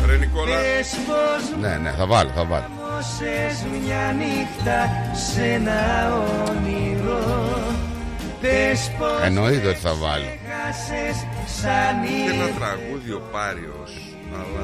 [0.06, 2.64] ρε Νικόλα, σκεφτείς πως ναι ναι θα βάλω θα βάλω.
[2.74, 6.14] μόσες μια νύχτα σε ένα
[6.48, 7.20] όνειρο.
[7.28, 7.67] Πες πως
[9.24, 11.16] εννοείται ότι θα βάλω έχασες
[11.60, 13.92] σαν είναι ένα ήρθες τραγούδι ο Πάριος,
[14.40, 14.62] αλλά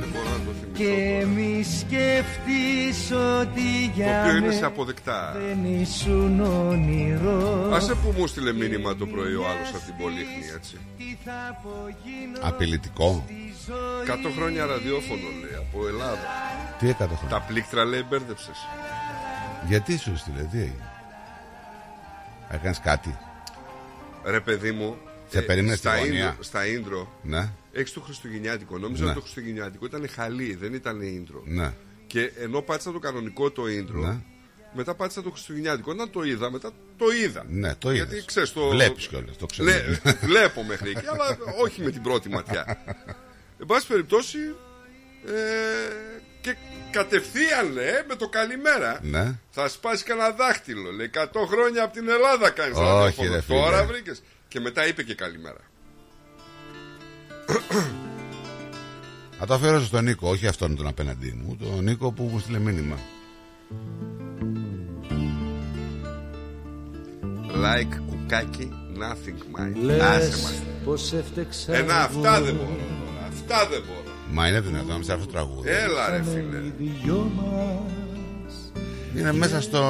[0.00, 0.78] δεν μπορώ να το θυμηθώ.
[0.80, 2.98] Και μη σκεφτείς
[3.40, 5.36] ότι Το για οποίο είναι με σε αποδεκτά.
[5.38, 10.44] δεν ήσουν όνειρος Άσε που μου στείλε μήνυμα το πρωί ο άλλος από την Πολύχνη,
[10.56, 10.76] έτσι.
[10.98, 13.24] Τι θα απογίνω απειλητικό
[14.06, 16.26] 100 χρόνια ραδιόφωνο λέει από Ελλάδα.
[16.78, 18.56] τι έκατο χρόνο Τα πλήκτρα λέει μπέρδεψες.
[19.68, 20.86] γιατί σου στείλε τι έγινε;
[22.52, 23.18] Έκανες κάτι
[24.24, 24.96] Ρε παιδί μου,
[25.28, 26.36] Σε περίμενε στα, στη γωνία.
[26.36, 28.78] intro- στα intro ναι έχεις το Χριστουγεννιάτικο.
[28.78, 29.06] Νόμιζα Ναι.
[29.06, 31.40] ότι το Χριστουγεννιάτικο ήταν χαλί, δεν ήταν intro.
[31.44, 31.72] ναι
[32.06, 34.16] Και ενώ πάτησα το κανονικό το intro, Ναι.
[34.72, 35.90] μετά πάτησα το Χριστουγεννιάτικο.
[35.90, 37.44] Όταν το είδα, μετά το είδα.
[37.48, 38.24] Ναι, το Γιατί είδες.
[38.24, 38.68] ξέρεις, το.
[38.68, 39.70] Βλέπεις κιόλας, το ξέρω.
[39.70, 42.64] Βλέ- βλέπω μέχρι εκεί, αλλά όχι με την πρώτη ματιά.
[43.60, 44.38] Εν πάση περιπτώσει.
[45.26, 46.11] Ε,
[46.42, 46.56] και
[46.90, 48.98] κατευθείαν λέει με το καλημέρα.
[49.02, 50.90] ναι Θα σπάσει κανένα δάχτυλο.
[50.90, 53.34] Λέει 100 χρόνια από την Ελλάδα κάνεις Όχι, ραδιόφωνο.
[53.34, 53.58] ρε φίλε.
[53.58, 54.22] Τώρα βρήκες.
[54.48, 55.60] Και μετά είπε και καλημέρα.
[59.38, 62.58] θα το αφιερώσω στον Νίκο όχι αυτόν τον απέναντί μου τον Νίκο που μου στείλε
[62.58, 62.98] μήνυμα
[67.64, 69.76] Like κουκάκι, nothing mind.
[69.82, 70.62] Λες Άσε μας.
[70.84, 72.20] πως έφτεξα Ένα εγώ.
[72.20, 73.26] αυτά δεν μπορώ τώρα.
[73.28, 74.01] Αυτά δεν μπορώ.
[74.32, 75.68] Μα είναι δυνατόν να μην σε αυτό το τραγούδι.
[75.68, 76.58] Έλα ρε φίλε.
[76.78, 78.72] Οι δυο μας.
[79.16, 79.82] Είναι μέσα στο,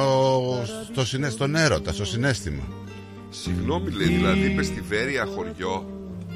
[0.91, 2.63] στο συνέ, στον έρωτα στο συνέστημα.
[3.29, 5.85] Συγγνώμη λέει, δηλαδή είπες στη Βέρεια χωριό.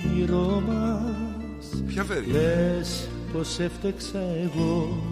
[0.06, 1.84] όνειρό μας.
[1.88, 5.04] Ποια Βέρεια; Λες πως έφτεξα εγώ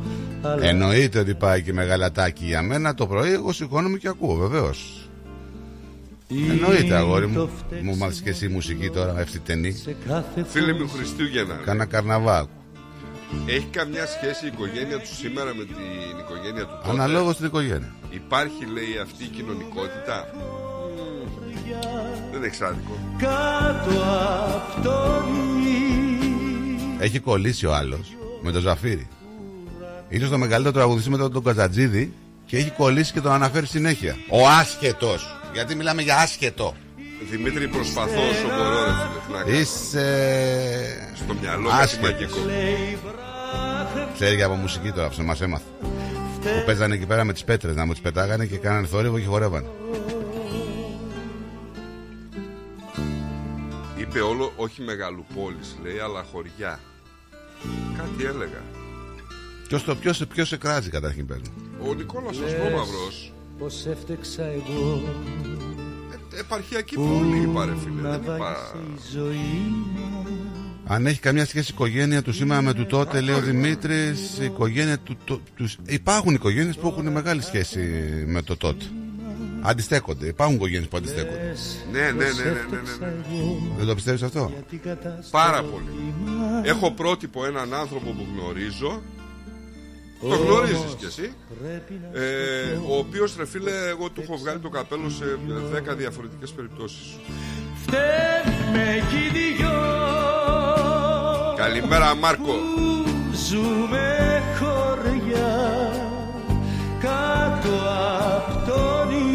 [0.41, 2.93] Αλλά εννοείται ότι πάει και μεγαλατάκι για μένα.
[2.93, 5.09] Το πρωί εγώ σηκώνομαι και ακούω βεβαίως.
[6.49, 7.49] Εννοείται αγόρι μου.
[7.83, 11.55] Μου μάθεις και εσύ μουσική τώρα ευθυτενή σε κάθε Φίλε μου Χριστούγεννα.
[11.65, 12.47] Κάνα καρναβά
[13.45, 15.75] Έχει καμιά σχέση η οικογένεια του σήμερα με την
[16.19, 21.25] οικογένεια του τότε; Αναλόγως στην οικογένεια Υπάρχει λέει αυτή η κοινωνικότητα; Μμμ.
[22.31, 22.99] Δεν έχει άδικο.
[23.17, 24.01] κάτω
[24.55, 25.23] απ' το
[26.99, 29.07] Έχει κολλήσει ο άλλος με τον Ζαφύρι.
[30.09, 32.13] Ίσως το μεγαλύτερο τραγουδιστή μετά τον Καζατζίδη
[32.45, 34.15] και έχει κολλήσει και τον αναφέρει συνέχεια.
[34.29, 35.37] Ο άσχετος.
[35.53, 36.75] Γιατί μιλάμε για άσχετο.
[37.31, 39.19] Δημήτρη προσπαθώς όσο μπορώ ρε φίλε.
[39.25, 39.57] Τι να κάνω.
[39.59, 42.11] Είσαι Στο μυαλό κάτι άσχετος.
[42.11, 42.37] μαγικό.
[44.13, 45.65] Ξέρει και από μουσική τώρα, αυτό μας έμαθε.
[46.41, 49.25] Που παίζανε εκεί πέρα με τις πέτρες να μου τις πετάγανε και κάνανε θόρυβο και
[49.25, 49.67] χορεύανε.
[53.97, 56.79] Είπε όλο όχι μεγαλοπόλεις λέει αλλά χωριά.
[57.97, 58.61] Κάτι έλεγα.
[59.67, 61.53] Ποιος, το, ποιος, ποιος σε κράζει καταρχήν πες μου.
[61.89, 65.64] Ο Νικόλας ο Σπόμαυρος πως έφτεξα εγώ ε,
[66.39, 68.01] επαρχιακή πόλη είπα ρε φίλε.
[68.01, 68.37] να Δεν είπα...
[68.37, 70.31] βάγισε η ζωή μας
[70.87, 74.43] Αν έχει καμιά σχέση η οικογένεια του σήμερα με του τότε, λέει ο Δημήτρης, η
[74.45, 75.77] οικογένεια του, το- τους...
[75.85, 77.79] Υπάρχουν οικογένειες που έχουν μεγάλη σχέση
[78.27, 78.85] με το τότε.
[79.61, 80.27] Αντιστέκονται.
[80.27, 81.55] Υπάρχουν οικογένειες που αντιστέκονται.
[81.91, 83.13] Ναι, ναι, ναι, ναι, ναι, ναι, ναι.
[83.77, 84.51] Δεν το πιστεύεις αυτό;
[85.31, 86.13] Πάρα πολύ.
[86.63, 89.01] Έχω πρότυπο έναν άνθρωπο που γνωρίζω.
[90.29, 91.33] Το γνωρίζεις κι εσύ.
[92.13, 95.25] Ε, ο οποίος ρε φίλε, εγώ του έχω βγάλει το καπέλο σε
[95.91, 97.19] 10 διαφορετικές περιπτώσεις.
[97.85, 99.69] Φταίμε κι οι δυο
[101.55, 102.53] Καλημέρα Μάρκο.
[103.49, 105.91] Ζούμε χωριά
[106.99, 107.75] κάτω
[108.35, 109.34] απ' τον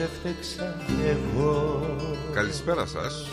[0.00, 1.96] έφτεξα εγώ
[2.34, 3.28] Καλησπέρα σας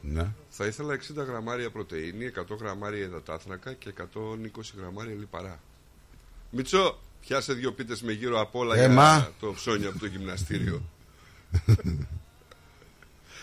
[0.00, 0.26] Ναι.
[0.48, 5.60] Θα ήθελα 60 γραμμάρια πρωτεΐνη, 100 γραμμάρια υδατάθρακα και 120 γραμμάρια λιπαρά.
[6.50, 9.32] Μιτσό, πιάσε δύο πίτες με γύρω απ' όλα Ε, για μα.
[9.40, 10.82] το ψώνιο από το γυμναστήριο.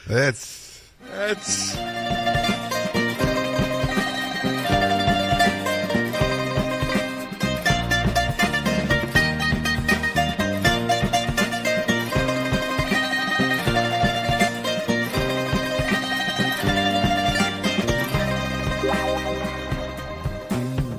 [0.07, 0.47] Έτσι.
[1.29, 1.77] Έτσι.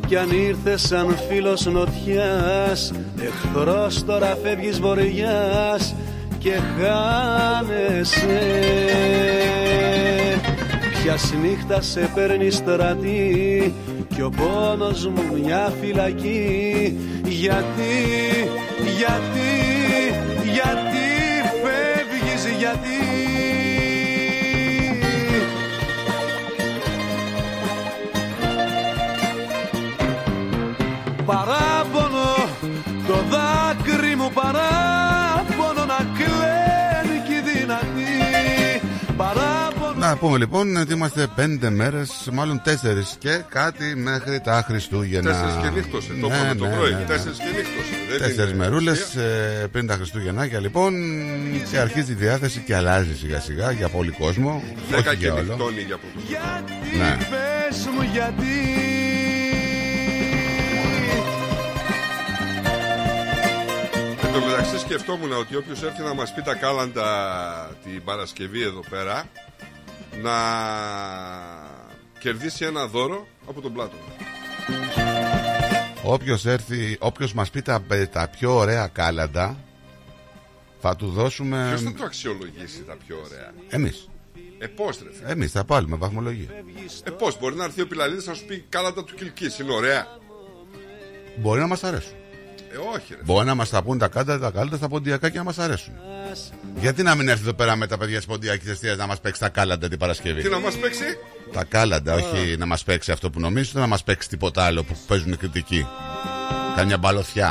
[0.06, 5.94] Κι αν ήρθες σαν φίλος νοτιάς Εχθρός τώρα φεύγεις βοριάς
[6.38, 8.40] Και χάνεσαι.
[10.90, 13.74] Ποια νύχτα σε παίρνει στρατή
[14.14, 16.98] Κι ο πόνος μου μια φυλακή.
[17.24, 17.94] Γιατί,
[18.98, 19.52] γιατί,
[20.52, 21.06] γιατί
[21.62, 23.15] φεύγεις γιατί
[31.26, 32.34] Παράπονο
[33.06, 38.14] το δάκρυ μου παράπονο να κλαίνει κι η δυνατή
[39.16, 45.30] Παράπονο Να πούμε λοιπόν ότι είμαστε πέντε μέρες, μάλλον τέσσερις και κάτι μέχρι τα Χριστούγεννα.
[45.30, 46.92] Τέσσερις και νύχτωσε, το είπαμε το πρωί.
[47.06, 47.94] Τέσσερις και νύχτωσε.
[48.10, 49.68] Δεν Τέσσερις είναι μερούλες ουσία.
[49.72, 50.92] πριν τα Χριστούγεννάκια λοιπόν
[51.70, 54.62] και αρχίζει η διάθεση και αλλάζει σιγά σιγά για πολύ κόσμο.
[54.90, 55.42] Δέκα όχι και για όλο.
[55.42, 56.20] νυχτώνει για πρώτο
[56.98, 57.16] Ναι.
[57.30, 58.46] πες μου γιατί
[64.40, 69.30] τω μεταξύ σκεφτόμουν ότι όποιος έρθει να μας πει τα κάλαντα την Παρασκευή εδώ πέρα
[70.22, 70.32] να
[72.18, 74.02] κερδίσει ένα δώρο από τον Πλάτωνα.
[76.02, 77.82] Όποιος έρθει, όποιος μας πει τα,
[78.12, 79.56] τα πιο ωραία κάλαντα
[80.80, 84.08] θα του δώσουμε Ποιος θα το αξιολογήσει τα πιο ωραία; εμείς.
[84.58, 85.30] Ε, πώς ρε φίλε.
[85.30, 86.48] Εμείς θα πάρουμε βαθμολογία.
[87.04, 89.58] Ε, πώς μπορεί να έρθει ο Πιλαλίδης να σου πει κάλαντα του Κιλκής.
[89.58, 90.06] Είναι ωραία.
[91.36, 92.14] Μπορεί να μας αρέσουν.
[92.76, 93.20] Ε, όχι ρε.
[93.24, 95.94] Μπορεί να μας τα πούν τα κάλαντα, τα κάλαντα στα ποντιακά και να μας αρέσουν.
[96.76, 99.40] Γιατί να μην έρθει εδώ πέρα με τα παιδιά της ποντιακής αιστείας να μας παίξει
[99.40, 101.04] τα κάλαντα την Παρασκευή; Τι να μας παίξει;
[101.52, 104.82] Τα κάλαντα, όχι να μας παίξει αυτό που νομίζεις, ούτε να μας παίξει τίποτα άλλο
[104.84, 105.86] που παίζουν κριτική.
[106.76, 107.48] Κάμια μπαλωθιά.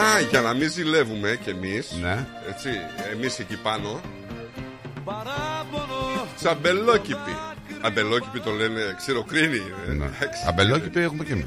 [0.00, 2.26] Α, για να μην ζηλεύουμε κι εμείς Ναι.
[2.48, 2.68] Έτσι,
[3.12, 4.00] εμείς εκεί πάνω
[6.36, 7.36] Τσαμπελόκηπη
[7.80, 10.04] Αμπελόκηπη το λένε ξηροκρίνη ε, Ναι.
[10.20, 10.42] εντάξει.
[10.46, 11.44] Αμπελόκηπη έχουμε κι εμείς.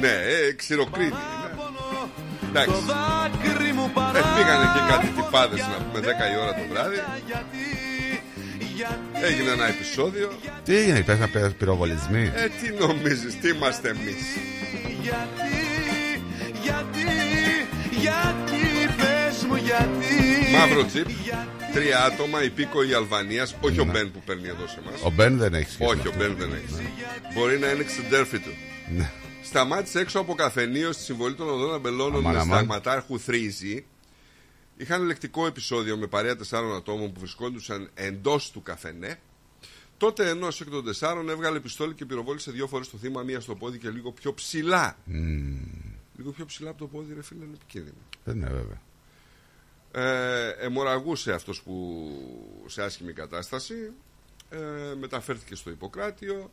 [0.00, 1.41] Ναι, ε, ξηροκρίνη ναι.
[2.54, 3.86] Εντάξει δάκρυ μου
[4.18, 6.96] ε, Πήγανε και κάτι τυπάδες να πούμε 10 η ώρα το βράδυ
[9.28, 10.32] Έγινε ένα επεισόδιο
[10.64, 14.22] Τι έγινε, πες να πυροβολισμοί; Ε, τι νομίζεις, τι είμαστε εμείς;
[15.00, 15.54] Γιατί,
[16.62, 17.10] γιατί,
[18.04, 18.62] γιατί
[18.96, 21.06] πες μου γιατί Μαύρο τσιπ
[21.72, 25.54] Τρία άτομα υπήκοοι Αλβανίας Όχι ο Μπεν που παίρνει εδώ σε εμάς Ο Μπεν δεν
[25.54, 25.90] έχει σχέση.
[25.90, 26.88] Όχι, ο Μπεν δεν έχει.
[27.34, 28.50] Μπορεί να είναι ξεντέρφη του.
[28.96, 29.10] Ναι.
[29.52, 32.56] Σταμάτησε έξω από καφενείο στη συμβολή των οδών αμπελώνων Αμάν, με αμάν.
[32.56, 33.86] σταγματάρχου Θρίζη.
[34.76, 39.18] Είχαν λεκτικό επεισόδιο με παρέα τεσσάρων ατόμων που βρισκόντουσαν εντός του καφενέ.
[39.96, 43.54] Τότε ενός εκ των τεσσάρων έβγαλε πιστόλι και πυροβόλησε δύο φορές το θύμα, μία στο
[43.54, 44.96] πόδι και λίγο πιο ψηλά.
[46.16, 47.96] Λίγο πιο ψηλά από το πόδι, ρε φίλε, είναι επικίνδυνο.
[48.24, 48.80] Δεν είναι βέβαια.
[49.92, 52.08] Ε, αιμορραγούσε αυτός που
[52.66, 53.74] σε άσχημη κατάσταση
[54.50, 54.58] ε,
[54.98, 56.50] μεταφέρθηκε στο Ιπποκράτιο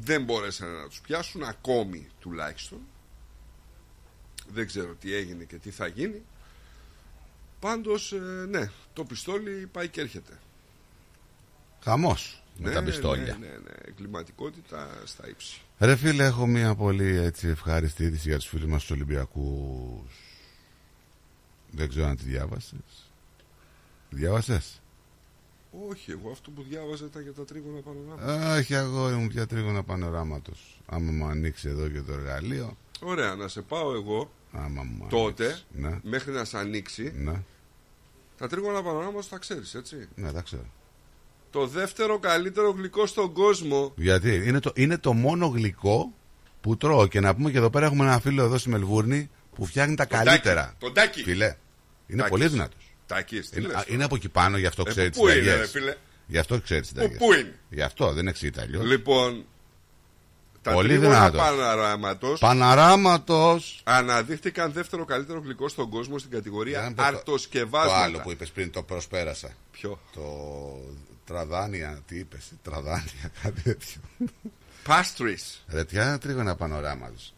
[0.00, 2.78] δεν μπόρεσαν να τους πιάσουν ακόμη τουλάχιστον
[4.52, 6.22] δεν ξέρω τι έγινε και τι θα γίνει
[7.60, 10.38] πάντως ε, ναι το πιστόλι πάει και έρχεται
[11.80, 13.36] Χαμός με ναι, τα πιστόλια.
[13.40, 18.38] ναι, ναι, ναι, εγκληματικότητα στα ύψη Ρε φίλε, έχω μια πολύ έτσι ευχάριστη είδηση για
[18.38, 20.10] τους φίλους μας τους Ολυμπιακούς.
[21.70, 23.10] Δεν ξέρω αν τη διάβασες.
[24.10, 24.80] Διάβασες;
[25.90, 29.82] Όχι εγώ αυτό που διάβαζα ήταν για τα τρίγωνα πανοράματα Όχι αγόρι μου, πια τρίγωνα
[29.82, 30.80] πανοράματος.
[30.86, 32.76] Άμα μου ανοίξει εδώ και το εργαλείο.
[33.00, 35.64] Ωραία, να σε πάω εγώ Άμα μου τότε ανοίξει.
[35.72, 37.42] Ναι, μέχρι να σε ανοίξει ναι,
[38.38, 40.08] τα τρίγωνα πανοράματα τα ξέρεις έτσι.
[40.14, 40.66] ναι, τα ξέρω.
[41.50, 43.92] Το δεύτερο καλύτερο γλυκό στον κόσμο.
[43.96, 46.12] Γιατί είναι το, είναι το μόνο γλυκό
[46.60, 47.06] που τρώω.
[47.06, 50.06] Και να πούμε και εδώ πέρα έχουμε ένα φίλο εδώ στη Μελβούρνη που φτιάχνει τα
[50.06, 50.60] Τον καλύτερα.
[50.62, 51.22] Τάκη, τον Τάκη.
[51.22, 51.56] Φίλε,
[52.06, 52.30] είναι Τάκης.
[52.30, 52.83] πολύ δυνατός.
[53.06, 55.18] Τάκης, τι Είναι, λες α, τώρα; είναι από εκεί πάνω, γι' αυτό Ε, ξέρεις τις
[55.18, 55.56] πού είναι, συνταγέ.
[55.60, 55.94] ρε φίλε;
[56.26, 57.16] Γι' αυτό ξέρεις τις συνταγέ.
[57.16, 58.84] πού είναι; Γι' αυτό δεν εξήγητα αλλιώς.
[58.84, 59.44] Λοιπόν,
[60.62, 61.40] Τα Πολύ τρίγωνα δυνατός.
[61.40, 63.80] Παναράματος Παναράματος.
[63.84, 67.96] αναδείχθηκαν δεύτερο καλύτερο γλυκό στον κόσμο στην κατηγορία Δεν πω το- αρτοσκευάσματα.
[67.98, 69.48] Το άλλο που είπες πριν το προσπέρασα.
[69.72, 70.22] Ποιο; Το
[71.26, 74.00] τραδάνια, τι είπες, τραδάνια, κάτι τέτοιο.
[74.86, 75.58] Pastries.
[75.68, 77.34] Ρε τι άλλο τρίγωνα πανοράματος.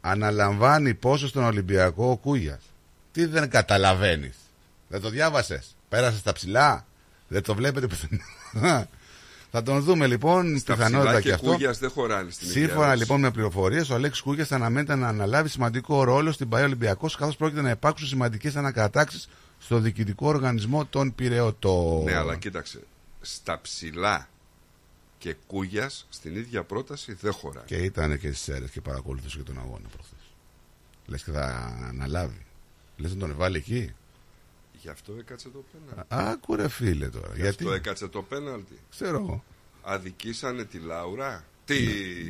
[0.00, 2.62] Αναλαμβάνει πόσο στον Ολυμπιακό ο Κούγιας.
[3.12, 4.36] Τι δεν καταλαβαίνεις.
[4.90, 5.76] Δεν το διάβασες.
[5.88, 6.86] Πέρασες στα ψηλά.
[7.28, 8.88] Δεν το βλέπετε πουθενά.
[9.52, 11.50] Θα τον δούμε λοιπόν Τα πιθανότητα ψηλά και και αυτό.
[11.50, 13.02] Κούγιας δεν χωράνε στην ίδια Σύμφωνα ερώτηση.
[13.02, 17.36] λοιπόν με πληροφορίες, ο Αλέξης Κούγιας αναμένεται να αναλάβει σημαντικό ρόλο στην ΠαΕ Ολυμπιακός, καθώς
[17.36, 19.28] πρόκειται να υπάρξουν σημαντικές ανακατάξει
[19.58, 22.04] στο διοικητικό οργανισμό των Πυραιωτών.
[22.04, 22.80] Ναι, αλλά κοίταξε.
[23.20, 24.28] Στα ψηλά
[25.18, 27.64] και Κούγιας στην ίδια πρόταση δεν χωράει.
[27.64, 30.18] Και ήταν και στις αίρες και παρακολουθούσε και τον αγώνα προχθές.
[31.06, 32.46] Λες και θα αναλάβει.
[32.96, 33.94] Λες να τον βάλει εκεί.
[34.82, 36.06] Γι' αυτό έκατσε το πέναλτι.
[36.08, 37.28] Άκου ρε φίλε τώρα.
[37.34, 38.78] Γι' Γιατί; αυτό έκατσε το πέναλτι.
[38.90, 39.44] Ξέρω εγώ.
[39.82, 41.78] Αδικήσανε τη Λάουρα; Τι,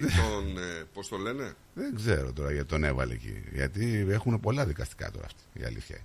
[0.01, 3.43] τον, ε, πώς το λένε; Δεν ξέρω τώρα γιατί τον έβαλε εκεί.
[3.53, 5.97] Γιατί έχουν πολλά δικαστικά τώρα αυτή η αλήθεια.
[5.97, 6.05] είναι.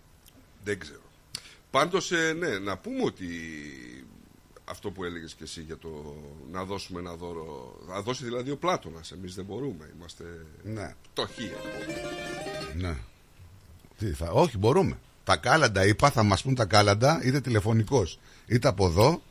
[0.63, 0.99] Δεν ξέρω.
[1.71, 3.27] Πάντως, ε, ναι, να πούμε ότι
[4.65, 6.15] αυτό που έλεγες και εσύ για το
[6.51, 7.79] να δώσουμε ένα δώρο.
[7.87, 9.11] Να δώσει δηλαδή ο Πλάτωνας.
[9.11, 9.89] Εμείς δεν μπορούμε.
[9.97, 10.95] Είμαστε Ναι.
[11.13, 11.51] πτωχοί.
[11.57, 12.87] ας πούμε.
[12.89, 12.97] Ναι.
[13.97, 14.99] Τι, θα, όχι, μπορούμε.
[15.25, 19.21] Τα κάλαντα είπα, θα μας πούν τα κάλαντα, είτε τηλεφωνικός είτε από εδώ.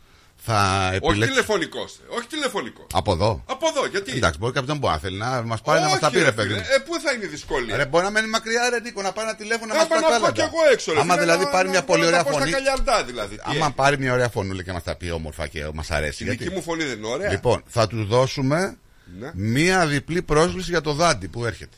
[0.46, 1.28] Θα Όχι επιλέξει.
[1.28, 2.00] τηλεφωνικός.
[2.08, 2.86] Όχι τηλεφωνικός.
[2.92, 3.42] Από εδώ.
[3.46, 4.12] Από εδώ, γιατί.
[4.16, 6.28] Εντάξει, μπορεί κάποιον που να θέλει να μας πάρει να μας τα Όχι, πει, ρε
[6.28, 6.48] ρε παιδί.
[6.48, 6.58] φίλε.
[6.60, 6.64] μου.
[6.74, 9.28] Ε, πού θα είναι η δυσκολία; Ρε, μπορεί να μένει μακριά, ρε Νίκο, να πάρει
[9.28, 10.32] ένα τηλέφωνο να Ε, μας πάω τα να πω κάλαντα.
[10.42, 12.18] κι εγώ έξω, ρε Άμα φίλε, δηλαδή να- πάρει να μια μπορώ πολύ να ωραία
[12.24, 12.50] τα πω στα φωνή.
[12.52, 13.34] καλιαρντά, δηλαδή.
[13.36, 13.70] Τι Άμα έγινε.
[13.76, 16.22] πάρει μια ωραία φωνούλα και μας τα πει όμορφα και μας αρέσει.
[16.22, 17.30] Η γιατί- δική μου φωνή δεν είναι ωραία.
[17.30, 18.76] Λοιπόν, θα του δώσουμε
[19.18, 19.30] Ναι.
[19.34, 21.76] μία διπλή πρόσκληση για το δάντη που έρχεται.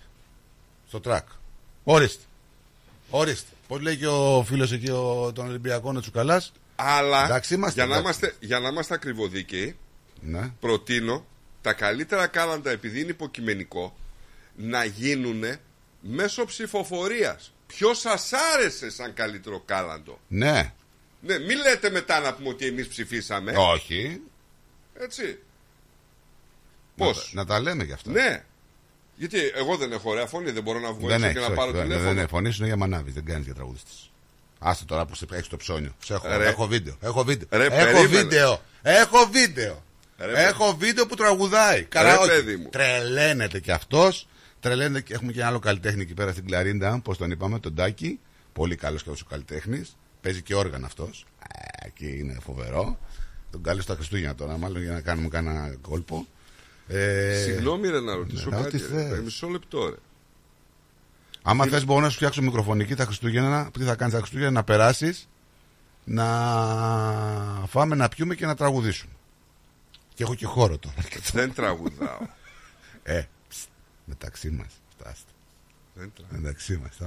[0.89, 1.27] Στο τρακ.
[1.85, 2.23] Ορίστε.
[3.11, 3.51] Ορίστε.
[3.69, 6.53] Πώς λέει και ο φίλος εκεί ο, των Ολυμπιακών ο Τσουκαλάς.
[6.77, 8.19] Αλλά Εντάξει, είμαστε, για, να εντάξει.
[8.25, 9.77] είμαστε, για να είμαστε ακριβοδίκαιοι,
[10.20, 10.51] Ναι.
[10.61, 11.27] προτείνω
[11.62, 13.97] τα καλύτερα κάλαντα, επειδή είναι υποκειμενικό,
[14.57, 15.45] να γίνουν
[16.01, 17.53] μέσω ψηφοφορίας.
[17.67, 20.73] Ποιο σας άρεσε σαν καλύτερο κάλαντο; Ναι.
[21.20, 23.53] Ναι, μην λέτε μετά να πούμε ότι εμείς ψηφίσαμε.
[23.57, 24.20] Όχι.
[24.95, 25.39] Έτσι.
[26.95, 28.11] Να Πώς; τα- Να, τα λέμε γι' αυτό.
[28.11, 28.45] Ναι.
[29.17, 31.43] Γιατί εγώ δεν έχω ωραία φωνή, δεν μπορώ να βγω Δεν έξω έχεις.
[31.43, 32.15] και να πάρω δεν, τηλέφωνο.
[32.15, 33.11] δεν, φωνή σου είναι για μανάβη.
[33.11, 33.91] Δεν κάνεις για τραγουδιστή.
[34.59, 35.91] Άστε τώρα που σε έχεις το ψώνιο.
[36.05, 36.49] Σε έχω, Ρε.
[36.49, 36.95] έχω βίντεο.
[37.01, 37.49] Έχω βίντεο.
[37.51, 38.07] Ρε, έχω περίμενε.
[38.07, 38.61] βίντεο.
[38.83, 39.83] Έχω βίντεο.
[40.19, 41.83] Ρε, έχω βίντεο που τραγουδάει.
[41.85, 42.28] Καλά, Ρε, όχι.
[42.28, 42.69] παιδί μου.
[42.69, 44.28] Τρελαίνεται κι αυτός.
[44.61, 47.01] Τρελαίνεται και έχουμε και ένα άλλο καλλιτέχνη εκεί πέρα στην Κλαρίντα.
[47.05, 48.20] Πώς τον είπαμε, τον Τάκη.
[48.53, 49.97] Πολύ καλός και αυτός ο καλλιτέχνης.
[50.20, 51.25] Παίζει και όργανα αυτός.
[51.86, 52.99] Εκεί είναι φοβερό.
[53.51, 56.27] Τον κάλεσε στα Χριστούγεννα τώρα, μάλλον για να κάνουμε κάνα κόλπο.
[56.89, 58.76] Ε, Συγγνώμη, ρε, να ρωτήσω ναι, κάτι.
[58.76, 59.08] ό,τι ρε.
[59.08, 59.20] θες.
[59.20, 59.97] Μισό λεπτό, ρε.
[61.42, 63.70] Άμα θες, μπορώ να σου φτιάξω μικροφωνική τα Χριστούγεννα.
[63.78, 65.28] Τι θα κάνεις τα Χριστούγεννα, να περάσεις,
[66.05, 66.24] να
[67.66, 69.12] φάμε, να πιούμε και να τραγουδήσουμε.
[70.15, 70.94] Και έχω και χώρο τώρα.
[71.32, 72.18] Δεν τραγουδάω.
[73.08, 73.56] Ε, ψ,
[74.05, 74.81] μεταξύ μας.
[74.98, 75.31] Φτάστε.
[75.94, 76.40] Δεν τραγουδάω.
[76.40, 76.98] Μεταξύ μας.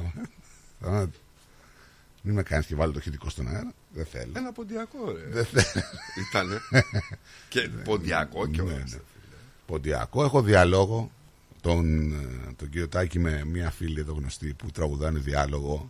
[2.21, 3.73] Μην με κάνεις και βάλει το χητικό στον αέρα.
[3.93, 4.31] Δεν θέλω.
[4.35, 5.21] Ένα ποντιακό, ρε.
[5.29, 5.85] Δεν θέλω.
[6.29, 6.61] Ήτανε.
[7.49, 8.71] και ποντιακό και όλα.
[8.71, 8.99] Ναι, ναι.
[9.69, 11.11] Ποντιακό, έχω διαλόγο.
[11.61, 15.89] Τον, ε, τον κύριο Τάκη με μια φίλη εδώ γνωστή που τραγουδάνε διάλογο.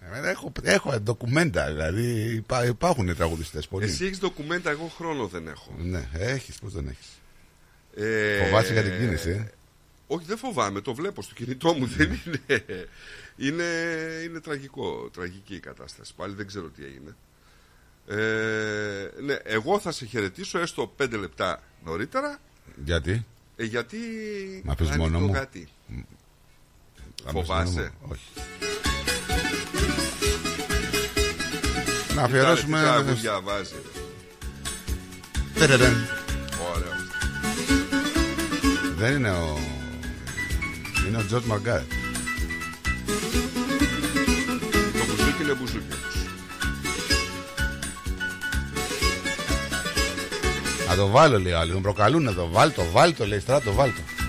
[0.00, 3.84] Ε, Έχω, έχω ντοκουμέντα, δηλαδή υπά, υπάρχουν τραγουδιστές πολλοί.
[3.84, 5.74] Εσύ έχεις ντοκουμέντα, εγώ χρόνο δεν έχω.
[5.78, 7.08] Ναι, έχεις, πώς δεν έχεις.
[7.94, 9.50] Ε, Φοβάσαι για την κίνηση, ε;
[10.06, 11.86] Όχι, δεν φοβάμαι, το βλέπω στο κινητό μου.
[11.86, 12.64] Δεν είναι.
[13.36, 13.64] Είναι,
[14.24, 16.14] είναι τραγικό, τραγική η κατάσταση.
[16.16, 17.16] Πάλι δεν ξέρω τι έγινε.
[18.06, 22.38] Ε, ναι, εγώ θα σε χαιρετήσω έστω 5 λεπτά νωρίτερα.
[22.84, 23.96] Γιατί; Ε, γιατί.
[24.64, 25.68] Μ' αφήσεις κάνει μόνο το μου; γάτι.
[27.24, 27.70] Θα με Φοβάσαι.
[27.70, 27.92] συγγνώμη.
[28.08, 28.22] Όχι.
[32.14, 32.78] Να αφιερώσουμε.
[32.78, 33.74] Τι τραγούδια βάζει.
[35.54, 35.94] Τερερεν.
[36.74, 36.92] Ωραίο.
[38.96, 39.58] Δεν είναι ο.
[41.08, 41.90] Είναι ο Τζορτ Μαργκάρετ.
[44.92, 45.96] Το μπουζούκι είναι μπουζούκι.
[50.92, 53.40] Να το βάλω λέει ο άλλος, Με προκαλούν να το βάλω, το βάλω, το λέει
[53.40, 54.24] στράτο, βάλω το.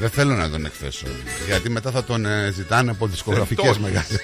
[0.00, 1.06] Δεν θέλω να τον εκθέσω.
[1.46, 4.20] Γιατί μετά θα τον ε, ζητάνε από δισκογραφικές Δεν το μεγάλες.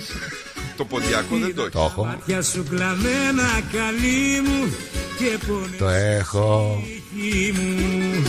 [0.76, 1.72] Το ποντιακό δεν το έχεις.
[1.72, 2.04] Το έχω.
[2.04, 4.74] Μάτια σου κλαμμένα καλή μου
[5.18, 6.78] και πονές Το έχω.
[6.82, 8.22] ψυχή μου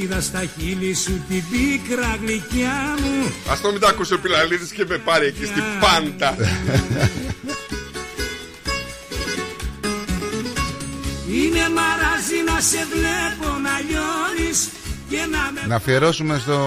[0.00, 4.70] Είδα στα χείλη σου την πίκρα γλυκιά μου Α το μην τα ακούσει ο Πιλαλίδης
[4.70, 6.36] και με πάρει εκεί στην πάντα.
[11.30, 14.68] Είναι μαράζι να σε βλέπω να λιώνεις
[15.08, 16.58] και να με Να αφιερώσουμε στο...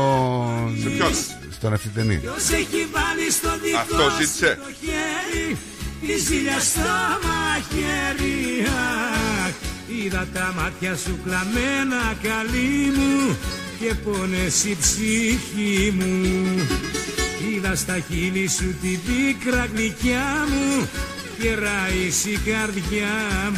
[0.82, 1.14] Σε ποιον;
[1.52, 2.16] στον ευθυτενή.
[2.16, 4.60] Ποιος έχει βάλει στο δικό Αυτό σου ζήτησε.
[4.66, 5.58] το χέρι
[6.08, 6.92] Τη ζήλια στο
[7.26, 8.66] μαχαίρι
[9.46, 9.54] Αχ,
[10.04, 13.38] Είδα τα μάτια σου κλαμμένα καλή μου
[13.80, 16.48] και πόνες η ψυχή μου
[17.52, 20.88] Είδα στα χείλη σου την πίκρα γλυκιά μου
[21.42, 23.08] και ράεις η καρδιά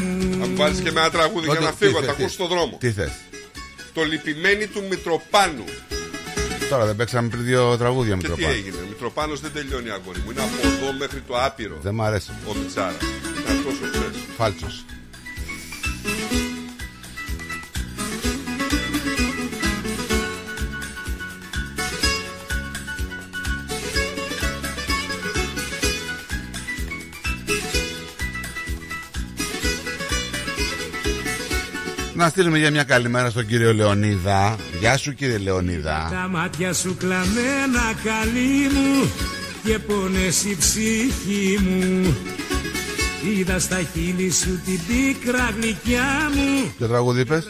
[0.02, 2.14] μου Θα μου βάλεις και με ένα τραγούδι για Τότε, να τι φύγω, θες, τα
[2.14, 2.78] τι- ακούς στον δρόμο.
[2.80, 3.12] Τι θες
[3.94, 5.64] Το λυπημένη του Μητροπάνου.
[6.70, 8.58] Τώρα δεν παίξαμε πριν δύο τραγούδια Και τι Μητροπάνου.
[8.58, 10.32] έγινε, ο Μητροπάνος δεν τελειώνει αγόρι μου.
[10.32, 11.78] Είναι από εδώ μέχρι το άπειρο.
[11.82, 12.32] Δεν μ' αρέσει.
[12.48, 12.98] Ο Μιτσάρα.
[13.50, 14.86] Είναι τόσο ξέρεις.
[32.16, 34.56] Να στείλουμε για μια καλημέρα στον κύριο Λεωνίδα.
[34.80, 36.10] Γεια σου κύριε Λεωνίδα.
[36.12, 39.12] Τα μάτια σου κλαμμένα καλή μου
[39.64, 42.16] και πόνες η ψυχή μου
[43.38, 47.48] Είδα στα χείλη σου την πίκρα γλυκιά μου Ποιο τραγούδι είπες;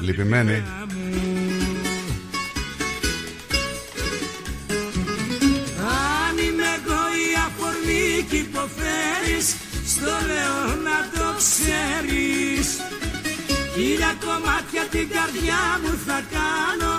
[0.00, 0.62] Λυπημένη.
[5.76, 9.56] Αν είμαι εγώ η αφορμή κι υποφέρεις
[9.86, 12.80] Στο λέω να το ξέρεις
[13.80, 16.94] Χίλια κομμάτια την καρδιά μου θα κάνω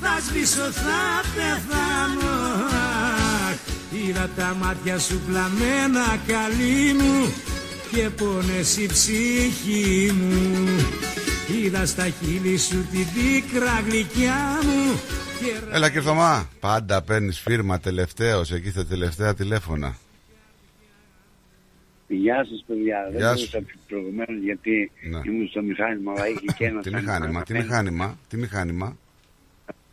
[0.00, 1.02] Θα σβήσω θα
[1.34, 2.34] πεθάνω
[3.48, 3.56] Αχ,
[3.92, 7.32] Είδα τα μάτια σου πλαμμένα καλή μου
[7.92, 10.68] Και πόνες η ψυχή μου
[11.62, 15.00] Είδα στα χείλη σου την πίκρα γλυκιά μου
[15.40, 16.48] και Έλα και Θωμά.
[16.60, 19.96] Πάντα παίρνεις φίρμα τελευταίος εκεί στα τελευταία τηλέφωνα.
[22.08, 23.08] Γεια σας, παιδιά.
[23.10, 23.48] Γεια Δεν σου.
[23.52, 25.20] μπορούσα προηγουμένως γιατί Ναι.
[25.24, 26.80] ήμουν στο μηχάνημα, αλλά είχε και ένα.
[26.80, 28.96] Τι μηχάνημα, τι μηχάνημα, τι μηχάνημα.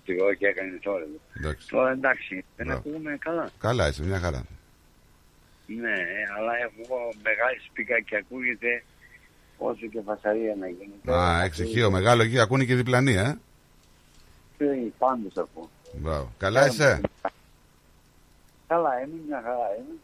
[0.05, 1.03] Εγώ και έκανε τώρα.
[1.37, 1.67] Εντάξει.
[1.67, 2.81] Τώρα εντάξει, δεν Μπράβο.
[2.89, 3.49] ακούμε καλά.
[3.59, 4.43] Καλά είσαι, μια χαρά.
[5.67, 8.83] Ναι, ε, αλλά έχω μεγάλη σπίκα και ακούγεται
[9.57, 11.13] όσο και φασαρία να γίνεται.
[11.13, 13.35] Α, εξηχείο μεγάλο εκεί, ακούνε και διπλανή, ε.
[14.57, 14.65] Τι
[14.97, 15.69] πάντως ακούω.
[15.99, 16.31] Μπράβο.
[16.37, 17.01] Καλά είσαι.
[18.67, 19.95] Καλά είμαι, μια χαρά είμαι.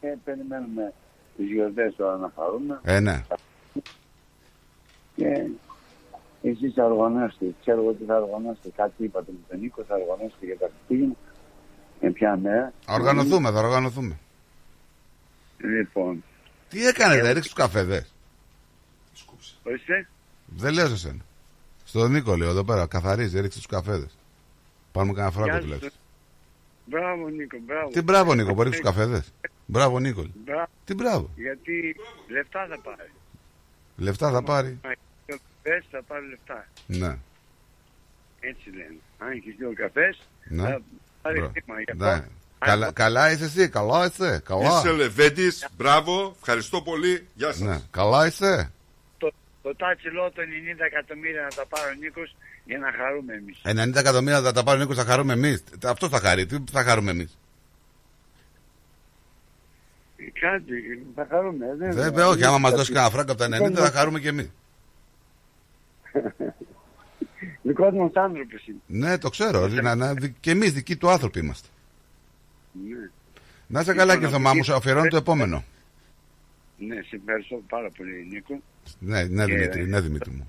[0.00, 0.92] Και περιμένουμε
[1.36, 2.80] τις γιορτές τώρα να χαρούμε.
[2.82, 3.24] Ε, ναι.
[5.16, 5.46] Και
[6.42, 7.54] εσείς θα οργανώσετε.
[7.60, 8.68] Ξέρω εγώ τι θα οργανώσετε.
[8.76, 11.14] Κάτι είπατε με τον Νίκο, θα οργανώσετε για τα Χριστούγεννα.
[12.00, 12.72] Με ποια μέρα.
[12.84, 14.18] Θα οργανωθούμε, θα οργανωθούμε.
[15.58, 16.24] Λοιπόν,
[16.68, 18.06] Τι έκανε, δεν ρίξει του καφέδε.
[19.62, 20.08] ορίστε.
[20.46, 21.20] Δεν λέω σε σένα.
[21.84, 24.06] Στον Νίκο λέω εδώ πέρα, καθαρίζει, ρίξει τους καφέδε.
[24.92, 25.62] Πάμε κανένα φράγκο Γεια σου.
[25.64, 25.92] τουλάχιστον.
[26.84, 27.88] Μπράβο Νίκο, μπράβο.
[27.90, 29.32] Τι μπράβο Νίκο, που ρίξει τους καφέδες;
[29.66, 30.26] Μπράβο Νίκο.
[30.44, 30.66] Μπράβο.
[30.84, 31.30] Τι μπράβο.
[31.36, 31.96] Γιατί
[32.28, 33.10] λεφτά θα πάρει.
[33.96, 34.78] Λεφτά θα πάρει.
[34.82, 34.94] Αν
[35.26, 36.66] καφές θα πάρει λεφτά.
[36.86, 37.16] Ναι.
[38.40, 38.96] Έτσι λένε.
[39.18, 40.62] Αν έχεις δύο καφές Ναι.
[40.62, 40.80] θα
[41.22, 41.52] πάρει Μπράβο.
[41.52, 41.80] χρήμα.
[41.80, 42.08] Γι' Ναι.
[42.10, 42.28] αυτό
[42.58, 44.42] Καλά, καλά είσαι εσύ, καλά είσαι.
[44.44, 44.78] Καλά.
[44.78, 47.26] Είσαι Λεβέντης, μπράβο, ευχαριστώ πολύ.
[47.34, 47.60] Γεια σας.
[47.60, 47.80] Ναι.
[47.90, 48.72] Καλά είσαι.
[49.18, 53.60] το, το τάτσιλό των 90 εκατομμύρια να τα πάρει ο Νίκος για να χαρούμε εμείς.
[53.94, 55.56] 90 εκατομμύρια θα τα πάρει ο Νίκο, θα χαρούμε εμεί.
[55.84, 56.46] Αυτό θα χαρεί.
[56.46, 57.26] Τι θα χαρούμε εμεί.
[60.40, 61.66] Κάτι, θα χαρούμε.
[61.78, 62.44] Δεν Βέβαια, όχι.
[62.44, 64.50] Άμα μα δώσει κανένα φράγκο από τα 90 θα χαρούμε και εμεί.
[67.62, 68.78] Δικός μας άνθρωπος είναι.
[68.86, 69.68] Ναι, το ξέρω.
[69.68, 71.68] Να, να, δι- και εμεί δικοί του άνθρωποι είμαστε.
[72.72, 73.10] Ναι.
[73.66, 75.64] Να είσαι καλά, κύριε Θωμά, μου σε αφιερώνω το επόμενο.
[76.78, 78.60] Ναι, σε ευχαριστώ πάρα πολύ Νίκο
[78.98, 80.48] Ναι, ναι, Και- Δημήτρη, ναι, Δημήτρη μου.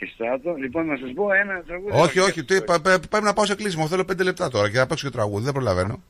[0.00, 0.54] Και Στράτο.
[0.54, 1.90] Λοιπόν, να σας πω ένα τραγούδι.
[2.00, 3.86] Όχι, όχι, τι, πα- πα- πρέπει να πάω σε κλείσιμο.
[3.88, 5.44] Θέλω πέντε λεπτά τώρα και θα παίξω και τραγούδι.
[5.44, 6.02] Δεν προλαβαίνω.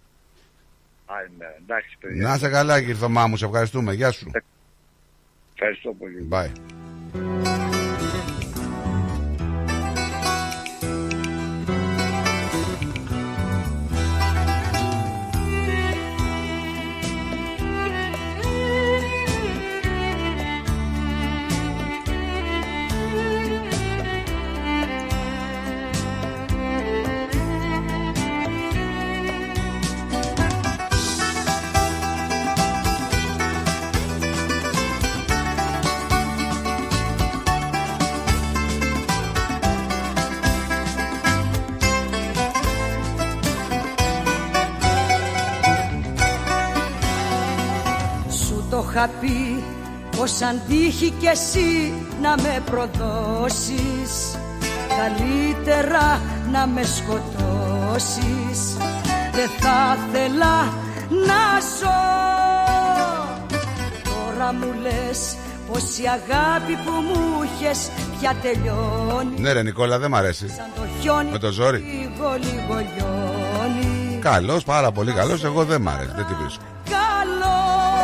[1.07, 1.55] Άλλη μέρα.
[1.63, 2.29] Εντάξει, παιδιά.
[2.29, 3.93] Να είσαι καλά, κύριε Θωμά, μου σε ευχαριστούμε.
[3.93, 4.31] Γεια σου.
[5.55, 6.29] Ευχαριστώ πολύ.
[6.31, 7.80] Bye.
[50.51, 54.39] Πως αν τύχει κι εσύ να με προδώσεις
[54.99, 56.21] Καλύτερα
[56.53, 58.77] να με σκοτώσεις
[59.33, 60.63] Δεν θα ήθελα
[61.09, 62.01] να ζω
[64.05, 65.37] Τώρα μου λες
[65.73, 70.49] πως η αγάπη που μου είχες πια τελειώνει Ναι, ρε Νικόλα, δεν μ' αρέσει.
[70.49, 71.79] Σαν το χιόνι Με το ζόρι.
[71.79, 75.45] λίγο λίγο λιώνει Καλός, πάρα πολύ καλός.
[75.45, 76.13] Εγώ δεν μ' αρέσει.
[76.17, 76.63] Δεν τη βρίσκω.
[76.85, 78.00] καλός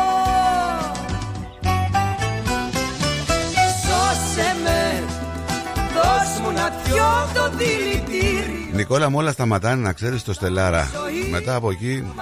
[6.87, 8.69] Σώσε με Δώσ' μου να πιω το δηλητήριο.
[8.73, 10.87] Νικόλα μου όλα σταματάνε να ξέρεις το Στελάρα.
[11.31, 12.13] Μετά από εκεί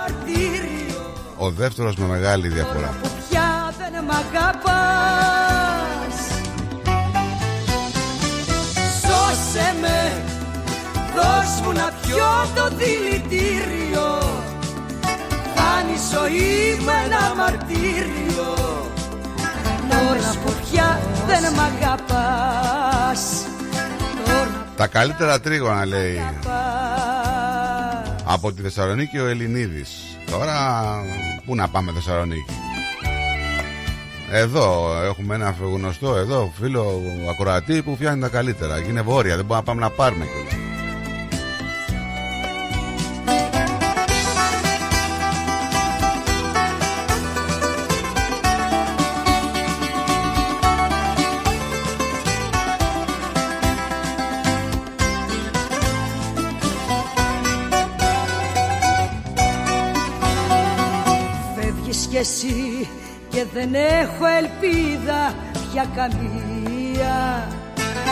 [1.38, 2.94] Ο δεύτερος με μεγάλη διαφορά.
[3.30, 6.16] πια δεν μ' αγαπάς.
[9.02, 10.24] Σώσε με,
[11.16, 14.19] δώσ' μου να πιω το δηλητήριο.
[15.56, 18.53] Κάνει η ζωή μου ένα μαρτύριο.
[19.90, 23.22] Τώρα που πια δεν μ' αγαπάς.
[23.42, 23.55] Τώρα
[24.78, 26.20] Τα καλύτερα τρίγωνα λέει
[28.26, 30.56] Από τη Θεσσαλονίκη ο Ελληνίδης Τώρα
[31.45, 32.54] πού να πάμε Θεσσαλονίκη;
[34.32, 38.78] Εδώ έχουμε ένα γνωστό εδώ φίλο ακροατή που φτιάχνει τα καλύτερα.
[38.78, 40.65] Είναι βόρεια, δεν μπορούμε να πάμε να πάρουμε κιόλας.
[63.45, 67.48] Και δεν έχω ελπίδα πια καμία.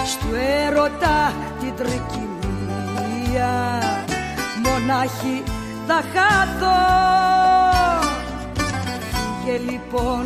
[0.05, 0.27] Στου
[0.67, 3.51] έρωτα την τρικυμία.
[4.63, 5.43] Μονάχη
[5.87, 6.81] θα χάθω
[9.45, 10.25] Φύγε λοιπόν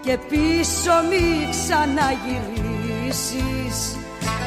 [0.00, 3.76] και πίσω μη ξαναγυρίσεις.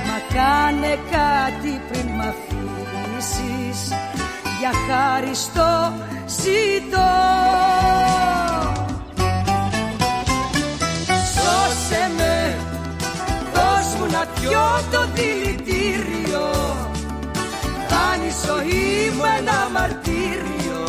[0.07, 3.79] Μα κάνε κάτι πριν μ' αφήσεις.
[4.59, 5.93] Για χάρη στο
[6.27, 7.11] ζητώ
[11.93, 12.57] Σώσε με,
[13.53, 16.45] δώσ' μου να πιω το δηλητήριο.
[17.89, 20.83] Κάνει η ζωή μου ένα μαρτύριο.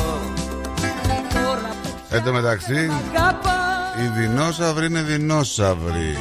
[1.35, 4.05] Τώρα που Εν τω μεταξύ αγαπάς.
[4.05, 6.17] Οι δεινόσαυροι είναι δεινόσαυροι.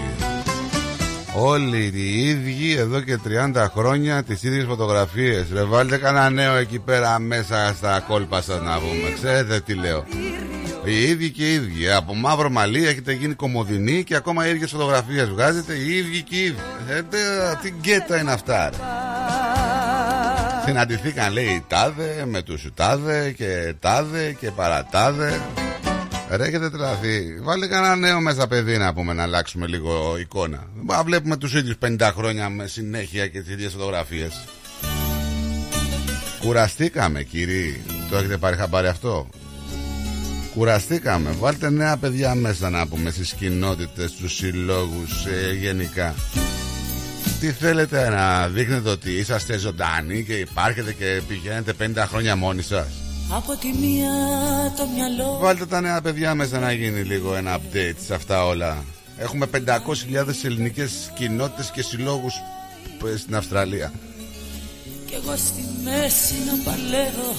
[1.35, 3.17] Όλοι οι ίδιοι εδώ και
[3.53, 5.47] 30 χρόνια τις ίδιες φωτογραφίες.
[5.53, 10.03] Ρε βάλτε κανένα νέο εκεί πέρα μέσα στα κόλπα σας να πούμε Ξέρετε τι λέω
[10.85, 14.71] Οι ίδιοι και οι ίδιοι Από μαύρο μαλλί έχετε γίνει κομμωδινοί Και ακόμα οι ίδιες
[14.71, 16.55] φωτογραφίες βγάζετε Οι ίδιοι και οι ίδιοι
[16.89, 18.77] ε, τε- Τι γκέτα είναι αυτά ρε
[20.65, 25.41] Συναντηθήκαν λέει τάδε με τους τάδε και τάδε και παρατάδε
[26.29, 27.39] Ρε έχετε τρελαθεί.
[27.41, 30.63] Βάλε κανένα νέο μέσα παιδί να πούμε να αλλάξουμε λίγο εικόνα.
[30.83, 34.43] Μα βλέπουμε τους ίδιους 50 χρόνια με συνέχεια και τις ίδιες φωτογραφίες.
[36.41, 37.81] Κουραστήκαμε κύριοι.
[38.09, 39.27] Το έχετε πάρει χαμπάρι αυτό;
[40.53, 41.32] Κουραστήκαμε.
[41.40, 46.15] Βάλτε νέα παιδιά μέσα να πούμε στις κοινότητες, στους συλλόγους ε, γενικά.
[47.40, 52.88] Τι θέλετε να δείχνετε ότι είσαστε ζωντανοί και υπάρχετε και πηγαίνετε 50 χρόνια μόνοι σας;
[53.30, 54.11] Από τη μία
[54.77, 58.83] το μυαλό Βάλτε τα νέα παιδιά μέσα να γίνει λίγο ένα update σε αυτά όλα.
[59.17, 62.33] Έχουμε 500.000 ελληνικές κοινότητες και συλλόγους
[63.14, 63.91] ε, στην Αυστραλία.
[65.06, 67.35] Κι εγώ στη μέση να παλεύω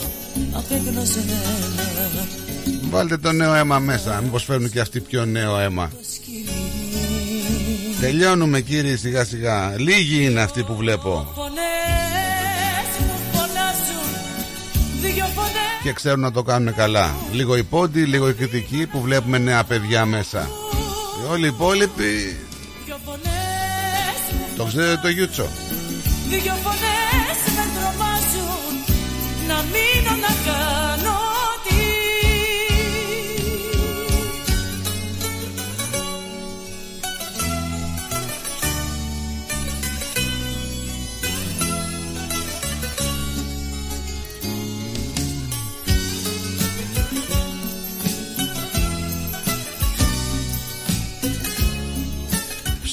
[0.53, 2.44] απεγνωσμένα
[2.95, 4.21] Βάλτε το νέο αίμα μέσα.
[4.23, 5.91] Μήπως φέρνουν και αυτοί πιο νέο αίμα.
[8.01, 9.75] Τελειώνουμε κύριοι σιγά σιγά.
[9.77, 11.33] Λίγοι είναι αυτοί που βλέπω.
[11.35, 14.11] Φωνές μου φωνάζουν
[15.01, 17.15] Δυο φωνές Και ξέρουν να το κάνουν καλά.
[17.33, 20.49] Λίγο οι πόντι, λίγο οι κριτικοί που βλέπουμε νέα παιδιά μέσα.
[21.23, 22.37] Οι όλοι οι υπόλοιποι
[22.85, 25.47] Δυο φωνές μου το ξέρετε το Γιούτσο.
[26.29, 28.75] Δυο φωνές με τρομάζουν
[29.49, 30.94] Να μείνω να κάνω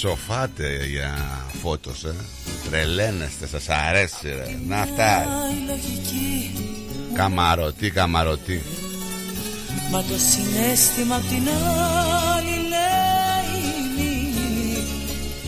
[0.03, 1.17] Ψοφάτε για
[1.61, 2.15] φώτος, ε.
[2.69, 4.59] Τρελαίνεστε, σας αρέσει, ρε.
[4.67, 5.23] Να αυτά.
[5.51, 6.51] η λογική
[7.13, 8.61] Καμαρωτή, καμαρωτή.
[9.91, 11.47] Μα το συνέστημα απ' την
[12.35, 14.33] άλλη λέει μη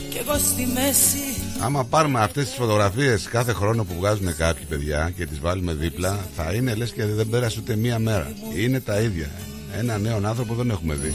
[0.09, 5.13] Κι εγώ στη μέση Άμα πάρουμε αυτές τις φωτογραφίες κάθε χρόνο που βγάζουν κάποιοι παιδιά
[5.17, 8.31] και τις βάλουμε δίπλα, θα είναι λες και δεν πέρασε ούτε μία μέρα.
[8.55, 9.29] Είναι τα ίδια.
[9.77, 11.13] Ένα νέο άνθρωπο δεν έχουμε δει.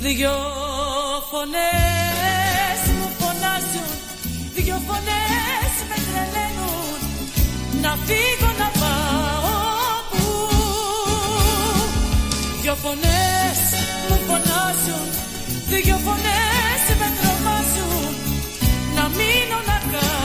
[0.00, 0.30] Δυο
[1.30, 3.90] φωνές μου φωνάζουν
[4.54, 6.98] Δυο φωνές με τρελαίνουν.
[7.82, 9.54] Να φύγω να πάω
[10.10, 10.24] που.
[12.60, 13.60] Δυο φωνές
[14.08, 15.08] μου φωνάζουν
[15.70, 18.14] Δυο φωνές με τρομάζουν.
[18.94, 20.19] Να μείνω να κάνω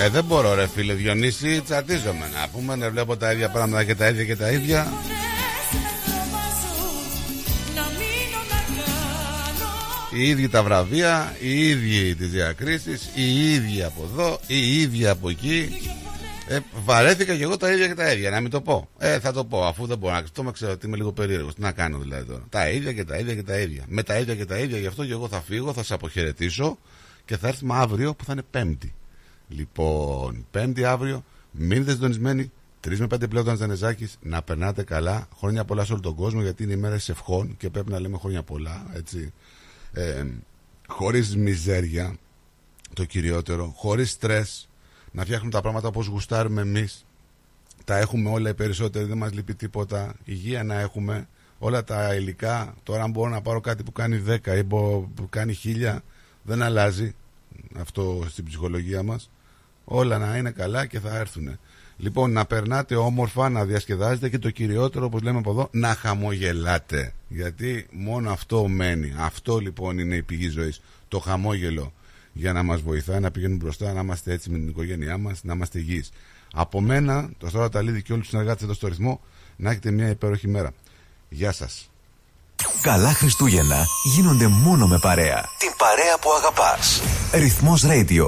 [0.00, 3.94] Ε, δεν μπορώ ρε φίλε Διονύση, τσατίζομαι να πούμε, να βλέπω τα ίδια πράγματα και
[3.94, 4.92] τα ίδια και τα ίδια.
[10.14, 15.28] Οι ίδιοι τα βραβεία, οι ίδιοι τις διακρίσεις, οι ίδιοι από εδώ, οι ίδιοι από
[15.28, 15.68] εκεί.
[16.48, 18.88] Ε, βαρέθηκα και εγώ τα ίδια και τα ίδια, να μην το πω.
[18.98, 21.54] Ε, θα το πω, αφού δεν μπορώ να το με ξέρω ότι είμαι λίγο περίεργος.
[21.54, 22.44] Τι να κάνω δηλαδή τώρα.
[22.48, 23.84] Τα ίδια και τα ίδια και τα ίδια.
[23.88, 26.78] Με τα ίδια και τα ίδια, γι' αυτό και εγώ θα φύγω, θα σε αποχαιρετήσω
[27.24, 28.92] και θα έρθουμε αύριο που θα είναι Πέμπτη.
[29.48, 32.52] Λοιπόν, Πέμπτη αύριο, μείνετε συντονισμένοι.
[32.86, 35.28] 3 με 5 πλέον Ζανεζάκη, να περνάτε καλά.
[35.38, 38.18] Χρόνια πολλά σε όλο τον κόσμο γιατί είναι η μέρα ευχών και πρέπει να λέμε
[38.18, 38.86] χρόνια πολλά.
[38.94, 39.32] Έτσι.
[39.92, 40.24] Ε,
[40.90, 42.16] Χωρίς μιζέρια,
[42.94, 44.68] το κυριότερο, χωρίς στρες,
[45.12, 47.04] να φτιάχνουμε τα πράγματα όπως γουστάρουμε εμείς.
[47.84, 50.14] Τα έχουμε όλα οι περισσότεροι, δεν μας λείπει τίποτα.
[50.24, 51.28] Υγεία να έχουμε,
[51.58, 52.74] όλα τα υλικά.
[52.82, 55.98] Τώρα, αν μπορώ να πάρω κάτι που κάνει 10 ή που κάνει 1000,
[56.42, 57.14] δεν αλλάζει
[57.76, 59.30] αυτό στην ψυχολογία μας
[59.88, 61.58] όλα να είναι καλά και θα έρθουν
[61.98, 67.12] λοιπόν να περνάτε όμορφα να διασκεδάζετε και το κυριότερο όπως λέμε από εδώ να χαμογελάτε.
[67.28, 69.14] Γιατί μόνο αυτό μένει.
[69.18, 70.80] Αυτό λοιπόν είναι η πηγή ζωής.
[71.08, 71.92] Το χαμόγελο
[72.32, 75.54] για να μας βοηθάει να πηγαίνουμε μπροστά να είμαστε έτσι με την οικογένειά μας να
[75.54, 76.10] είμαστε υγιείς.
[76.54, 79.20] Από μένα, το Στόρα Ταλίδη και όλους τους συνεργάτες εδώ στο ρυθμό
[79.56, 80.70] να έχετε μια υπέροχη μέρα.
[81.28, 81.90] Γεια σας.
[82.82, 85.44] Καλά Χριστούγεννα γίνονται μόνο με παρέα.
[85.58, 87.02] Την παρέα που αγαπάς.
[87.32, 88.26] Ρυθμός Radio.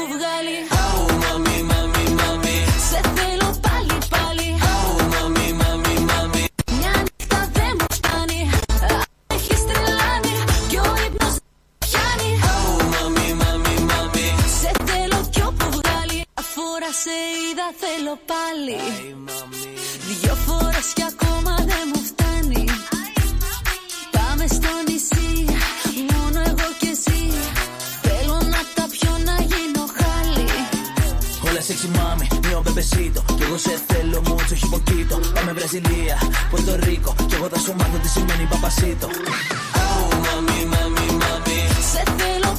[0.00, 0.56] Θέλω κι όπου βγάλει
[2.90, 4.48] Σε θέλω πάλι πάλι.
[6.78, 8.50] Μια νύχτα δεν μου φτάνει.
[8.52, 10.34] Αχ με έχεις τρελάνει
[10.68, 12.30] Κι ο ύπνος δεν με πιάνει
[14.60, 16.20] Σε θέλω κι όπου βγάλει.
[16.34, 18.78] Αφορά σε είδα θέλω πάλι.
[20.20, 22.64] Δυο φορές κι ακόμα δεν μου φτάνει.
[24.10, 25.44] Πάμε στο νησί.
[26.12, 27.20] Μόνο εγώ και εσύ
[31.70, 36.16] sexy mami, mio bebecito Κι εγώ σε θέλω mucho όχι poquito Πάμε Βραζιλία,
[36.50, 39.06] Πορτο Ρίκο Κι εγώ θα σου μάθω τι σημαίνει παπασίτο.
[39.06, 41.58] Oh mami, mami, mami
[41.92, 42.49] Σε θέλω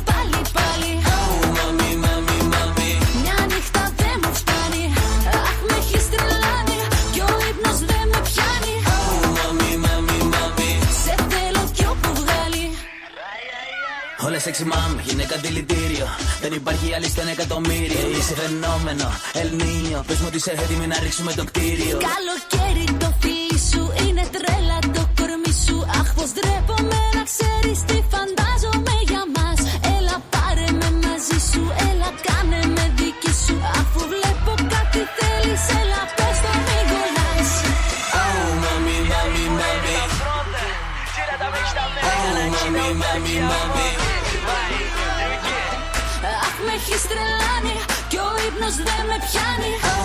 [14.52, 16.08] sexy mami, γυναίκα δηλητήριο
[16.42, 18.00] Δεν υπάρχει άλλη στο ένα εκατομμύριο.
[18.18, 21.98] Είσαι φαινόμενο, Ελνίνιο Πες μου ότι είσαι έτοιμη να ρίξουμε το κτίριο.
[22.12, 25.78] Καλοκαίρι το φίλι σου είναι τρέλα το κορμί σου.
[26.00, 29.60] Αχ πως ντρέπομαι να ξέρεις τι φαντάζομαι για μας.
[29.96, 33.56] Έλα πάρε με μαζί σου, έλα κάνε με δική σου.
[33.80, 37.50] Αφού βλέπω κάτι θέλεις, έλα πες το μην κολλάς
[38.24, 39.96] Oh mami, mami, mami.
[42.10, 43.81] Oh mami, mami, mami
[48.76, 50.01] δεν με πιάνει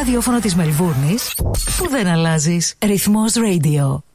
[0.00, 1.34] ραδιόφωνο της Μελβούρνης
[1.76, 2.74] που δεν αλλάζεις.
[2.78, 4.09] Ρυθμός Radio.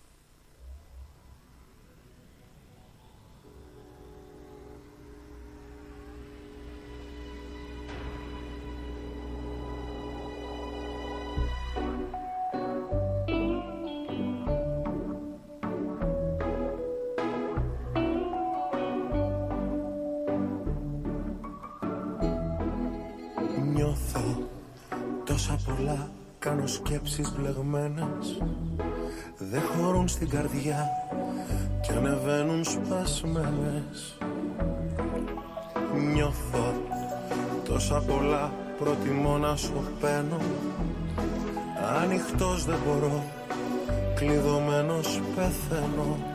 [26.66, 28.42] Κάνω σκέψεις μπλεγμένες
[29.38, 30.90] Δεν χωρούν στην καρδιά
[31.82, 34.18] Και ανεβαίνουν σπασμένες.
[36.14, 36.74] Νιώθω
[37.66, 40.38] τόσα πολλά Προτιμώ να σου παίρνω.
[42.02, 43.24] Ανοιχτός δεν μπορώ
[44.16, 46.35] Κλειδωμένος πεθαίνω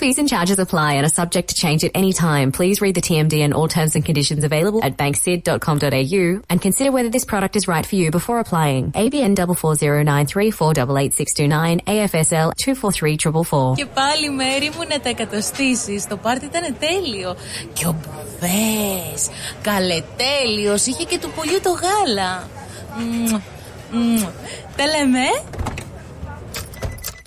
[0.00, 2.52] Fees and charges apply and are subject to change at any time.
[2.52, 7.08] Please read the TMD and all terms and conditions available at banksid.com.au and consider whether
[7.08, 8.92] this product is right for you before applying.
[8.92, 13.74] ABN 44093488629 AFSL 243444.
[13.76, 16.04] Και πάλι μέρη μου να τα εκατοστήσει.
[16.08, 17.36] Το πάρτι ήταν τέλειο.
[17.72, 19.28] Και ο Μπουβές,
[19.62, 22.48] καλετέλειος, είχε και του πολύ το γάλα.
[22.98, 23.40] Μμμ,
[23.92, 24.22] μμμ.
[24.76, 25.24] Τα λέμε.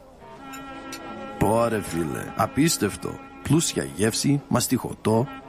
[1.37, 3.09] Πόρε φίλε, απίστευτο.
[3.43, 5.27] Πλούσια γεύση, μαστιχωτό,